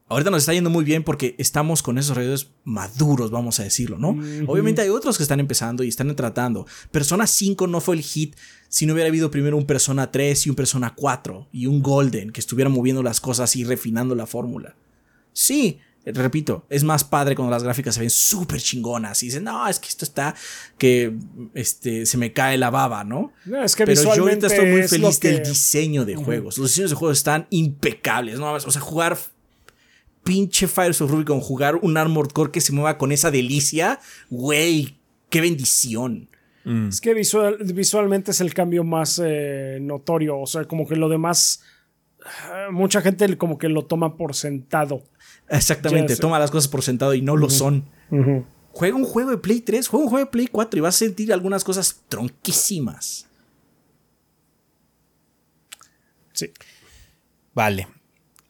Ahorita 0.09 0.31
nos 0.31 0.43
está 0.43 0.53
yendo 0.53 0.71
muy 0.71 0.85
bien 0.85 1.03
porque 1.03 1.35
estamos 1.37 1.83
con 1.83 1.99
esos 1.99 2.17
redes 2.17 2.51
maduros, 2.63 3.33
vamos 3.33 3.59
a 3.59 3.65
decirlo, 3.65 3.99
¿no? 3.99 4.11
Obviamente 4.47 4.81
hay 4.81 4.89
otros 4.89 5.17
que 5.17 5.25
están 5.25 5.41
empezando 5.41 5.83
y 5.83 5.89
están 5.89 6.15
tratando. 6.15 6.65
Persona 6.93 7.27
5 7.27 7.67
no 7.67 7.81
fue 7.81 7.97
el 7.97 8.03
hit 8.03 8.37
si 8.69 8.87
no 8.87 8.93
hubiera 8.93 9.09
habido 9.09 9.33
primero 9.33 9.57
un 9.57 9.67
Persona 9.67 10.13
3 10.13 10.47
y 10.47 10.51
un 10.51 10.57
Persona 10.57 10.95
4 10.95 11.49
y 11.51 11.67
un 11.67 11.83
Golden 11.83 12.31
que 12.31 12.41
estuvieran 12.41 12.73
moviendo 12.73 13.03
las 13.03 13.21
cosas 13.21 13.57
y 13.57 13.65
refinando 13.65 14.15
la 14.15 14.27
fórmula. 14.27 14.77
Sí, 15.33 15.81
repito, 16.05 16.67
es 16.71 16.85
más 16.85 17.03
padre 17.03 17.35
cuando 17.35 17.51
las 17.51 17.65
gráficas 17.65 17.97
se 17.97 18.01
ven 18.01 18.11
súper 18.11 18.61
chingonas 18.61 19.21
y 19.25 19.27
dicen, 19.27 19.43
no, 19.43 19.67
es 19.67 19.81
que 19.81 19.89
esto 19.89 20.05
está 20.05 20.37
que 20.79 21.17
este, 21.55 22.07
se 22.07 22.17
me 22.17 22.33
cae 22.33 22.59
la 22.59 22.71
baba, 22.71 23.03
¿no? 23.03 23.33
es 23.65 23.75
que 23.75 23.85
Pero 23.85 24.15
yo 24.15 24.23
ahorita 24.23 24.47
estoy 24.47 24.67
muy 24.71 24.83
feliz 24.87 25.19
del 25.19 25.43
diseño 25.43 26.05
de 26.05 26.15
juegos. 26.15 26.59
Los 26.59 26.71
diseños 26.71 26.91
de 26.91 26.97
juegos 26.97 27.19
están 27.19 27.49
impecables, 27.51 28.39
¿no? 28.39 28.53
O 28.53 28.71
sea, 28.71 28.81
jugar 28.81 29.19
pinche 30.27 30.67
Fires 30.67 31.01
of 31.01 31.11
Rubicon, 31.11 31.41
jugar 31.41 31.77
un 31.77 31.97
Armored 31.97 32.33
Core 32.33 32.51
que 32.51 32.61
se 32.61 32.73
mueva 32.73 32.99
con 32.99 33.13
esa 33.13 33.31
delicia, 33.31 34.01
güey, 34.29 34.99
qué 35.31 35.41
bendición. 35.41 36.29
Mm. 36.65 36.89
Es 36.89 37.01
que 37.01 37.15
visual, 37.15 37.59
visualmente 37.73 38.33
es 38.33 38.41
el 38.41 38.53
cambio 38.53 38.83
más 38.83 39.23
eh, 39.25 39.79
notorio, 39.81 40.39
o 40.39 40.47
sea, 40.47 40.65
como 40.65 40.87
que 40.87 40.97
lo 40.97 41.09
demás, 41.09 41.63
eh, 42.21 42.73
mucha 42.73 43.01
gente 43.01 43.39
como 43.39 43.57
que 43.57 43.69
lo 43.69 43.87
toma 43.87 44.17
por 44.17 44.35
sentado. 44.35 45.05
Exactamente, 45.49 46.17
toma 46.17 46.41
las 46.41 46.51
cosas 46.51 46.69
por 46.69 46.83
sentado 46.83 47.15
y 47.15 47.23
no 47.23 47.37
lo 47.37 47.49
son. 47.49 47.85
Juega 48.73 48.97
un 48.97 49.05
juego 49.05 49.31
de 49.31 49.39
Play 49.39 49.61
3, 49.61 49.87
juega 49.87 50.05
un 50.05 50.11
juego 50.11 50.27
de 50.27 50.31
Play 50.31 50.49
4 50.49 50.79
y 50.79 50.81
vas 50.81 50.97
a 50.97 50.99
sentir 50.99 51.33
algunas 51.33 51.63
cosas 51.63 52.03
tronquísimas. 52.09 53.29
Sí. 56.33 56.51
Vale. 57.55 57.87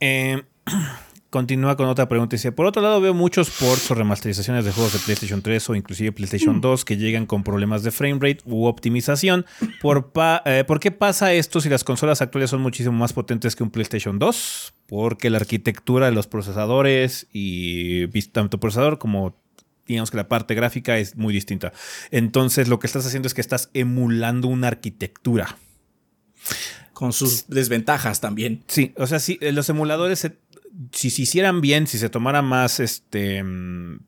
Eh, 0.00 0.42
Continúa 1.30 1.76
con 1.76 1.86
otra 1.88 2.08
pregunta. 2.08 2.36
Dice, 2.36 2.52
por 2.52 2.66
otro 2.66 2.82
lado 2.82 3.00
veo 3.00 3.12
muchos 3.12 3.50
ports 3.50 3.90
o 3.90 3.94
remasterizaciones 3.94 4.64
de 4.64 4.72
juegos 4.72 4.92
de 4.92 5.00
PlayStation 5.00 5.42
3 5.42 5.70
o 5.70 5.74
inclusive 5.74 6.12
PlayStation 6.12 6.60
2 6.60 6.84
que 6.84 6.96
llegan 6.96 7.26
con 7.26 7.42
problemas 7.42 7.82
de 7.82 7.90
framerate 7.90 8.38
u 8.44 8.66
optimización. 8.66 9.44
¿Por, 9.82 10.12
eh, 10.44 10.64
¿Por 10.66 10.80
qué 10.80 10.92
pasa 10.92 11.32
esto 11.32 11.60
si 11.60 11.68
las 11.68 11.84
consolas 11.84 12.22
actuales 12.22 12.50
son 12.50 12.62
muchísimo 12.62 12.96
más 12.96 13.12
potentes 13.12 13.56
que 13.56 13.64
un 13.64 13.70
PlayStation 13.70 14.18
2? 14.18 14.74
Porque 14.86 15.30
la 15.30 15.38
arquitectura 15.38 16.06
de 16.06 16.12
los 16.12 16.26
procesadores 16.26 17.26
y 17.32 18.06
tanto 18.32 18.60
procesador 18.60 18.98
como 18.98 19.34
digamos 19.86 20.10
que 20.10 20.16
la 20.16 20.28
parte 20.28 20.54
gráfica 20.54 20.98
es 20.98 21.16
muy 21.16 21.32
distinta. 21.32 21.72
Entonces 22.10 22.68
lo 22.68 22.78
que 22.78 22.86
estás 22.86 23.06
haciendo 23.06 23.26
es 23.26 23.34
que 23.34 23.40
estás 23.40 23.70
emulando 23.74 24.48
una 24.48 24.68
arquitectura. 24.68 25.56
Con 26.92 27.12
sus 27.12 27.46
desventajas 27.48 28.20
también. 28.20 28.64
Sí, 28.68 28.94
o 28.96 29.06
sea, 29.06 29.18
sí, 29.20 29.38
los 29.42 29.68
emuladores 29.68 30.18
se 30.18 30.38
si 30.92 31.10
se 31.10 31.22
hicieran 31.22 31.60
bien, 31.60 31.86
si 31.86 31.98
se 31.98 32.10
tomara 32.10 32.42
más 32.42 32.80
este, 32.80 33.44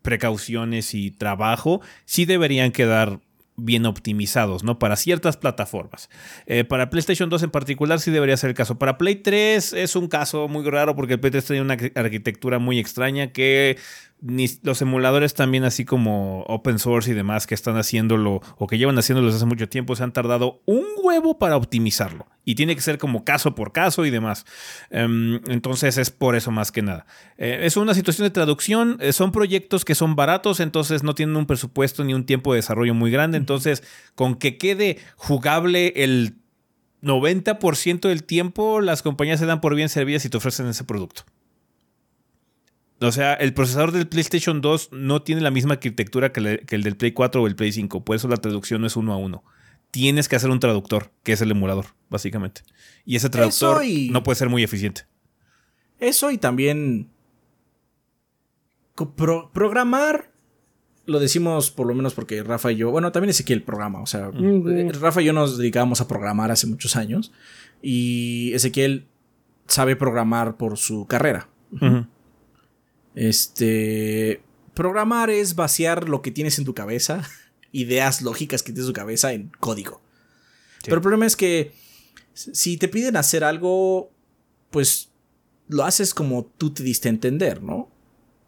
precauciones 0.02 0.94
y 0.94 1.10
trabajo, 1.10 1.80
sí 2.04 2.24
deberían 2.24 2.72
quedar 2.72 3.20
bien 3.58 3.86
optimizados, 3.86 4.62
¿no? 4.62 4.78
Para 4.78 4.96
ciertas 4.96 5.36
plataformas. 5.36 6.08
Eh, 6.46 6.64
para 6.64 6.90
PlayStation 6.90 7.28
2 7.28 7.42
en 7.42 7.50
particular 7.50 8.00
sí 8.00 8.10
debería 8.10 8.36
ser 8.36 8.50
el 8.50 8.56
caso. 8.56 8.78
Para 8.78 8.96
Play 8.96 9.16
3 9.16 9.72
es 9.72 9.96
un 9.96 10.08
caso 10.08 10.48
muy 10.48 10.64
raro 10.70 10.94
porque 10.94 11.14
el 11.14 11.20
Play 11.20 11.32
3 11.32 11.44
tiene 11.44 11.62
una 11.62 11.76
arquitectura 11.96 12.58
muy 12.58 12.78
extraña 12.78 13.32
que 13.32 13.76
los 14.20 14.82
emuladores 14.82 15.34
también 15.34 15.62
así 15.64 15.84
como 15.84 16.42
open 16.48 16.78
source 16.78 17.10
y 17.10 17.14
demás 17.14 17.46
que 17.46 17.54
están 17.54 17.76
haciéndolo 17.76 18.40
o 18.56 18.66
que 18.66 18.76
llevan 18.76 18.98
haciéndolo 18.98 19.28
desde 19.28 19.38
hace 19.38 19.46
mucho 19.46 19.68
tiempo 19.68 19.94
se 19.94 20.02
han 20.02 20.12
tardado 20.12 20.60
un 20.66 20.84
huevo 21.02 21.38
para 21.38 21.56
optimizarlo. 21.56 22.26
Y 22.44 22.54
tiene 22.54 22.74
que 22.74 22.80
ser 22.80 22.98
como 22.98 23.24
caso 23.24 23.54
por 23.54 23.72
caso 23.72 24.06
y 24.06 24.10
demás. 24.10 24.44
Em, 24.90 25.40
entonces 25.48 25.98
es 25.98 26.10
por 26.10 26.34
eso 26.34 26.50
más 26.50 26.72
que 26.72 26.82
nada. 26.82 27.06
Eh, 27.36 27.60
es 27.62 27.76
una 27.76 27.94
situación 27.94 28.26
de 28.26 28.30
traducción 28.30 28.96
eh, 29.00 29.12
son 29.12 29.30
proyectos 29.30 29.84
que 29.84 29.94
son 29.94 30.16
baratos 30.16 30.58
entonces 30.60 31.02
no 31.02 31.14
tienen 31.14 31.36
un 31.36 31.46
presupuesto 31.46 32.02
ni 32.02 32.14
un 32.14 32.26
tiempo 32.26 32.52
de 32.52 32.58
desarrollo 32.58 32.94
muy 32.94 33.10
grande. 33.12 33.38
Entonces 33.38 33.84
con 34.16 34.34
que 34.34 34.58
quede 34.58 34.98
jugable 35.16 35.92
el 35.96 36.38
90% 37.02 38.08
del 38.08 38.24
tiempo 38.24 38.80
las 38.80 39.02
compañías 39.02 39.38
se 39.38 39.46
dan 39.46 39.60
por 39.60 39.76
bien 39.76 39.88
servidas 39.88 40.24
y 40.24 40.28
te 40.28 40.38
ofrecen 40.38 40.66
ese 40.66 40.82
producto 40.82 41.24
o 43.00 43.12
sea, 43.12 43.34
el 43.34 43.54
procesador 43.54 43.92
del 43.92 44.08
PlayStation 44.08 44.60
2 44.60 44.90
no 44.92 45.22
tiene 45.22 45.40
la 45.40 45.50
misma 45.50 45.74
arquitectura 45.74 46.32
que, 46.32 46.64
el 46.68 46.82
del 46.82 46.96
Play 46.96 47.12
4 47.12 47.42
o 47.42 47.46
el 47.46 47.54
Play 47.54 47.72
5. 47.72 48.04
Por 48.04 48.16
eso 48.16 48.28
la 48.28 48.36
traducción 48.36 48.80
no 48.80 48.86
es 48.86 48.96
uno 48.96 49.12
a 49.12 49.16
uno. 49.16 49.44
Tienes 49.90 50.28
que 50.28 50.36
hacer 50.36 50.50
un 50.50 50.60
traductor, 50.60 51.10
que 51.22 51.32
es 51.32 51.40
el 51.40 51.50
emulador, 51.50 51.86
básicamente. 52.10 52.62
Y 53.04 53.16
ese 53.16 53.30
traductor 53.30 53.82
no 54.10 54.22
puede 54.22 54.36
ser 54.36 54.48
muy 54.48 54.62
eficiente. 54.62 55.02
Eso 56.00 56.30
y 56.30 56.38
también. 56.38 57.08
programar. 59.52 60.32
Lo 61.06 61.20
decimos 61.20 61.70
por 61.70 61.86
lo 61.86 61.94
menos 61.94 62.12
porque 62.12 62.42
Rafa 62.42 62.70
y 62.72 62.76
yo. 62.76 62.90
Bueno, 62.90 63.12
también 63.12 63.30
Ezequiel 63.30 63.62
programa. 63.62 64.02
O 64.02 64.06
sea, 64.06 64.30
eh, 64.34 64.92
Rafa 65.00 65.22
y 65.22 65.26
yo 65.26 65.32
nos 65.32 65.56
dedicábamos 65.56 66.00
a 66.00 66.08
programar 66.08 66.50
hace 66.50 66.66
muchos 66.66 66.96
años. 66.96 67.32
Y 67.80 68.52
Ezequiel 68.52 69.06
sabe 69.66 69.96
programar 69.96 70.56
por 70.56 70.76
su 70.76 71.06
carrera. 71.06 71.48
Este. 73.18 74.42
Programar 74.74 75.28
es 75.28 75.56
vaciar 75.56 76.08
lo 76.08 76.22
que 76.22 76.30
tienes 76.30 76.58
en 76.58 76.64
tu 76.64 76.72
cabeza, 76.72 77.28
ideas 77.72 78.22
lógicas 78.22 78.62
que 78.62 78.72
tienes 78.72 78.86
en 78.86 78.94
tu 78.94 78.98
cabeza 78.98 79.32
en 79.32 79.50
código. 79.58 80.00
Pero 80.84 80.96
el 80.96 81.02
problema 81.02 81.26
es 81.26 81.34
que 81.34 81.72
si 82.32 82.76
te 82.76 82.86
piden 82.86 83.16
hacer 83.16 83.42
algo, 83.42 84.12
pues 84.70 85.08
lo 85.66 85.84
haces 85.84 86.14
como 86.14 86.44
tú 86.44 86.72
te 86.72 86.84
diste 86.84 87.08
a 87.08 87.10
entender, 87.10 87.62
¿no? 87.62 87.90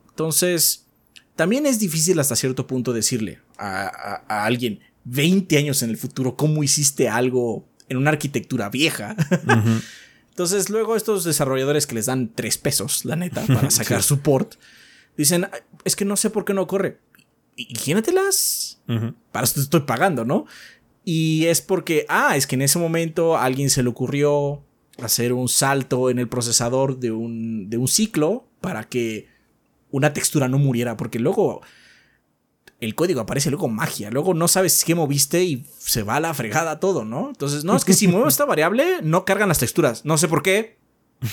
Entonces, 0.08 0.86
también 1.34 1.66
es 1.66 1.80
difícil 1.80 2.18
hasta 2.20 2.36
cierto 2.36 2.66
punto 2.66 2.92
decirle 2.92 3.40
a, 3.58 4.44
alguien 4.44 4.80
20 5.04 5.58
años 5.58 5.82
en 5.82 5.90
el 5.90 5.96
futuro 5.96 6.36
cómo 6.36 6.62
hiciste 6.62 7.08
algo 7.08 7.66
en 7.88 7.96
una 7.96 8.10
arquitectura 8.10 8.68
vieja. 8.68 9.16
Entonces, 10.40 10.70
luego 10.70 10.96
estos 10.96 11.24
desarrolladores 11.24 11.86
que 11.86 11.94
les 11.94 12.06
dan 12.06 12.30
tres 12.34 12.56
pesos, 12.56 13.04
la 13.04 13.14
neta, 13.14 13.44
para 13.46 13.70
sacar 13.70 14.02
support, 14.02 14.54
dicen, 15.14 15.46
es 15.84 15.96
que 15.96 16.06
no 16.06 16.16
sé 16.16 16.30
por 16.30 16.46
qué 16.46 16.54
no 16.54 16.66
corre. 16.66 16.98
Higiénatelas. 17.56 18.80
Para 19.32 19.44
eso 19.44 19.56
te 19.56 19.60
estoy 19.60 19.80
pagando, 19.80 20.24
¿no? 20.24 20.46
Y 21.04 21.44
es 21.44 21.60
porque, 21.60 22.06
ah, 22.08 22.38
es 22.38 22.46
que 22.46 22.54
en 22.54 22.62
ese 22.62 22.78
momento 22.78 23.36
a 23.36 23.44
alguien 23.44 23.68
se 23.68 23.82
le 23.82 23.90
ocurrió 23.90 24.64
hacer 25.02 25.34
un 25.34 25.50
salto 25.50 26.08
en 26.08 26.18
el 26.18 26.26
procesador 26.26 26.98
de 26.98 27.10
un, 27.10 27.68
de 27.68 27.76
un 27.76 27.86
ciclo 27.86 28.48
para 28.62 28.84
que 28.84 29.28
una 29.90 30.14
textura 30.14 30.48
no 30.48 30.56
muriera, 30.56 30.96
porque 30.96 31.18
luego 31.18 31.60
el 32.80 32.94
código 32.94 33.20
aparece 33.20 33.50
luego 33.50 33.68
magia, 33.68 34.10
luego 34.10 34.34
no 34.34 34.48
sabes 34.48 34.84
qué 34.84 34.94
moviste 34.94 35.44
y 35.44 35.64
se 35.78 36.02
va 36.02 36.16
a 36.16 36.20
la 36.20 36.34
fregada 36.34 36.80
todo, 36.80 37.04
¿no? 37.04 37.28
Entonces, 37.28 37.62
no, 37.62 37.76
es 37.76 37.84
que 37.84 37.92
si 37.92 38.08
muevo 38.08 38.26
esta 38.26 38.46
variable, 38.46 39.00
no 39.02 39.24
cargan 39.24 39.48
las 39.48 39.58
texturas, 39.58 40.04
no 40.04 40.16
sé 40.16 40.28
por 40.28 40.42
qué, 40.42 40.78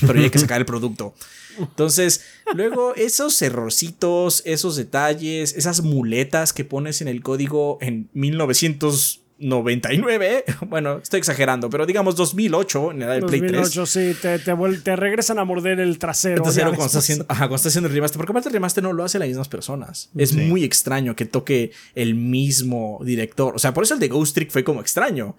pero 0.06 0.20
hay 0.20 0.30
que 0.30 0.40
sacar 0.40 0.60
el 0.60 0.66
producto. 0.66 1.14
Entonces, 1.58 2.24
luego 2.54 2.94
esos 2.96 3.42
errorcitos, 3.42 4.44
esos 4.46 4.76
detalles, 4.76 5.54
esas 5.56 5.82
muletas 5.82 6.52
que 6.52 6.66
pones 6.66 7.02
en 7.02 7.08
el 7.08 7.24
código 7.24 7.78
en 7.82 8.10
1900 8.14 9.22
99, 9.40 10.46
bueno, 10.68 10.98
estoy 10.98 11.20
exagerando, 11.20 11.70
pero 11.70 11.86
digamos 11.86 12.16
2008 12.16 12.92
en 12.92 13.02
el 13.04 13.26
Play 13.26 13.42
2008, 13.42 13.86
sí, 13.86 14.16
te, 14.22 14.40
te, 14.40 14.96
regresan 14.96 15.40
a 15.40 15.46
morder 15.46 15.80
el 15.80 16.00
trasero. 16.00 16.38
El 16.38 16.42
trasero 16.44 16.70
cuando 16.70 16.86
está, 16.86 17.00
haciendo, 17.00 17.26
ajá, 17.28 17.42
cuando 17.42 17.56
está 17.58 17.70
haciendo 17.70 17.88
el 17.88 17.96
remaster, 17.96 18.18
porque 18.18 18.32
aparte 18.32 18.50
el 18.50 18.54
remaster 18.54 18.84
no 18.84 18.94
lo 18.94 19.04
hace 19.04 19.20
las 19.20 19.28
mismas 19.28 19.48
personas. 19.48 20.10
Es 20.18 20.34
muy 20.34 20.64
extraño 20.64 21.16
que 21.16 21.26
toque 21.26 21.72
el 21.96 22.16
mismo 22.16 23.00
director. 23.04 23.56
O 23.56 23.60
sea, 23.60 23.74
por 23.74 23.84
eso 23.84 23.94
el 23.94 24.00
de 24.00 24.08
Ghost 24.08 24.36
Trick 24.36 24.52
fue 24.52 24.64
como 24.64 24.82
extraño. 24.82 25.36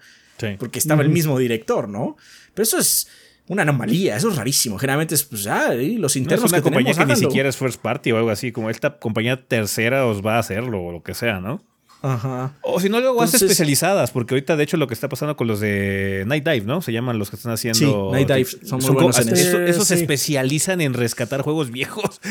Porque 0.57 0.79
estaba 0.79 1.01
el 1.01 1.09
mismo 1.09 1.37
director, 1.37 1.89
¿no? 1.89 2.15
Pero 2.53 2.63
eso 2.63 2.77
es 2.77 3.09
una 3.47 3.63
anomalía, 3.63 4.15
eso 4.15 4.29
es 4.29 4.35
rarísimo. 4.35 4.77
Generalmente 4.77 5.15
es, 5.15 5.23
pues, 5.23 5.47
ah, 5.47 5.73
los 5.73 6.15
internos 6.15 6.45
es 6.45 6.51
una 6.51 6.61
compañía 6.61 6.93
que 6.93 7.05
ni 7.05 7.15
siquiera 7.15 7.49
es 7.49 7.57
first 7.57 7.81
party 7.81 8.11
o 8.11 8.17
algo 8.17 8.29
así, 8.29 8.51
como 8.51 8.69
esta 8.69 8.97
compañía 8.99 9.45
tercera 9.45 10.05
os 10.05 10.25
va 10.25 10.35
a 10.35 10.39
hacerlo 10.39 10.81
o 10.83 10.91
lo 10.91 11.03
que 11.03 11.13
sea, 11.13 11.39
¿no? 11.39 11.61
Ajá. 12.01 12.53
O 12.61 12.79
si 12.79 12.87
no, 12.87 13.01
luego 13.01 13.21
hace 13.21 13.37
especializadas, 13.37 14.11
porque 14.11 14.33
ahorita, 14.33 14.55
de 14.55 14.63
hecho, 14.63 14.77
lo 14.77 14.87
que 14.87 14.93
está 14.93 15.09
pasando 15.09 15.35
con 15.35 15.47
los 15.47 15.59
de 15.59 16.23
Night 16.27 16.45
Dive, 16.45 16.65
¿no? 16.65 16.81
Se 16.81 16.93
llaman 16.93 17.19
los 17.19 17.29
que 17.29 17.35
están 17.35 17.51
haciendo. 17.51 17.79
Sí, 17.79 18.11
Night 18.13 18.27
Dive. 18.27 18.65
Son 18.65 18.79
muy 18.79 18.91
buenos 18.91 19.19
en 19.19 19.29
eso. 19.29 19.59
Esos 19.59 19.87
se 19.87 19.95
especializan 19.95 20.79
en 20.81 20.93
rescatar 20.93 21.41
juegos 21.41 21.71
viejos. 21.71 22.21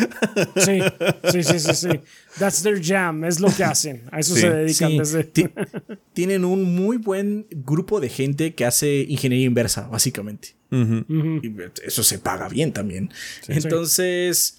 Sí, 0.57 0.81
sí, 1.33 1.43
sí, 1.43 1.59
sí, 1.59 1.75
sí. 1.75 1.89
That's 2.39 2.63
their 2.63 2.81
jam, 2.83 3.25
es 3.25 3.41
lo 3.41 3.49
que 3.55 3.65
hacen. 3.65 4.05
A 4.11 4.21
eso 4.21 4.35
se 4.35 4.51
dedican 4.51 4.97
desde. 4.97 5.25
Tienen 6.13 6.45
un 6.45 6.75
muy 6.75 6.97
buen 6.97 7.47
grupo 7.51 8.01
de 8.01 8.09
gente 8.09 8.55
que 8.55 8.65
hace 8.65 9.05
ingeniería 9.09 9.47
inversa, 9.47 9.89
básicamente. 9.89 10.55
Y 10.71 11.55
eso 11.85 12.03
se 12.03 12.19
paga 12.19 12.49
bien 12.49 12.73
también. 12.73 13.11
Entonces 13.49 14.58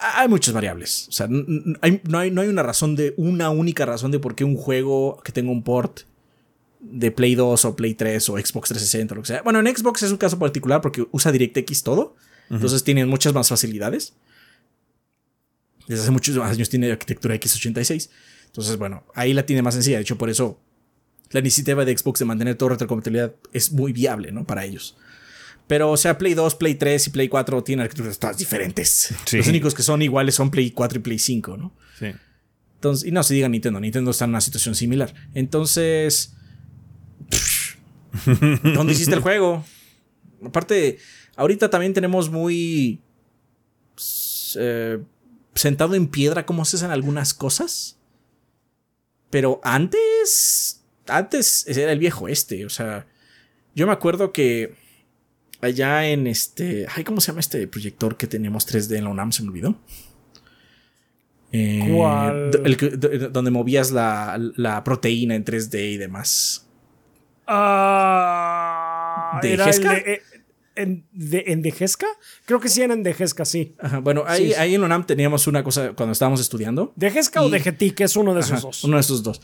hay 0.00 0.28
muchas 0.28 0.54
variables. 0.54 1.06
O 1.08 1.12
sea, 1.12 1.26
no 1.28 1.78
hay, 1.80 2.00
no 2.04 2.40
hay, 2.40 2.48
una 2.48 2.62
razón 2.62 2.96
de, 2.96 3.14
una 3.16 3.50
única 3.50 3.86
razón 3.86 4.10
de 4.10 4.18
por 4.18 4.34
qué 4.34 4.44
un 4.44 4.56
juego 4.56 5.20
que 5.24 5.32
tenga 5.32 5.50
un 5.50 5.62
port 5.62 6.00
de 6.80 7.10
Play 7.10 7.34
2 7.34 7.64
o 7.64 7.76
Play 7.76 7.94
3 7.94 8.28
o 8.28 8.32
Xbox 8.34 8.68
360 8.68 9.14
o 9.14 9.16
lo 9.16 9.22
que 9.22 9.28
sea. 9.28 9.42
Bueno, 9.42 9.60
en 9.60 9.74
Xbox 9.74 10.02
es 10.02 10.10
un 10.10 10.18
caso 10.18 10.38
particular 10.38 10.80
porque 10.80 11.06
usa 11.10 11.32
DirectX 11.32 11.82
todo. 11.82 12.16
Entonces 12.50 12.84
tienen 12.84 13.08
muchas 13.08 13.32
más 13.32 13.48
facilidades. 13.48 14.12
Desde 15.88 16.02
hace 16.02 16.10
muchos 16.10 16.36
años 16.38 16.68
tiene 16.68 16.90
arquitectura 16.90 17.34
x86. 17.34 18.10
Entonces, 18.46 18.76
bueno, 18.76 19.04
ahí 19.14 19.32
la 19.32 19.46
tiene 19.46 19.62
más 19.62 19.74
sencilla. 19.74 19.96
De 19.96 20.02
hecho, 20.02 20.18
por 20.18 20.30
eso 20.30 20.60
la 21.30 21.40
iniciativa 21.40 21.84
de 21.84 21.96
Xbox 21.96 22.20
de 22.20 22.24
mantener 22.26 22.54
toda 22.56 22.72
retrocompatibilidad 22.72 23.34
es 23.52 23.72
muy 23.72 23.92
viable, 23.92 24.30
¿no? 24.30 24.44
Para 24.44 24.64
ellos. 24.64 24.96
Pero, 25.66 25.90
o 25.90 25.96
sea, 25.96 26.18
Play 26.18 26.34
2, 26.34 26.56
Play 26.56 26.74
3 26.74 27.06
y 27.06 27.10
Play 27.10 27.28
4 27.28 27.64
tienen 27.64 27.84
arquitecturas 27.84 28.18
todas 28.18 28.36
diferentes. 28.36 29.14
Los 29.32 29.46
únicos 29.46 29.74
que 29.74 29.82
son 29.82 30.02
iguales 30.02 30.34
son 30.34 30.50
Play 30.50 30.70
4 30.70 30.98
y 30.98 31.02
Play 31.02 31.18
5, 31.18 31.56
¿no? 31.56 31.72
Sí. 31.98 32.06
Entonces, 32.74 33.08
y 33.08 33.12
no 33.12 33.22
se 33.22 33.32
diga 33.32 33.48
Nintendo, 33.48 33.80
Nintendo 33.80 34.10
está 34.10 34.24
en 34.26 34.30
una 34.30 34.42
situación 34.42 34.74
similar. 34.74 35.14
Entonces, 35.32 36.34
¿dónde 38.62 38.92
hiciste 38.92 39.14
el 39.14 39.20
juego? 39.20 39.64
Aparte, 40.44 40.98
ahorita 41.36 41.70
también 41.70 41.94
tenemos 41.94 42.28
muy 42.28 43.00
eh, 44.56 44.98
sentado 45.54 45.94
en 45.94 46.08
piedra 46.08 46.44
cómo 46.44 46.66
se 46.66 46.76
hacen 46.76 46.90
algunas 46.90 47.32
cosas. 47.32 47.98
Pero 49.30 49.60
antes, 49.64 50.84
antes 51.06 51.66
era 51.66 51.90
el 51.90 51.98
viejo 51.98 52.28
este, 52.28 52.66
o 52.66 52.70
sea, 52.70 53.06
yo 53.74 53.86
me 53.86 53.92
acuerdo 53.92 54.32
que 54.32 54.76
allá 55.64 56.06
en 56.08 56.26
este. 56.26 56.86
Ay, 56.94 57.04
¿cómo 57.04 57.20
se 57.20 57.28
llama 57.28 57.40
este 57.40 57.66
proyector 57.66 58.16
que 58.16 58.26
teníamos 58.26 58.66
3D 58.66 58.96
en 58.96 59.04
la 59.04 59.10
UNAM? 59.10 59.32
Se 59.32 59.42
me 59.42 59.48
olvidó. 59.48 59.76
Eh, 61.52 61.88
¿Cuál? 61.94 62.50
donde 63.30 63.50
movías 63.52 63.92
la, 63.92 64.82
proteína 64.84 65.36
en 65.36 65.44
3D 65.44 65.92
y 65.92 65.96
demás. 65.98 66.66
Ah, 67.46 69.38
¿De 69.40 69.52
era 69.52 69.70
eh, 69.70 70.22
en, 70.74 71.06
de, 71.12 71.44
¿En 71.46 71.62
Creo 72.44 72.58
que 72.58 72.68
sí 72.68 72.82
en 72.82 73.02
Dejesca, 73.04 73.44
sí. 73.44 73.76
bueno, 74.02 74.24
ahí, 74.26 74.52
ahí 74.54 74.74
en 74.74 74.80
la 74.80 74.86
UNAM 74.86 75.06
teníamos 75.06 75.46
una 75.46 75.62
cosa 75.62 75.92
cuando 75.92 76.12
estábamos 76.12 76.40
estudiando. 76.40 76.92
¿Dejesca 76.96 77.42
o 77.42 77.48
DGT? 77.48 77.94
Que 77.94 78.04
es 78.04 78.16
uno 78.16 78.34
de 78.34 78.40
esos 78.40 78.62
dos. 78.62 78.82
Uno 78.82 78.96
de 78.96 79.02
esos 79.02 79.22
dos. 79.22 79.40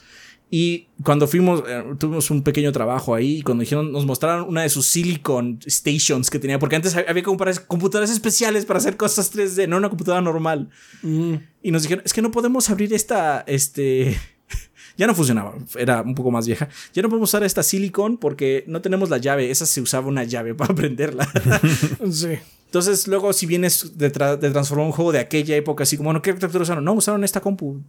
Y 0.53 0.89
cuando 1.05 1.29
fuimos, 1.29 1.63
eh, 1.69 1.85
tuvimos 1.97 2.29
un 2.31 2.43
pequeño 2.43 2.73
trabajo 2.73 3.15
ahí, 3.15 3.39
y 3.39 3.43
cuando 3.43 3.61
dijeron, 3.61 3.93
nos 3.93 4.05
mostraron 4.05 4.49
una 4.49 4.63
de 4.63 4.69
sus 4.69 4.85
Silicon 4.87 5.61
Stations 5.65 6.29
que 6.29 6.41
tenía, 6.41 6.59
porque 6.59 6.75
antes 6.75 6.97
había 6.97 7.23
computadoras 7.23 8.11
especiales 8.11 8.67
para 8.67 8.79
hacer 8.79 8.97
cosas 8.97 9.33
3D, 9.33 9.69
no 9.69 9.77
una 9.77 9.89
computadora 9.89 10.21
normal. 10.21 10.69
Mm. 11.03 11.35
Y 11.63 11.71
nos 11.71 11.83
dijeron, 11.83 12.03
es 12.05 12.13
que 12.13 12.21
no 12.21 12.33
podemos 12.33 12.69
abrir 12.69 12.93
esta, 12.93 13.45
este, 13.47 14.19
ya 14.97 15.07
no 15.07 15.15
funcionaba, 15.15 15.55
era 15.79 16.03
un 16.03 16.17
poco 16.17 16.33
más 16.33 16.49
vieja. 16.49 16.69
Ya 16.95 17.03
no 17.03 17.09
podemos 17.09 17.31
usar 17.31 17.45
esta 17.45 17.63
Silicon 17.63 18.17
porque 18.17 18.65
no 18.67 18.83
tenemos 18.83 19.09
la 19.09 19.19
llave, 19.19 19.53
esa 19.53 19.67
se 19.67 19.81
usaba 19.81 20.09
una 20.09 20.25
llave 20.25 20.55
para 20.57 20.75
prenderla. 20.75 21.31
sí. 22.11 22.39
Entonces, 22.67 23.07
luego, 23.07 23.33
si 23.33 23.47
vienes 23.47 23.99
de, 23.99 24.11
de, 24.11 24.51
transformar 24.51 24.87
un 24.87 24.93
juego 24.93 25.13
de 25.13 25.21
aquella 25.21 25.55
época, 25.55 25.85
así 25.85 25.97
como, 25.97 26.13
no, 26.13 26.23
¿qué 26.23 26.31
arquitectura 26.31 26.63
usaron? 26.63 26.85
No, 26.85 26.93
usaron 26.95 27.23
esta 27.23 27.41
compu. 27.41 27.83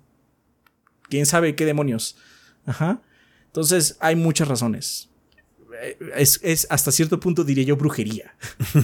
¿Quién 1.10 1.26
sabe 1.26 1.56
qué 1.56 1.66
demonios? 1.66 2.18
Ajá. 2.66 3.02
Entonces, 3.48 3.98
hay 4.00 4.16
muchas 4.16 4.48
razones. 4.48 5.10
Eh, 5.82 5.98
Es, 6.16 6.40
es 6.44 6.68
hasta 6.70 6.92
cierto 6.92 7.20
punto, 7.20 7.44
diría 7.44 7.64
yo, 7.64 7.76
brujería. 7.78 8.36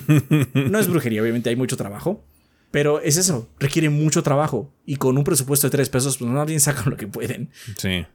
no 0.53 0.79
es 0.79 0.87
brujería, 0.87 1.21
obviamente 1.21 1.49
hay 1.49 1.55
mucho 1.55 1.77
trabajo. 1.77 2.23
Pero 2.69 2.99
es 2.99 3.15
eso, 3.17 3.47
requiere 3.59 3.89
mucho 3.89 4.23
trabajo. 4.23 4.71
Y 4.85 4.97
con 4.97 5.17
un 5.17 5.23
presupuesto 5.23 5.67
de 5.67 5.71
3 5.71 5.89
pesos, 5.89 6.17
pues 6.17 6.29
más 6.29 6.45
bien 6.45 6.59
sacan 6.59 6.89
lo 6.89 6.97
que 6.97 7.07
pueden. 7.07 7.49
Sí. 7.77 8.05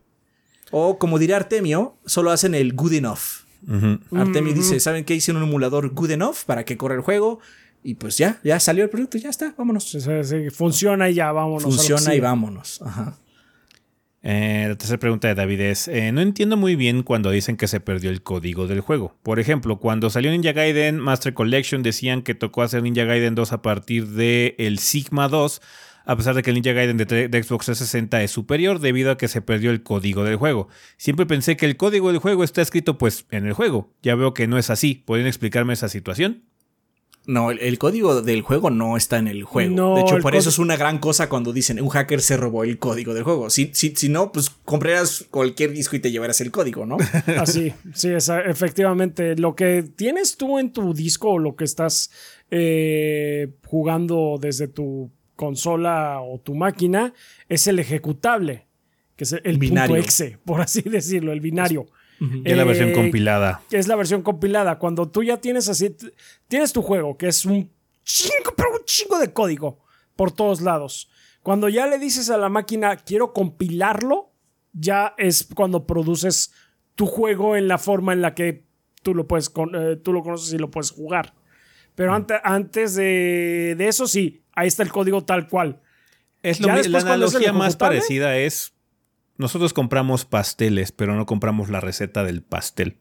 O 0.71 0.99
como 0.99 1.19
diría 1.19 1.37
Artemio, 1.37 1.97
solo 2.05 2.31
hacen 2.31 2.55
el 2.55 2.75
good 2.75 2.93
enough. 2.93 3.45
Artemio 4.15 4.53
dice, 4.53 4.79
¿saben 4.81 5.05
qué? 5.05 5.15
Hicieron 5.15 5.43
un 5.43 5.49
emulador 5.49 5.91
good 5.95 6.11
enough 6.11 6.39
para 6.47 6.65
que 6.65 6.77
corra 6.77 6.95
el 6.97 7.01
juego. 7.01 7.41
Y 7.85 7.95
pues 7.95 8.19
ya, 8.19 8.41
ya 8.45 8.61
salió 8.61 8.85
el 8.85 8.91
producto, 8.91 9.19
ya 9.19 9.31
está, 9.31 9.55
vámonos. 9.57 9.89
Sí, 9.91 10.01
sí, 10.01 10.11
sí, 10.23 10.51
funciona 10.51 11.09
y 11.11 11.15
ya, 11.15 11.33
vámonos. 11.33 11.63
Funciona 11.65 12.15
y 12.15 12.21
vámonos. 12.21 12.81
Ajá. 12.83 13.17
Eh, 14.23 14.67
la 14.69 14.77
tercera 14.77 14.99
pregunta 14.99 15.27
de 15.27 15.35
David 15.35 15.61
es, 15.61 15.89
eh, 15.89 16.13
no 16.13 16.21
entiendo 16.21 16.57
muy 16.57 16.77
bien 16.77 17.03
cuando 17.03 17.31
dicen 17.31 17.57
que 17.57 17.67
se 17.67 17.81
perdió 17.81 18.11
el 18.11 18.23
código 18.23 18.69
del 18.69 18.81
juego. 18.81 19.17
Por 19.23 19.41
ejemplo, 19.41 19.81
cuando 19.81 20.11
salió 20.11 20.31
Ninja 20.31 20.53
Gaiden 20.53 20.99
Master 20.99 21.35
Collection 21.35 21.83
decían 21.83 22.23
que 22.23 22.35
tocó 22.35 22.63
hacer 22.63 22.83
Ninja 22.83 23.05
Gaiden 23.05 23.35
2 23.35 23.53
a 23.53 23.63
partir 23.63 24.07
de 24.09 24.55
el 24.59 24.79
Sigma 24.79 25.29
2, 25.29 25.61
a 26.05 26.17
pesar 26.17 26.35
de 26.35 26.43
que 26.43 26.51
el 26.51 26.55
Ninja 26.55 26.73
Gaiden 26.73 26.97
de, 26.97 27.05
de 27.05 27.43
Xbox 27.43 27.67
360 27.67 28.23
es 28.23 28.31
superior 28.31 28.79
debido 28.79 29.11
a 29.11 29.19
que 29.19 29.27
se 29.27 29.43
perdió 29.43 29.73
el 29.73 29.83
código 29.83 30.23
del 30.23 30.37
juego. 30.37 30.69
Siempre 30.97 31.27
pensé 31.27 31.57
que 31.57 31.67
el 31.67 31.77
código 31.77 32.13
del 32.13 32.19
juego 32.19 32.45
está 32.45 32.63
escrito 32.63 32.99
pues 32.99 33.27
en 33.31 33.47
el 33.47 33.55
juego. 33.55 33.93
Ya 34.03 34.15
veo 34.15 34.35
que 34.35 34.47
no 34.47 34.57
es 34.57 34.71
así. 34.71 35.03
¿Podrían 35.05 35.27
explicarme 35.27 35.73
esa 35.73 35.89
situación? 35.89 36.45
No, 37.25 37.53
el, 37.53 37.61
el 37.61 37.79
código 37.79 38.21
del 38.21 38.43
juego 38.43 38.71
no 38.71 38.97
está 38.97 39.19
en 39.19 39.29
el 39.29 39.45
juego. 39.45 39.75
No, 39.77 39.95
de 39.95 40.01
hecho, 40.01 40.17
el 40.17 40.23
por 40.23 40.35
eso 40.35 40.49
es 40.49 40.59
una 40.59 40.77
gran 40.77 40.99
cosa 40.99 41.29
cuando 41.29 41.53
dicen 41.53 41.81
un 41.81 41.89
hacker 41.89 42.21
se 42.21 42.37
robó 42.37 42.65
el 42.65 42.79
código 42.79 43.15
del 43.15 43.23
juego. 43.23 43.49
Si, 43.49 43.71
si, 43.75 43.95
si 43.95 44.09
no, 44.09 44.33
pues 44.33 44.51
compraras 44.51 45.25
cualquier 45.31 45.71
disco 45.73 45.95
y 45.95 46.01
te 46.01 46.11
llevaras 46.11 46.41
el 46.41 46.51
código, 46.51 46.85
¿no? 46.85 46.97
Así, 47.39 47.73
sí, 47.95 48.09
esa- 48.09 48.41
efectivamente. 48.41 49.37
Lo 49.37 49.55
que 49.55 49.85
tienes 49.85 50.37
tú 50.37 50.59
en 50.59 50.73
tu 50.73 50.95
disco 50.95 51.31
o 51.31 51.39
lo 51.39 51.55
que 51.55 51.63
estás 51.65 52.11
eh, 52.51 53.53
jugando 53.67 54.39
desde 54.41 54.69
tu 54.69 55.11
consola 55.37 56.21
o 56.23 56.39
tu 56.41 56.55
máquina 56.55 57.13
es 57.49 57.67
el 57.67 57.79
ejecutable, 57.79 58.67
que 59.17 59.25
es 59.25 59.33
el 59.45 59.59
Binario. 59.59 59.95
punto 59.97 60.05
exe, 60.09 60.39
por 60.45 60.61
así 60.61 60.83
decirlo, 60.83 61.33
el 61.33 61.41
binario. 61.41 61.87
Ya 62.45 62.57
la 62.57 62.65
versión 62.65 62.91
Eh, 62.91 62.93
compilada. 62.93 63.63
es 63.71 63.89
la 63.89 63.97
versión 63.97 64.23
compilada. 64.23 64.79
Cuando 64.79 65.09
tú 65.09 65.23
ya 65.23 65.39
tienes 65.39 65.69
así, 65.69 65.97
tienes 66.49 66.73
tu 66.73 66.83
juego, 66.83 67.17
que 67.17 67.29
es 67.29 67.45
un 67.45 67.71
chingo, 68.05 68.55
pero 68.57 68.71
un 68.73 68.85
chingo 68.85 69.19
de 69.19 69.33
código 69.33 69.81
por 70.17 70.31
todos 70.33 70.61
lados. 70.61 71.11
Cuando 71.43 71.69
ya 71.69 71.87
le 71.87 71.99
dices 71.99 72.31
a 72.31 72.37
la 72.39 72.49
máquina, 72.49 72.97
quiero 72.97 73.33
compilarlo, 73.33 74.31
ya 74.73 75.15
es 75.19 75.49
cuando 75.55 75.87
produces 75.87 76.53
tu 76.95 77.07
juego 77.07 77.57
en 77.57 77.67
la 77.69 77.79
forma 77.79 78.13
en 78.13 78.21
la 78.23 78.35
que 78.35 78.65
tú 79.03 79.15
lo 79.15 79.27
puedes, 79.27 79.51
con- 79.51 79.75
eh, 79.75 79.97
tú 79.97 80.13
lo 80.13 80.23
conoces 80.23 80.53
y 80.55 80.59
lo 80.59 80.71
puedes 80.71 80.91
jugar. 80.93 81.35
Pero 81.95 82.15
ante- 82.15 82.41
antes 82.45 82.95
de, 82.95 83.75
de 83.77 83.89
eso, 83.89 84.07
sí, 84.07 84.43
ahí 84.53 84.69
está 84.69 84.83
el 84.83 84.93
código 84.93 85.25
tal 85.25 85.49
cual. 85.49 85.81
Es 86.43 86.61
lo 86.61 86.69
la 86.69 86.81
es 86.81 86.87
analogía 86.95 87.53
más 87.53 87.77
parecida 87.77 88.37
es 88.37 88.73
nosotros 89.39 89.73
compramos 89.73 90.25
pasteles, 90.25 90.93
pero 90.93 91.15
no 91.17 91.27
compramos 91.27 91.71
la 91.71 91.81
receta 91.81 92.25
del 92.25 92.43
pastel. 92.43 92.99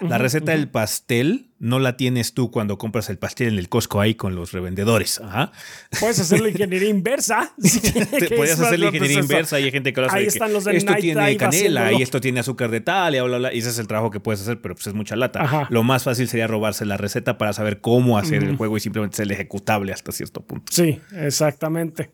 La 0.00 0.16
receta 0.16 0.52
del 0.52 0.68
pastel 0.68 1.50
no 1.58 1.78
la 1.78 1.98
tienes 1.98 2.32
tú 2.32 2.50
cuando 2.50 2.78
compras 2.78 3.10
el 3.10 3.18
pastel 3.18 3.48
en 3.48 3.58
el 3.58 3.68
Costco 3.68 4.00
ahí 4.00 4.14
con 4.14 4.34
los 4.34 4.52
revendedores. 4.52 5.20
Ajá. 5.20 5.52
Puedes 5.98 6.18
hacer 6.18 6.40
la 6.40 6.48
ingeniería 6.48 6.88
inversa. 6.88 7.52
Puedes 7.58 8.52
es 8.52 8.60
hacer 8.60 8.78
la 8.78 8.86
ingeniería 8.86 9.20
inversa 9.20 9.60
y 9.60 9.64
hay 9.64 9.70
gente 9.70 9.92
que 9.92 10.00
lo 10.00 10.06
hace. 10.06 10.16
Ahí 10.16 10.24
de 10.24 10.28
que 10.28 10.32
están 10.32 10.52
los 10.54 10.64
de 10.64 10.76
Esto 10.76 10.92
Night 10.92 11.02
tiene 11.02 11.36
canela 11.36 11.48
haciéndolo. 11.48 11.98
y 11.98 12.02
esto 12.02 12.20
tiene 12.20 12.40
azúcar 12.40 12.70
de 12.70 12.80
tal 12.80 13.14
y 13.14 13.18
bla, 13.18 13.26
bla, 13.28 13.38
bla. 13.38 13.54
Y 13.54 13.58
ese 13.58 13.68
es 13.68 13.78
el 13.78 13.88
trabajo 13.88 14.10
que 14.10 14.20
puedes 14.20 14.40
hacer, 14.40 14.60
pero 14.62 14.74
pues 14.74 14.86
es 14.86 14.94
mucha 14.94 15.16
lata. 15.16 15.42
Ajá. 15.42 15.66
Lo 15.68 15.82
más 15.82 16.04
fácil 16.04 16.28
sería 16.28 16.46
robarse 16.46 16.86
la 16.86 16.96
receta 16.96 17.36
para 17.36 17.52
saber 17.52 17.82
cómo 17.82 18.16
hacer 18.16 18.42
el 18.42 18.56
juego 18.56 18.78
y 18.78 18.80
simplemente 18.80 19.16
ser 19.16 19.24
el 19.24 19.32
ejecutable 19.32 19.92
hasta 19.92 20.12
cierto 20.12 20.40
punto. 20.40 20.72
Sí, 20.72 20.98
exactamente. 21.14 22.10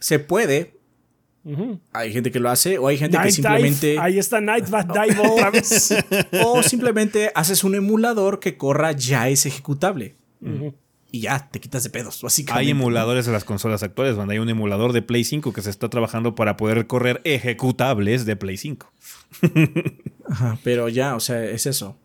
Se 0.00 0.18
puede. 0.18 0.73
Hay 1.92 2.12
gente 2.12 2.30
que 2.30 2.40
lo 2.40 2.48
hace 2.50 2.78
o 2.78 2.88
hay 2.88 2.96
gente 2.96 3.18
que 3.22 3.30
simplemente... 3.30 3.86
Dive. 3.88 3.98
Ahí 4.00 4.18
está 4.18 4.40
Night 4.40 4.64
Dive 4.66 5.18
otra 5.28 5.50
vez. 5.52 5.94
O 6.44 6.62
simplemente 6.62 7.30
haces 7.34 7.64
un 7.64 7.74
emulador 7.74 8.40
que 8.40 8.56
corra 8.56 8.92
ya 8.92 9.28
ese 9.28 9.48
ejecutable. 9.50 10.16
Y 11.12 11.20
ya, 11.20 11.48
te 11.50 11.60
quitas 11.60 11.84
de 11.84 11.90
pedos, 11.90 12.22
básicamente. 12.22 12.60
Hay 12.66 12.70
emuladores 12.70 13.24
de 13.26 13.30
las 13.32 13.44
consolas 13.44 13.82
actuales, 13.84 14.16
donde 14.16 14.34
hay 14.34 14.40
un 14.40 14.48
emulador 14.48 14.92
de 14.92 15.00
Play 15.02 15.22
5 15.22 15.52
que 15.52 15.62
se 15.62 15.70
está 15.70 15.88
trabajando 15.88 16.34
para 16.34 16.56
poder 16.56 16.86
correr 16.88 17.20
ejecutables 17.24 18.26
de 18.26 18.34
Play 18.36 18.56
5. 18.56 18.92
Ajá, 20.28 20.58
pero 20.64 20.88
ya, 20.88 21.14
o 21.16 21.20
sea, 21.20 21.44
es 21.44 21.66
eso. 21.66 21.96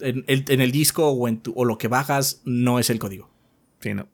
En 0.00 0.24
el, 0.28 0.44
en 0.48 0.60
el 0.60 0.70
disco 0.70 1.08
o, 1.08 1.26
en 1.26 1.38
tu- 1.40 1.52
o 1.56 1.64
lo 1.64 1.78
que 1.78 1.88
bajas 1.88 2.40
no 2.44 2.78
es 2.78 2.90
el 2.90 2.98
código. 3.00 3.28
Sí, 3.80 3.94
¿no? 3.94 4.06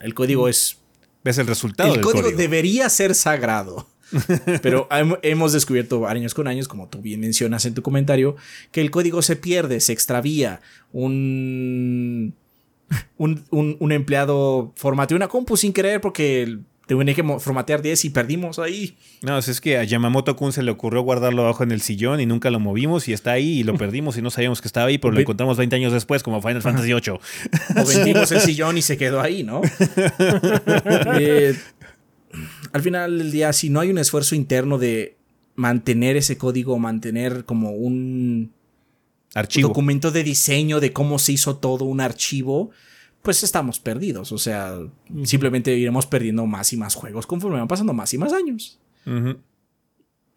El 0.00 0.14
código 0.14 0.48
es... 0.48 0.80
Ves 1.24 1.38
el 1.38 1.46
resultado 1.46 1.88
El 1.88 1.94
del 1.96 2.04
código, 2.04 2.22
código. 2.24 2.38
debería 2.38 2.88
ser 2.90 3.14
sagrado. 3.14 3.88
Pero 4.62 4.88
hem- 4.90 5.18
hemos 5.22 5.52
descubierto 5.52 6.06
años 6.06 6.34
con 6.34 6.46
años, 6.46 6.68
como 6.68 6.88
tú 6.88 7.00
bien 7.00 7.20
mencionas 7.20 7.64
en 7.64 7.74
tu 7.74 7.82
comentario, 7.82 8.36
que 8.70 8.80
el 8.82 8.90
código 8.90 9.22
se 9.22 9.34
pierde, 9.36 9.80
se 9.80 9.92
extravía. 9.92 10.60
Un, 10.92 12.34
un, 13.16 13.44
un, 13.50 13.76
un 13.80 13.92
empleado 13.92 14.72
formateó 14.76 15.16
una 15.16 15.28
compu 15.28 15.56
sin 15.56 15.72
querer 15.72 16.00
porque 16.00 16.58
tenía 16.86 17.14
que 17.14 17.22
formatear 17.38 17.82
10 17.82 18.04
y 18.04 18.10
perdimos 18.10 18.58
ahí. 18.58 18.96
No, 19.22 19.38
es 19.38 19.60
que 19.60 19.78
a 19.78 19.84
Yamamoto 19.84 20.36
Kun 20.36 20.52
se 20.52 20.62
le 20.62 20.70
ocurrió 20.70 21.02
guardarlo 21.02 21.42
abajo 21.42 21.62
en 21.62 21.72
el 21.72 21.80
sillón 21.80 22.20
y 22.20 22.26
nunca 22.26 22.50
lo 22.50 22.60
movimos 22.60 23.08
y 23.08 23.12
está 23.12 23.32
ahí 23.32 23.60
y 23.60 23.62
lo 23.62 23.74
perdimos 23.78 24.16
y 24.18 24.22
no 24.22 24.30
sabíamos 24.30 24.60
que 24.60 24.68
estaba 24.68 24.86
ahí, 24.86 24.98
pero 24.98 25.12
lo 25.12 25.20
encontramos 25.20 25.56
20 25.56 25.76
años 25.76 25.92
después 25.92 26.22
como 26.22 26.42
Final 26.42 26.62
Fantasy 26.62 26.92
VIII. 26.92 27.18
O 27.82 27.86
vendimos 27.86 28.30
el 28.32 28.40
sillón 28.42 28.76
y 28.76 28.82
se 28.82 28.96
quedó 28.96 29.20
ahí, 29.20 29.42
¿no? 29.42 29.62
Eh, 31.16 31.54
al 32.72 32.82
final 32.82 33.18
del 33.18 33.30
día, 33.30 33.52
si 33.52 33.70
no 33.70 33.80
hay 33.80 33.90
un 33.90 33.98
esfuerzo 33.98 34.34
interno 34.34 34.78
de 34.78 35.16
mantener 35.54 36.16
ese 36.16 36.36
código, 36.36 36.78
mantener 36.78 37.44
como 37.44 37.70
un 37.70 38.52
Archivo. 39.34 39.68
documento 39.68 40.10
de 40.10 40.24
diseño 40.24 40.80
de 40.80 40.92
cómo 40.92 41.18
se 41.18 41.32
hizo 41.32 41.56
todo 41.56 41.84
un 41.84 42.00
archivo, 42.00 42.70
pues 43.24 43.42
estamos 43.42 43.80
perdidos. 43.80 44.32
O 44.32 44.38
sea, 44.38 44.78
simplemente 45.22 45.74
iremos 45.74 46.06
perdiendo 46.06 46.44
más 46.44 46.74
y 46.74 46.76
más 46.76 46.94
juegos 46.94 47.26
conforme 47.26 47.58
van 47.58 47.68
pasando 47.68 47.94
más 47.94 48.12
y 48.12 48.18
más 48.18 48.34
años. 48.34 48.78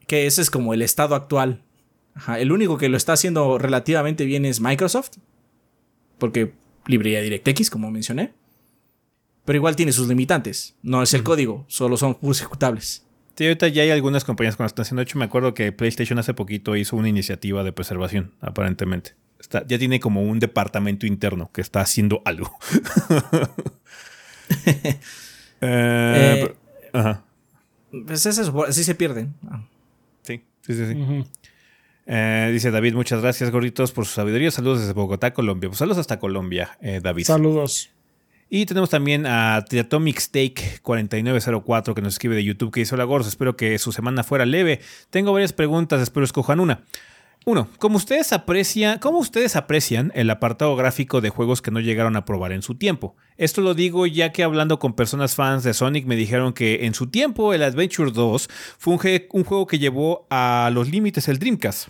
Que 0.08 0.26
ese 0.26 0.42
es 0.42 0.50
como 0.50 0.74
el 0.74 0.82
estado 0.82 1.14
actual. 1.14 1.64
Ajá, 2.16 2.40
el 2.40 2.54
único 2.54 2.78
que 2.78 2.88
lo 2.88 2.96
está 2.96 3.12
haciendo 3.12 3.58
relativamente 3.58 4.24
bien 4.24 4.46
es 4.46 4.62
Microsoft. 4.62 5.18
Porque 6.18 6.54
librería 6.86 7.22
DirectX, 7.22 7.70
como 7.70 7.92
mencioné. 7.92 8.34
Pero 9.44 9.58
igual 9.58 9.76
tiene 9.76 9.92
sus 9.92 10.08
limitantes. 10.08 10.78
No 10.82 11.04
es 11.04 11.14
el 11.14 11.24
código, 11.24 11.66
solo 11.68 11.98
son 11.98 12.18
ejecutables. 12.24 13.06
Sí, 13.36 13.44
ahorita 13.44 13.68
ya 13.68 13.84
hay 13.84 13.92
algunas 13.92 14.24
compañías 14.24 14.56
que 14.56 14.64
lo 14.64 14.68
están 14.68 14.84
haciendo. 14.84 15.02
De 15.02 15.04
hecho, 15.04 15.20
me 15.20 15.26
acuerdo 15.26 15.54
que 15.54 15.74
PlayStation 15.74 16.20
hace 16.20 16.34
poquito 16.34 16.78
hizo 16.78 16.96
una 16.96 17.10
iniciativa 17.10 17.66
de 17.66 17.74
preservación, 17.74 18.32
aparentemente. 18.40 19.16
Está, 19.40 19.66
ya 19.68 19.78
tiene 19.78 20.00
como 20.00 20.24
un 20.24 20.40
departamento 20.40 21.06
interno 21.06 21.52
que 21.52 21.62
está 21.62 21.82
haciendo 21.82 22.22
algo. 22.26 22.52
Eh, 24.50 24.98
Eh, 25.62 26.40
pero- 26.42 27.00
ajá. 27.00 27.24
Pues 28.06 28.26
es 28.26 28.38
eso, 28.38 28.66
así 28.66 28.84
se 28.84 28.96
pierden. 28.96 29.34
Ah. 29.50 29.64
Sí, 30.24 30.42
sí, 30.62 30.74
sí. 30.74 30.86
sí. 30.86 31.26
Eh, 32.06 32.50
dice 32.54 32.70
David, 32.72 32.94
muchas 32.94 33.22
gracias, 33.22 33.50
gorditos, 33.52 33.92
por 33.92 34.06
su 34.06 34.14
sabiduría. 34.14 34.52
Saludos 34.52 34.80
desde 34.82 34.94
Bogotá, 34.94 35.34
Colombia. 35.34 35.70
Pues 35.70 35.80
saludos 35.80 35.98
hasta 35.98 36.20
Colombia, 36.20 36.78
eh, 36.82 37.00
David. 37.02 37.26
Saludos. 37.26 37.90
Y 38.50 38.66
tenemos 38.66 38.90
también 38.90 39.26
a 39.26 39.66
Triatomic 39.68 40.20
Steak 40.20 40.82
4904 40.82 41.96
que 41.96 42.02
nos 42.02 42.14
escribe 42.14 42.36
de 42.36 42.44
YouTube 42.44 42.72
que 42.72 42.82
dice: 42.82 42.96
Hola 42.96 43.04
Gordos, 43.04 43.28
espero 43.28 43.58
que 43.58 43.78
su 43.78 43.92
semana 43.92 44.24
fuera 44.24 44.46
leve. 44.46 44.80
Tengo 45.10 45.34
varias 45.34 45.52
preguntas, 45.54 46.02
espero 46.02 46.24
escojan 46.24 46.60
una. 46.62 46.84
Uno, 47.48 47.70
¿cómo 47.80 47.96
ustedes, 47.96 48.34
aprecian, 48.34 49.00
¿cómo 49.00 49.20
ustedes 49.20 49.56
aprecian 49.56 50.12
el 50.16 50.30
apartado 50.30 50.76
gráfico 50.76 51.22
de 51.22 51.30
juegos 51.30 51.62
que 51.62 51.72
no 51.72 51.80
llegaron 51.80 52.18
a 52.18 52.26
probar 52.26 52.52
en 52.52 52.62
su 52.62 52.76
tiempo? 52.76 53.16
Esto 53.38 53.62
lo 53.62 53.74
digo 53.74 54.06
ya 54.06 54.34
que 54.34 54.44
hablando 54.44 54.80
con 54.80 54.92
personas 54.92 55.36
fans 55.36 55.64
de 55.64 55.74
Sonic 55.74 56.06
me 56.08 56.18
dijeron 56.18 56.52
que 56.52 56.86
en 56.86 56.94
su 56.94 57.08
tiempo 57.08 57.54
el 57.54 57.64
Adventure 57.64 58.12
2 58.12 58.50
fue 58.78 58.96
un, 58.96 59.00
un 59.32 59.46
juego 59.46 59.66
que 59.66 59.80
llevó 59.80 60.28
a 60.30 60.70
los 60.74 60.90
límites 60.90 61.30
el 61.30 61.40
Dreamcast. 61.40 61.88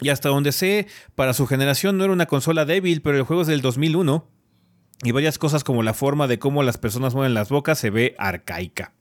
Y 0.00 0.08
hasta 0.08 0.30
donde 0.30 0.52
sé, 0.52 0.86
para 1.14 1.34
su 1.34 1.46
generación 1.46 1.98
no 1.98 2.04
era 2.04 2.12
una 2.14 2.24
consola 2.24 2.64
débil, 2.64 3.02
pero 3.02 3.18
el 3.18 3.24
juego 3.24 3.42
es 3.42 3.48
del 3.48 3.60
2001 3.60 4.26
y 5.02 5.10
varias 5.10 5.36
cosas 5.36 5.64
como 5.64 5.82
la 5.82 5.92
forma 5.92 6.28
de 6.28 6.38
cómo 6.38 6.62
las 6.62 6.78
personas 6.78 7.14
mueven 7.14 7.34
las 7.34 7.50
bocas 7.50 7.78
se 7.78 7.90
ve 7.90 8.14
arcaica. 8.16 8.94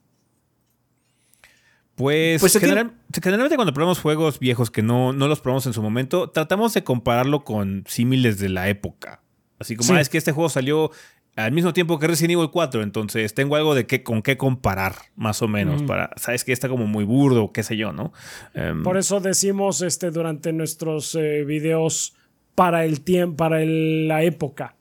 Pues, 1.96 2.42
Pues 2.42 2.58
generalmente 2.58 3.56
cuando 3.56 3.74
probamos 3.74 4.00
juegos 4.00 4.40
viejos 4.40 4.72
que 4.72 4.82
no, 4.82 5.14
no 5.14 5.28
los 5.28 5.42
probamos 5.42 5.66
en 5.68 5.74
su 5.74 5.82
momento, 5.82 6.30
tratamos 6.30 6.74
de 6.74 6.84
compararlo 6.84 7.44
con 7.44 7.84
símiles 7.88 8.40
de 8.40 8.50
la 8.50 8.70
época. 8.70 9.22
Así 9.60 9.76
como, 9.76 9.88
Sí. 9.90 9.94
ah, 9.96 10.02
es 10.02 10.10
que 10.10 10.18
este 10.18 10.32
juego 10.32 10.50
salió 10.50 10.90
al 11.36 11.52
mismo 11.52 11.74
tiempo 11.74 12.00
que 12.00 12.08
Resident 12.08 12.32
Evil 12.34 12.50
4, 12.52 12.82
entonces 12.82 13.34
tengo 13.34 13.56
algo 13.56 13.76
de 13.76 13.86
qué, 13.86 14.04
con 14.04 14.22
qué 14.22 14.36
comparar, 14.38 14.96
más 15.16 15.42
o 15.42 15.48
menos, 15.48 15.84
para, 15.84 16.10
sabes 16.18 16.44
que 16.44 16.52
está 16.54 16.68
como 16.70 16.88
muy 16.88 17.04
burdo, 17.04 17.52
qué 17.54 17.62
sé 17.64 17.78
yo, 17.78 17.94
¿no? 17.94 18.12
Em, 18.54 18.84
Por 18.84 18.98
eso 18.98 19.20
decimos 19.20 19.82
este 19.82 20.12
durante 20.12 20.52
nuestros 20.54 21.14
eh, 21.16 21.44
videos 21.46 22.16
para 22.56 22.84
el 22.86 23.02
tiempo, 23.02 23.38
para 23.38 23.62
el- 23.62 24.08
la 24.08 24.24
época, 24.24 24.76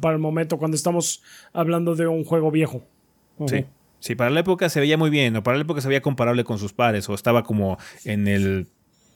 para 0.00 0.14
el 0.14 0.20
momento, 0.20 0.58
cuando 0.58 0.76
estamos 0.76 1.22
hablando 1.52 1.94
de 1.94 2.06
un 2.08 2.24
juego 2.24 2.50
viejo. 2.50 2.84
Sí. 3.46 3.64
Sí, 4.00 4.14
para 4.14 4.30
la 4.30 4.40
época 4.40 4.68
se 4.68 4.80
veía 4.80 4.96
muy 4.96 5.10
bien, 5.10 5.34
o 5.36 5.42
para 5.42 5.56
la 5.56 5.62
época 5.62 5.80
se 5.80 5.88
veía 5.88 6.00
comparable 6.02 6.44
con 6.44 6.58
sus 6.58 6.72
pares, 6.72 7.08
o 7.08 7.14
estaba 7.14 7.42
como 7.42 7.78
en 8.04 8.28
el, 8.28 8.68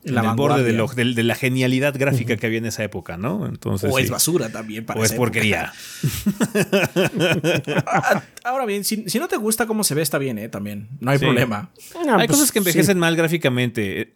en 0.04 0.14
La 0.16 0.22
el 0.30 0.36
borde 0.36 0.64
de, 0.64 0.72
lo- 0.72 0.88
de- 0.88 1.14
de 1.14 1.22
la 1.22 1.36
genialidad 1.36 1.94
gráfica 1.96 2.36
que 2.36 2.46
había 2.46 2.59
en 2.59 2.66
esa 2.66 2.82
época, 2.82 3.16
¿no? 3.16 3.46
Entonces, 3.46 3.88
o 3.92 3.98
es 4.00 4.10
basura 4.10 4.48
también 4.50 4.84
para 4.84 4.98
O 5.00 5.04
es 5.04 5.10
esa 5.10 5.16
porquería. 5.16 5.72
Ah, 7.86 8.22
Ahora 8.44 8.66
bien, 8.66 8.84
si, 8.84 9.09
si 9.09 9.18
no 9.18 9.28
te 9.28 9.36
gusta 9.36 9.66
cómo 9.66 9.84
se 9.84 9.94
ve, 9.94 10.02
está 10.02 10.18
bien, 10.18 10.38
¿eh? 10.38 10.48
También. 10.48 10.88
No 11.00 11.10
hay 11.12 11.18
Sí. 11.18 11.24
problema. 11.24 11.70
Hay 11.94 12.26
pues, 12.26 12.30
cosas 12.30 12.52
que 12.52 12.59
envejecen 12.59 12.94
sí. 12.96 13.00
mal 13.00 13.14
gráficamente. 13.16 14.12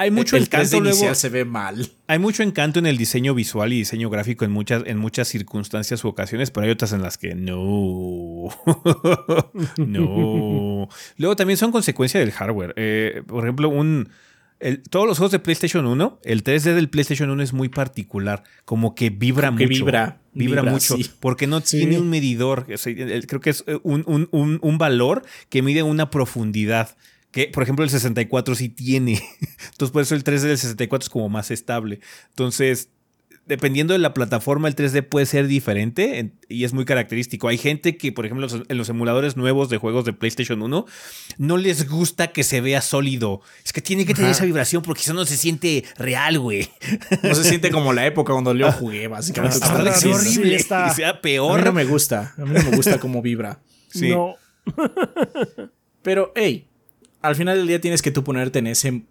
Hay 0.00 0.10
mucho 0.10 0.36
el 0.36 0.48
3D 0.48 0.76
encanto 0.76 0.80
luego. 0.80 1.14
se 1.14 1.28
ve 1.28 1.44
mal. 1.44 1.86
Hay 2.06 2.18
mucho 2.18 2.42
encanto 2.42 2.78
en 2.78 2.86
el 2.86 2.96
diseño 2.96 3.34
visual 3.34 3.72
y 3.72 3.76
diseño 3.76 4.08
gráfico 4.08 4.44
en 4.46 4.50
muchas, 4.50 4.82
en 4.86 4.96
muchas 4.98 5.28
circunstancias 5.28 6.02
u 6.04 6.08
ocasiones, 6.08 6.50
pero 6.50 6.64
hay 6.64 6.70
otras 6.72 6.92
en 6.92 7.02
las 7.02 7.18
que 7.18 7.34
no. 7.34 8.48
no. 9.76 10.88
Luego 11.16 11.36
también 11.36 11.56
son 11.56 11.72
consecuencia 11.72 12.20
del 12.20 12.32
hardware. 12.32 12.72
Eh, 12.76 13.22
por 13.26 13.44
ejemplo, 13.44 13.68
un. 13.68 14.08
el- 14.58 14.82
todos 14.82 15.06
los 15.06 15.18
juegos 15.18 15.32
de 15.32 15.38
PlayStation 15.38 15.86
1, 15.86 16.20
el 16.24 16.44
3D 16.44 16.74
del 16.74 16.88
PlayStation 16.88 17.30
1 17.30 17.42
es 17.42 17.52
muy 17.52 17.68
particular, 17.68 18.42
como 18.64 18.94
que 18.94 19.10
vibra 19.10 19.48
Como 19.48 19.58
que 19.58 19.66
mucho. 19.66 19.84
vibra, 19.84 20.20
Vibra, 20.32 20.60
vibra, 20.62 20.72
mucho, 20.72 20.96
sí. 20.96 21.10
porque 21.20 21.46
no 21.46 21.60
Sí. 21.60 21.78
tiene 21.78 21.98
un 21.98 22.08
medidor. 22.08 22.66
O 22.72 22.76
sea, 22.78 22.92
el- 22.92 23.26
creo 23.26 23.40
que 23.40 23.50
es 23.50 23.64
eh, 23.66 23.78
un, 23.82 24.04
un- 24.06 24.28
un- 24.32 24.58
un 24.62 24.78
valor 24.78 25.22
que 25.48 25.62
mide 25.62 25.82
una 25.82 26.10
profundidad. 26.10 26.96
Que, 27.30 27.46
por 27.48 27.62
ejemplo, 27.62 27.84
el 27.84 27.90
64 27.90 28.54
sí 28.54 28.68
tiene. 28.68 29.12
Entonces, 29.70 29.90
por 29.92 30.02
eso 30.02 30.14
el 30.14 30.24
3D 30.24 30.40
del 30.48 30.58
64 30.58 31.04
es 31.06 31.10
como 31.10 31.28
más 31.28 31.50
estable. 31.50 32.00
Entonces, 32.30 32.88
dependiendo 33.46 33.92
de 33.94 33.98
la 33.98 34.14
plataforma, 34.14 34.68
el 34.68 34.76
3D 34.76 35.02
puede 35.08 35.26
ser 35.26 35.46
diferente 35.48 36.18
en- 36.20 36.34
y 36.48 36.62
es 36.64 36.72
muy 36.72 36.84
característico. 36.84 37.48
Hay 37.48 37.58
gente 37.58 37.96
que, 37.96 38.12
por 38.12 38.26
ejemplo, 38.26 38.46
en 38.68 38.76
los 38.78 38.88
emuladores 38.88 39.36
nuevos 39.36 39.68
de 39.70 39.76
juegos 39.78 40.04
de 40.04 40.12
PlayStation 40.12 40.60
1, 40.62 40.86
no 41.38 41.56
les 41.56 41.88
gusta 41.88 42.28
que 42.32 42.42
se 42.44 42.60
vea 42.60 42.80
sólido. 42.80 43.40
Es 43.64 43.72
que 43.72 43.80
tiene 43.80 44.06
que 44.06 44.14
tener 44.14 44.30
Ajá. 44.30 44.38
esa 44.38 44.44
vibración 44.44 44.82
porque 44.82 45.02
eso 45.02 45.14
no 45.14 45.24
se 45.24 45.36
siente 45.36 45.84
real, 45.98 46.38
güey. 46.38 46.68
No 47.22 47.34
se 47.34 47.44
siente 47.44 47.70
como 47.70 47.92
la 47.92 48.06
época 48.06 48.32
cuando 48.32 48.54
yo 48.54 48.70
jugué, 48.72 49.06
básicamente. 49.08 49.58
Ah, 49.62 49.82
diciendo. 49.84 50.16
horrible. 50.18 50.56
está- 50.56 50.88
Y 50.92 50.94
sea 50.94 51.10
A 51.10 51.12
mí 51.14 51.18
peor. 51.22 51.64
no 51.64 51.72
me 51.72 51.84
gusta. 51.84 52.34
A 52.38 52.44
mí 52.44 52.52
no 52.54 52.70
me 52.70 52.76
gusta 52.76 52.98
cómo 53.00 53.20
vibra. 53.22 53.60
Sí. 53.88 54.08
No. 54.10 54.34
Pero, 56.02 56.32
hey, 56.34 56.66
al 57.22 57.36
final 57.36 57.56
del 57.58 57.66
día 57.66 57.80
tienes 57.80 58.02
que 58.02 58.10
tú 58.10 58.24
ponerte 58.24 58.58
en 58.58 58.66
ese. 58.66 59.02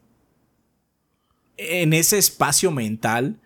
En 1.58 1.94
ese 1.94 2.18
espacio 2.18 2.72
mental. 2.72 3.40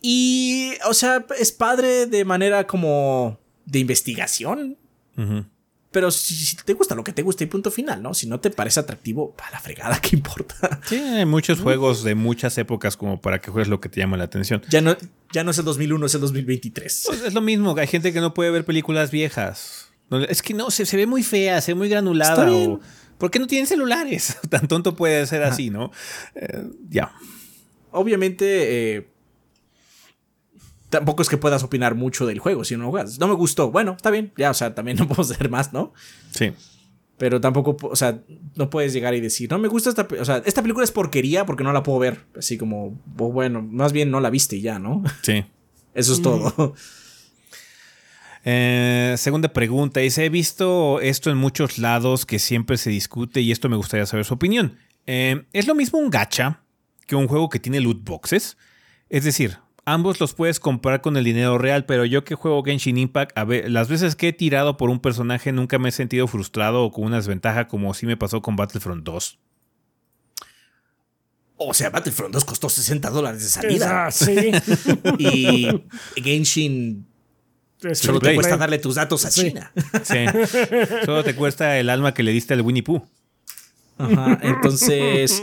Y, 0.00 0.72
o 0.88 0.94
sea, 0.94 1.26
es 1.38 1.52
padre 1.52 2.06
de 2.06 2.24
manera 2.24 2.66
como. 2.66 3.38
de 3.66 3.78
investigación. 3.78 4.78
Pero 5.92 6.10
si, 6.10 6.34
si 6.34 6.56
te 6.56 6.72
gusta 6.72 6.94
lo 6.94 7.04
que 7.04 7.12
te 7.12 7.20
gusta 7.20 7.44
y 7.44 7.46
punto 7.46 7.70
final, 7.70 8.02
¿no? 8.02 8.14
Si 8.14 8.26
no 8.26 8.40
te 8.40 8.50
parece 8.50 8.80
atractivo, 8.80 9.36
a 9.46 9.50
la 9.50 9.60
fregada, 9.60 10.00
¿qué 10.00 10.16
importa? 10.16 10.80
Sí, 10.86 10.96
hay 10.96 11.26
muchos 11.26 11.60
juegos 11.60 12.02
de 12.02 12.14
muchas 12.14 12.56
épocas 12.56 12.96
como 12.96 13.20
para 13.20 13.40
que 13.40 13.50
juegues 13.50 13.68
lo 13.68 13.78
que 13.78 13.90
te 13.90 14.00
llama 14.00 14.16
la 14.16 14.24
atención. 14.24 14.62
Ya 14.70 14.80
no, 14.80 14.96
ya 15.32 15.44
no 15.44 15.50
es 15.50 15.58
el 15.58 15.66
2001, 15.66 16.06
es 16.06 16.14
el 16.14 16.22
2023. 16.22 17.04
Pues 17.06 17.20
es 17.20 17.34
lo 17.34 17.42
mismo, 17.42 17.76
hay 17.76 17.86
gente 17.86 18.12
que 18.12 18.20
no 18.22 18.32
puede 18.32 18.50
ver 18.50 18.64
películas 18.64 19.10
viejas. 19.10 19.90
Es 20.28 20.42
que 20.42 20.54
no, 20.54 20.70
se, 20.70 20.86
se 20.86 20.96
ve 20.96 21.06
muy 21.06 21.22
fea, 21.22 21.60
se 21.60 21.72
ve 21.72 21.78
muy 21.78 21.88
granulada. 21.88 22.32
Está 22.32 22.46
bien. 22.46 22.70
O, 22.72 22.80
¿Por 23.22 23.30
qué 23.30 23.38
no 23.38 23.46
tienen 23.46 23.68
celulares? 23.68 24.36
Tan 24.48 24.66
tonto 24.66 24.96
puede 24.96 25.24
ser 25.28 25.44
así, 25.44 25.70
¿no? 25.70 25.92
Eh, 26.34 26.64
ya. 26.88 27.12
Obviamente, 27.92 28.96
eh, 28.96 29.06
tampoco 30.88 31.22
es 31.22 31.28
que 31.28 31.36
puedas 31.36 31.62
opinar 31.62 31.94
mucho 31.94 32.26
del 32.26 32.40
juego 32.40 32.64
si 32.64 32.76
no 32.76 32.82
lo 32.82 32.90
juegas. 32.90 33.20
No 33.20 33.28
me 33.28 33.34
gustó. 33.34 33.70
Bueno, 33.70 33.92
está 33.92 34.10
bien. 34.10 34.32
Ya, 34.36 34.50
o 34.50 34.54
sea, 34.54 34.74
también 34.74 34.96
no 34.98 35.06
podemos 35.06 35.30
hacer 35.30 35.48
más, 35.50 35.72
¿no? 35.72 35.92
Sí. 36.32 36.50
Pero 37.16 37.40
tampoco, 37.40 37.76
o 37.82 37.94
sea, 37.94 38.18
no 38.56 38.70
puedes 38.70 38.92
llegar 38.92 39.14
y 39.14 39.20
decir, 39.20 39.48
no 39.48 39.60
me 39.60 39.68
gusta 39.68 39.90
esta, 39.90 40.08
o 40.18 40.24
sea, 40.24 40.42
esta 40.44 40.60
película 40.60 40.82
es 40.82 40.90
porquería 40.90 41.46
porque 41.46 41.62
no 41.62 41.72
la 41.72 41.84
puedo 41.84 42.00
ver. 42.00 42.24
Así 42.36 42.58
como, 42.58 43.00
o 43.18 43.30
bueno, 43.30 43.62
más 43.62 43.92
bien 43.92 44.10
no 44.10 44.18
la 44.18 44.30
viste 44.30 44.56
y 44.56 44.62
ya, 44.62 44.80
¿no? 44.80 45.04
Sí. 45.22 45.44
Eso 45.94 46.12
es 46.12 46.22
todo. 46.22 46.74
Eh, 48.44 49.14
segunda 49.18 49.52
pregunta. 49.52 50.00
Dice, 50.00 50.24
he 50.24 50.28
visto 50.28 51.00
esto 51.00 51.30
en 51.30 51.36
muchos 51.36 51.78
lados 51.78 52.26
que 52.26 52.38
siempre 52.38 52.76
se 52.76 52.90
discute 52.90 53.40
y 53.40 53.52
esto 53.52 53.68
me 53.68 53.76
gustaría 53.76 54.06
saber 54.06 54.24
su 54.24 54.34
opinión. 54.34 54.78
Eh, 55.06 55.44
¿Es 55.52 55.66
lo 55.66 55.74
mismo 55.74 55.98
un 55.98 56.10
gacha 56.10 56.62
que 57.06 57.16
un 57.16 57.28
juego 57.28 57.48
que 57.48 57.60
tiene 57.60 57.80
loot 57.80 58.02
boxes? 58.04 58.56
Es 59.08 59.24
decir, 59.24 59.58
ambos 59.84 60.20
los 60.20 60.34
puedes 60.34 60.60
comprar 60.60 61.00
con 61.00 61.16
el 61.16 61.24
dinero 61.24 61.58
real, 61.58 61.84
pero 61.84 62.04
yo 62.04 62.24
que 62.24 62.34
juego 62.34 62.62
Genshin 62.62 62.98
Impact, 62.98 63.36
a 63.36 63.44
ver, 63.44 63.70
las 63.70 63.88
veces 63.88 64.16
que 64.16 64.28
he 64.28 64.32
tirado 64.32 64.76
por 64.76 64.90
un 64.90 65.00
personaje 65.00 65.52
nunca 65.52 65.78
me 65.78 65.90
he 65.90 65.92
sentido 65.92 66.26
frustrado 66.26 66.84
o 66.84 66.90
con 66.90 67.04
una 67.04 67.16
desventaja 67.16 67.68
como 67.68 67.94
sí 67.94 68.06
me 68.06 68.16
pasó 68.16 68.42
con 68.42 68.56
Battlefront 68.56 69.04
2. 69.04 69.38
O 71.64 71.74
sea, 71.74 71.90
Battlefront 71.90 72.34
2 72.34 72.44
costó 72.44 72.68
60 72.68 73.10
dólares 73.10 73.42
de 73.42 73.48
salida. 73.48 74.08
Esa, 74.08 74.24
sí. 74.24 74.50
Y 75.18 75.68
Genshin 76.16 77.06
solo 77.94 78.20
te 78.20 78.34
cuesta 78.34 78.56
darle 78.56 78.78
tus 78.78 78.94
datos 78.94 79.24
a 79.24 79.30
Sí. 79.30 79.48
China. 79.50 79.72
Sí. 80.04 80.24
Solo 81.04 81.24
te 81.24 81.34
cuesta 81.34 81.78
el 81.78 81.88
alma 81.90 82.14
que 82.14 82.22
le 82.22 82.32
diste 82.32 82.54
al 82.54 82.62
Winnie 82.62 82.82
Pooh. 82.82 83.02
Ajá, 83.98 84.38
entonces 84.42 85.42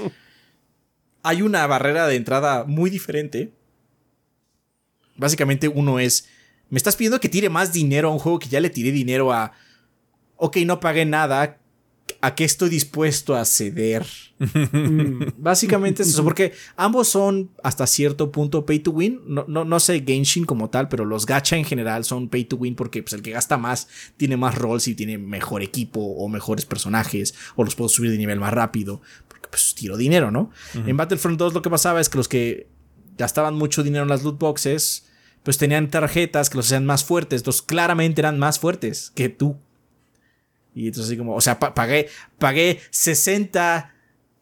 hay 1.24 1.42
una 1.42 1.66
barrera 1.68 2.08
de 2.08 2.16
entrada 2.16 2.64
muy 2.66 2.90
diferente. 2.90 3.52
Básicamente 5.16 5.68
uno 5.68 6.00
es, 6.00 6.28
me 6.70 6.78
estás 6.78 6.96
pidiendo 6.96 7.20
que 7.20 7.30
tire 7.30 7.50
más 7.50 7.74
dinero 7.74 8.10
a 8.10 8.12
un 8.14 8.20
juego 8.20 8.40
que 8.40 8.48
ya 8.50 8.60
le 8.60 8.70
tiré 8.70 8.92
dinero 8.92 9.32
a... 9.32 9.52
Ok, 10.38 10.58
no 10.66 10.80
pagué 10.80 11.06
nada. 11.06 11.58
¿A 12.22 12.36
qué 12.36 12.44
estoy 12.44 12.70
dispuesto 12.70 13.36
a 13.36 13.46
ceder? 13.46 14.06
Básicamente 15.38 16.04
es 16.04 16.10
eso, 16.10 16.24
porque 16.24 16.54
ambos 16.76 17.08
son 17.08 17.50
hasta 17.64 17.88
cierto 17.88 18.32
punto 18.32 18.66
pay 18.66 18.80
to 18.80 18.92
win. 18.92 19.22
No, 19.26 19.46
no, 19.48 19.64
no 19.64 19.80
sé 19.80 20.04
Genshin 20.06 20.46
como 20.46 20.70
tal, 20.70 20.90
pero 20.90 21.06
los 21.06 21.26
gacha 21.26 21.56
en 21.56 21.64
general 21.64 22.04
son 22.04 22.28
pay 22.28 22.44
to 22.44 22.58
win 22.58 22.76
porque 22.76 23.04
pues, 23.04 23.14
el 23.14 23.22
que 23.22 23.32
gasta 23.32 23.58
más 23.58 23.88
tiene 24.18 24.36
más 24.36 24.56
roles 24.56 24.88
y 24.90 24.96
tiene 24.96 25.18
mejor 25.18 25.64
equipo 25.64 26.02
o 26.02 26.28
mejores 26.28 26.66
personajes 26.66 27.36
o 27.56 27.64
los 27.64 27.76
puedo 27.76 27.88
subir 27.88 28.12
de 28.12 28.18
nivel 28.18 28.40
más 28.40 28.54
rápido. 28.54 29.02
Porque 29.30 29.48
pues 29.50 29.74
tiro 29.76 29.96
dinero, 29.96 30.30
¿no? 30.30 30.52
En 30.74 30.98
Battlefront 30.98 31.40
2 31.40 31.54
lo 31.54 31.62
que 31.62 31.70
pasaba 31.70 32.02
es 32.02 32.10
que 32.10 32.18
los 32.18 32.28
que 32.28 32.68
gastaban 33.18 33.56
mucho 33.56 33.82
dinero 33.84 34.04
en 34.04 34.10
las 34.10 34.24
loot 34.24 34.40
boxes, 34.40 35.06
pues 35.44 35.58
tenían 35.58 35.90
tarjetas 35.90 36.50
que 36.50 36.58
los 36.58 36.66
hacían 36.66 36.86
más 36.86 37.06
fuertes. 37.06 37.42
Entonces 37.42 37.62
claramente 37.62 38.22
eran 38.22 38.40
más 38.40 38.60
fuertes 38.60 39.12
que 39.16 39.30
tú. 39.30 39.58
Y 40.80 40.88
entonces 40.88 41.10
así 41.12 41.18
como, 41.18 41.36
o 41.36 41.42
sea, 41.42 41.60
pa- 41.60 41.74
pagué, 41.74 42.08
pagué 42.38 42.80
60 42.92 43.94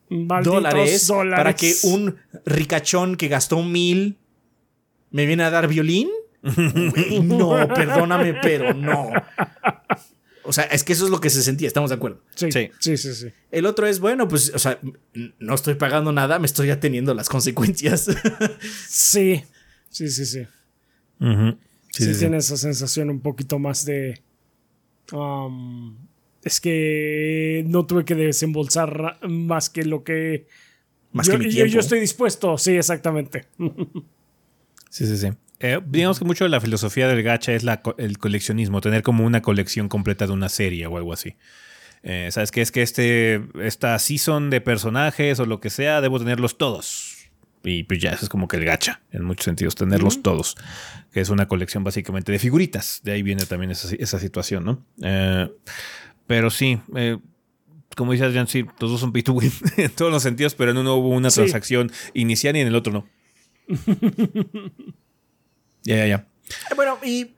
Malditos 0.10 0.54
dólares, 0.54 1.08
dólares. 1.08 1.38
para 1.38 1.56
que 1.56 1.74
un 1.84 2.16
ricachón 2.46 3.16
que 3.18 3.28
gastó 3.28 3.62
mil 3.64 4.18
me 5.12 5.26
viene 5.26 5.44
a 5.44 5.50
dar 5.50 5.68
violín. 5.68 6.10
No, 7.24 7.68
perdóname, 7.74 8.36
pero 8.42 8.74
no. 8.74 9.10
O 10.44 10.54
sea, 10.54 10.64
es 10.66 10.84
que 10.86 10.94
eso 10.94 11.04
es 11.04 11.12
lo 11.12 11.20
que 11.20 11.30
se 11.30 11.42
sentía, 11.44 11.68
estamos 11.68 11.90
de 11.90 11.96
acuerdo. 11.98 12.22
Sí, 12.36 12.52
Sí. 12.54 12.70
sí, 12.80 12.96
sí, 12.98 13.14
sí. 13.16 13.28
El 13.52 13.66
otro 13.66 13.86
es, 13.86 14.00
bueno, 14.00 14.28
pues, 14.30 14.54
o 14.56 14.60
sea, 14.60 14.80
no 15.40 15.56
estoy 15.56 15.74
pagando 15.76 16.14
nada, 16.14 16.40
me 16.40 16.46
estoy 16.46 16.70
ateniendo 16.70 17.14
las 17.14 17.28
consecuencias. 17.28 18.08
Sí, 18.88 19.44
sí, 19.90 20.08
sí, 20.10 20.26
sí. 20.26 20.48
Sí, 21.92 22.14
tiene 22.20 22.38
esa 22.38 22.56
sensación 22.56 23.10
un 23.10 23.20
poquito 23.20 23.60
más 23.60 23.84
de... 23.84 24.22
um, 25.12 25.98
es 26.48 26.60
que 26.60 27.64
no 27.68 27.86
tuve 27.86 28.04
que 28.06 28.16
desembolsar 28.16 29.20
más 29.28 29.70
que 29.70 29.86
lo 29.86 30.04
que... 30.04 30.48
Más 31.14 31.28
yo, 31.28 31.34
que 31.34 31.38
mi 31.40 31.46
yo- 31.46 31.52
tiempo. 31.52 31.74
yo 31.74 31.80
estoy 31.80 32.00
dispuesto, 32.00 32.58
sí, 32.58 32.76
exactamente. 32.76 33.46
Sí, 34.90 35.06
sí, 35.06 35.18
sí. 35.18 35.28
Eh, 35.60 35.80
digamos 35.86 36.18
que 36.18 36.26
mucho 36.26 36.46
de 36.46 36.50
la 36.50 36.62
filosofía 36.62 37.08
del 37.08 37.22
gacha 37.22 37.52
es 37.54 37.64
la 37.64 37.82
el 37.98 38.18
coleccionismo, 38.20 38.80
tener 38.80 39.04
como 39.04 39.26
una 39.26 39.42
colección 39.42 39.90
completa 39.90 40.26
de 40.28 40.32
una 40.34 40.50
serie 40.50 40.88
o 40.88 40.98
algo 40.98 41.14
así. 41.14 41.36
Eh, 42.04 42.30
¿Sabes 42.32 42.52
qué? 42.52 42.62
Es 42.62 42.72
que 42.72 42.82
este, 42.84 43.42
esta 43.62 44.00
season 44.00 44.50
de 44.50 44.62
personajes 44.62 45.40
o 45.40 45.46
lo 45.46 45.60
que 45.60 45.70
sea, 45.70 46.00
debo 46.00 46.20
tenerlos 46.20 46.58
todos. 46.58 47.16
Y 47.64 47.84
pues 47.84 48.00
ya, 48.00 48.12
eso 48.12 48.24
es 48.26 48.30
como 48.30 48.48
que 48.48 48.56
el 48.58 48.66
gacha, 48.66 49.02
en 49.12 49.24
muchos 49.26 49.44
sentidos, 49.46 49.76
tenerlos 49.76 50.22
todos. 50.24 50.56
Que 51.12 51.20
es 51.20 51.30
una 51.30 51.48
colección 51.50 51.84
básicamente 51.84 52.32
de 52.32 52.40
figuritas. 52.40 53.02
De 53.04 53.12
ahí 53.12 53.24
viene 53.24 53.46
también 53.46 53.72
esa, 53.72 53.94
esa 54.00 54.20
situación, 54.20 54.64
¿no? 54.64 54.86
Eh, 55.04 55.52
pero 56.28 56.50
sí, 56.50 56.80
eh, 56.96 57.18
como 57.96 58.12
dices, 58.12 58.34
Jan, 58.34 58.48
sí, 58.48 58.64
los 58.80 58.92
dos 58.92 59.00
son 59.00 59.12
pay 59.12 59.24
to 59.24 59.34
win 59.34 59.52
en 59.78 59.90
todos 59.92 60.12
los 60.12 60.22
sentidos, 60.24 60.54
pero 60.56 60.72
en 60.72 60.78
uno 60.78 60.96
hubo 60.96 61.10
una 61.10 61.30
Sí. 61.32 61.38
transacción 61.38 61.92
inicial 62.14 62.56
y 62.56 62.60
en 62.60 62.68
el 62.68 62.76
otro 62.76 62.94
no. 62.94 63.08
Ya, 65.84 65.96
ya, 65.98 66.08
ya. 66.08 66.28
Eh, 66.72 66.76
Bueno, 66.76 66.98
y 67.04 67.34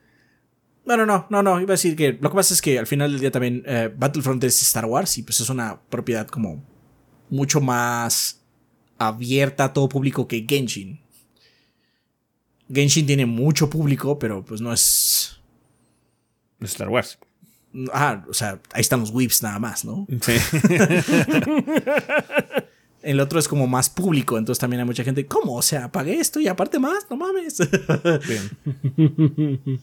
Bueno, 0.85 1.05
no, 1.05 1.27
no, 1.29 1.43
no, 1.43 1.61
iba 1.61 1.71
a 1.73 1.77
decir 1.77 1.95
que 1.95 2.13
lo 2.19 2.29
que 2.31 2.35
pasa 2.35 2.53
es 2.53 2.61
que 2.63 2.79
al 2.79 2.87
final 2.87 3.11
del 3.11 3.19
día 3.21 3.29
también 3.31 3.61
eh, 3.67 3.93
Battlefront 3.95 4.43
es 4.43 4.59
Star 4.63 4.85
Wars 4.85 5.17
y 5.19 5.23
pues 5.23 5.39
es 5.39 5.49
una 5.49 5.79
propiedad 5.83 6.27
como 6.27 6.65
mucho 7.29 7.61
más 7.61 8.41
abierta 8.97 9.65
a 9.65 9.73
todo 9.73 9.87
público 9.87 10.27
que 10.27 10.45
Genshin. 10.49 10.99
Genshin 12.73 13.05
tiene 13.05 13.27
mucho 13.27 13.69
público, 13.69 14.17
pero 14.17 14.43
pues 14.43 14.61
no 14.61 14.73
es... 14.73 15.39
Star 16.61 16.89
Wars. 16.89 17.19
Ah, 17.93 18.25
o 18.29 18.33
sea, 18.33 18.59
ahí 18.73 18.81
están 18.81 18.99
los 19.01 19.11
whips 19.11 19.43
nada 19.43 19.59
más, 19.59 19.85
¿no? 19.85 20.07
Sí. 20.21 20.33
El 23.01 23.19
otro 23.21 23.39
es 23.39 23.47
como 23.47 23.65
más 23.67 23.89
público, 23.89 24.37
entonces 24.37 24.59
también 24.59 24.81
hay 24.81 24.85
mucha 24.85 25.03
gente, 25.03 25.25
¿cómo? 25.25 25.55
O 25.55 25.61
sea, 25.61 25.91
pagué 25.91 26.19
esto 26.19 26.39
y 26.39 26.47
aparte 26.47 26.79
más, 26.79 27.05
no 27.09 27.15
mames. 27.15 27.57
Bien. 28.27 29.79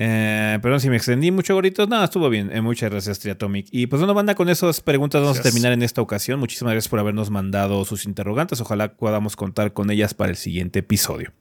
Eh, 0.00 0.60
perdón 0.62 0.80
si 0.80 0.88
me 0.88 0.96
extendí 0.96 1.32
mucho, 1.32 1.54
goritos. 1.54 1.88
No, 1.88 2.04
estuvo 2.04 2.30
bien. 2.30 2.52
Eh, 2.52 2.60
muchas 2.60 2.88
gracias, 2.88 3.18
Triatomic. 3.18 3.66
Y 3.72 3.88
pues 3.88 3.98
bueno, 3.98 4.14
banda, 4.14 4.36
con 4.36 4.48
esas 4.48 4.80
preguntas 4.80 5.20
vamos 5.20 5.40
a 5.40 5.42
terminar 5.42 5.72
en 5.72 5.82
esta 5.82 6.00
ocasión. 6.00 6.38
Muchísimas 6.38 6.74
gracias 6.74 6.88
por 6.88 7.00
habernos 7.00 7.30
mandado 7.30 7.84
sus 7.84 8.04
interrogantes. 8.04 8.60
Ojalá 8.60 8.94
podamos 8.94 9.34
contar 9.34 9.72
con 9.72 9.90
ellas 9.90 10.14
para 10.14 10.30
el 10.30 10.36
siguiente 10.36 10.78
episodio. 10.78 11.32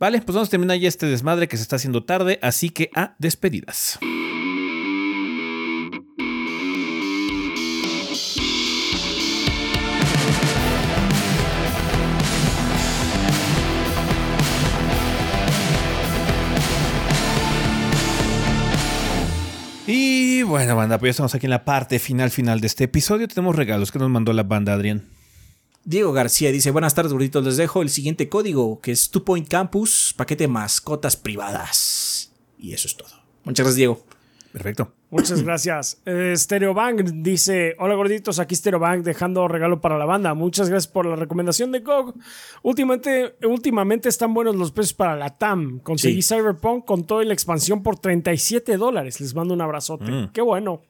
Vale, 0.00 0.20
pues 0.22 0.34
vamos 0.34 0.48
a 0.48 0.50
terminar 0.50 0.76
ya 0.78 0.88
este 0.88 1.06
desmadre 1.06 1.46
que 1.46 1.56
se 1.56 1.62
está 1.62 1.76
haciendo 1.76 2.02
tarde, 2.02 2.40
así 2.42 2.70
que 2.70 2.90
a 2.96 3.14
despedidas. 3.20 4.00
Y 20.42 20.44
bueno, 20.44 20.74
banda, 20.74 20.98
pues 20.98 21.06
ya 21.06 21.10
estamos 21.10 21.36
aquí 21.36 21.46
en 21.46 21.50
la 21.50 21.64
parte 21.64 22.00
final 22.00 22.32
final 22.32 22.60
de 22.60 22.66
este 22.66 22.82
episodio. 22.82 23.28
Tenemos 23.28 23.54
regalos 23.54 23.92
que 23.92 24.00
nos 24.00 24.10
mandó 24.10 24.32
la 24.32 24.42
banda, 24.42 24.72
Adrián. 24.72 25.04
Diego 25.84 26.12
García 26.12 26.50
dice, 26.50 26.72
buenas 26.72 26.96
tardes, 26.96 27.12
gorditos, 27.12 27.44
les 27.44 27.56
dejo 27.56 27.80
el 27.80 27.90
siguiente 27.90 28.28
código, 28.28 28.80
que 28.80 28.90
es 28.90 29.12
Two 29.12 29.24
Point 29.24 29.46
Campus, 29.46 30.12
paquete 30.16 30.48
mascotas 30.48 31.16
privadas. 31.16 32.32
Y 32.58 32.72
eso 32.72 32.88
es 32.88 32.96
todo. 32.96 33.22
Muchas 33.44 33.62
gracias, 33.62 33.76
Diego. 33.76 34.04
Perfecto. 34.52 34.92
Muchas 35.12 35.42
gracias. 35.44 36.00
Eh, 36.06 36.32
Stereobank 36.34 37.02
dice: 37.22 37.76
Hola 37.78 37.94
gorditos, 37.94 38.38
aquí 38.40 38.56
Stereobank 38.56 39.04
dejando 39.04 39.46
regalo 39.46 39.80
para 39.80 39.98
la 39.98 40.06
banda. 40.06 40.32
Muchas 40.34 40.70
gracias 40.70 40.90
por 40.90 41.04
la 41.06 41.14
recomendación 41.16 41.70
de 41.70 41.80
GOG. 41.80 42.14
Últimamente, 42.62 43.36
últimamente 43.44 44.08
están 44.08 44.32
buenos 44.32 44.56
los 44.56 44.72
precios 44.72 44.94
para 44.94 45.14
la 45.14 45.36
TAM. 45.36 45.80
Conseguí 45.80 46.22
Sí. 46.22 46.34
Cyberpunk 46.34 46.86
con 46.86 47.04
toda 47.04 47.22
la 47.24 47.34
expansión 47.34 47.82
por 47.82 47.98
37 47.98 48.76
dólares. 48.78 49.20
Les 49.20 49.34
mando 49.34 49.52
un 49.52 49.60
abrazote. 49.60 50.10
Mm. 50.10 50.32
Qué 50.32 50.40
bueno. 50.40 50.80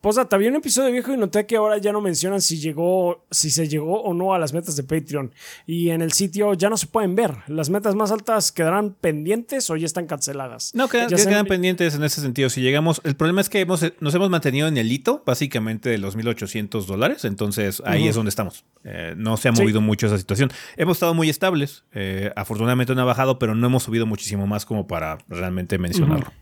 Posdata, 0.00 0.38
vi 0.38 0.46
un 0.46 0.56
episodio 0.56 0.90
viejo 0.90 1.12
y 1.12 1.18
noté 1.18 1.44
que 1.44 1.56
ahora 1.56 1.76
ya 1.76 1.92
no 1.92 2.00
mencionan 2.00 2.40
si 2.40 2.58
llegó, 2.58 3.26
si 3.30 3.50
se 3.50 3.68
llegó 3.68 4.00
o 4.02 4.14
no 4.14 4.32
a 4.32 4.38
las 4.38 4.54
metas 4.54 4.74
de 4.74 4.82
Patreon. 4.82 5.30
Y 5.66 5.90
en 5.90 6.00
el 6.00 6.12
sitio 6.12 6.54
ya 6.54 6.70
no 6.70 6.78
se 6.78 6.86
pueden 6.86 7.14
ver. 7.14 7.34
Las 7.48 7.68
metas 7.68 7.94
más 7.94 8.10
altas 8.10 8.50
quedarán 8.50 8.94
pendientes 8.98 9.68
o 9.68 9.76
ya 9.76 9.84
están 9.84 10.06
canceladas. 10.06 10.74
No, 10.74 10.88
quedan, 10.88 11.10
Ya 11.10 11.16
que 11.16 11.22
se- 11.22 11.28
quedan 11.28 11.44
pendientes 11.44 11.94
en 11.96 12.02
ese 12.02 12.22
sentido. 12.22 12.48
Si 12.48 12.62
llegamos, 12.62 13.02
el 13.04 13.14
problema 13.14 13.42
es 13.42 13.50
que 13.50 13.60
hemos, 13.60 13.84
nos 14.00 14.14
hemos 14.14 14.30
mantenido 14.30 14.68
en 14.68 14.78
el 14.78 14.90
hito, 14.90 15.22
básicamente 15.26 15.90
de 15.90 15.98
los 15.98 16.16
1.800 16.16 16.86
dólares. 16.86 17.26
Entonces 17.26 17.82
ahí 17.84 18.08
es 18.08 18.14
donde 18.14 18.30
estamos. 18.30 18.64
Eh, 18.84 19.12
no 19.18 19.36
se 19.36 19.50
ha 19.50 19.54
Sí. 19.54 19.60
movido 19.60 19.82
mucho 19.82 20.06
esa 20.06 20.16
situación. 20.16 20.50
Hemos 20.78 20.96
estado 20.96 21.12
muy 21.12 21.28
estables. 21.28 21.84
eh, 21.92 22.32
afortunadamente 22.36 22.94
no 22.94 23.02
ha 23.02 23.04
bajado, 23.04 23.38
pero 23.38 23.54
no 23.54 23.66
hemos 23.66 23.82
subido 23.82 24.06
muchísimo 24.06 24.46
más 24.46 24.64
como 24.64 24.86
para 24.86 25.18
realmente 25.28 25.76
mencionarlo. 25.76 26.32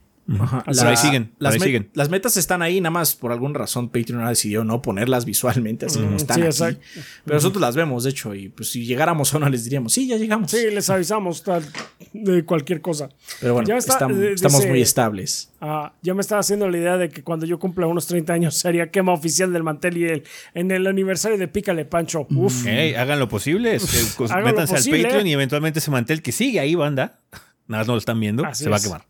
Ajá. 0.41 0.63
Pero 0.67 0.89
ahí 0.91 0.97
siguen, 0.97 1.33
las, 1.39 1.55
ahí 1.55 1.61
siguen. 1.61 1.91
las 1.95 2.11
metas 2.11 2.37
están 2.37 2.61
ahí, 2.61 2.81
nada 2.81 2.91
más 2.91 3.15
por 3.15 3.33
alguna 3.33 3.59
razón 3.59 3.89
Patreon 3.89 4.23
ha 4.25 4.29
decidido 4.29 4.63
no 4.65 4.83
ponerlas 4.83 5.25
visualmente 5.25 5.87
así 5.87 5.99
como 6.01 6.11
Mm, 6.13 6.17
están 6.17 6.35
sí, 6.37 6.41
aquí. 6.43 6.49
exacto. 6.51 6.81
Pero 7.25 7.37
nosotros 7.37 7.61
las 7.63 7.75
vemos, 7.77 8.05
de 8.05 8.11
hecho, 8.11 8.35
y 8.35 8.49
pues 8.51 8.69
si 8.71 8.85
llegáramos 8.85 9.33
a 9.33 9.39
una 9.39 9.49
les 9.49 9.65
diríamos, 9.65 9.93
sí, 9.93 10.07
ya 10.07 10.17
llegamos. 10.17 10.51
Sí, 10.51 10.59
les 10.71 10.91
avisamos 10.91 11.43
tal, 11.43 11.65
de 12.13 12.45
cualquier 12.45 12.81
cosa. 12.83 13.09
Pero 13.41 13.55
bueno, 13.55 13.69
Ya 13.69 13.77
está, 13.79 14.07
eh, 14.11 14.33
estamos 14.35 14.67
muy 14.67 14.83
estables. 14.83 15.51
Ah, 15.61 15.93
ya 16.03 16.15
me 16.15 16.21
estaba 16.21 16.41
haciendo 16.41 16.69
la 16.69 16.77
idea 16.79 16.97
de 16.99 17.09
que 17.09 17.23
cuando 17.25 17.47
yo 17.47 17.59
cumpla 17.59 17.87
unos 17.87 18.07
30 18.07 18.33
años 18.33 18.55
sería 18.59 18.91
quema 18.91 19.13
oficial 19.13 19.53
del 19.53 19.63
mantel 19.63 19.97
y 19.97 20.05
el, 20.05 20.25
en 20.55 20.71
el 20.71 20.87
aniversario 20.87 21.39
de 21.39 21.49
Pícale 21.49 21.85
Pancho. 21.87 22.27
Uf. 22.31 22.67
Ey, 22.67 22.95
hagan 22.95 23.19
lo 23.19 23.29
posible. 23.29 23.75
es 23.77 24.15
que, 24.17 24.25
Hagan 24.25 24.41
lo 24.41 24.47
métanse 24.47 24.75
posible. 24.75 24.99
al 24.99 25.05
Patreon 25.05 25.27
y 25.27 25.33
eventualmente 25.33 25.79
ese 25.79 25.91
mantel 25.91 26.21
que 26.23 26.33
sigue 26.33 26.61
ahí, 26.61 26.75
banda. 26.75 27.21
Nada 27.67 27.81
más 27.83 27.87
no 27.87 27.93
lo 27.95 27.99
están 27.99 28.19
viendo. 28.19 28.45
Así 28.47 28.65
se 28.65 28.71
va 28.71 28.77
a 28.77 28.81
quemar. 28.81 29.05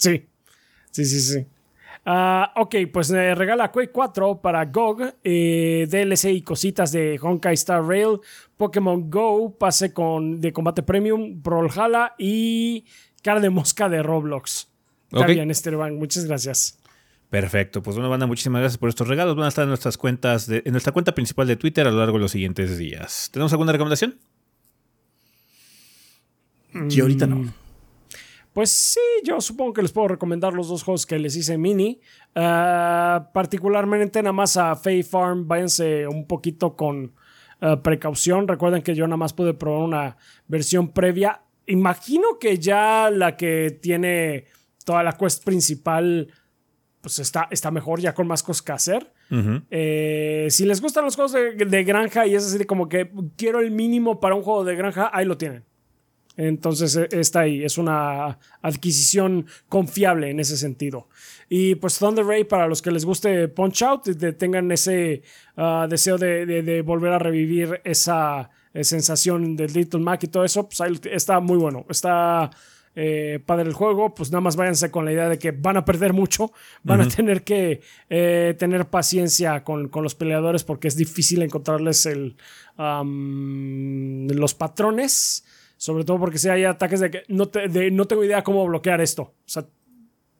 Sí, 0.00 0.24
sí, 0.90 1.04
sí, 1.04 1.20
sí. 1.20 1.46
Ah, 2.06 2.52
ok, 2.56 2.76
pues 2.90 3.10
me 3.10 3.34
regala 3.34 3.70
Quake 3.70 3.92
4 3.92 4.40
para 4.40 4.64
GOG, 4.64 5.16
eh, 5.22 5.86
DLC 5.90 6.32
y 6.32 6.40
cositas 6.42 6.90
de 6.92 7.18
Honkai 7.20 7.52
Star 7.54 7.84
Rail, 7.84 8.18
Pokémon 8.56 9.10
Go, 9.10 9.54
pase 9.58 9.92
con, 9.92 10.40
de 10.40 10.50
combate 10.52 10.82
premium, 10.82 11.42
Brawlhalla 11.42 12.14
y 12.18 12.86
cara 13.22 13.38
de 13.40 13.50
mosca 13.50 13.90
de 13.90 14.02
Roblox. 14.02 14.68
Está 15.12 15.24
Ok. 15.26 15.28
bien, 15.32 15.50
Esteban, 15.50 15.96
muchas 15.98 16.24
gracias. 16.24 16.78
Perfecto, 17.28 17.82
pues 17.82 17.94
bueno, 17.96 18.08
banda, 18.08 18.26
muchísimas 18.26 18.60
gracias 18.60 18.78
por 18.78 18.88
estos 18.88 19.06
regalos. 19.06 19.36
Van 19.36 19.44
a 19.44 19.48
estar 19.48 19.62
en 19.64 19.68
nuestras 19.68 19.98
cuentas, 19.98 20.46
de- 20.46 20.62
en 20.64 20.72
nuestra 20.72 20.92
cuenta 20.92 21.14
principal 21.14 21.46
de 21.46 21.56
Twitter 21.56 21.86
a 21.86 21.90
lo 21.90 21.98
largo 21.98 22.14
de 22.16 22.22
los 22.22 22.32
siguientes 22.32 22.78
días. 22.78 23.28
¿Tenemos 23.30 23.52
alguna 23.52 23.72
recomendación? 23.72 24.18
Y 26.88 27.00
ahorita 27.00 27.26
Mm. 27.26 27.30
no. 27.30 27.52
Pues 28.52 28.70
sí, 28.70 29.00
yo 29.24 29.40
supongo 29.40 29.74
que 29.74 29.82
les 29.82 29.92
puedo 29.92 30.08
recomendar 30.08 30.52
los 30.52 30.68
dos 30.68 30.82
juegos 30.82 31.06
que 31.06 31.18
les 31.18 31.36
hice 31.36 31.56
mini. 31.56 32.00
Ah, 32.34 33.30
particularmente 33.32 34.22
nada 34.22 34.32
más 34.32 34.56
a 34.56 34.74
Fae 34.74 35.04
Farm, 35.04 35.46
váyanse 35.46 36.08
un 36.08 36.26
poquito 36.26 36.74
con 36.74 37.14
ah, 37.60 37.80
precaución. 37.82 38.48
Recuerden 38.48 38.82
que 38.82 38.94
yo 38.94 39.06
nada 39.06 39.16
más 39.16 39.32
pude 39.32 39.54
probar 39.54 39.82
una 39.82 40.16
versión 40.48 40.88
previa. 40.88 41.42
Imagino 41.66 42.38
que 42.40 42.58
ya 42.58 43.10
la 43.10 43.36
que 43.36 43.78
tiene 43.80 44.46
toda 44.84 45.04
la 45.04 45.12
quest 45.12 45.44
principal, 45.44 46.32
pues 47.00 47.20
está, 47.20 47.46
está 47.52 47.70
mejor, 47.70 48.00
ya 48.00 48.14
con 48.14 48.26
más 48.26 48.42
cosas 48.42 48.62
que 48.62 48.72
hacer. 48.72 49.12
Eh, 49.70 50.48
si 50.50 50.64
les 50.64 50.80
gustan 50.80 51.04
los 51.04 51.14
juegos 51.14 51.30
de, 51.30 51.54
de 51.54 51.84
granja 51.84 52.26
y 52.26 52.34
es 52.34 52.44
así 52.44 52.58
de 52.58 52.66
como 52.66 52.88
que 52.88 53.12
quiero 53.36 53.60
el 53.60 53.70
mínimo 53.70 54.18
para 54.18 54.34
un 54.34 54.42
juego 54.42 54.64
de 54.64 54.74
granja, 54.74 55.08
ahí 55.12 55.24
lo 55.24 55.38
tienen. 55.38 55.69
Entonces 56.48 56.96
eh, 56.96 57.08
está 57.12 57.40
ahí, 57.40 57.62
es 57.64 57.76
una 57.76 58.38
adquisición 58.62 59.44
confiable 59.68 60.30
en 60.30 60.40
ese 60.40 60.56
sentido. 60.56 61.08
Y 61.50 61.74
pues 61.74 61.98
Thunder 61.98 62.24
Ray, 62.24 62.44
para 62.44 62.66
los 62.66 62.80
que 62.80 62.90
les 62.90 63.04
guste 63.04 63.48
Punch 63.48 63.82
Out, 63.82 64.08
tengan 64.38 64.70
ese 64.72 65.22
ah, 65.56 65.86
deseo 65.90 66.16
de, 66.16 66.46
de- 66.46 66.62
de 66.62 66.80
volver 66.82 67.12
a 67.12 67.18
revivir 67.18 67.80
esa 67.84 68.48
eh, 68.72 68.84
sensación 68.84 69.54
del 69.56 69.72
Little 69.72 70.00
Mac 70.00 70.22
y 70.24 70.28
todo 70.28 70.44
eso, 70.44 70.66
pues 70.68 70.80
ahí 70.80 70.98
está 71.12 71.40
muy 71.40 71.58
bueno. 71.58 71.84
Está 71.90 72.50
eh, 72.96 73.38
padre 73.44 73.68
el 73.68 73.74
juego, 73.74 74.14
pues 74.14 74.30
nada 74.30 74.40
más 74.40 74.56
váyanse 74.56 74.90
con 74.90 75.04
la 75.04 75.12
idea 75.12 75.28
de 75.28 75.38
que 75.38 75.50
van 75.52 75.76
a 75.76 75.84
perder 75.84 76.12
mucho, 76.12 76.52
van 76.82 77.00
a 77.02 77.08
tener 77.08 77.42
que 77.44 77.80
eh, 78.08 78.54
tener 78.58 78.86
paciencia 78.86 79.62
con, 79.62 79.88
con 79.88 80.02
los 80.02 80.14
peleadores 80.14 80.64
porque 80.64 80.88
es 80.88 80.96
difícil 80.96 81.42
encontrarles 81.42 82.06
el, 82.06 82.36
los 84.38 84.54
patrones. 84.54 85.44
Sobre 85.80 86.04
todo 86.04 86.18
porque 86.18 86.36
si 86.36 86.46
hay 86.50 86.64
ataques 86.64 87.00
de 87.00 87.10
que 87.10 87.22
no, 87.28 87.48
te- 87.48 87.66
de 87.68 87.90
no 87.90 88.04
tengo 88.06 88.22
idea 88.22 88.44
cómo 88.44 88.66
bloquear 88.66 89.00
esto. 89.00 89.22
O 89.22 89.34
sea, 89.46 89.64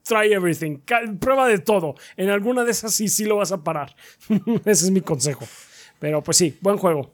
try 0.03 0.31
everything. 0.31 0.77
Prueba 1.19 1.47
de 1.47 1.57
todo. 1.57 1.95
En 2.15 2.29
alguna 2.29 2.63
de 2.63 2.69
esas 2.69 2.93
sí, 2.93 3.07
sí 3.07 3.25
lo 3.25 3.37
vas 3.37 3.51
a 3.51 3.63
parar. 3.63 3.95
Ese 4.65 4.85
es 4.85 4.91
mi 4.91 5.01
consejo. 5.01 5.43
Pero 5.99 6.21
pues 6.21 6.37
sí, 6.37 6.55
buen 6.61 6.77
juego. 6.77 7.11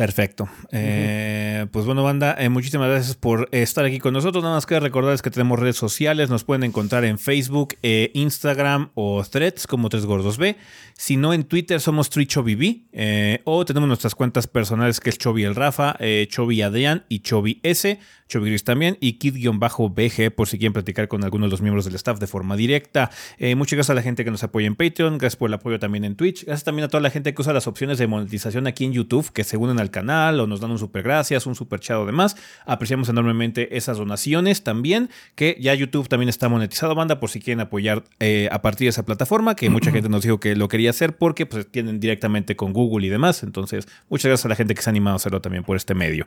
Perfecto. 0.00 0.48
Eh, 0.72 1.66
pues 1.70 1.84
bueno, 1.84 2.02
banda, 2.02 2.34
eh, 2.38 2.48
muchísimas 2.48 2.88
gracias 2.88 3.16
por 3.16 3.50
estar 3.52 3.84
aquí 3.84 3.98
con 3.98 4.14
nosotros. 4.14 4.42
Nada 4.42 4.56
más 4.56 4.64
que 4.64 4.80
recordarles 4.80 5.20
que 5.20 5.30
tenemos 5.30 5.58
redes 5.58 5.76
sociales. 5.76 6.30
Nos 6.30 6.42
pueden 6.42 6.62
encontrar 6.62 7.04
en 7.04 7.18
Facebook, 7.18 7.76
eh, 7.82 8.10
Instagram 8.14 8.92
o 8.94 9.22
Threads 9.22 9.66
como 9.66 9.90
Tres 9.90 10.06
Gordos 10.06 10.38
B. 10.38 10.56
Si 10.94 11.18
no, 11.18 11.34
en 11.34 11.44
Twitter 11.44 11.82
somos 11.82 12.08
TriChobiB. 12.08 13.42
O 13.44 13.66
tenemos 13.66 13.88
nuestras 13.88 14.14
cuentas 14.14 14.46
personales 14.46 15.00
que 15.00 15.10
es 15.10 15.18
Chobi 15.18 15.44
el 15.44 15.54
Rafa, 15.54 15.98
Chobi 16.28 16.62
Adrián 16.62 17.04
y 17.10 17.18
Chobi 17.18 17.60
S. 17.62 17.98
Chobi 18.30 18.48
Gris 18.48 18.64
también. 18.64 18.96
Y 19.00 19.18
Kid-BG 19.18 20.30
por 20.30 20.48
si 20.48 20.56
quieren 20.56 20.72
platicar 20.72 21.08
con 21.08 21.24
alguno 21.24 21.44
de 21.44 21.50
los 21.50 21.60
miembros 21.60 21.84
del 21.84 21.96
staff 21.96 22.18
de 22.18 22.26
forma 22.26 22.56
directa. 22.56 23.10
Eh, 23.36 23.54
muchas 23.54 23.76
gracias 23.76 23.90
a 23.90 23.94
la 23.94 24.02
gente 24.02 24.24
que 24.24 24.30
nos 24.30 24.42
apoya 24.42 24.66
en 24.66 24.76
Patreon. 24.76 25.18
Gracias 25.18 25.36
por 25.36 25.50
el 25.50 25.54
apoyo 25.54 25.78
también 25.78 26.04
en 26.04 26.16
Twitch. 26.16 26.46
Gracias 26.46 26.64
también 26.64 26.86
a 26.86 26.88
toda 26.88 27.02
la 27.02 27.10
gente 27.10 27.34
que 27.34 27.42
usa 27.42 27.52
las 27.52 27.66
opciones 27.66 27.98
de 27.98 28.06
monetización 28.06 28.66
aquí 28.66 28.86
en 28.86 28.92
YouTube, 28.92 29.30
que 29.32 29.44
se 29.44 29.58
unen 29.58 29.78
al 29.78 29.90
al 29.90 29.90
canal 29.90 30.40
o 30.40 30.46
nos 30.46 30.60
dan 30.60 30.70
un 30.70 30.78
super 30.78 31.02
gracias, 31.02 31.46
un 31.46 31.54
super 31.54 31.80
chat 31.80 31.96
o 31.96 32.06
demás. 32.06 32.36
Apreciamos 32.66 33.08
enormemente 33.08 33.76
esas 33.76 33.98
donaciones 33.98 34.62
también, 34.62 35.10
que 35.34 35.56
ya 35.60 35.74
YouTube 35.74 36.08
también 36.08 36.28
está 36.28 36.48
monetizado, 36.48 36.94
banda, 36.94 37.20
por 37.20 37.30
si 37.30 37.40
quieren 37.40 37.60
apoyar 37.60 38.04
eh, 38.20 38.48
a 38.52 38.62
partir 38.62 38.86
de 38.86 38.90
esa 38.90 39.04
plataforma, 39.04 39.56
que 39.56 39.68
mucha 39.70 39.90
gente 39.92 40.08
nos 40.08 40.22
dijo 40.22 40.38
que 40.38 40.54
lo 40.54 40.68
quería 40.68 40.90
hacer 40.90 41.16
porque 41.16 41.46
pues 41.46 41.70
tienen 41.70 42.00
directamente 42.00 42.56
con 42.56 42.72
Google 42.72 43.06
y 43.06 43.10
demás. 43.10 43.42
Entonces, 43.42 43.88
muchas 44.08 44.28
gracias 44.28 44.46
a 44.46 44.48
la 44.48 44.56
gente 44.56 44.74
que 44.74 44.82
se 44.82 44.90
ha 44.90 44.92
animado 44.92 45.14
a 45.14 45.16
hacerlo 45.16 45.40
también 45.40 45.64
por 45.64 45.76
este 45.76 45.94
medio. 45.94 46.26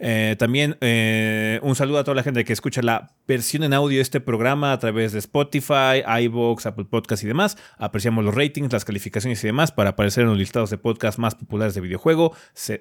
Eh, 0.00 0.36
también 0.38 0.76
eh, 0.80 1.43
un 1.62 1.74
saludo 1.74 1.98
a 1.98 2.04
toda 2.04 2.14
la 2.14 2.22
gente 2.22 2.44
que 2.44 2.52
escucha 2.52 2.82
la 2.82 3.16
versión 3.26 3.62
en 3.62 3.72
audio 3.72 3.98
de 3.98 4.02
este 4.02 4.20
programa 4.20 4.72
a 4.72 4.78
través 4.78 5.12
de 5.12 5.18
Spotify, 5.18 6.02
iVoox, 6.22 6.66
Apple 6.66 6.84
Podcasts 6.84 7.24
y 7.24 7.26
demás. 7.26 7.56
Apreciamos 7.78 8.24
los 8.24 8.34
ratings, 8.34 8.72
las 8.72 8.84
calificaciones 8.84 9.42
y 9.42 9.46
demás 9.46 9.72
para 9.72 9.90
aparecer 9.90 10.22
en 10.22 10.30
los 10.30 10.38
listados 10.38 10.70
de 10.70 10.78
podcast 10.78 11.18
más 11.18 11.34
populares 11.34 11.74
de 11.74 11.80
videojuego, 11.80 12.36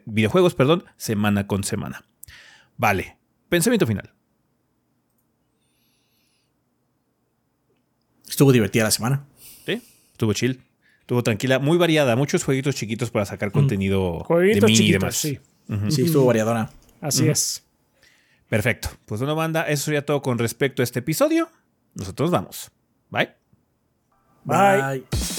videojuegos 0.06 0.56
perdón, 0.56 0.84
semana 0.98 1.48
con 1.48 1.64
semana. 1.64 2.06
Vale, 2.78 3.18
pensamiento 3.50 3.88
final. 3.88 4.14
Estuvo 8.28 8.52
divertida 8.52 8.84
la 8.84 8.92
semana. 8.92 9.26
Sí, 9.66 9.82
estuvo 10.12 10.34
chill. 10.34 10.62
Estuvo 11.02 11.22
tranquila, 11.22 11.60
muy 11.60 11.78
variada, 11.78 12.16
muchos 12.16 12.44
jueguitos 12.46 12.76
chiquitos 12.76 13.12
para 13.12 13.26
sacar 13.26 13.52
contenido 13.52 14.26
de 14.30 14.62
mini 14.62 14.86
y 14.86 14.92
demás. 14.94 15.18
Sí. 15.18 15.38
sí, 15.90 16.04
estuvo 16.04 16.26
variadona. 16.26 16.70
Así 17.02 17.28
es. 17.28 17.66
Perfecto. 18.54 18.90
Pues 19.08 19.20
bueno, 19.20 19.34
banda, 19.34 19.64
eso 19.64 19.86
sería 19.86 20.06
todo 20.06 20.22
con 20.22 20.38
respecto 20.38 20.84
a 20.84 20.86
este 20.86 21.00
episodio. 21.00 21.50
Nosotros 21.96 22.30
vamos. 22.30 22.70
Bye. 23.10 23.32
Bye. 24.44 25.00
Bye. 25.00 25.33